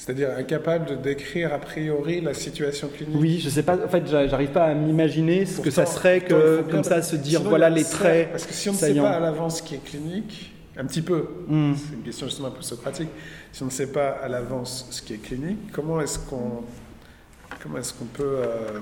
C'est-à-dire 0.00 0.30
incapable 0.34 0.86
de 0.86 0.94
décrire 0.94 1.52
a 1.52 1.58
priori 1.58 2.22
la 2.22 2.32
situation 2.32 2.88
clinique. 2.88 3.16
Oui, 3.20 3.38
je 3.38 3.50
sais 3.50 3.62
pas. 3.62 3.76
En 3.76 3.88
fait, 3.88 4.06
j'arrive 4.06 4.48
pas 4.48 4.64
à 4.64 4.72
m'imaginer 4.72 5.44
ce 5.44 5.60
que 5.60 5.70
ça 5.70 5.84
serait 5.84 6.22
que 6.22 6.62
comme 6.62 6.82
ça 6.82 7.02
se 7.02 7.16
dire 7.16 7.42
voilà 7.42 7.68
les 7.68 7.84
traits. 7.84 8.30
Parce 8.30 8.46
que 8.46 8.54
si 8.54 8.70
on 8.70 8.72
ne 8.72 8.78
sait 8.78 8.94
pas 8.94 9.10
à 9.10 9.20
l'avance 9.20 9.58
ce 9.58 9.62
qui 9.62 9.74
est 9.74 9.84
clinique, 9.84 10.54
un 10.78 10.86
petit 10.86 11.02
peu, 11.02 11.28
hmm. 11.48 11.74
c'est 11.76 11.96
une 11.96 12.02
question 12.02 12.26
justement 12.28 12.48
un 12.48 12.52
peu 12.52 12.62
socratique. 12.62 13.10
Si 13.52 13.62
on 13.62 13.66
ne 13.66 13.70
sait 13.70 13.88
pas 13.88 14.08
à 14.08 14.28
l'avance 14.28 14.88
ce 14.90 15.02
qui 15.02 15.12
est 15.12 15.18
clinique, 15.18 15.70
comment 15.70 16.00
est-ce 16.00 16.18
qu'on 16.18 16.64
comment 17.62 17.76
est-ce 17.76 17.92
qu'on 17.92 18.06
peut 18.06 18.38
euh, 18.38 18.80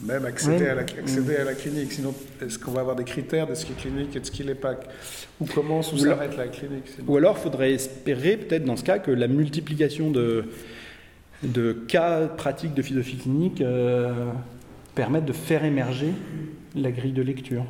même 0.00 0.24
accéder, 0.24 0.66
à, 0.66 0.74
la, 0.74 0.82
accéder 0.82 1.36
à 1.36 1.44
la 1.44 1.54
clinique. 1.54 1.92
Sinon, 1.92 2.14
est-ce 2.42 2.58
qu'on 2.58 2.72
va 2.72 2.80
avoir 2.80 2.96
des 2.96 3.04
critères 3.04 3.46
de 3.46 3.54
ce 3.54 3.64
qui 3.64 3.72
est 3.72 3.76
clinique 3.76 4.16
et 4.16 4.20
de 4.20 4.26
ce 4.26 4.30
qui 4.30 4.44
n'est 4.44 4.54
pas? 4.54 4.74
Où 5.40 5.46
commence, 5.46 5.92
où 5.92 5.98
s'arrête 5.98 6.36
la 6.36 6.48
clinique 6.48 6.84
Ou 7.06 7.16
alors, 7.16 7.36
il 7.38 7.42
faudrait 7.42 7.72
espérer, 7.72 8.36
peut-être 8.36 8.64
dans 8.64 8.76
ce 8.76 8.84
cas, 8.84 8.98
que 8.98 9.10
la 9.10 9.28
multiplication 9.28 10.10
de, 10.10 10.44
de 11.42 11.72
cas 11.72 12.26
pratiques 12.26 12.74
de 12.74 12.82
philosophie 12.82 13.16
clinique 13.16 13.60
euh, 13.60 14.30
permette 14.94 15.24
de 15.24 15.32
faire 15.32 15.64
émerger 15.64 16.12
la 16.74 16.90
grille 16.90 17.12
de 17.12 17.22
lecture. 17.22 17.64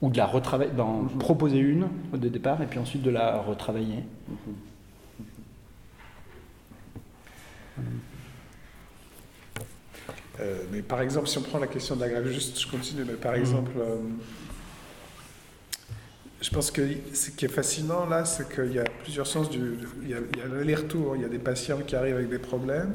Ou 0.00 0.10
de 0.10 0.16
la 0.16 0.26
retravailler, 0.26 0.72
d'en 0.72 1.02
mhm. 1.02 1.18
proposer 1.18 1.58
une 1.58 1.88
au 2.12 2.16
départ 2.16 2.60
et 2.60 2.66
puis 2.66 2.78
ensuite 2.78 3.02
de 3.02 3.10
la 3.10 3.38
retravailler. 3.38 4.04
Mhm. 4.28 4.54
Euh, 10.42 10.62
mais 10.72 10.82
par 10.82 11.00
exemple, 11.00 11.28
si 11.28 11.38
on 11.38 11.42
prend 11.42 11.58
la 11.58 11.66
question 11.66 11.96
de 11.96 12.00
la 12.00 12.08
grève, 12.08 12.26
juste 12.28 12.60
je 12.60 12.68
continue, 12.68 13.04
mais 13.06 13.14
par 13.14 13.34
exemple, 13.34 13.72
euh, 13.78 13.96
je 16.40 16.50
pense 16.50 16.70
que 16.70 16.82
ce 17.12 17.30
qui 17.30 17.44
est 17.44 17.52
fascinant 17.52 18.06
là, 18.06 18.24
c'est 18.24 18.52
qu'il 18.52 18.72
y 18.72 18.78
a 18.78 18.84
plusieurs 19.02 19.26
sens 19.26 19.48
du. 19.48 19.60
Il 20.02 20.10
y 20.10 20.14
a, 20.14 20.48
l'aller-retour, 20.52 21.16
il 21.16 21.22
y 21.22 21.24
a 21.24 21.28
des 21.28 21.38
patients 21.38 21.78
qui 21.86 21.94
arrivent 21.94 22.16
avec 22.16 22.28
des 22.28 22.38
problèmes, 22.38 22.94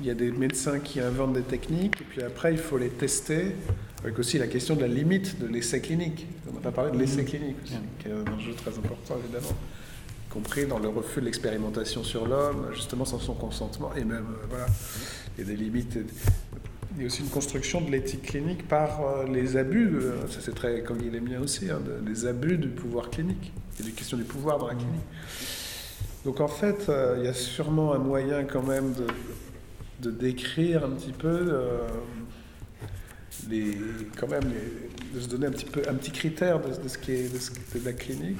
il 0.00 0.06
y 0.06 0.10
a 0.10 0.14
des 0.14 0.32
médecins 0.32 0.80
qui 0.80 1.00
inventent 1.00 1.34
des 1.34 1.42
techniques, 1.42 2.00
et 2.00 2.04
puis 2.04 2.22
après, 2.22 2.52
il 2.52 2.58
faut 2.58 2.78
les 2.78 2.90
tester, 2.90 3.54
avec 4.02 4.18
aussi 4.18 4.38
la 4.38 4.48
question 4.48 4.74
de 4.74 4.80
la 4.80 4.88
limite 4.88 5.38
de 5.38 5.46
l'essai 5.46 5.80
clinique. 5.80 6.26
On 6.48 6.54
n'a 6.54 6.60
pas 6.60 6.72
parlé 6.72 6.90
de 6.90 6.98
l'essai 6.98 7.24
clinique 7.24 7.56
aussi, 7.62 7.74
qui 8.00 8.08
est 8.08 8.12
un 8.12 8.32
enjeu 8.32 8.54
très 8.54 8.76
important 8.76 9.16
évidemment, 9.22 9.54
compris 10.36 10.66
dans 10.66 10.78
le 10.78 10.88
refus 10.88 11.20
de 11.20 11.24
l'expérimentation 11.24 12.04
sur 12.04 12.26
l'homme, 12.26 12.66
justement 12.74 13.06
sans 13.06 13.18
son 13.18 13.32
consentement, 13.32 13.90
et 13.96 14.04
même, 14.04 14.26
euh, 14.30 14.46
voilà, 14.50 14.66
il 15.38 15.44
y 15.46 15.50
a 15.50 15.50
des 15.50 15.56
limites. 15.56 15.98
Il 16.96 17.00
y 17.00 17.04
a 17.04 17.06
aussi 17.06 17.22
une 17.22 17.28
construction 17.30 17.80
de 17.80 17.90
l'éthique 17.90 18.22
clinique 18.22 18.68
par 18.68 19.00
euh, 19.00 19.24
les 19.26 19.56
abus, 19.56 19.86
de- 19.86 20.12
ça 20.28 20.40
c'est 20.42 20.54
très 20.54 20.82
comme 20.82 20.98
il 21.00 21.14
est 21.14 21.20
bien 21.20 21.40
aussi, 21.40 21.70
hein, 21.70 21.80
les 22.06 22.26
abus 22.26 22.58
du 22.58 22.68
pouvoir 22.68 23.08
clinique. 23.10 23.52
Il 23.78 23.84
y 23.84 23.88
a 23.88 23.90
des 23.90 23.96
questions 23.96 24.16
du 24.18 24.24
pouvoir 24.24 24.58
dans 24.58 24.66
la 24.68 24.74
clinique. 24.74 25.00
Donc 26.26 26.40
en 26.40 26.48
fait, 26.48 26.88
euh, 26.88 27.16
il 27.18 27.24
y 27.24 27.28
a 27.28 27.34
sûrement 27.34 27.94
un 27.94 27.98
moyen 27.98 28.44
quand 28.44 28.62
même 28.62 28.92
de, 28.92 29.06
de 30.02 30.10
décrire 30.10 30.84
un 30.84 30.90
petit 30.90 31.12
peu 31.12 31.28
euh, 31.28 31.78
les, 33.48 33.76
quand 34.18 34.28
même 34.28 34.44
de 35.14 35.20
se 35.20 35.28
donner 35.28 35.46
un 35.46 35.50
petit 35.50 35.66
peu 35.66 35.82
un 35.88 35.94
petit 35.94 36.10
critère 36.10 36.60
de, 36.60 36.88
ce 36.88 36.98
qui 36.98 37.12
est 37.12 37.32
de, 37.78 37.84
la 37.84 37.92
clinique 37.92 38.38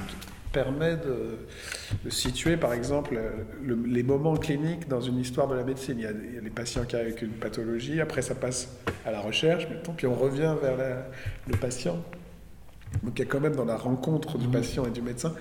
permet 0.51 0.95
de, 0.97 1.37
de 2.05 2.09
situer 2.09 2.57
par 2.57 2.73
exemple 2.73 3.19
le- 3.63 3.75
les 3.85 4.03
moments 4.03 4.35
cliniques 4.37 4.87
dans 4.87 5.01
une 5.01 5.19
histoire 5.19 5.47
de 5.47 5.55
la 5.55 5.63
médecine. 5.63 5.95
Il 5.97 6.03
y, 6.03 6.07
a, 6.07 6.11
il 6.11 6.35
y 6.35 6.37
a 6.37 6.41
les 6.41 6.49
patients 6.49 6.83
qui 6.85 6.95
arrivent 6.95 7.09
avec 7.09 7.21
une 7.21 7.31
pathologie, 7.33 7.99
après 8.01 8.21
ça 8.21 8.35
passe 8.35 8.69
à 9.05 9.11
la 9.11 9.21
recherche, 9.21 9.67
mettons, 9.69 9.93
puis 9.93 10.07
on 10.07 10.15
revient 10.15 10.55
vers 10.61 10.77
la- 10.77 11.07
le 11.47 11.57
patient. 11.57 11.97
Donc 13.03 13.19
il 13.19 13.19
y 13.19 13.21
a 13.23 13.25
quand 13.25 13.41
même 13.41 13.55
dans 13.55 13.65
la 13.65 13.75
rencontre 13.77 14.37
du 14.37 14.47
patient 14.47 14.85
et 14.85 14.91
du 14.91 15.01
médecin, 15.01 15.33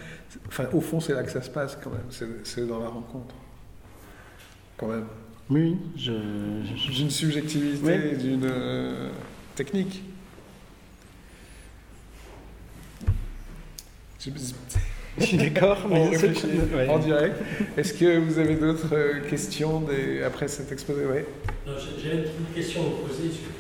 enfin 0.49 0.67
au 0.73 0.81
fond 0.81 0.99
c'est 1.01 1.15
là 1.15 1.23
que 1.23 1.31
ça 1.31 1.43
se 1.43 1.51
passe 1.51 1.79
quand 1.83 1.91
même, 1.91 2.35
c'est 2.45 2.67
dans 2.67 2.81
la 2.81 2.89
rencontre. 2.89 3.35
Quand 4.77 4.89
même. 4.89 5.07
Oui, 5.49 5.77
je- 5.97 6.91
D'une 6.93 7.09
subjectivité, 7.11 7.81
Oui. 8.13 8.17
d'une 8.19 8.45
euh, 8.45 9.11
technique. 9.55 10.03
Je- 15.19 15.25
suis 15.25 15.37
d'accord, 15.39 15.79
On 15.87 15.89
mais 15.89 16.17
Ouais. 16.77 16.89
en 16.89 16.99
direct. 16.99 17.37
Est-ce 17.77 17.95
que 17.95 18.19
vous 18.19 18.39
avez 18.39 18.57
d'autres 18.57 18.95
euh, 18.95 19.21
questions 19.29 19.81
des- 19.81 20.23
après 20.23 20.47
cet 20.49 20.71
exposé? 20.73 21.03
J'ai- 21.05 22.03
J'avais 22.03 22.17
une 22.17 22.23
petite 22.25 22.55
question 22.55 22.81
à 22.83 22.85
vous 22.85 23.07
poser. 23.09 23.31
sur- 23.31 23.51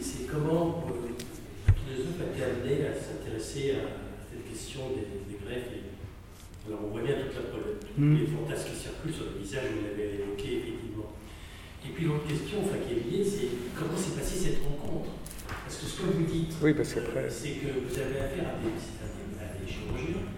C'est 0.00 0.26
comment 0.26 0.84
euh, 0.88 1.08
le 1.08 1.72
philosophe 1.74 2.20
a 2.20 2.26
été 2.34 2.42
amené 2.44 2.86
à 2.86 2.92
s'intéresser 2.94 3.80
à 3.80 3.88
cette 4.30 4.44
question 4.50 4.92
des, 4.94 5.06
des 5.30 5.38
greffes 5.42 5.72
et- 5.74 6.68
Alors 6.68 6.80
on 6.84 6.88
voit 6.92 7.00
bien 7.02 7.16
toute 7.16 7.34
la 7.34 7.48
problème, 7.48 7.80
tous 7.80 7.96
Mm. 7.96 8.18
les 8.20 8.26
fantasmes 8.28 8.68
qui 8.68 8.76
circulent 8.76 9.14
sur 9.14 9.24
le 9.32 9.40
visage, 9.40 9.72
vous 9.72 9.82
l'avez 9.88 10.20
évoqué 10.20 10.60
effectivement. 10.60 11.08
Et 11.86 11.90
puis 11.96 12.04
l'autre 12.04 12.28
question 12.28 12.60
enfin, 12.60 12.76
qui 12.84 12.92
est 12.92 13.02
liée, 13.08 13.24
c'est 13.24 13.48
comment 13.72 13.96
s'est 13.96 14.12
passée 14.12 14.36
cette 14.52 14.60
rencontre? 14.68 15.16
Parce 15.48 15.80
que 15.80 15.86
ce 15.88 15.96
que 16.04 16.12
vous 16.12 16.28
dites, 16.28 16.52
Oui, 16.60 16.76
euh, 16.76 16.84
c'est 16.84 17.56
que 17.56 17.68
vous 17.72 17.94
avez 17.96 18.18
affaire 18.20 18.52
à 18.52 18.54
des, 18.60 18.68
à 18.76 19.06
des, 19.08 19.32
à 19.40 19.46
des 19.56 19.64
chirurgiens 19.64 20.28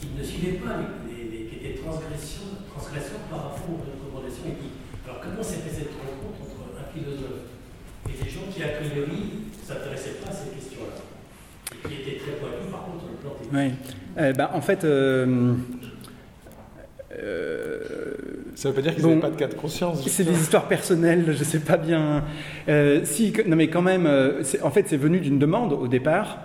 qui 0.00 0.08
ne 0.16 0.22
suivaient 0.22 0.58
pas 0.58 0.76
les, 0.78 1.12
les- 1.12 1.28
les- 1.30 1.44
qui 1.48 1.54
étaient 1.56 1.78
transgressions, 1.80 2.52
transgresseurs 2.74 3.24
par 3.30 3.50
rapport 3.52 3.68
aux 3.70 3.80
recommandations 3.84 4.46
éthiques. 4.46 4.76
Alors 5.06 5.20
comment 5.22 5.42
s'est 5.42 5.62
fait 5.64 5.74
cette 5.74 5.94
rencontre 5.96 6.38
entre 6.44 6.76
un 6.80 6.86
philosophe 6.92 7.46
et 8.08 8.12
des 8.24 8.30
gens 8.30 8.46
qui 8.52 8.62
a 8.62 8.68
priori 8.80 9.48
ne 9.50 9.64
s'intéressaient 9.66 10.18
pas 10.22 10.30
à 10.30 10.34
ces 10.34 10.50
questions-là 10.54 10.98
et 11.74 11.88
qui 11.88 11.94
étaient 12.02 12.18
très 12.18 12.32
pointus 12.38 12.70
par 12.70 12.84
contre 12.86 13.00
sur 13.00 13.10
le 13.10 13.18
plan 13.22 13.30
technique 13.38 13.52
Oui. 13.54 13.92
Euh, 14.22 14.32
bah, 14.32 14.50
en 14.54 14.60
fait, 14.60 14.84
euh, 14.84 15.54
euh, 17.18 17.80
Ça 18.54 18.68
veut 18.70 18.74
pas 18.74 18.80
dire 18.82 18.94
qu'ils 18.94 19.02
Bon. 19.02 19.10
n'avaient 19.10 19.20
pas 19.20 19.30
de 19.30 19.36
cas 19.36 19.48
de 19.48 19.54
conscience. 19.54 20.06
c'est 20.08 20.24
des 20.24 20.32
histoires 20.40 20.66
personnelles, 20.66 21.34
je 21.36 21.44
sais 21.44 21.58
pas 21.60 21.76
bien. 21.76 22.24
Euh, 22.68 23.00
si, 23.04 23.32
non 23.46 23.54
mais 23.56 23.68
quand 23.68 23.82
même, 23.82 24.06
euh, 24.06 24.42
en 24.62 24.70
fait, 24.70 24.86
c'est 24.88 24.96
venu 24.96 25.20
d'une 25.20 25.38
demande 25.38 25.72
au 25.74 25.88
départ 25.88 26.38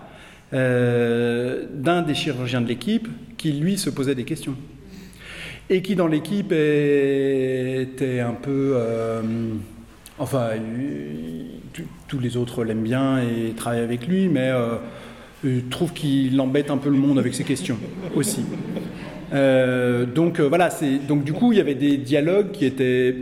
euh, 0.54 1.66
d'un 1.74 2.02
des 2.02 2.14
chirurgiens 2.14 2.62
de 2.62 2.68
l'équipe 2.68 3.08
qui 3.38 3.54
lui 3.54 3.78
se 3.78 3.90
posait 3.90 4.16
des 4.16 4.24
questions 4.26 4.56
et 5.70 5.82
qui 5.82 5.96
dans 5.96 6.08
l'équipe 6.08 6.52
était 6.52 8.20
un 8.20 8.34
peu, 8.34 8.74
euh, 8.76 9.22
enfin, 10.20 10.50
tous- 12.08 12.20
les 12.20 12.36
autres 12.36 12.66
l'aiment 12.66 12.84
bien 12.84 13.20
et 13.20 13.54
travaillent 13.56 13.80
avec 13.80 14.06
lui, 14.06 14.28
mais 14.28 14.52
euh, 14.52 14.76
trouve 15.70 15.94
qu'il 15.94 16.40
embête 16.42 16.70
un 16.70 16.78
peu 16.78 16.90
le 16.90 16.98
monde 16.98 17.18
avec 17.18 17.34
ses 17.34 17.46
questions 17.46 17.78
aussi. 18.16 18.42
Euh, 19.34 20.06
donc 20.06 20.42
voilà, 20.42 20.70
donc 21.08 21.24
du 21.24 21.32
coup 21.32 21.54
il 21.54 21.58
y 21.58 21.62
avait 21.62 21.76
des 21.76 21.96
dialogues 21.96 22.52
qui 22.52 22.66
étaient 22.66 23.16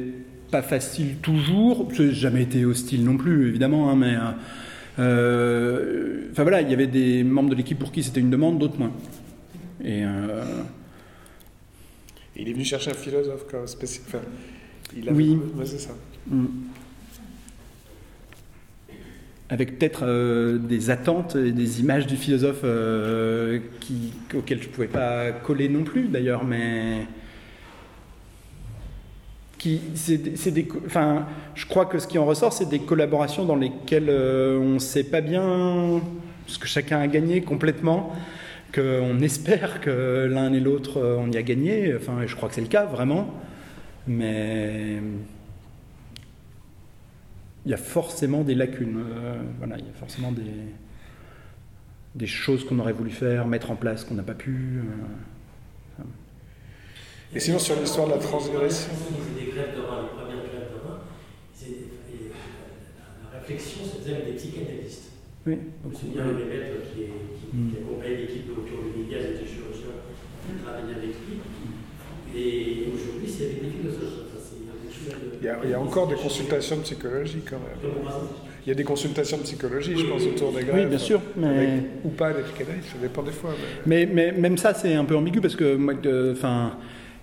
pas 0.50 0.64
faciles 0.64 1.18
toujours. 1.22 1.88
C'est 1.96 2.12
jamais 2.12 2.42
été 2.42 2.66
hostile 2.66 3.04
non 3.04 3.16
plus 3.16 3.48
évidemment, 3.50 3.92
hein, 3.92 3.96
mais 3.96 4.16
enfin 5.00 6.44
voilà, 6.44 6.62
il 6.62 6.70
y 6.70 6.74
avait 6.74 6.88
des 6.88 7.24
membres 7.24 7.50
de 7.50 7.56
l'équipe 7.56 7.80
pour 7.80 7.92
qui 7.92 8.04
c'était 8.04 8.20
une 8.20 8.30
demande, 8.30 8.60
d'autres 8.60 8.78
moins. 8.78 8.92
Et 9.84 10.04
euh, 10.04 10.44
Il 12.36 12.50
est 12.50 12.54
venu 12.54 12.66
chercher 12.66 12.92
un 12.92 12.96
philosophe 12.96 13.46
comme 13.50 13.68
spécifique. 13.68 14.08
Enfin, 14.08 14.24
il 14.96 15.10
a... 15.10 15.12
Oui. 15.14 15.38
Ouais, 15.56 15.66
c'est 15.66 15.80
ça. 15.80 15.94
mm. 16.28 16.46
avec 19.50 19.80
peut-être 19.80 20.02
euh, 20.04 20.58
des 20.58 20.90
attentes 20.90 21.36
et 21.36 21.52
des 21.52 21.80
images 21.80 22.06
du 22.06 22.18
philosophe 22.18 22.62
euh, 22.64 23.60
qui, 23.80 24.14
auxquelles 24.36 24.62
je 24.62 24.68
ne 24.68 24.74
pouvais 24.74 24.88
pas 24.88 25.32
coller 25.32 25.70
non 25.70 25.84
plus 25.84 26.08
d'ailleurs, 26.08 26.44
mais 26.44 27.08
je 31.56 31.66
crois 31.68 31.86
que 31.86 32.00
ce 32.00 32.08
qui 32.08 32.18
en 32.18 32.26
ressort, 32.26 32.54
c'est 32.54 32.70
des 32.70 32.80
collaborations 32.80 33.46
dans 33.46 33.56
lesquelles 33.56 34.10
euh, 34.10 34.58
on 34.60 34.76
ne 34.76 34.80
sait 34.80 35.04
pas 35.04 35.22
bien 35.22 36.02
ce 36.48 36.58
que 36.58 36.68
chacun 36.68 37.00
a 37.00 37.08
gagné 37.08 37.42
complètement, 37.42 38.14
qu'on 38.74 39.20
espère 39.20 39.82
que 39.82 40.28
l'un 40.32 40.54
et 40.54 40.60
l'autre 40.60 40.98
euh, 40.98 41.18
on 41.20 41.32
y 41.32 41.38
a 41.38 41.44
gagné. 41.44 41.96
Enfin, 41.96 42.26
je 42.26 42.36
crois 42.36 42.50
que 42.50 42.56
c'est 42.56 42.62
le 42.62 42.68
cas 42.68 42.86
vraiment, 42.86 43.34
mais 44.08 45.02
il 47.66 47.72
y 47.72 47.74
a 47.74 47.78
forcément 47.78 48.44
des 48.44 48.56
lacunes. 48.56 48.98
euh, 48.98 49.38
voilà, 49.60 49.78
il 49.78 49.86
y 49.86 49.90
a 49.90 49.94
forcément 49.94 50.32
des, 50.32 52.28
choses 52.28 52.66
qu'on 52.66 52.80
aurait 52.80 52.94
voulu 52.94 53.12
faire, 53.12 53.48
mettre 53.48 53.72
en 53.72 53.76
place 53.76 54.04
qu'on 54.06 54.16
n'a 54.16 54.24
pas 54.24 54.34
pu. 54.34 54.82
Et 57.36 57.40
sinon, 57.40 57.60
sur 57.60 57.80
l'histoire 57.80 58.08
de 58.08 58.14
la 58.14 58.18
transgression. 58.18 58.90
Ils 58.92 58.98
faisaient 59.22 59.46
des 59.46 59.52
grèves 59.52 59.76
de 59.76 59.82
rein, 59.82 60.02
les 60.04 60.10
premières 60.18 60.44
grèves 60.50 60.70
de 60.74 60.80
rein. 60.88 61.00
et 61.62 62.32
La 63.34 63.40
réflexion 63.40 63.86
se 63.86 64.02
faisait 64.02 64.16
avec 64.16 64.26
des 64.26 64.34
psychanalystes. 64.34 65.12
Oui, 65.46 65.56
me 65.56 65.60
beaucoup. 65.84 65.96
souviens 65.96 66.26
des 66.26 66.58
lettres 66.58 66.82
qui, 66.94 67.02
qui, 67.06 67.56
Mm. 67.58 67.72
qui 67.72 67.78
accompagnaient 67.82 68.18
l'équipe 68.18 68.46
de 68.48 68.52
Autour 68.52 68.80
de 68.86 68.98
Miguel, 69.00 69.40
des 69.42 69.48
chirurgiens 69.48 69.98
qui 70.46 70.64
travaillaient 70.64 70.98
avec 71.02 71.16
lui. 71.26 71.38
Et 72.36 72.86
aujourd'hui, 72.94 73.26
c'est 73.30 73.46
avec 73.46 73.62
des 73.64 73.70
philosophes. 73.78 74.26
C'est 74.38 75.14
Il 75.42 75.46
y, 75.46 75.50
a, 75.50 75.58
il 75.64 75.70
y 75.70 75.74
a 75.74 75.80
encore 75.80 76.08
des 76.08 76.16
consultations 76.16 76.78
de 76.78 76.82
psychologie 76.82 77.42
quand 77.50 77.58
même. 77.58 77.92
Il 78.66 78.70
y 78.70 78.72
a 78.72 78.76
des 78.76 78.84
consultations 78.84 79.38
de 79.38 79.44
psychologie, 79.44 79.98
je 79.98 80.06
pense, 80.06 80.24
autour 80.26 80.52
des 80.52 80.64
grèves. 80.64 80.84
Oui, 80.84 80.86
bien 80.90 80.98
sûr, 81.00 81.22
mais- 81.38 81.48
Avec 81.48 81.84
ou 82.04 82.10
pas 82.10 82.34
des 82.34 82.42
psychanalystes, 82.44 82.90
ça 82.92 82.98
dépend 83.02 83.24
des 83.24 83.32
fois. 83.32 83.52
mais- 83.86 84.06
Mais, 84.06 84.32
mais 84.32 84.38
même 84.40 84.58
ça, 84.58 84.74
c'est 84.74 84.94
un 84.94 85.06
peu 85.06 85.16
ambigu 85.16 85.40
parce 85.42 85.56
que 85.56 85.78
enfin, 86.34 86.74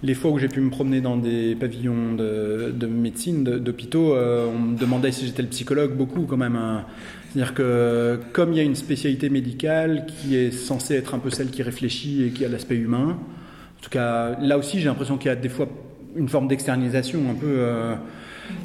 les 0.02 0.14
fois 0.14 0.30
où 0.30 0.38
j'ai 0.38 0.48
pu 0.48 0.60
me 0.60 0.70
promener 0.70 1.00
dans 1.00 1.16
des 1.16 1.54
pavillons 1.54 2.14
de, 2.14 2.72
de 2.74 2.86
médecine, 2.86 3.44
de- 3.44 3.58
d'hôpitaux, 3.58 4.14
euh, 4.14 4.46
on 4.46 4.58
me 4.58 4.78
demandait 4.78 5.12
si 5.12 5.26
j'étais 5.26 5.42
le 5.42 5.48
psychologue, 5.48 5.94
beaucoup 5.96 6.22
quand 6.22 6.36
même. 6.36 6.56
hein. 6.56 6.84
C'est-à-dire 7.32 7.54
que 7.54 8.20
comme 8.32 8.52
il 8.52 8.56
y 8.56 8.60
a 8.60 8.64
une 8.64 8.74
spécialité 8.76 9.28
médicale 9.30 10.06
qui 10.06 10.36
est 10.36 10.50
censée 10.50 10.94
être 10.94 11.14
un 11.14 11.18
peu 11.18 11.30
celle 11.30 11.50
qui 11.50 11.62
réfléchit 11.62 12.24
et 12.24 12.30
qui 12.30 12.44
a 12.44 12.48
l'aspect 12.48 12.76
humain, 12.76 13.18
en 13.78 13.82
tout 13.82 13.90
cas, 13.90 14.38
là 14.40 14.58
aussi, 14.58 14.80
j'ai 14.80 14.86
l'impression 14.86 15.16
qu'il 15.18 15.28
y 15.28 15.32
a 15.32 15.36
des 15.36 15.48
fois 15.48 15.68
une 16.16 16.28
forme 16.28 16.48
d'externalisation 16.48 17.20
un 17.30 17.34
peu. 17.34 17.46
euh, 17.46 17.94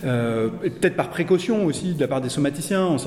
euh, 0.05 0.49
peut-être 0.49 0.95
par 0.95 1.09
précaution 1.09 1.65
aussi 1.65 1.93
de 1.95 1.99
la 1.99 2.07
part 2.07 2.21
des 2.21 2.29
somaticiens, 2.29 2.85
en 2.85 2.97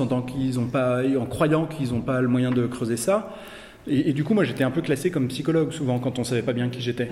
ont 0.59 0.67
pas, 0.67 1.01
en 1.17 1.25
croyant 1.25 1.65
qu'ils 1.67 1.93
n'ont 1.93 2.01
pas 2.01 2.21
le 2.21 2.27
moyen 2.27 2.51
de 2.51 2.67
creuser 2.67 2.97
ça. 2.97 3.33
Et, 3.87 4.13
du 4.13 4.23
coup, 4.23 4.33
moi, 4.33 4.43
j'étais 4.43 4.63
un 4.63 4.71
peu 4.71 4.81
classé 4.81 5.11
comme 5.11 5.27
psychologue 5.27 5.71
souvent 5.71 5.99
quand 5.99 6.17
on 6.17 6.23
savait 6.23 6.41
pas 6.41 6.53
bien 6.53 6.69
qui 6.69 6.81
j'étais. 6.81 7.07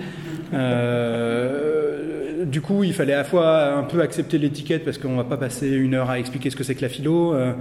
Euh, 0.52 2.44
du 2.44 2.60
coup, 2.60 2.82
il 2.82 2.92
fallait 2.92 3.12
à 3.12 3.18
la 3.18 3.24
fois 3.24 3.74
un 3.74 3.84
peu 3.84 4.00
accepter 4.00 4.38
l'étiquette 4.38 4.84
parce 4.84 4.98
qu'on 4.98 5.16
va 5.16 5.22
pas 5.24 5.36
passer 5.36 5.70
une 5.70 5.94
heure 5.94 6.10
à 6.10 6.18
expliquer 6.18 6.50
ce 6.50 6.56
que 6.56 6.64
c'est 6.64 6.74
que 6.74 6.82
la 6.82 6.88
philo, 6.88 7.32
euh, 7.32 7.52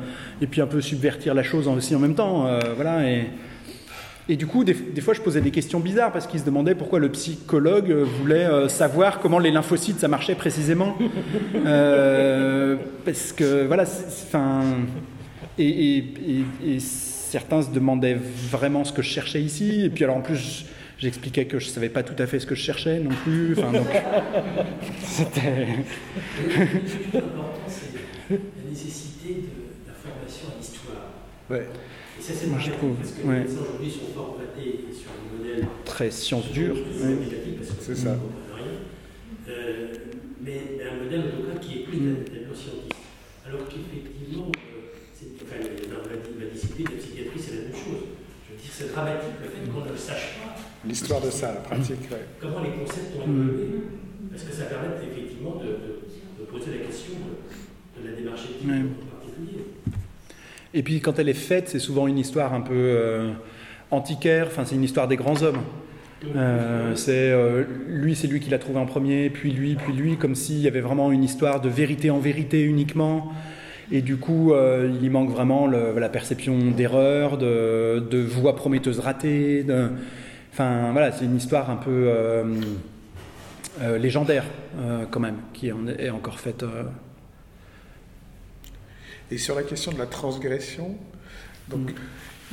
et 0.42 0.48
puis 0.48 0.62
un 0.62 0.68
peu 0.68 0.82
subvertir 0.82 1.36
la 1.36 1.44
chose 1.44 1.68
aussi 1.68 1.96
en 1.96 2.00
même 2.00 2.16
temps. 2.16 2.48
euh, 2.48 2.60
voilà. 2.76 3.02
Et 4.30 4.38
du 4.38 4.48
coup, 4.48 4.64
des, 4.64 4.74
fois, 5.02 5.14
je 5.14 5.22
posais 5.22 5.42
des 5.42 5.52
questions 5.52 5.80
bizarres 5.80 6.12
parce 6.12 6.26
qu'ils 6.28 6.40
se 6.40 6.46
demandaient 6.46 6.76
pourquoi 6.76 6.98
le 6.98 7.10
psychologue 7.10 7.92
voulait 7.92 8.48
savoir 8.70 9.20
comment 9.20 9.38
les 9.38 9.52
lymphocytes 9.52 10.00
ça 10.00 10.08
marchait 10.08 10.36
précisément. 10.36 10.98
Parce 13.06 13.34
que 13.34 13.66
voilà, 13.68 13.84
enfin, 13.84 14.62
et, 15.60 15.98
et, 16.66 16.80
certains 17.34 17.64
se 17.64 17.72
demandaient 17.72 18.14
vraiment 18.14 18.84
ce 18.84 18.94
que 18.94 19.02
je 19.02 19.10
cherchais 19.10 19.42
ici. 19.42 19.86
Et 19.86 19.90
puis 19.90 20.04
alors 20.04 20.18
en 20.18 20.22
plus, 20.22 20.66
j'expliquais 21.00 21.46
que 21.46 21.58
je 21.58 21.68
savais 21.68 21.90
pas 21.90 22.04
tout 22.04 22.22
à 22.22 22.28
fait 22.28 22.40
ce 22.40 22.46
que 22.46 22.54
je 22.54 22.62
cherchais 22.62 23.00
non 23.00 23.10
plus. 23.24 23.56
Enfin, 23.58 23.72
donc, 23.72 23.88
c'était. 25.04 25.68
la 28.30 28.36
nécessité 28.70 29.34
de 29.34 29.88
la 29.88 29.94
formation 29.96 30.48
à 30.54 30.60
l'histoire. 30.60 31.10
Ouais. 31.50 31.66
Et 32.20 32.22
ça, 32.22 32.34
c'est 32.36 32.46
Moi, 32.46 32.60
je 32.60 32.70
trouve. 32.70 32.96
Parce 32.98 33.12
que 33.14 33.28
ouais. 33.28 33.44
les 33.46 33.52
aujourd'hui 33.52 33.90
sont 33.90 34.14
formatés 34.14 34.86
sur 34.94 35.10
un 35.10 35.36
modèle. 35.36 35.68
Très 35.86 36.12
science 36.12 36.52
dure. 36.52 36.76
C'est 37.80 37.96
ça. 37.96 38.16
Euh, 39.50 39.88
mais 40.40 40.62
un 40.88 41.04
modèle, 41.04 41.22
en 41.22 41.42
tout 41.42 41.48
cas, 41.52 41.60
qui 41.60 41.80
est 41.80 41.84
plus 41.86 41.98
mm. 41.98 42.26
scientifique. 42.54 42.94
Alors 43.46 43.68
qu'effectivement, 43.68 44.52
euh, 44.56 44.84
enfin, 45.44 45.60
dans 45.60 46.10
la, 46.10 46.46
discipline 46.52 46.86
de 46.86 46.92
la 46.92 46.98
psychiatrie, 46.98 47.40
c'est 47.40 47.56
la 47.56 47.62
même 47.64 47.74
chose. 47.74 48.08
Je 48.48 48.54
veux 48.54 48.60
dire, 48.60 48.63
c'est 48.74 48.92
dramatique 48.92 49.38
le 49.42 49.50
fait 49.50 49.72
qu'on 49.72 49.86
ne 49.86 49.92
le 49.92 49.98
sache 49.98 50.40
pas. 50.42 50.56
L'histoire 50.86 51.22
de 51.22 51.30
ça, 51.30 51.54
la 51.54 51.62
pratique, 51.62 52.10
oui. 52.12 52.18
Comment 52.42 52.62
les 52.62 52.72
concepts 52.72 53.16
ont 53.18 53.24
évolué, 53.24 53.66
parce 54.32 54.44
que 54.44 54.52
ça 54.52 54.64
permet 54.66 54.88
effectivement 55.04 55.56
de, 55.56 55.66
de, 56.40 56.46
poser 56.46 56.80
la 56.80 56.86
question 56.86 57.14
de, 57.98 58.08
la 58.10 58.16
démarche 58.16 58.46
éthique 58.46 58.70
en 58.70 59.16
particulier? 59.16 59.66
Et 60.74 60.82
puis 60.82 61.00
quand 61.02 61.20
elle 61.20 61.30
est 61.30 61.34
faite, 61.34 61.70
c'est 61.70 61.80
souvent 61.80 62.08
une 62.08 62.18
histoire 62.18 62.54
un 62.54 62.62
peu 62.62 62.74
euh, 62.74 63.32
antiquaire, 63.92 64.48
enfin 64.48 64.66
c'est 64.66 64.76
une 64.76 64.84
histoire 64.84 65.08
des 65.08 65.18
grands 65.18 65.42
hommes. 65.44 65.62
Euh, 66.36 66.96
c'est 66.96 67.32
euh, 67.32 67.64
lui, 67.88 68.16
c'est 68.16 68.28
lui 68.28 68.40
qui 68.40 68.50
l'a 68.50 68.58
trouvé 68.58 68.80
en 68.80 68.86
premier, 68.86 69.30
puis 69.30 69.52
lui, 69.52 69.76
puis 69.76 69.94
lui, 69.94 70.18
comme 70.18 70.36
s'il 70.36 70.60
y 70.60 70.68
avait 70.68 70.82
vraiment 70.82 71.12
une 71.12 71.24
histoire 71.24 71.62
de 71.62 71.70
vérité 71.70 72.10
en 72.10 72.20
vérité 72.20 72.62
uniquement. 72.64 73.34
Et 73.92 74.02
du 74.02 74.18
coup, 74.18 74.54
il 74.56 75.04
y 75.04 75.10
manque 75.10 75.30
vraiment 75.30 75.68
la 75.68 76.10
perception 76.10 76.58
d'erreur, 76.72 77.38
de, 77.38 78.04
de 78.10 78.20
voix 78.20 78.56
prometteuses 78.56 79.00
ratées. 79.00 79.66
enfin, 80.52 80.92
voilà, 80.92 81.12
c'est 81.12 81.26
une 81.26 81.36
histoire 81.36 81.70
un 81.70 81.76
peu 81.76 82.10
légendaire, 84.00 84.46
quand 85.12 85.20
même, 85.20 85.38
qui 85.54 85.68
est 85.68 86.10
encore 86.10 86.40
faite 86.40 86.64
et 89.34 89.38
sur 89.38 89.56
la 89.56 89.64
question 89.64 89.92
de 89.92 89.98
la 89.98 90.06
transgression, 90.06 90.96
donc 91.68 91.92
mm. 91.92 91.96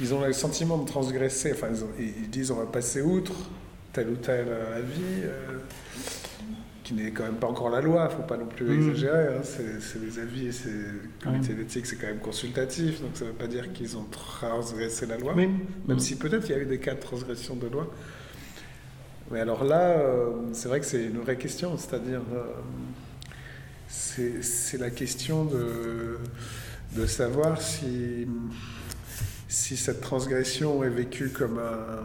ils 0.01 0.15
ont 0.15 0.25
le 0.25 0.33
sentiment 0.33 0.79
de 0.79 0.87
transgresser, 0.87 1.53
enfin 1.53 1.69
ils, 1.99 2.31
disent 2.31 2.51
on 2.51 2.57
va 2.57 2.65
passer 2.65 3.03
outre 3.03 3.35
tel 3.93 4.09
ou 4.09 4.17
tel 4.17 4.47
euh, 4.49 4.79
avis, 4.79 5.25
euh, 5.25 5.59
qui 6.91 6.95
n'est 6.97 7.13
quand 7.13 7.23
même 7.23 7.37
pas 7.37 7.47
encore 7.47 7.71
la 7.71 7.81
loi, 7.81 8.09
il 8.11 8.13
ne 8.13 8.21
faut 8.21 8.27
pas 8.27 8.37
non 8.37 8.47
plus 8.47 8.67
mm. 8.67 8.73
exagérer, 8.73 9.37
hein, 9.37 9.43
c'est 9.45 10.01
des 10.01 10.19
avis 10.19 10.53
c'est 10.53 11.23
comité 11.23 11.55
d'éthique, 11.55 11.87
c'est 11.87 11.95
quand 11.95 12.09
même 12.09 12.19
consultatif, 12.19 13.01
donc 13.01 13.11
ça 13.15 13.25
ne 13.25 13.31
veut 13.31 13.37
pas 13.37 13.47
dire 13.47 13.73
qu'ils 13.73 13.97
ont 13.97 14.07
transgressé 14.11 15.07
la 15.07 15.17
loi, 15.17 15.35
même 15.35 15.99
si 16.01 16.17
peut-être 16.17 16.49
il 16.49 16.53
y 16.53 16.55
a 16.59 16.59
eu 16.59 16.67
des 16.67 16.81
cas 16.81 16.95
de 16.95 17.01
transgression 17.01 17.55
de 17.55 17.69
loi. 17.69 17.89
Mais 19.31 19.39
alors 19.39 19.63
là, 19.63 19.99
euh, 19.99 20.33
c'est 20.53 20.67
vrai 20.67 20.81
que 20.81 20.87
c'est 20.87 21.05
une 21.05 21.19
vraie 21.19 21.37
question, 21.37 21.77
c'est-à-dire 21.79 22.23
c'est 23.87 24.79
la 24.79 24.91
question 24.91 25.45
de 25.45 26.19
de 26.97 27.07
savoir 27.07 27.63
si, 27.63 28.27
si 29.47 29.77
cette 29.77 30.01
transgression 30.01 30.83
est 30.83 30.91
vécue 30.91 31.29
comme 31.29 31.61
un, 31.61 32.05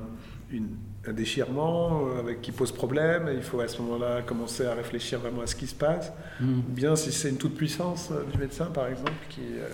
un 1.08 1.14
déchirement 1.14 2.08
euh, 2.08 2.20
avec, 2.20 2.42
qui 2.42 2.52
pose 2.52 2.72
problème, 2.72 3.28
et 3.28 3.34
il 3.34 3.44
faut 3.44 3.60
à 3.60 3.68
ce 3.68 3.82
moment-là 3.82 4.22
commencer 4.22 4.66
à 4.66 4.74
réfléchir 4.74 5.20
vraiment 5.20 5.42
à 5.42 5.48
ce 5.48 5.56
qui 5.56 5.68
se 5.68 5.76
passe, 5.76 6.12
mm. 6.40 6.60
ou 6.60 6.72
bien 6.72 6.96
si 6.96 7.12
c'est 7.12 7.30
une 7.30 7.38
toute-puissance 7.38 8.10
euh, 8.12 8.24
du 8.32 8.38
médecin, 8.38 8.66
par 8.66 8.88
exemple, 8.88 9.12
qui, 9.30 9.42
euh, 9.42 9.68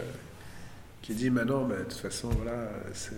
qui 1.02 1.14
dit 1.14 1.30
maintenant, 1.30 1.66
bah, 1.66 1.78
de 1.80 1.84
toute 1.84 1.94
façon, 1.94 2.30
voilà, 2.30 2.70
c'est. 2.94 3.16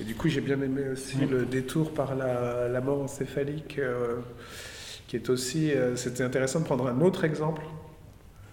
Et 0.00 0.04
du 0.04 0.16
coup, 0.16 0.28
j'ai 0.28 0.40
bien 0.40 0.60
aimé 0.60 0.82
aussi 0.92 1.18
le 1.18 1.46
détour 1.46 1.94
par 1.94 2.16
la, 2.16 2.68
la 2.68 2.80
mort 2.80 3.00
encéphalique, 3.00 3.80
qui 5.06 5.16
est 5.16 5.30
aussi. 5.30 5.70
C'était 5.94 6.24
intéressant 6.24 6.58
de 6.58 6.64
prendre 6.64 6.88
un 6.88 7.00
autre 7.00 7.22
exemple 7.22 7.62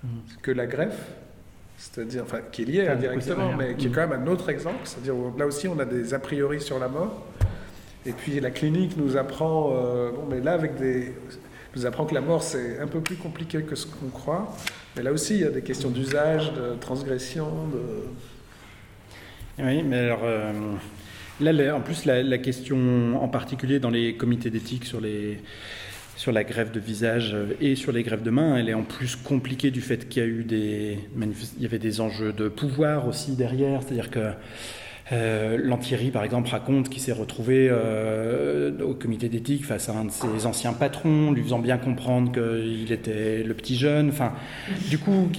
mm. 0.03 0.07
que 0.43 0.51
la 0.51 0.68
greffe 0.68 1.15
c'est-à-dire, 1.81 2.22
enfin, 2.22 2.41
qui 2.51 2.61
est 2.61 2.65
lié 2.65 2.88
indirectement, 2.88 3.55
mais 3.57 3.73
qui 3.73 3.88
est 3.88 3.89
quand 3.89 4.07
même 4.07 4.22
un 4.22 4.27
autre 4.27 4.49
exemple. 4.49 4.81
C'est-à-dire, 4.84 5.15
là 5.35 5.47
aussi, 5.47 5.68
on 5.68 5.80
a 5.80 5.85
des 5.85 6.13
a 6.13 6.19
priori 6.19 6.61
sur 6.61 6.77
la 6.77 6.88
mort. 6.88 7.26
Et 8.06 8.14
puis, 8.14 8.40
la 8.40 8.52
clinique 8.52 8.98
nous 8.98 9.18
apprend, 9.18 9.73
euh, 9.73 10.11
bon, 10.11 10.26
mais 10.30 10.40
là, 10.40 10.53
avec 10.53 10.76
des. 10.78 11.14
nous 11.76 11.86
apprend 11.86 12.06
que 12.06 12.14
la 12.14 12.22
mort, 12.22 12.41
c'est 12.41 12.80
un 12.80 12.88
peu 12.88 12.99
plus 12.99 13.15
compliqué 13.15 13.61
que 13.61 13.76
ce 13.76 13.86
qu'on 13.86 14.10
croit. 14.10 14.56
Mais 14.95 15.03
là 15.03 15.11
aussi, 15.11 15.36
il 15.36 15.41
y 15.41 15.45
a 15.45 15.52
des 15.52 15.61
questions 15.61 15.90
d'usage, 15.90 16.52
de 16.53 16.76
transgression, 16.80 17.48
de. 17.68 19.64
Oui, 19.64 19.84
mais 19.84 19.99
alors. 19.99 20.22
Euh, 20.23 20.52
là, 21.40 21.76
en 21.76 21.82
plus, 21.82 22.06
la, 22.06 22.23
la, 22.23 22.38
question 22.40 23.22
en 23.22 23.28
particulier 23.28 23.80
dans 23.80 23.90
les 23.91 24.15
comités 24.15 24.49
d'éthique 24.49 24.86
sur 24.86 24.99
les 24.99 25.40
sur 26.22 26.32
la 26.32 26.44
grève 26.44 26.69
de 26.69 26.80
visage 26.80 27.36
et 27.60 27.76
sur 27.76 27.91
les 27.91 28.03
grèves 28.03 28.22
de 28.22 28.30
main. 28.30 28.56
Elle 28.56 28.69
est 28.69 28.76
en 28.76 28.84
plus 28.84 29.15
compliquée 29.15 29.72
du 29.72 29.82
fait 29.82 30.07
qu'il 30.07 30.22
y 30.22 30.26
a 30.26 30.30
eu 30.30 30.44
des, 30.44 30.99
il 31.18 31.64
y 31.64 31.65
avait 31.65 31.80
des 31.80 31.99
enjeux 31.99 32.32
de 32.32 32.48
pouvoir 32.48 33.07
aussi 33.07 33.32
derrière, 33.32 33.82
c'est-à-dire 33.82 34.11
que 34.11 34.32
euh, 35.11 35.57
par 36.13 36.23
exemple, 36.23 36.49
raconte 36.49 36.89
qu'il 36.89 37.01
s'est 37.01 37.11
retrouvé 37.11 37.67
euh, 37.69 38.71
au 38.81 38.93
comité 38.93 39.29
d'éthique 39.29 39.65
face 39.65 39.89
à 39.89 39.93
un 39.93 40.05
de 40.05 40.11
ses 40.11 40.45
anciens 40.45 40.73
patrons, 40.73 41.31
lui 41.31 41.43
faisant 41.43 41.59
bien 41.59 41.77
comprendre 41.77 42.31
qu'il 42.31 42.91
était 42.91 43.43
le 43.43 43.53
petit 43.53 43.75
jeune. 43.75 44.09
Enfin, 44.09 44.31
du 44.89 44.97
coup, 44.97 45.29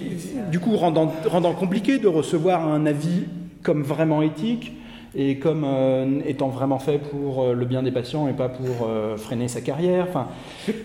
du 0.50 0.60
coup 0.60 0.76
rendant, 0.76 1.08
compliqué 1.54 1.98
de 1.98 2.08
recevoir 2.08 2.66
un 2.66 2.86
avis 2.86 3.24
comme 3.62 3.82
vraiment 3.82 4.22
éthique 4.22 4.72
et 5.14 5.38
comme 5.38 5.64
euh, 5.64 6.20
étant 6.26 6.48
vraiment 6.48 6.78
fait 6.78 6.98
pour 6.98 7.42
euh, 7.42 7.54
le 7.54 7.66
bien 7.66 7.82
des 7.82 7.92
patients 7.92 8.28
et 8.28 8.32
pas 8.32 8.48
pour 8.48 8.88
freiner 9.16 9.48
sa 9.48 9.60
carrière. 9.60 10.06
Enfin, 10.08 10.28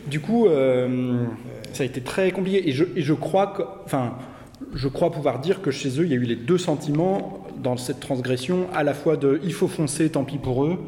du 0.07 0.21
coup, 0.21 0.47
ça 1.73 1.83
a 1.83 1.85
été 1.85 2.01
très 2.01 2.31
compliqué. 2.31 2.69
Et 2.69 2.71
je, 2.71 2.85
je 2.95 3.13
crois 3.13 3.47
que, 3.47 3.63
enfin, 3.85 4.13
je 4.73 4.87
crois 4.87 5.11
pouvoir 5.11 5.39
dire 5.39 5.61
que 5.61 5.71
chez 5.71 5.99
eux, 5.99 6.05
il 6.05 6.09
y 6.09 6.13
a 6.13 6.17
eu 6.17 6.23
les 6.23 6.35
deux 6.35 6.57
sentiments 6.57 7.45
dans 7.61 7.77
cette 7.77 7.99
transgression, 7.99 8.67
à 8.73 8.83
la 8.83 8.93
fois 8.93 9.17
de 9.17 9.39
il 9.43 9.53
faut 9.53 9.67
foncer, 9.67 10.09
tant 10.09 10.23
pis 10.23 10.37
pour 10.37 10.65
eux, 10.65 10.79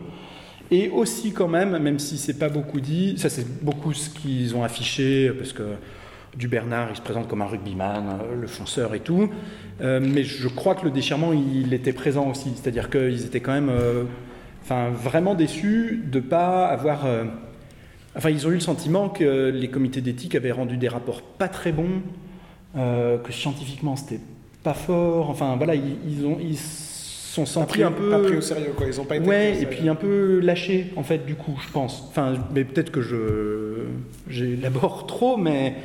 et 0.71 0.89
aussi 0.89 1.33
quand 1.33 1.47
même, 1.47 1.77
même 1.77 1.99
si 1.99 2.17
c'est 2.17 2.37
pas 2.37 2.49
beaucoup 2.49 2.79
dit, 2.79 3.15
ça 3.17 3.29
c'est 3.29 3.63
beaucoup 3.63 3.93
ce 3.93 4.09
qu'ils 4.09 4.55
ont 4.55 4.63
affiché, 4.63 5.31
parce 5.31 5.53
que 5.53 5.63
du 6.37 6.47
Bernard, 6.47 6.89
il 6.91 6.95
se 6.95 7.01
présente 7.01 7.27
comme 7.27 7.41
un 7.41 7.47
rugbyman, 7.47 8.19
le 8.39 8.47
fonceur 8.47 8.93
et 8.93 8.99
tout. 8.99 9.29
Euh, 9.81 9.99
mais 10.01 10.23
je 10.23 10.47
crois 10.47 10.75
que 10.75 10.85
le 10.85 10.91
déchirement, 10.91 11.33
il 11.33 11.73
était 11.73 11.93
présent 11.93 12.29
aussi. 12.29 12.51
C'est-à-dire 12.55 12.89
qu'ils 12.89 13.25
étaient 13.25 13.39
quand 13.39 13.53
même 13.53 13.69
euh, 13.69 14.03
enfin, 14.63 14.89
vraiment 14.89 15.35
déçus 15.35 16.03
de 16.05 16.19
pas 16.19 16.67
avoir. 16.67 17.05
Euh, 17.05 17.25
enfin, 18.15 18.29
ils 18.29 18.45
ont 18.47 18.51
eu 18.51 18.55
le 18.55 18.59
senti,ment 18.59 19.09
que 19.09 19.49
les 19.49 19.69
comités 19.69 20.01
d'éthique 20.01 20.35
avaient 20.35 20.51
rendu 20.51 20.77
des 20.77 20.87
rapports 20.87 21.21
pas 21.21 21.47
très 21.47 21.71
bons, 21.71 22.01
que 22.75 23.31
scientifiquement, 23.31 23.95
c'était 23.95 24.21
pas 24.63 24.73
fort. 24.73 25.29
Enfin, 25.29 25.55
voilà, 25.55 25.75
ils, 25.75 26.25
ont. 26.25 26.37
Ils, 26.39 26.57
sont 26.57 27.45
sentis 27.45 27.83
un 27.83 27.91
peu 27.91 28.09
pas 28.09 28.17
pris 28.17 28.37
au 28.37 28.41
sérieux 28.41 28.73
quoi 28.75 28.87
ils 28.87 28.99
ont 28.99 29.05
pas 29.05 29.17
été 29.17 29.29
ouais 29.29 29.61
et 29.61 29.67
puis 29.67 29.87
un 29.87 29.93
peu 29.93 30.39
lâchés 30.39 30.87
en 30.95 31.03
fait 31.03 31.27
du 31.27 31.35
coup 31.35 31.55
je 31.63 31.71
pense 31.71 32.05
enfin 32.09 32.33
mais 32.55 32.63
peut-être 32.63 32.91
que 32.91 33.01
je 33.01 33.83
j'élabore 34.27 35.05
trop 35.05 35.37
mais 35.37 35.75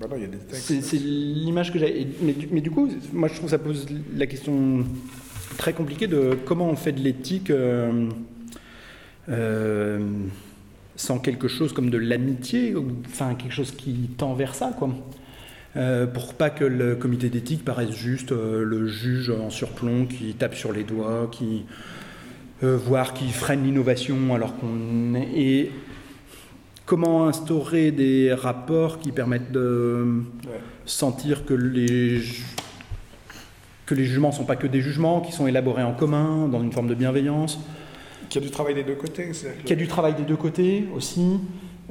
bah 0.00 0.08
c'est 0.50 0.96
l'image 0.96 1.72
que 1.72 1.78
j'ai. 1.78 2.06
Mais, 2.20 2.34
mais, 2.50 2.60
du 2.60 2.70
coup, 2.70 2.90
moi 3.12 3.28
je 3.28 3.34
trouve 3.34 3.46
que 3.46 3.50
ça 3.50 3.58
pose 3.58 3.86
la 4.16 4.26
question 4.26 4.84
très 5.56 5.72
compliquée 5.72 6.08
de 6.08 6.36
comment 6.44 6.68
on 6.68 6.74
fait 6.74 6.92
de 6.92 7.00
l'éthique 7.00 7.50
euh, 7.50 8.08
euh, 9.28 10.00
sans 10.96 11.18
quelque 11.18 11.46
chose 11.46 11.72
comme 11.72 11.90
de 11.90 11.98
l'amitié, 11.98 12.74
enfin 13.06 13.34
quelque 13.34 13.52
chose 13.52 13.70
qui 13.70 14.10
tend 14.18 14.34
vers 14.34 14.54
ça, 14.54 14.74
quoi. 14.76 14.90
Euh, 15.76 16.06
pour 16.06 16.34
pas 16.34 16.50
que 16.50 16.64
le 16.64 16.94
comité 16.94 17.30
d'éthique 17.30 17.64
paraisse 17.64 17.90
juste 17.90 18.30
le 18.30 18.86
juge 18.86 19.30
en 19.30 19.50
surplomb 19.50 20.06
qui 20.06 20.34
tape 20.34 20.54
sur 20.54 20.72
les 20.72 20.84
doigts, 20.84 21.28
qui 21.30 21.64
voire 22.62 23.12
qui 23.12 23.30
freine 23.30 23.62
l'innovation 23.62 24.34
alors 24.34 24.56
qu'on 24.56 25.14
est 25.14 25.70
comment 26.86 27.26
instaurer 27.26 27.90
des 27.90 28.32
rapports 28.32 28.98
qui 28.98 29.12
permettent 29.12 29.52
de 29.52 30.22
sentir 30.84 31.44
que 31.44 31.54
les, 31.54 32.20
que 33.86 33.94
les 33.94 34.04
jugements 34.04 34.28
ne 34.28 34.34
sont 34.34 34.44
pas 34.44 34.56
que 34.56 34.66
des 34.66 34.80
jugements, 34.80 35.20
qui 35.20 35.32
sont 35.32 35.46
élaborés 35.46 35.82
en 35.82 35.94
commun, 35.94 36.48
dans 36.48 36.62
une 36.62 36.72
forme 36.72 36.88
de 36.88 36.94
bienveillance. 36.94 37.58
Qu'il 38.28 38.42
y 38.42 38.44
a 38.44 38.48
du 38.48 38.52
travail 38.52 38.74
des 38.74 38.84
deux 38.84 38.94
côtés. 38.94 39.30
Qu'il 39.60 39.70
y 39.70 39.72
a 39.72 39.76
du 39.76 39.88
travail 39.88 40.14
des 40.14 40.24
deux 40.24 40.36
côtés 40.36 40.86
aussi. 40.94 41.40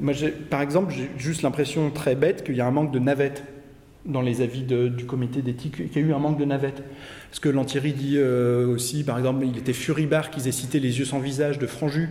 Moi, 0.00 0.14
par 0.50 0.60
exemple, 0.60 0.92
j'ai 0.92 1.10
juste 1.16 1.42
l'impression 1.42 1.90
très 1.90 2.16
bête 2.16 2.44
qu'il 2.44 2.56
y 2.56 2.60
a 2.60 2.66
un 2.66 2.72
manque 2.72 2.92
de 2.92 2.98
navettes 2.98 3.44
dans 4.06 4.20
les 4.20 4.42
avis 4.42 4.62
du 4.62 5.06
comité 5.06 5.42
d'éthique 5.42 5.90
qu'il 5.90 6.02
y 6.02 6.04
a 6.04 6.08
eu 6.08 6.12
un 6.12 6.18
manque 6.18 6.38
de 6.38 6.44
navette. 6.44 6.82
Parce 7.30 7.40
que 7.40 7.48
Lantieri 7.48 7.92
dit 7.92 8.16
euh, 8.16 8.66
aussi, 8.66 9.04
par 9.04 9.18
exemple, 9.18 9.44
il 9.46 9.58
était 9.58 9.72
furibard 9.72 10.30
qu'ils 10.30 10.46
aient 10.46 10.52
cité 10.52 10.78
Les 10.80 10.98
yeux 10.98 11.04
sans 11.04 11.20
visage 11.20 11.58
de 11.58 11.66
Franju. 11.66 12.10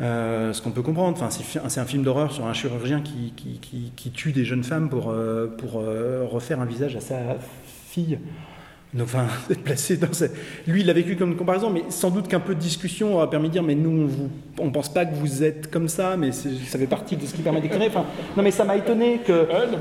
Euh, 0.00 0.52
ce 0.52 0.60
qu'on 0.60 0.72
peut 0.72 0.82
comprendre, 0.82 1.16
enfin, 1.16 1.30
c'est 1.30 1.80
un 1.80 1.84
film 1.84 2.02
d'horreur 2.02 2.32
sur 2.32 2.46
un 2.46 2.52
chirurgien 2.52 3.00
qui, 3.00 4.10
tue 4.12 4.32
des 4.32 4.44
jeunes 4.44 4.64
femmes 4.64 4.88
pour, 4.88 5.10
euh, 5.10 5.46
pour 5.46 5.74
refaire 5.74 6.60
un 6.60 6.66
visage 6.66 6.96
à 6.96 7.00
sa 7.00 7.18
fille. 7.88 8.18
Placé 9.64 9.96
dans 9.96 10.08
Lui, 10.68 10.82
il 10.82 10.86
l'a 10.86 10.92
vécu 10.92 11.16
comme 11.16 11.32
une 11.32 11.36
comparaison, 11.36 11.68
mais 11.68 11.82
sans 11.88 12.10
doute 12.10 12.28
qu'un 12.28 12.40
peu 12.40 12.54
de 12.54 12.60
discussion 12.60 13.14
aura 13.14 13.28
permis 13.28 13.48
de 13.48 13.54
dire, 13.54 13.62
mais 13.62 13.74
nous, 13.74 14.08
on 14.58 14.66
ne 14.66 14.70
pense 14.70 14.92
pas 14.92 15.04
que 15.04 15.14
vous 15.14 15.42
êtes 15.42 15.68
comme 15.70 15.88
ça, 15.88 16.16
mais 16.16 16.30
ça 16.30 16.78
fait 16.78 16.86
partie 16.86 17.16
de 17.16 17.26
ce 17.26 17.34
qui 17.34 17.42
permet. 17.42 17.60
Enfin, 17.86 18.04
non, 18.36 18.42
mais 18.42 18.52
ça 18.52 18.64
m'a 18.64 18.76
étonné 18.76 19.20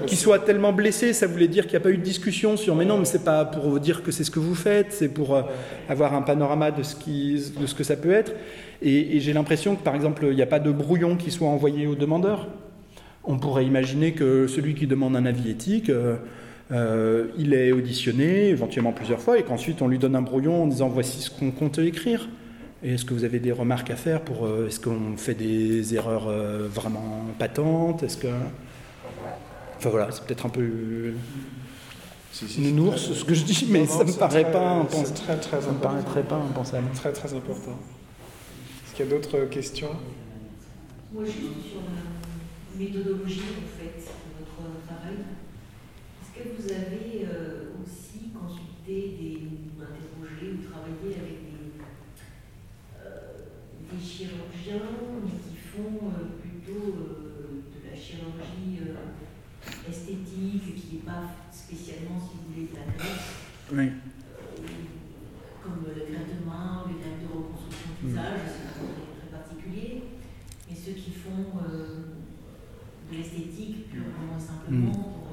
qu'il 0.07 0.17
soit 0.17 0.39
tellement 0.39 0.73
blessé. 0.73 1.13
Ça 1.13 1.27
voulait 1.27 1.47
dire 1.47 1.65
qu'il 1.65 1.73
n'y 1.73 1.77
a 1.77 1.81
pas 1.81 1.91
eu 1.91 1.97
de 1.97 2.03
discussion 2.03 2.57
sur, 2.57 2.75
mais 2.75 2.85
non, 2.85 2.97
mais 2.97 3.05
c'est 3.05 3.23
pas 3.23 3.45
pour 3.45 3.69
vous 3.69 3.79
dire 3.79 4.01
que 4.01 4.11
c'est 4.11 4.23
ce 4.23 4.31
que 4.31 4.39
vous 4.39 4.55
faites, 4.55 4.91
c'est 4.91 5.09
pour 5.09 5.35
euh, 5.35 5.43
avoir 5.89 6.15
un 6.15 6.23
panorama 6.23 6.71
de 6.71 6.81
ce, 6.81 6.95
qui, 6.95 7.35
de 7.59 7.67
ce 7.67 7.75
que 7.75 7.83
ça 7.83 7.95
peut 7.95 8.11
être. 8.11 8.33
Et, 8.81 9.19
j'ai 9.19 9.33
l'impression 9.33 9.75
que, 9.75 9.83
par 9.83 9.95
exemple, 9.95 10.25
il 10.29 10.35
n'y 10.35 10.41
a 10.41 10.47
pas 10.47 10.59
de 10.59 10.71
brouillon 10.71 11.15
qui 11.15 11.29
soit 11.29 11.47
envoyé 11.47 11.85
aux 11.85 11.95
demandeurs. 11.95 12.47
On 13.23 13.37
pourrait 13.37 13.65
imaginer 13.65 14.13
que 14.13 14.47
celui 14.47 14.73
qui 14.73 14.87
demande 14.87 15.15
un 15.15 15.25
avis 15.25 15.49
éthique. 15.49 15.89
Euh, 15.89 16.17
euh, 16.71 17.27
il 17.37 17.53
est 17.53 17.71
auditionné 17.71 18.47
éventuellement 18.49 18.93
plusieurs 18.93 19.19
fois 19.19 19.37
et 19.37 19.43
qu'ensuite 19.43 19.81
on 19.81 19.87
lui 19.87 19.99
donne 19.99 20.15
un 20.15 20.21
brouillon 20.21 20.63
en 20.63 20.67
disant 20.67 20.87
voici 20.87 21.21
ce 21.21 21.29
qu'on 21.29 21.51
compte 21.51 21.77
écrire. 21.79 22.29
Et 22.83 22.93
est-ce 22.93 23.05
que 23.05 23.13
vous 23.13 23.23
avez 23.23 23.39
des 23.39 23.51
remarques 23.51 23.89
à 23.91 23.95
faire 23.95 24.21
pour 24.21 24.45
euh, 24.45 24.67
est-ce 24.67 24.79
qu'on 24.79 25.15
fait 25.17 25.35
des 25.35 25.95
erreurs 25.95 26.27
euh, 26.27 26.67
vraiment 26.67 27.25
patentes? 27.37 28.03
Est-ce 28.03 28.17
que 28.17 28.27
enfin 29.77 29.89
voilà, 29.89 30.09
c'est 30.11 30.23
peut-être 30.25 30.45
un 30.45 30.49
peu 30.49 31.13
une 32.57 32.79
ours 32.79 33.13
ce 33.13 33.23
que 33.23 33.33
je 33.33 33.43
dis, 33.43 33.67
mais 33.69 33.85
ça 33.85 34.03
me 34.03 34.11
paraît 34.11 34.51
pas 34.51 34.71
impensable. 34.71 35.15
Très, 35.15 35.37
très 35.37 35.61
ça 35.61 35.71
me 35.71 35.79
paraîtrait 35.79 36.23
pas 36.23 36.37
impensable. 36.37 36.87
Très 36.95 37.11
très 37.11 37.33
important. 37.33 37.77
Est-ce 38.85 38.95
qu'il 38.95 39.05
y 39.05 39.09
a 39.09 39.11
d'autres 39.11 39.45
questions? 39.45 39.91
Moi, 41.13 41.25
juste 41.25 41.37
sur 41.69 41.81
la 41.81 42.83
méthodologie 42.83 43.41
en 43.41 43.79
fait 43.79 43.99
de 43.99 44.39
votre 44.39 44.85
travail 44.87 45.17
vous 46.41 46.71
avez 46.71 47.25
euh, 47.27 47.69
aussi 47.81 48.31
consulté, 48.33 49.15
des, 49.19 49.39
interrogé 49.79 50.53
ou 50.53 50.69
travaillé 50.69 51.15
avec 51.15 51.37
des, 51.45 51.77
euh, 52.97 53.99
chirurgiens, 54.01 54.89
qui 55.43 55.55
font 55.55 56.09
euh, 56.09 56.41
plutôt 56.41 56.87
de 56.89 57.89
la 57.89 57.95
chirurgie 57.95 58.81
esthétique, 59.87 60.75
qui 60.75 60.95
n'est 60.95 61.01
pas 61.01 61.29
spécialement, 61.51 62.19
si 62.19 62.37
vous 62.37 62.53
voulez, 62.53 62.67
de 62.67 62.75
la 62.75 62.83
oui. 63.71 63.91
comme 65.63 65.85
la 65.87 66.03
greffe 66.03 66.39
de 66.39 66.45
main, 66.45 66.85
les 66.87 66.99
greffes 66.99 67.21
de 67.21 67.37
reconstruction 67.37 67.89
du 68.01 68.07
visage, 68.07 68.41
c'est 68.47 69.29
très 69.29 69.37
particulier. 69.37 70.03
Mais 70.69 70.75
ceux 70.75 70.93
qui 70.93 71.11
font 71.11 71.59
de 73.11 73.17
l'esthétique 73.17 73.89
purement 73.89 74.39
simplement, 74.39 75.23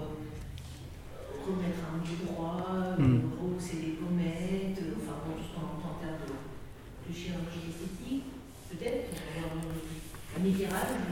remettre 1.46 1.82
un 1.90 1.98
du 2.04 2.14
droit, 2.24 2.96
mm. 2.98 3.20
rehausser 3.40 3.78
les 3.82 3.92
pommettes, 3.98 4.78
euh, 4.82 4.98
enfin 4.98 5.24
bon, 5.24 5.34
tout 5.36 5.46
ce 5.48 5.52
qu'on 5.54 5.66
entend 5.74 5.96
en 5.96 6.00
termes 6.00 6.22
de, 6.26 6.30
de 6.30 7.10
chirurgie 7.10 7.72
esthétique, 7.72 8.24
peut-être, 8.70 9.10
avoir 9.34 9.64
un 9.64 10.44
éclairage 10.44 11.10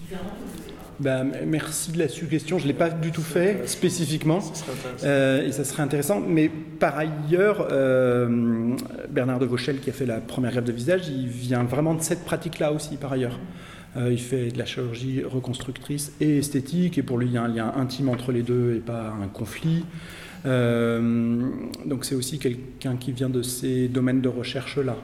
différent, 0.00 0.36
Ben, 1.00 1.30
merci 1.46 1.92
de 1.92 1.98
la 1.98 2.08
suggestion. 2.08 2.58
Je 2.58 2.64
ne 2.64 2.68
l'ai 2.68 2.74
pas 2.74 2.90
du 2.90 3.12
tout 3.12 3.22
fait 3.22 3.68
spécifiquement. 3.68 4.40
Euh, 5.04 5.46
et 5.46 5.52
ça 5.52 5.64
serait 5.64 5.82
intéressant. 5.82 6.20
Mais 6.20 6.48
par 6.48 6.98
ailleurs, 6.98 7.68
euh, 7.70 8.74
Bernard 9.08 9.38
de 9.38 9.46
Vauchel, 9.46 9.78
qui 9.78 9.90
a 9.90 9.92
fait 9.92 10.06
la 10.06 10.18
première 10.18 10.50
grève 10.50 10.64
de 10.64 10.72
visage, 10.72 11.08
il 11.08 11.28
vient 11.28 11.62
vraiment 11.62 11.94
de 11.94 12.02
cette 12.02 12.24
pratique-là 12.24 12.72
aussi, 12.72 12.96
par 12.96 13.12
ailleurs. 13.12 13.38
Euh, 13.96 14.12
il 14.12 14.20
fait 14.20 14.48
de 14.48 14.58
la 14.58 14.64
chirurgie 14.64 15.22
reconstructrice 15.24 16.12
et 16.20 16.38
esthétique, 16.38 16.98
et 16.98 17.02
pour 17.02 17.18
lui, 17.18 17.28
il 17.28 17.32
y 17.32 17.38
a 17.38 17.44
un 17.44 17.48
lien 17.48 17.72
intime 17.76 18.08
entre 18.08 18.32
les 18.32 18.42
deux 18.42 18.74
et 18.74 18.80
pas 18.80 19.14
un 19.22 19.28
conflit. 19.28 19.84
Donc 20.44 22.04
c'est 22.04 22.14
aussi 22.14 22.38
quelqu'un 22.38 22.96
qui 22.96 23.12
vient 23.12 23.28
de 23.28 23.42
ces 23.42 23.88
domaines 23.88 24.20
de 24.20 24.28
recherche-là. 24.28 24.96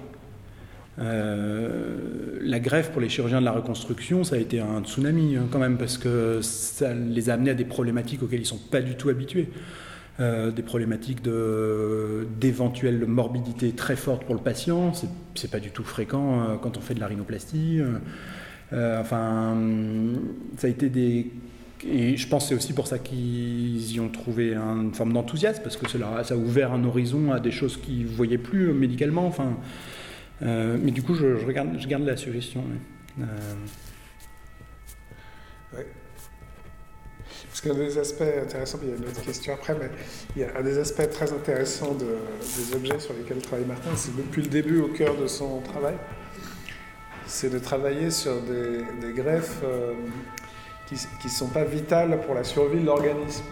Euh, 0.99 2.39
la 2.41 2.61
greffe 2.61 2.91
pour 2.91 3.01
les 3.01 3.09
chirurgiens 3.09 3.41
de 3.41 3.45
la 3.45 3.53
reconstruction, 3.53 4.23
ça 4.23 4.37
a 4.37 4.39
été 4.39 4.61
un 4.61 4.83
tsunami 4.83 5.37
hein, 5.37 5.47
quand 5.51 5.59
même, 5.59 5.77
parce 5.77 5.99
que 5.99 6.41
ça 6.43 6.95
les 6.95 7.31
a 7.31 7.35
amenés 7.35 7.51
à 7.51 7.55
des 7.55 7.65
problématiques 7.65 8.23
auxquelles 8.23 8.41
ils 8.41 8.43
ne 8.43 8.49
sont 8.49 8.61
pas 8.71 8.81
du 8.81 8.95
tout 8.95 9.09
habitués. 9.09 9.49
des 10.19 10.63
problématiques 10.63 11.23
d'éventuelle 11.23 13.05
morbidité 13.07 13.73
très 13.73 13.97
forte 13.97 14.25
pour 14.25 14.35
le 14.35 14.41
patient, 14.41 14.93
c'est 15.35 15.51
pas 15.51 15.61
du 15.61 15.71
tout 15.71 15.83
fréquent 15.83 16.59
quand 16.63 16.77
on 16.77 16.81
fait 16.81 16.95
de 16.95 17.01
la 17.01 17.09
rhinoplastie. 17.09 17.81
Euh, 18.75 19.01
enfin, 19.01 19.57
ça 20.57 20.67
a 20.67 20.71
été 20.71 20.89
des 20.89 21.31
et 21.87 22.17
je 22.17 22.29
pense 22.29 22.45
que 22.45 22.49
c'est 22.51 22.55
aussi 22.55 22.73
pour 22.73 22.87
ça 22.87 22.99
qu'ils 22.99 23.93
y 23.93 24.01
ont 24.01 24.09
trouvé 24.09 24.55
une 24.55 24.95
forme 24.95 25.13
d'enthousiasme, 25.13 25.63
parce 25.63 25.77
que 25.77 25.87
cela, 25.87 26.25
ça 26.25 26.33
a 26.33 26.37
ouvert 26.37 26.73
un 26.73 26.83
horizon 26.83 27.31
à 27.31 27.41
des 27.41 27.51
choses 27.51 27.77
qu'ils 27.77 28.05
ne 28.05 28.09
voyaient 28.09 28.39
plus 28.39 28.73
médicalement. 28.73 29.27
Enfin, 29.27 29.59
euh, 30.43 30.77
mais 30.81 30.91
du 30.91 31.03
coup, 31.03 31.15
je, 31.15 31.45
regarde, 31.45 31.77
je 31.79 31.87
garde 31.87 32.05
la 32.05 32.17
suggestion. 32.17 32.65
Euh... 33.21 33.25
Parce 37.49 37.61
qu'un 37.61 37.75
des 37.75 37.99
aspects 37.99 38.23
intéressants, 38.43 38.79
il 38.83 38.89
y 38.89 38.93
a 38.93 38.97
une 38.97 39.05
autre 39.05 39.23
question 39.23 39.55
après, 39.55 39.77
mais 39.79 39.89
il 40.35 40.43
y 40.43 40.45
a 40.45 40.59
un 40.59 40.63
des 40.63 40.77
aspects 40.77 41.09
très 41.09 41.33
intéressants 41.33 41.95
de, 41.95 42.17
des 42.57 42.75
objets 42.75 42.99
sur 42.99 43.15
lesquels 43.15 43.39
travaille 43.39 43.65
Martin, 43.65 43.91
c'est 43.95 44.17
depuis 44.17 44.43
le 44.43 44.49
début 44.49 44.81
au 44.81 44.89
cœur 44.89 45.17
de 45.17 45.29
son 45.29 45.61
travail, 45.61 45.95
c'est 47.27 47.51
de 47.51 47.61
travailler 47.61 48.11
sur 48.11 48.43
des, 48.43 49.13
greffes 49.13 49.61
euh, 49.63 49.93
qui 50.89 50.97
ne 51.25 51.31
sont 51.31 51.49
pas 51.49 51.63
vitales 51.63 52.21
pour 52.23 52.35
la 52.35 52.43
survie 52.43 52.81
de 52.81 52.87
l'organisme. 52.87 53.45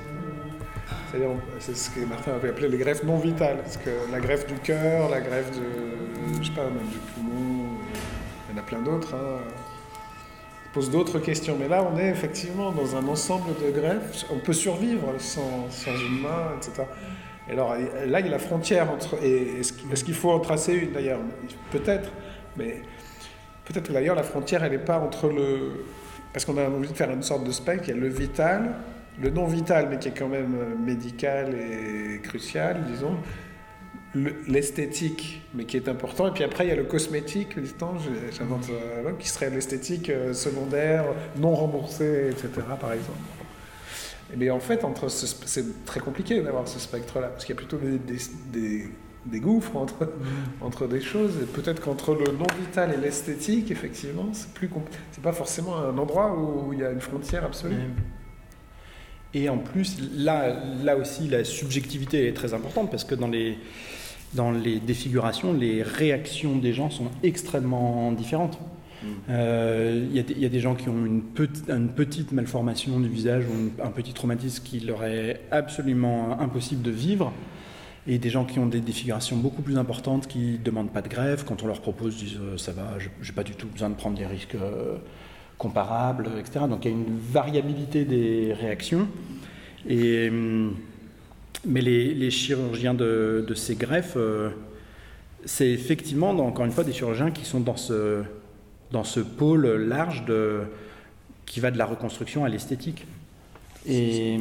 C'est 1.59 1.77
ce 1.77 1.91
que 1.91 2.01
Martin 2.07 2.33
avait 2.33 2.49
appelé 2.49 2.69
les 2.69 2.79
greffes 2.79 3.03
non 3.03 3.19
vitales. 3.19 3.59
Parce 3.59 3.77
que 3.77 3.91
la 4.11 4.19
greffe 4.19 4.47
du 4.47 4.55
cœur, 4.55 5.11
la 5.11 5.21
greffe 5.21 5.51
de, 5.53 6.02
je 6.41 6.47
sais 6.47 6.55
pas, 6.55 6.65
même 6.65 6.89
du 6.89 6.99
poumon, 7.15 7.67
il 8.49 8.55
y 8.55 8.59
en 8.59 8.63
a 8.63 8.65
plein 8.65 8.81
d'autres, 8.81 9.15
hein, 9.15 9.39
pose 10.73 10.91
d'autres 10.91 11.19
questions. 11.19 11.57
Mais 11.59 11.69
là, 11.69 11.87
on 11.93 11.99
est 11.99 12.09
effectivement 12.09 12.73
dans 12.73 12.97
un 12.97 13.07
ensemble 13.09 13.51
de 13.63 13.71
greffes. 13.71 14.25
On 14.31 14.39
peut 14.39 14.53
survivre 14.53 15.15
sans, 15.19 15.71
sans 15.71 15.93
une 15.93 16.23
main, 16.23 16.53
etc. 16.57 16.85
Et 17.49 17.53
alors 17.53 17.75
là, 17.75 18.21
il 18.21 18.27
y 18.27 18.29
a 18.29 18.33
la 18.33 18.39
frontière 18.39 18.91
entre. 18.91 19.17
est-ce 19.23 20.05
qu'il 20.05 20.15
faut 20.15 20.31
en 20.31 20.41
tracer 20.41 20.75
une 20.75 20.93
d'ailleurs? 20.93 21.21
Peut-être, 21.71 22.11
mais 22.57 22.83
Peut-être 23.65 23.89
que 23.89 23.93
d'ailleurs 23.93 24.17
la 24.17 24.23
frontière, 24.23 24.65
elle 24.65 24.73
n'est 24.73 24.79
pas 24.79 24.99
entre 24.99 25.29
le... 25.29 25.85
Parce 26.33 26.45
qu'on 26.45 26.57
a 26.57 26.65
envie 26.65 26.89
de 26.89 26.97
faire 26.97 27.11
une 27.11 27.23
sorte 27.23 27.45
de 27.45 27.53
spectre, 27.53 27.85
il 27.89 27.95
y 27.95 27.99
a 27.99 28.01
le 28.01 28.09
vital, 28.09 28.75
le 29.21 29.31
non 29.31 29.47
vital, 29.47 29.89
mais 29.91 29.99
qui 29.99 30.09
est 30.09 30.19
quand 30.19 30.29
même 30.29 30.55
euh, 30.55 30.75
médical 30.75 31.55
et 31.55 32.21
crucial, 32.23 32.85
disons, 32.91 33.17
l'esthétique, 34.47 35.43
mais 35.55 35.65
qui 35.65 35.77
est 35.77 35.89
important, 35.89 36.29
et 36.29 36.33
puis 36.33 36.45
après 36.45 36.67
il 36.67 36.69
y 36.69 36.73
a 36.73 36.77
le 36.77 36.85
cosmétique, 36.85 37.59
dit-on, 37.59 37.99
j'invente 38.31 38.69
euh, 38.71 39.13
qui 39.19 39.29
serait 39.29 39.51
l'esthétique 39.51 40.11
euh, 40.11 40.35
secondaire, 40.35 41.05
non 41.37 41.55
remboursée, 41.55 42.29
etc., 42.31 42.51
par 42.79 42.93
exemple. 42.93 43.19
Mais 44.37 44.51
en 44.51 44.61
fait, 44.61 44.85
entre 44.85 45.09
c'est 45.09 45.85
très 45.85 46.01
compliqué 46.01 46.41
d'avoir 46.41 46.69
ce 46.69 46.79
spectre-là, 46.79 47.29
parce 47.29 47.45
qu'il 47.45 47.55
y 47.55 47.59
a 47.59 47.61
plutôt 47.61 47.79
des 47.79 48.89
des 49.27 49.41
gouffres 49.41 49.77
entre, 49.77 50.05
mm. 50.05 50.11
entre 50.63 50.87
des 50.87 51.01
choses. 51.01 51.37
Et 51.43 51.47
peut-être 51.47 51.81
qu'entre 51.81 52.15
le 52.15 52.33
non 52.33 52.47
vital 52.59 52.93
et 52.95 52.97
l'esthétique, 52.97 53.71
effectivement, 53.71 54.29
c'est 54.33 54.53
plus 54.53 54.69
c'est 55.13 55.23
pas 55.23 55.33
forcément 55.33 55.79
un 55.79 55.97
endroit 55.99 56.37
où 56.37 56.73
il 56.73 56.81
y 56.81 56.85
a 56.85 56.91
une 56.91 57.01
frontière 57.01 57.45
absolue. 57.45 57.77
Et 59.35 59.49
en 59.49 59.59
plus, 59.59 59.97
là, 60.15 60.63
là 60.83 60.97
aussi, 60.97 61.29
la 61.29 61.45
subjectivité 61.45 62.29
est 62.29 62.35
très 62.35 62.53
importante 62.53 62.91
parce 62.91 63.05
que 63.05 63.15
dans 63.15 63.29
les, 63.29 63.59
dans 64.35 64.51
les 64.51 64.81
défigurations, 64.81 65.53
les 65.53 65.83
réactions 65.83 66.57
des 66.57 66.73
gens 66.73 66.91
sont 66.91 67.11
extrêmement 67.23 68.13
différentes. 68.13 68.59
Mm. 69.03 69.07
Euh, 69.31 70.07
il 70.11 70.41
y, 70.41 70.47
a 70.47 70.49
des 70.49 70.61
gens 70.61 70.75
qui 70.75 70.89
ont 70.89 71.05
une, 71.05 71.23
une 71.69 71.89
petite 71.89 72.33
malformation 72.33 73.01
du 73.01 73.09
visage 73.09 73.45
ou 73.47 73.83
un 73.83 73.91
petit 73.91 74.13
traumatisme 74.13 74.65
qui 74.65 74.81
leur 74.81 75.05
est 75.05 75.41
absolument 75.51 76.41
impossible 76.41 76.83
de 76.83 76.91
vivre 76.91 77.33
et 78.07 78.19
des 78.19 78.31
gens 78.31 78.45
qui 78.45 78.59
ont 78.59 78.67
des 78.67 78.81
défigurations 78.81 79.37
beaucoup 79.37 79.63
plus 79.63 79.79
importantes 79.79 80.27
qui 80.27 80.53
ne 80.53 80.57
demandent 80.57 80.93
pas 80.93 81.03
de 81.03 81.09
grève, 81.09 81.45
quand 81.47 81.63
on 81.63 81.67
leur 81.67 81.81
propose, 81.81 82.17
disent 82.17 82.39
euh, 82.41 82.57
ça 82.57 82.73
va, 82.73 82.99
je 82.99 83.29
n'ai 83.29 83.35
pas 83.35 83.45
du 83.45 83.53
tout 83.53 83.69
besoin 83.69 83.91
de 83.91 83.95
prendre 83.95 84.19
des 84.19 84.27
risques 84.27 84.57
euh, 84.57 84.97
comparables, 85.57 86.29
etc. 86.39 86.65
Donc 86.69 86.85
il 86.85 86.91
y 86.91 86.95
a 86.95 86.97
une 86.97 87.19
variabilité 87.19 88.05
des 88.05 88.53
réactions. 88.59 89.07
Et, 89.89 90.29
hum, 90.29 90.75
mais 91.65 91.81
les, 91.81 92.31
chirurgiens 92.31 92.95
de, 92.95 93.53
ces 93.55 93.75
greffes, 93.77 94.15
euh, 94.17 94.51
c'est 95.45 95.71
effectivement, 95.71 96.31
encore 96.31 96.65
une 96.65 96.73
fois, 96.73 96.85
des 96.85 96.93
chirurgiens 96.93 97.31
qui 97.31 97.45
sont 97.45 97.61
dans 97.61 97.77
ce, 97.77 98.23
dans 98.91 99.05
ce 99.05 99.21
pôle 99.21 99.67
large 99.67 100.25
de, 100.25 100.61
qui 101.47 101.61
va 101.61 101.71
de 101.71 101.79
la 101.79 101.87
reconstruction 101.87 102.45
à 102.45 102.49
l'esthétique. 102.49 103.07
Et, 103.87 104.39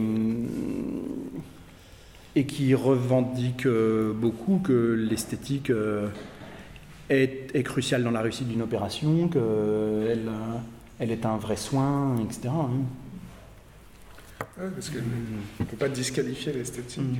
et 2.35 2.45
qui 2.45 2.73
revendique 2.76 3.65
euh, 3.65 4.14
beaucoup 4.14 4.61
que 4.64 4.93
l'esthétique 4.93 5.69
euh, 5.69 6.07
est, 7.10 7.49
est, 7.53 7.64
cruciale 7.64 8.03
dans 8.03 8.11
la 8.11 8.22
réussite 8.22 8.48
d'une 8.48 8.61
opération, 8.61 9.27
qu'elle 9.27 10.30
elle 10.99 11.11
est 11.11 11.26
un 11.26 11.38
vrai 11.38 11.56
soin, 11.57 12.15
etc. 12.23 12.49
Parce 14.69 14.89
qu'on 14.89 14.97
ne 15.63 15.65
peut 15.69 15.77
pas 15.77 15.89
disqualifier 15.89 16.53
l'esthétique 16.53 17.19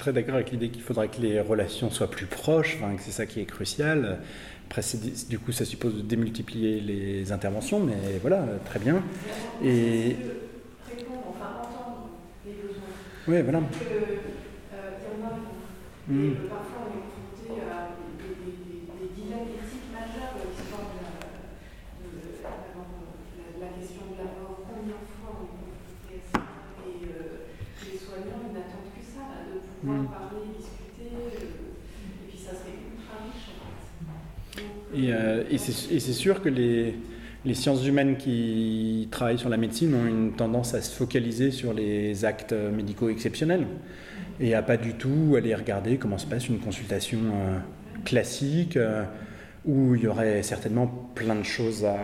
très 0.00 0.14
d'accord 0.14 0.36
avec 0.36 0.50
l'idée 0.50 0.70
qu'il 0.70 0.80
faudrait 0.80 1.08
que 1.08 1.20
les 1.20 1.40
relations 1.40 1.90
soient 1.90 2.10
plus 2.10 2.24
proches, 2.24 2.78
que 2.78 3.02
c'est 3.02 3.10
ça 3.10 3.26
qui 3.26 3.38
est 3.40 3.44
crucial. 3.44 4.18
Après, 4.66 4.80
du 5.28 5.38
coup, 5.38 5.52
ça 5.52 5.66
suppose 5.66 5.94
de 5.94 6.00
démultiplier 6.00 6.80
les 6.80 7.32
interventions, 7.32 7.80
mais 7.80 8.18
voilà, 8.22 8.46
très 8.64 8.78
bien. 8.78 9.02
Et... 9.62 10.16
Oui, 13.28 13.42
voilà. 13.42 13.60
Et 35.90 36.00
c'est 36.00 36.12
sûr 36.12 36.42
que 36.42 36.48
les, 36.48 36.94
sciences 37.54 37.86
humaines 37.86 38.16
qui 38.16 39.08
travaillent 39.10 39.38
sur 39.38 39.48
la 39.48 39.56
médecine 39.56 39.94
ont 39.94 40.06
une 40.06 40.32
tendance 40.32 40.74
à 40.74 40.82
se 40.82 40.94
focaliser 40.94 41.50
sur 41.50 41.72
les 41.72 42.24
actes 42.24 42.52
médicaux 42.52 43.08
exceptionnels 43.08 43.66
et 44.40 44.54
à 44.54 44.62
pas 44.62 44.76
du 44.76 44.94
tout 44.94 45.34
aller 45.36 45.54
regarder 45.54 45.96
comment 45.96 46.18
se 46.18 46.26
passe 46.26 46.48
une 46.48 46.58
consultation 46.58 47.18
euh, 47.18 47.58
classique 48.04 48.76
euh, 48.76 49.04
où 49.66 49.94
il 49.94 50.02
y 50.02 50.06
aurait 50.06 50.42
certainement 50.42 50.86
plein 51.14 51.34
de 51.34 51.42
choses 51.42 51.84
à, 51.84 51.98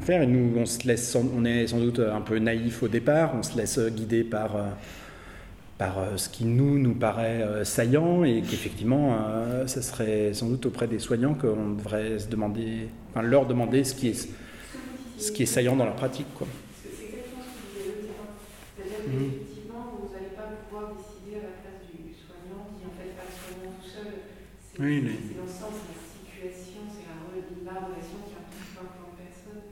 faire. 0.00 0.22
Et 0.22 0.26
nous, 0.26 0.58
on, 0.58 0.66
se 0.66 0.86
laisse, 0.88 1.14
on 1.16 1.44
est 1.44 1.68
sans 1.68 1.78
doute 1.78 2.00
un 2.00 2.20
peu 2.22 2.38
naïf 2.38 2.82
au 2.82 2.88
départ, 2.88 3.34
on 3.38 3.42
se 3.42 3.56
laisse 3.56 3.78
guider 3.78 4.24
par 4.24 4.56
euh, 4.56 4.62
par 5.82 5.98
euh, 5.98 6.16
ce 6.16 6.28
qui 6.28 6.44
nous 6.44 6.78
nous 6.78 6.94
paraît 6.94 7.42
euh, 7.42 7.64
saillant 7.64 8.22
et 8.22 8.40
qu'effectivement, 8.42 9.18
euh, 9.18 9.66
ce 9.66 9.82
serait 9.82 10.32
sans 10.32 10.46
doute 10.46 10.66
auprès 10.66 10.86
des 10.86 11.00
soignants 11.00 11.34
qu'on 11.34 11.70
devrait 11.70 12.20
se 12.20 12.28
demander, 12.28 12.86
enfin, 13.10 13.22
leur 13.22 13.46
demander 13.46 13.82
ce 13.82 13.96
qui 13.96 14.10
est, 14.10 14.28
ce 15.18 15.32
qui 15.32 15.42
est 15.42 15.46
saillant 15.46 15.74
dans 15.74 15.84
leur 15.84 15.96
pratique. 15.96 16.32
Quoi. 16.36 16.46
Mmh. 16.46 16.54
qu'effectivement, 19.10 19.98
vous 19.98 20.14
n'allez 20.14 20.30
pas 20.38 20.54
pouvoir 20.70 20.94
décider 20.94 21.42
à 21.42 21.50
la 21.50 21.54
place 21.58 21.82
du 21.90 22.14
soignant 22.14 22.62
qui 22.78 22.86
en 22.86 22.94
fait 22.94 23.18
pas 23.18 23.26
le 23.26 23.34
soignant 23.34 23.74
tout 23.82 23.90
seul. 23.90 24.22
C'est 24.62 24.78
oui, 24.78 25.02
l'ensemble, 25.34 25.82
c'est 25.82 26.46
la 26.46 26.54
situation, 26.54 26.86
c'est 26.94 27.10
la, 27.10 27.18
la, 27.66 27.90
relation 27.90 28.22
qui 28.22 28.38
implique 28.38 28.70
plein 28.70 28.86
de 28.86 29.18
personnes. 29.18 29.66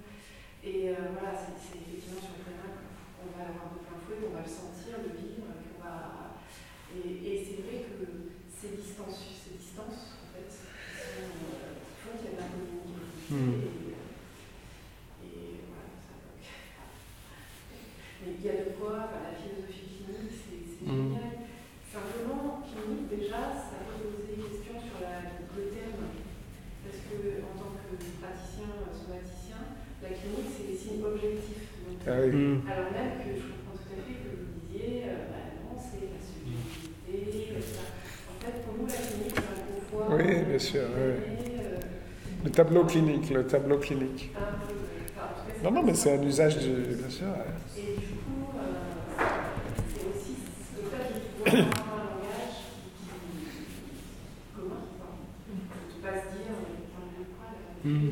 Et 0.66 0.90
voilà, 0.90 1.38
c'est 1.38 1.54
Et, 13.30 13.62
voilà, 15.70 15.86
ça. 16.02 16.18
Mais 18.26 18.34
il 18.34 18.42
y 18.42 18.50
a 18.50 18.66
de 18.66 18.74
quoi, 18.74 19.06
la 19.22 19.30
philosophie 19.38 20.02
clinique, 20.02 20.34
c'est 20.34 20.82
mm. 20.82 21.14
génial. 21.14 21.46
Simplement, 21.86 22.66
clinique, 22.66 23.06
déjà, 23.06 23.54
ça 23.54 23.86
peut 23.86 24.02
poser 24.02 24.34
des 24.34 24.42
questions 24.42 24.82
sur 24.82 24.98
la, 24.98 25.30
le 25.30 25.64
terme. 25.70 26.10
Parce 26.82 27.06
que, 27.06 27.38
en 27.46 27.54
tant 27.54 27.70
que 27.78 27.94
praticien, 28.18 28.66
euh, 28.66 28.90
somaticien, 28.90 29.78
la 30.02 30.10
clinique, 30.10 30.50
c'est 30.50 30.66
des 30.66 30.78
signes 30.78 31.04
objectifs. 31.06 31.70
Ah 32.06 32.26
mm. 32.26 32.66
Alors 32.66 32.90
même 32.90 33.14
que 33.22 33.30
je 33.30 33.46
comprends 33.46 33.78
tout 33.78 33.94
à 33.94 34.02
fait 34.02 34.18
que 34.26 34.30
vous 34.42 34.58
disiez, 34.58 35.06
euh, 35.06 35.30
bah, 35.30 35.54
non, 35.62 35.78
c'est 35.78 36.10
la 36.10 36.18
subjectivité, 36.18 37.54
mm. 37.54 37.62
En 37.62 38.36
fait, 38.42 38.58
pour 38.66 38.74
nous, 38.74 38.90
la 38.90 38.98
clinique, 38.98 39.38
c'est 39.38 39.54
un 39.54 39.62
confort. 39.70 40.18
Oui, 40.18 40.42
bien 40.50 40.58
sûr. 40.58 40.90
Oui 40.98 41.39
le 42.44 42.50
tableau 42.50 42.84
clinique, 42.84 43.30
le 43.30 43.46
tableau 43.46 43.78
clinique. 43.78 44.30
non, 45.62 45.70
non, 45.70 45.82
mais 45.82 45.94
c'est 45.94 46.18
un 46.18 46.22
usage 46.22 46.58
du. 46.58 46.70
Bien 46.70 47.08
sûr. 47.10 47.26
Et 47.76 47.80
du 47.80 48.14
coup, 48.14 48.46
c'est 49.88 50.06
aussi 50.08 50.36
le 50.76 50.82
fait 50.90 51.14
de 51.14 51.60
pouvoir. 54.54 55.10
Hmm. 57.82 58.10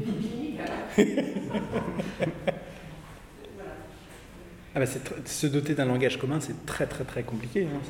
ah 4.75 4.81
bah 4.81 4.87
se 5.27 5.47
doter 5.47 5.75
d'un 5.75 5.85
langage 5.85 6.19
commun, 6.19 6.41
c'est 6.41 6.65
très 6.65 6.87
très 6.87 7.05
très 7.05 7.23
compliqué. 7.23 7.67
Hein. 7.67 7.81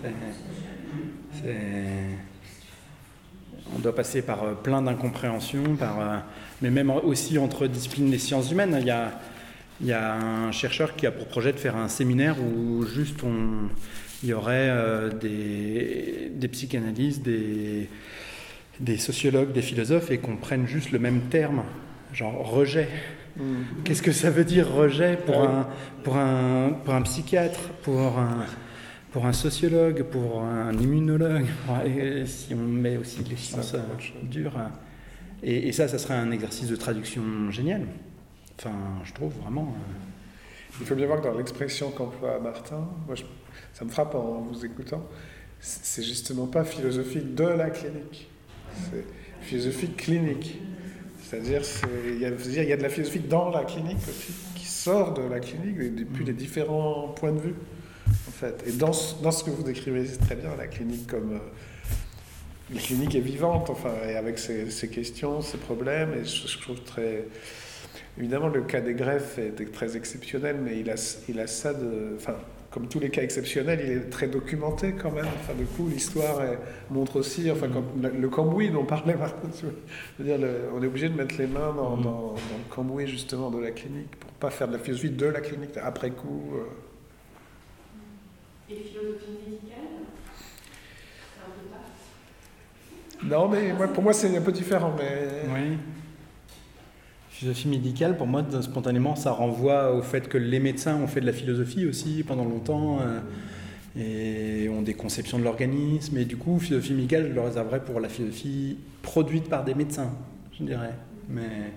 On 3.76 3.78
doit 3.80 3.94
passer 3.94 4.22
par 4.22 4.44
euh, 4.44 4.54
plein 4.54 4.82
d'incompréhensions, 4.82 5.76
par, 5.76 6.00
euh, 6.00 6.16
mais 6.62 6.70
même 6.70 6.90
aussi 6.90 7.38
entre 7.38 7.66
disciplines 7.66 8.10
des 8.10 8.18
sciences 8.18 8.50
humaines. 8.50 8.76
Il 8.80 8.86
y, 8.86 8.90
a, 8.90 9.12
il 9.80 9.86
y 9.86 9.92
a 9.92 10.14
un 10.14 10.52
chercheur 10.52 10.96
qui 10.96 11.06
a 11.06 11.10
pour 11.10 11.26
projet 11.26 11.52
de 11.52 11.58
faire 11.58 11.76
un 11.76 11.88
séminaire 11.88 12.36
où 12.40 12.84
juste 12.86 13.22
on, 13.22 13.68
il 14.22 14.30
y 14.30 14.32
aurait 14.32 14.68
euh, 14.70 15.10
des, 15.10 16.32
des 16.34 16.48
psychanalyses, 16.48 17.22
des, 17.22 17.88
des 18.80 18.96
sociologues, 18.96 19.52
des 19.52 19.62
philosophes, 19.62 20.10
et 20.10 20.18
qu'on 20.18 20.36
prenne 20.36 20.66
juste 20.66 20.90
le 20.90 20.98
même 20.98 21.22
terme, 21.30 21.62
genre 22.12 22.50
rejet. 22.50 22.88
Mm. 23.36 23.42
Qu'est-ce 23.84 24.02
que 24.02 24.12
ça 24.12 24.30
veut 24.30 24.44
dire 24.44 24.68
rejet 24.68 25.18
pour, 25.24 25.42
un, 25.42 25.68
pour, 26.02 26.16
un, 26.16 26.70
pour 26.84 26.94
un 26.94 27.02
psychiatre, 27.02 27.60
pour 27.82 28.18
un, 28.18 28.46
pour 29.12 29.26
un 29.26 29.32
sociologue, 29.32 30.02
pour 30.04 30.42
un 30.42 30.72
immunologue, 30.78 31.46
et 31.86 32.26
si 32.26 32.54
on 32.54 32.58
met 32.58 32.96
aussi 32.96 33.22
les 33.24 33.36
sciences 33.36 33.74
euh, 33.74 33.80
dures. 34.22 34.56
Hein. 34.58 34.72
Et, 35.42 35.70
ça, 35.72 35.86
ça 35.88 35.98
serait 35.98 36.14
un 36.14 36.30
exercice 36.30 36.68
de 36.68 36.76
traduction 36.76 37.22
génial. 37.50 37.82
Enfin, 38.58 38.74
je 39.04 39.12
trouve 39.12 39.32
vraiment. 39.42 39.74
Euh. 39.76 40.80
Il 40.80 40.86
faut 40.86 40.94
bien 40.94 41.06
voir 41.06 41.20
que 41.20 41.26
dans 41.26 41.36
l'expression 41.36 41.90
qu'emploie 41.90 42.38
Martin, 42.40 42.88
moi 43.06 43.16
ça 43.72 43.84
me 43.84 43.90
frappe 43.90 44.14
en 44.14 44.40
vous 44.42 44.64
écoutant, 44.64 45.04
c'est 45.60 46.02
justement 46.02 46.46
pas 46.46 46.64
philosophique 46.64 47.34
de 47.34 47.44
la 47.44 47.70
clinique. 47.70 48.28
C'est 48.90 49.04
philosophie 49.40 49.90
clinique. 49.90 50.60
C'est-à-dire 51.22 51.62
qu'il 51.62 52.18
y, 52.20 52.24
a, 52.24 52.76
de 52.76 52.82
la 52.82 52.88
philosophie 52.88 53.20
dans 53.20 53.50
la 53.50 53.64
clinique 53.64 53.98
aussi, 54.08 54.32
qui 54.54 54.64
sort 54.64 55.14
de 55.14 55.22
la 55.22 55.40
clinique 55.40 55.94
depuis 55.94 56.24
les 56.24 56.32
différents 56.32 57.08
points 57.08 57.32
de 57.32 57.40
vue. 57.40 57.54
Fait. 58.38 58.62
Et 58.68 58.72
dans, 58.72 58.92
dans 59.20 59.32
ce 59.32 59.42
que 59.42 59.50
vous 59.50 59.64
décrivez 59.64 60.04
très 60.16 60.36
bien, 60.36 60.50
la 60.56 60.68
clinique 60.68 61.08
comme... 61.08 61.32
Euh, 61.32 62.72
la 62.72 62.80
clinique 62.80 63.16
est 63.16 63.20
vivante, 63.20 63.68
enfin, 63.68 63.90
et 64.08 64.14
avec 64.14 64.38
ses, 64.38 64.88
questions, 64.88 65.40
ses 65.40 65.58
problèmes, 65.58 66.12
et 66.12 66.24
je, 66.24 66.58
trouve 66.60 66.80
très... 66.82 67.24
Évidemment, 68.16 68.46
le 68.46 68.62
cas 68.62 68.80
des 68.80 68.94
greffes 68.94 69.38
est 69.38 69.72
très 69.72 69.96
exceptionnel, 69.96 70.58
mais 70.62 70.78
il 70.78 70.88
a, 70.88 71.16
il 71.28 71.40
a 71.40 71.48
ça 71.48 71.74
de... 71.74 72.14
Enfin, 72.16 72.34
comme 72.70 72.86
tous 72.86 73.00
les 73.00 73.10
cas 73.10 73.22
exceptionnels, 73.22 73.80
il 73.82 73.90
est 73.90 74.10
très 74.10 74.28
documenté 74.28 74.92
quand 74.92 75.10
même. 75.10 75.26
Enfin, 75.40 75.54
du 75.54 75.64
coup, 75.64 75.88
l'histoire 75.88 76.40
montre 76.90 77.16
aussi, 77.16 77.50
enfin, 77.50 77.66
le 77.96 78.28
cambouis 78.28 78.70
dont 78.70 78.84
parlait 78.84 79.16
Martin, 79.16 79.48
dire, 80.20 80.38
on 80.76 80.82
est 80.82 80.86
obligé 80.86 81.08
de 81.08 81.14
mettre 81.14 81.36
les 81.38 81.46
mains 81.48 81.74
dans, 81.74 81.96
mm. 81.96 82.02
dans, 82.02 82.34
le 82.34 82.74
cambouis 82.74 83.08
justement 83.08 83.50
de 83.50 83.58
la 83.58 83.72
clinique 83.72 84.14
pour 84.20 84.30
pas 84.32 84.50
faire 84.50 84.68
de 84.68 84.74
la 84.74 84.78
philosophie 84.78 85.10
de 85.10 85.26
la 85.26 85.40
clinique 85.40 85.76
après 85.82 86.10
coup. 86.10 86.52
Euh. 86.54 86.87
Et 88.70 88.74
philosophie 88.74 89.30
médicale 89.46 89.88
C'est 91.34 91.42
un 91.42 91.50
peu 93.20 93.26
Non, 93.26 93.48
mais 93.48 93.72
moi, 93.72 93.88
pour 93.88 94.02
moi, 94.02 94.12
c'est 94.12 94.36
un 94.36 94.42
peu 94.42 94.52
différent. 94.52 94.94
Mais... 94.98 95.28
Oui 95.52 95.78
philosophie 97.38 97.68
médicale, 97.68 98.16
pour 98.16 98.26
moi, 98.26 98.44
spontanément, 98.62 99.14
ça 99.14 99.30
renvoie 99.30 99.94
au 99.94 100.02
fait 100.02 100.28
que 100.28 100.36
les 100.36 100.58
médecins 100.58 100.96
ont 100.96 101.06
fait 101.06 101.20
de 101.20 101.26
la 101.26 101.32
philosophie 101.32 101.86
aussi 101.86 102.24
pendant 102.26 102.44
longtemps 102.44 102.98
euh, 103.00 104.64
et 104.64 104.68
ont 104.68 104.82
des 104.82 104.94
conceptions 104.94 105.38
de 105.38 105.44
l'organisme. 105.44 106.18
Et 106.18 106.24
du 106.24 106.36
coup, 106.36 106.58
philosophie 106.58 106.94
médicale, 106.94 107.28
je 107.28 107.34
le 107.34 107.40
réserverais 107.40 107.84
pour 107.84 108.00
la 108.00 108.08
philosophie 108.08 108.76
produite 109.02 109.48
par 109.48 109.62
des 109.62 109.74
médecins, 109.74 110.10
je 110.58 110.64
dirais. 110.64 110.94
Mais 111.28 111.74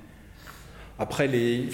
après, 1.02 1.26
les, 1.26 1.68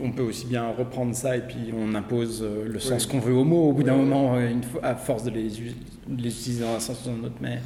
on 0.00 0.12
peut 0.12 0.22
aussi 0.22 0.46
bien 0.46 0.70
reprendre 0.70 1.12
ça 1.12 1.36
et 1.36 1.40
puis 1.40 1.74
on 1.76 1.92
impose 1.96 2.40
euh, 2.40 2.68
le 2.68 2.78
sens 2.78 3.04
qu'on 3.04 3.18
veut 3.18 3.34
aux 3.34 3.42
mots 3.42 3.70
au 3.70 3.72
bout 3.72 3.82
d'un 3.82 3.96
moment, 3.96 4.36
euh, 4.36 4.48
une 4.48 4.62
à 4.80 4.94
force 4.94 5.24
de 5.24 5.30
les, 5.30 5.48
les 6.08 6.28
utiliser 6.28 6.62
dans 6.62 6.76
un 6.76 6.78
sens 6.78 7.04
ou 7.04 7.08
dans 7.08 7.16
un 7.16 7.24
autre. 7.24 7.34
Mais 7.40 7.60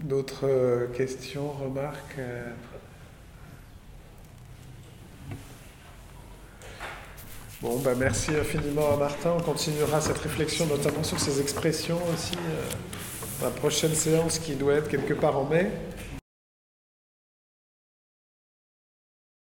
D'autres 0.00 0.46
euh, 0.46 0.88
questions, 0.88 1.52
remarques? 1.52 2.18
Bon, 7.62 7.78
bah 7.78 7.92
merci 7.98 8.32
infiniment 8.38 8.92
à 8.92 8.96
Martin. 8.98 9.36
On 9.38 9.42
continuera 9.42 10.02
cette 10.02 10.18
réflexion 10.18 10.66
notamment 10.66 11.02
sur 11.02 11.18
ces 11.18 11.40
expressions 11.40 11.98
aussi. 12.12 12.36
La 13.42 13.48
prochaine 13.48 13.94
séance 13.94 14.38
qui 14.38 14.54
doit 14.54 14.74
être 14.74 14.88
quelque 14.88 15.14
part 15.14 15.38
en 15.38 15.44
mai. 15.44 15.70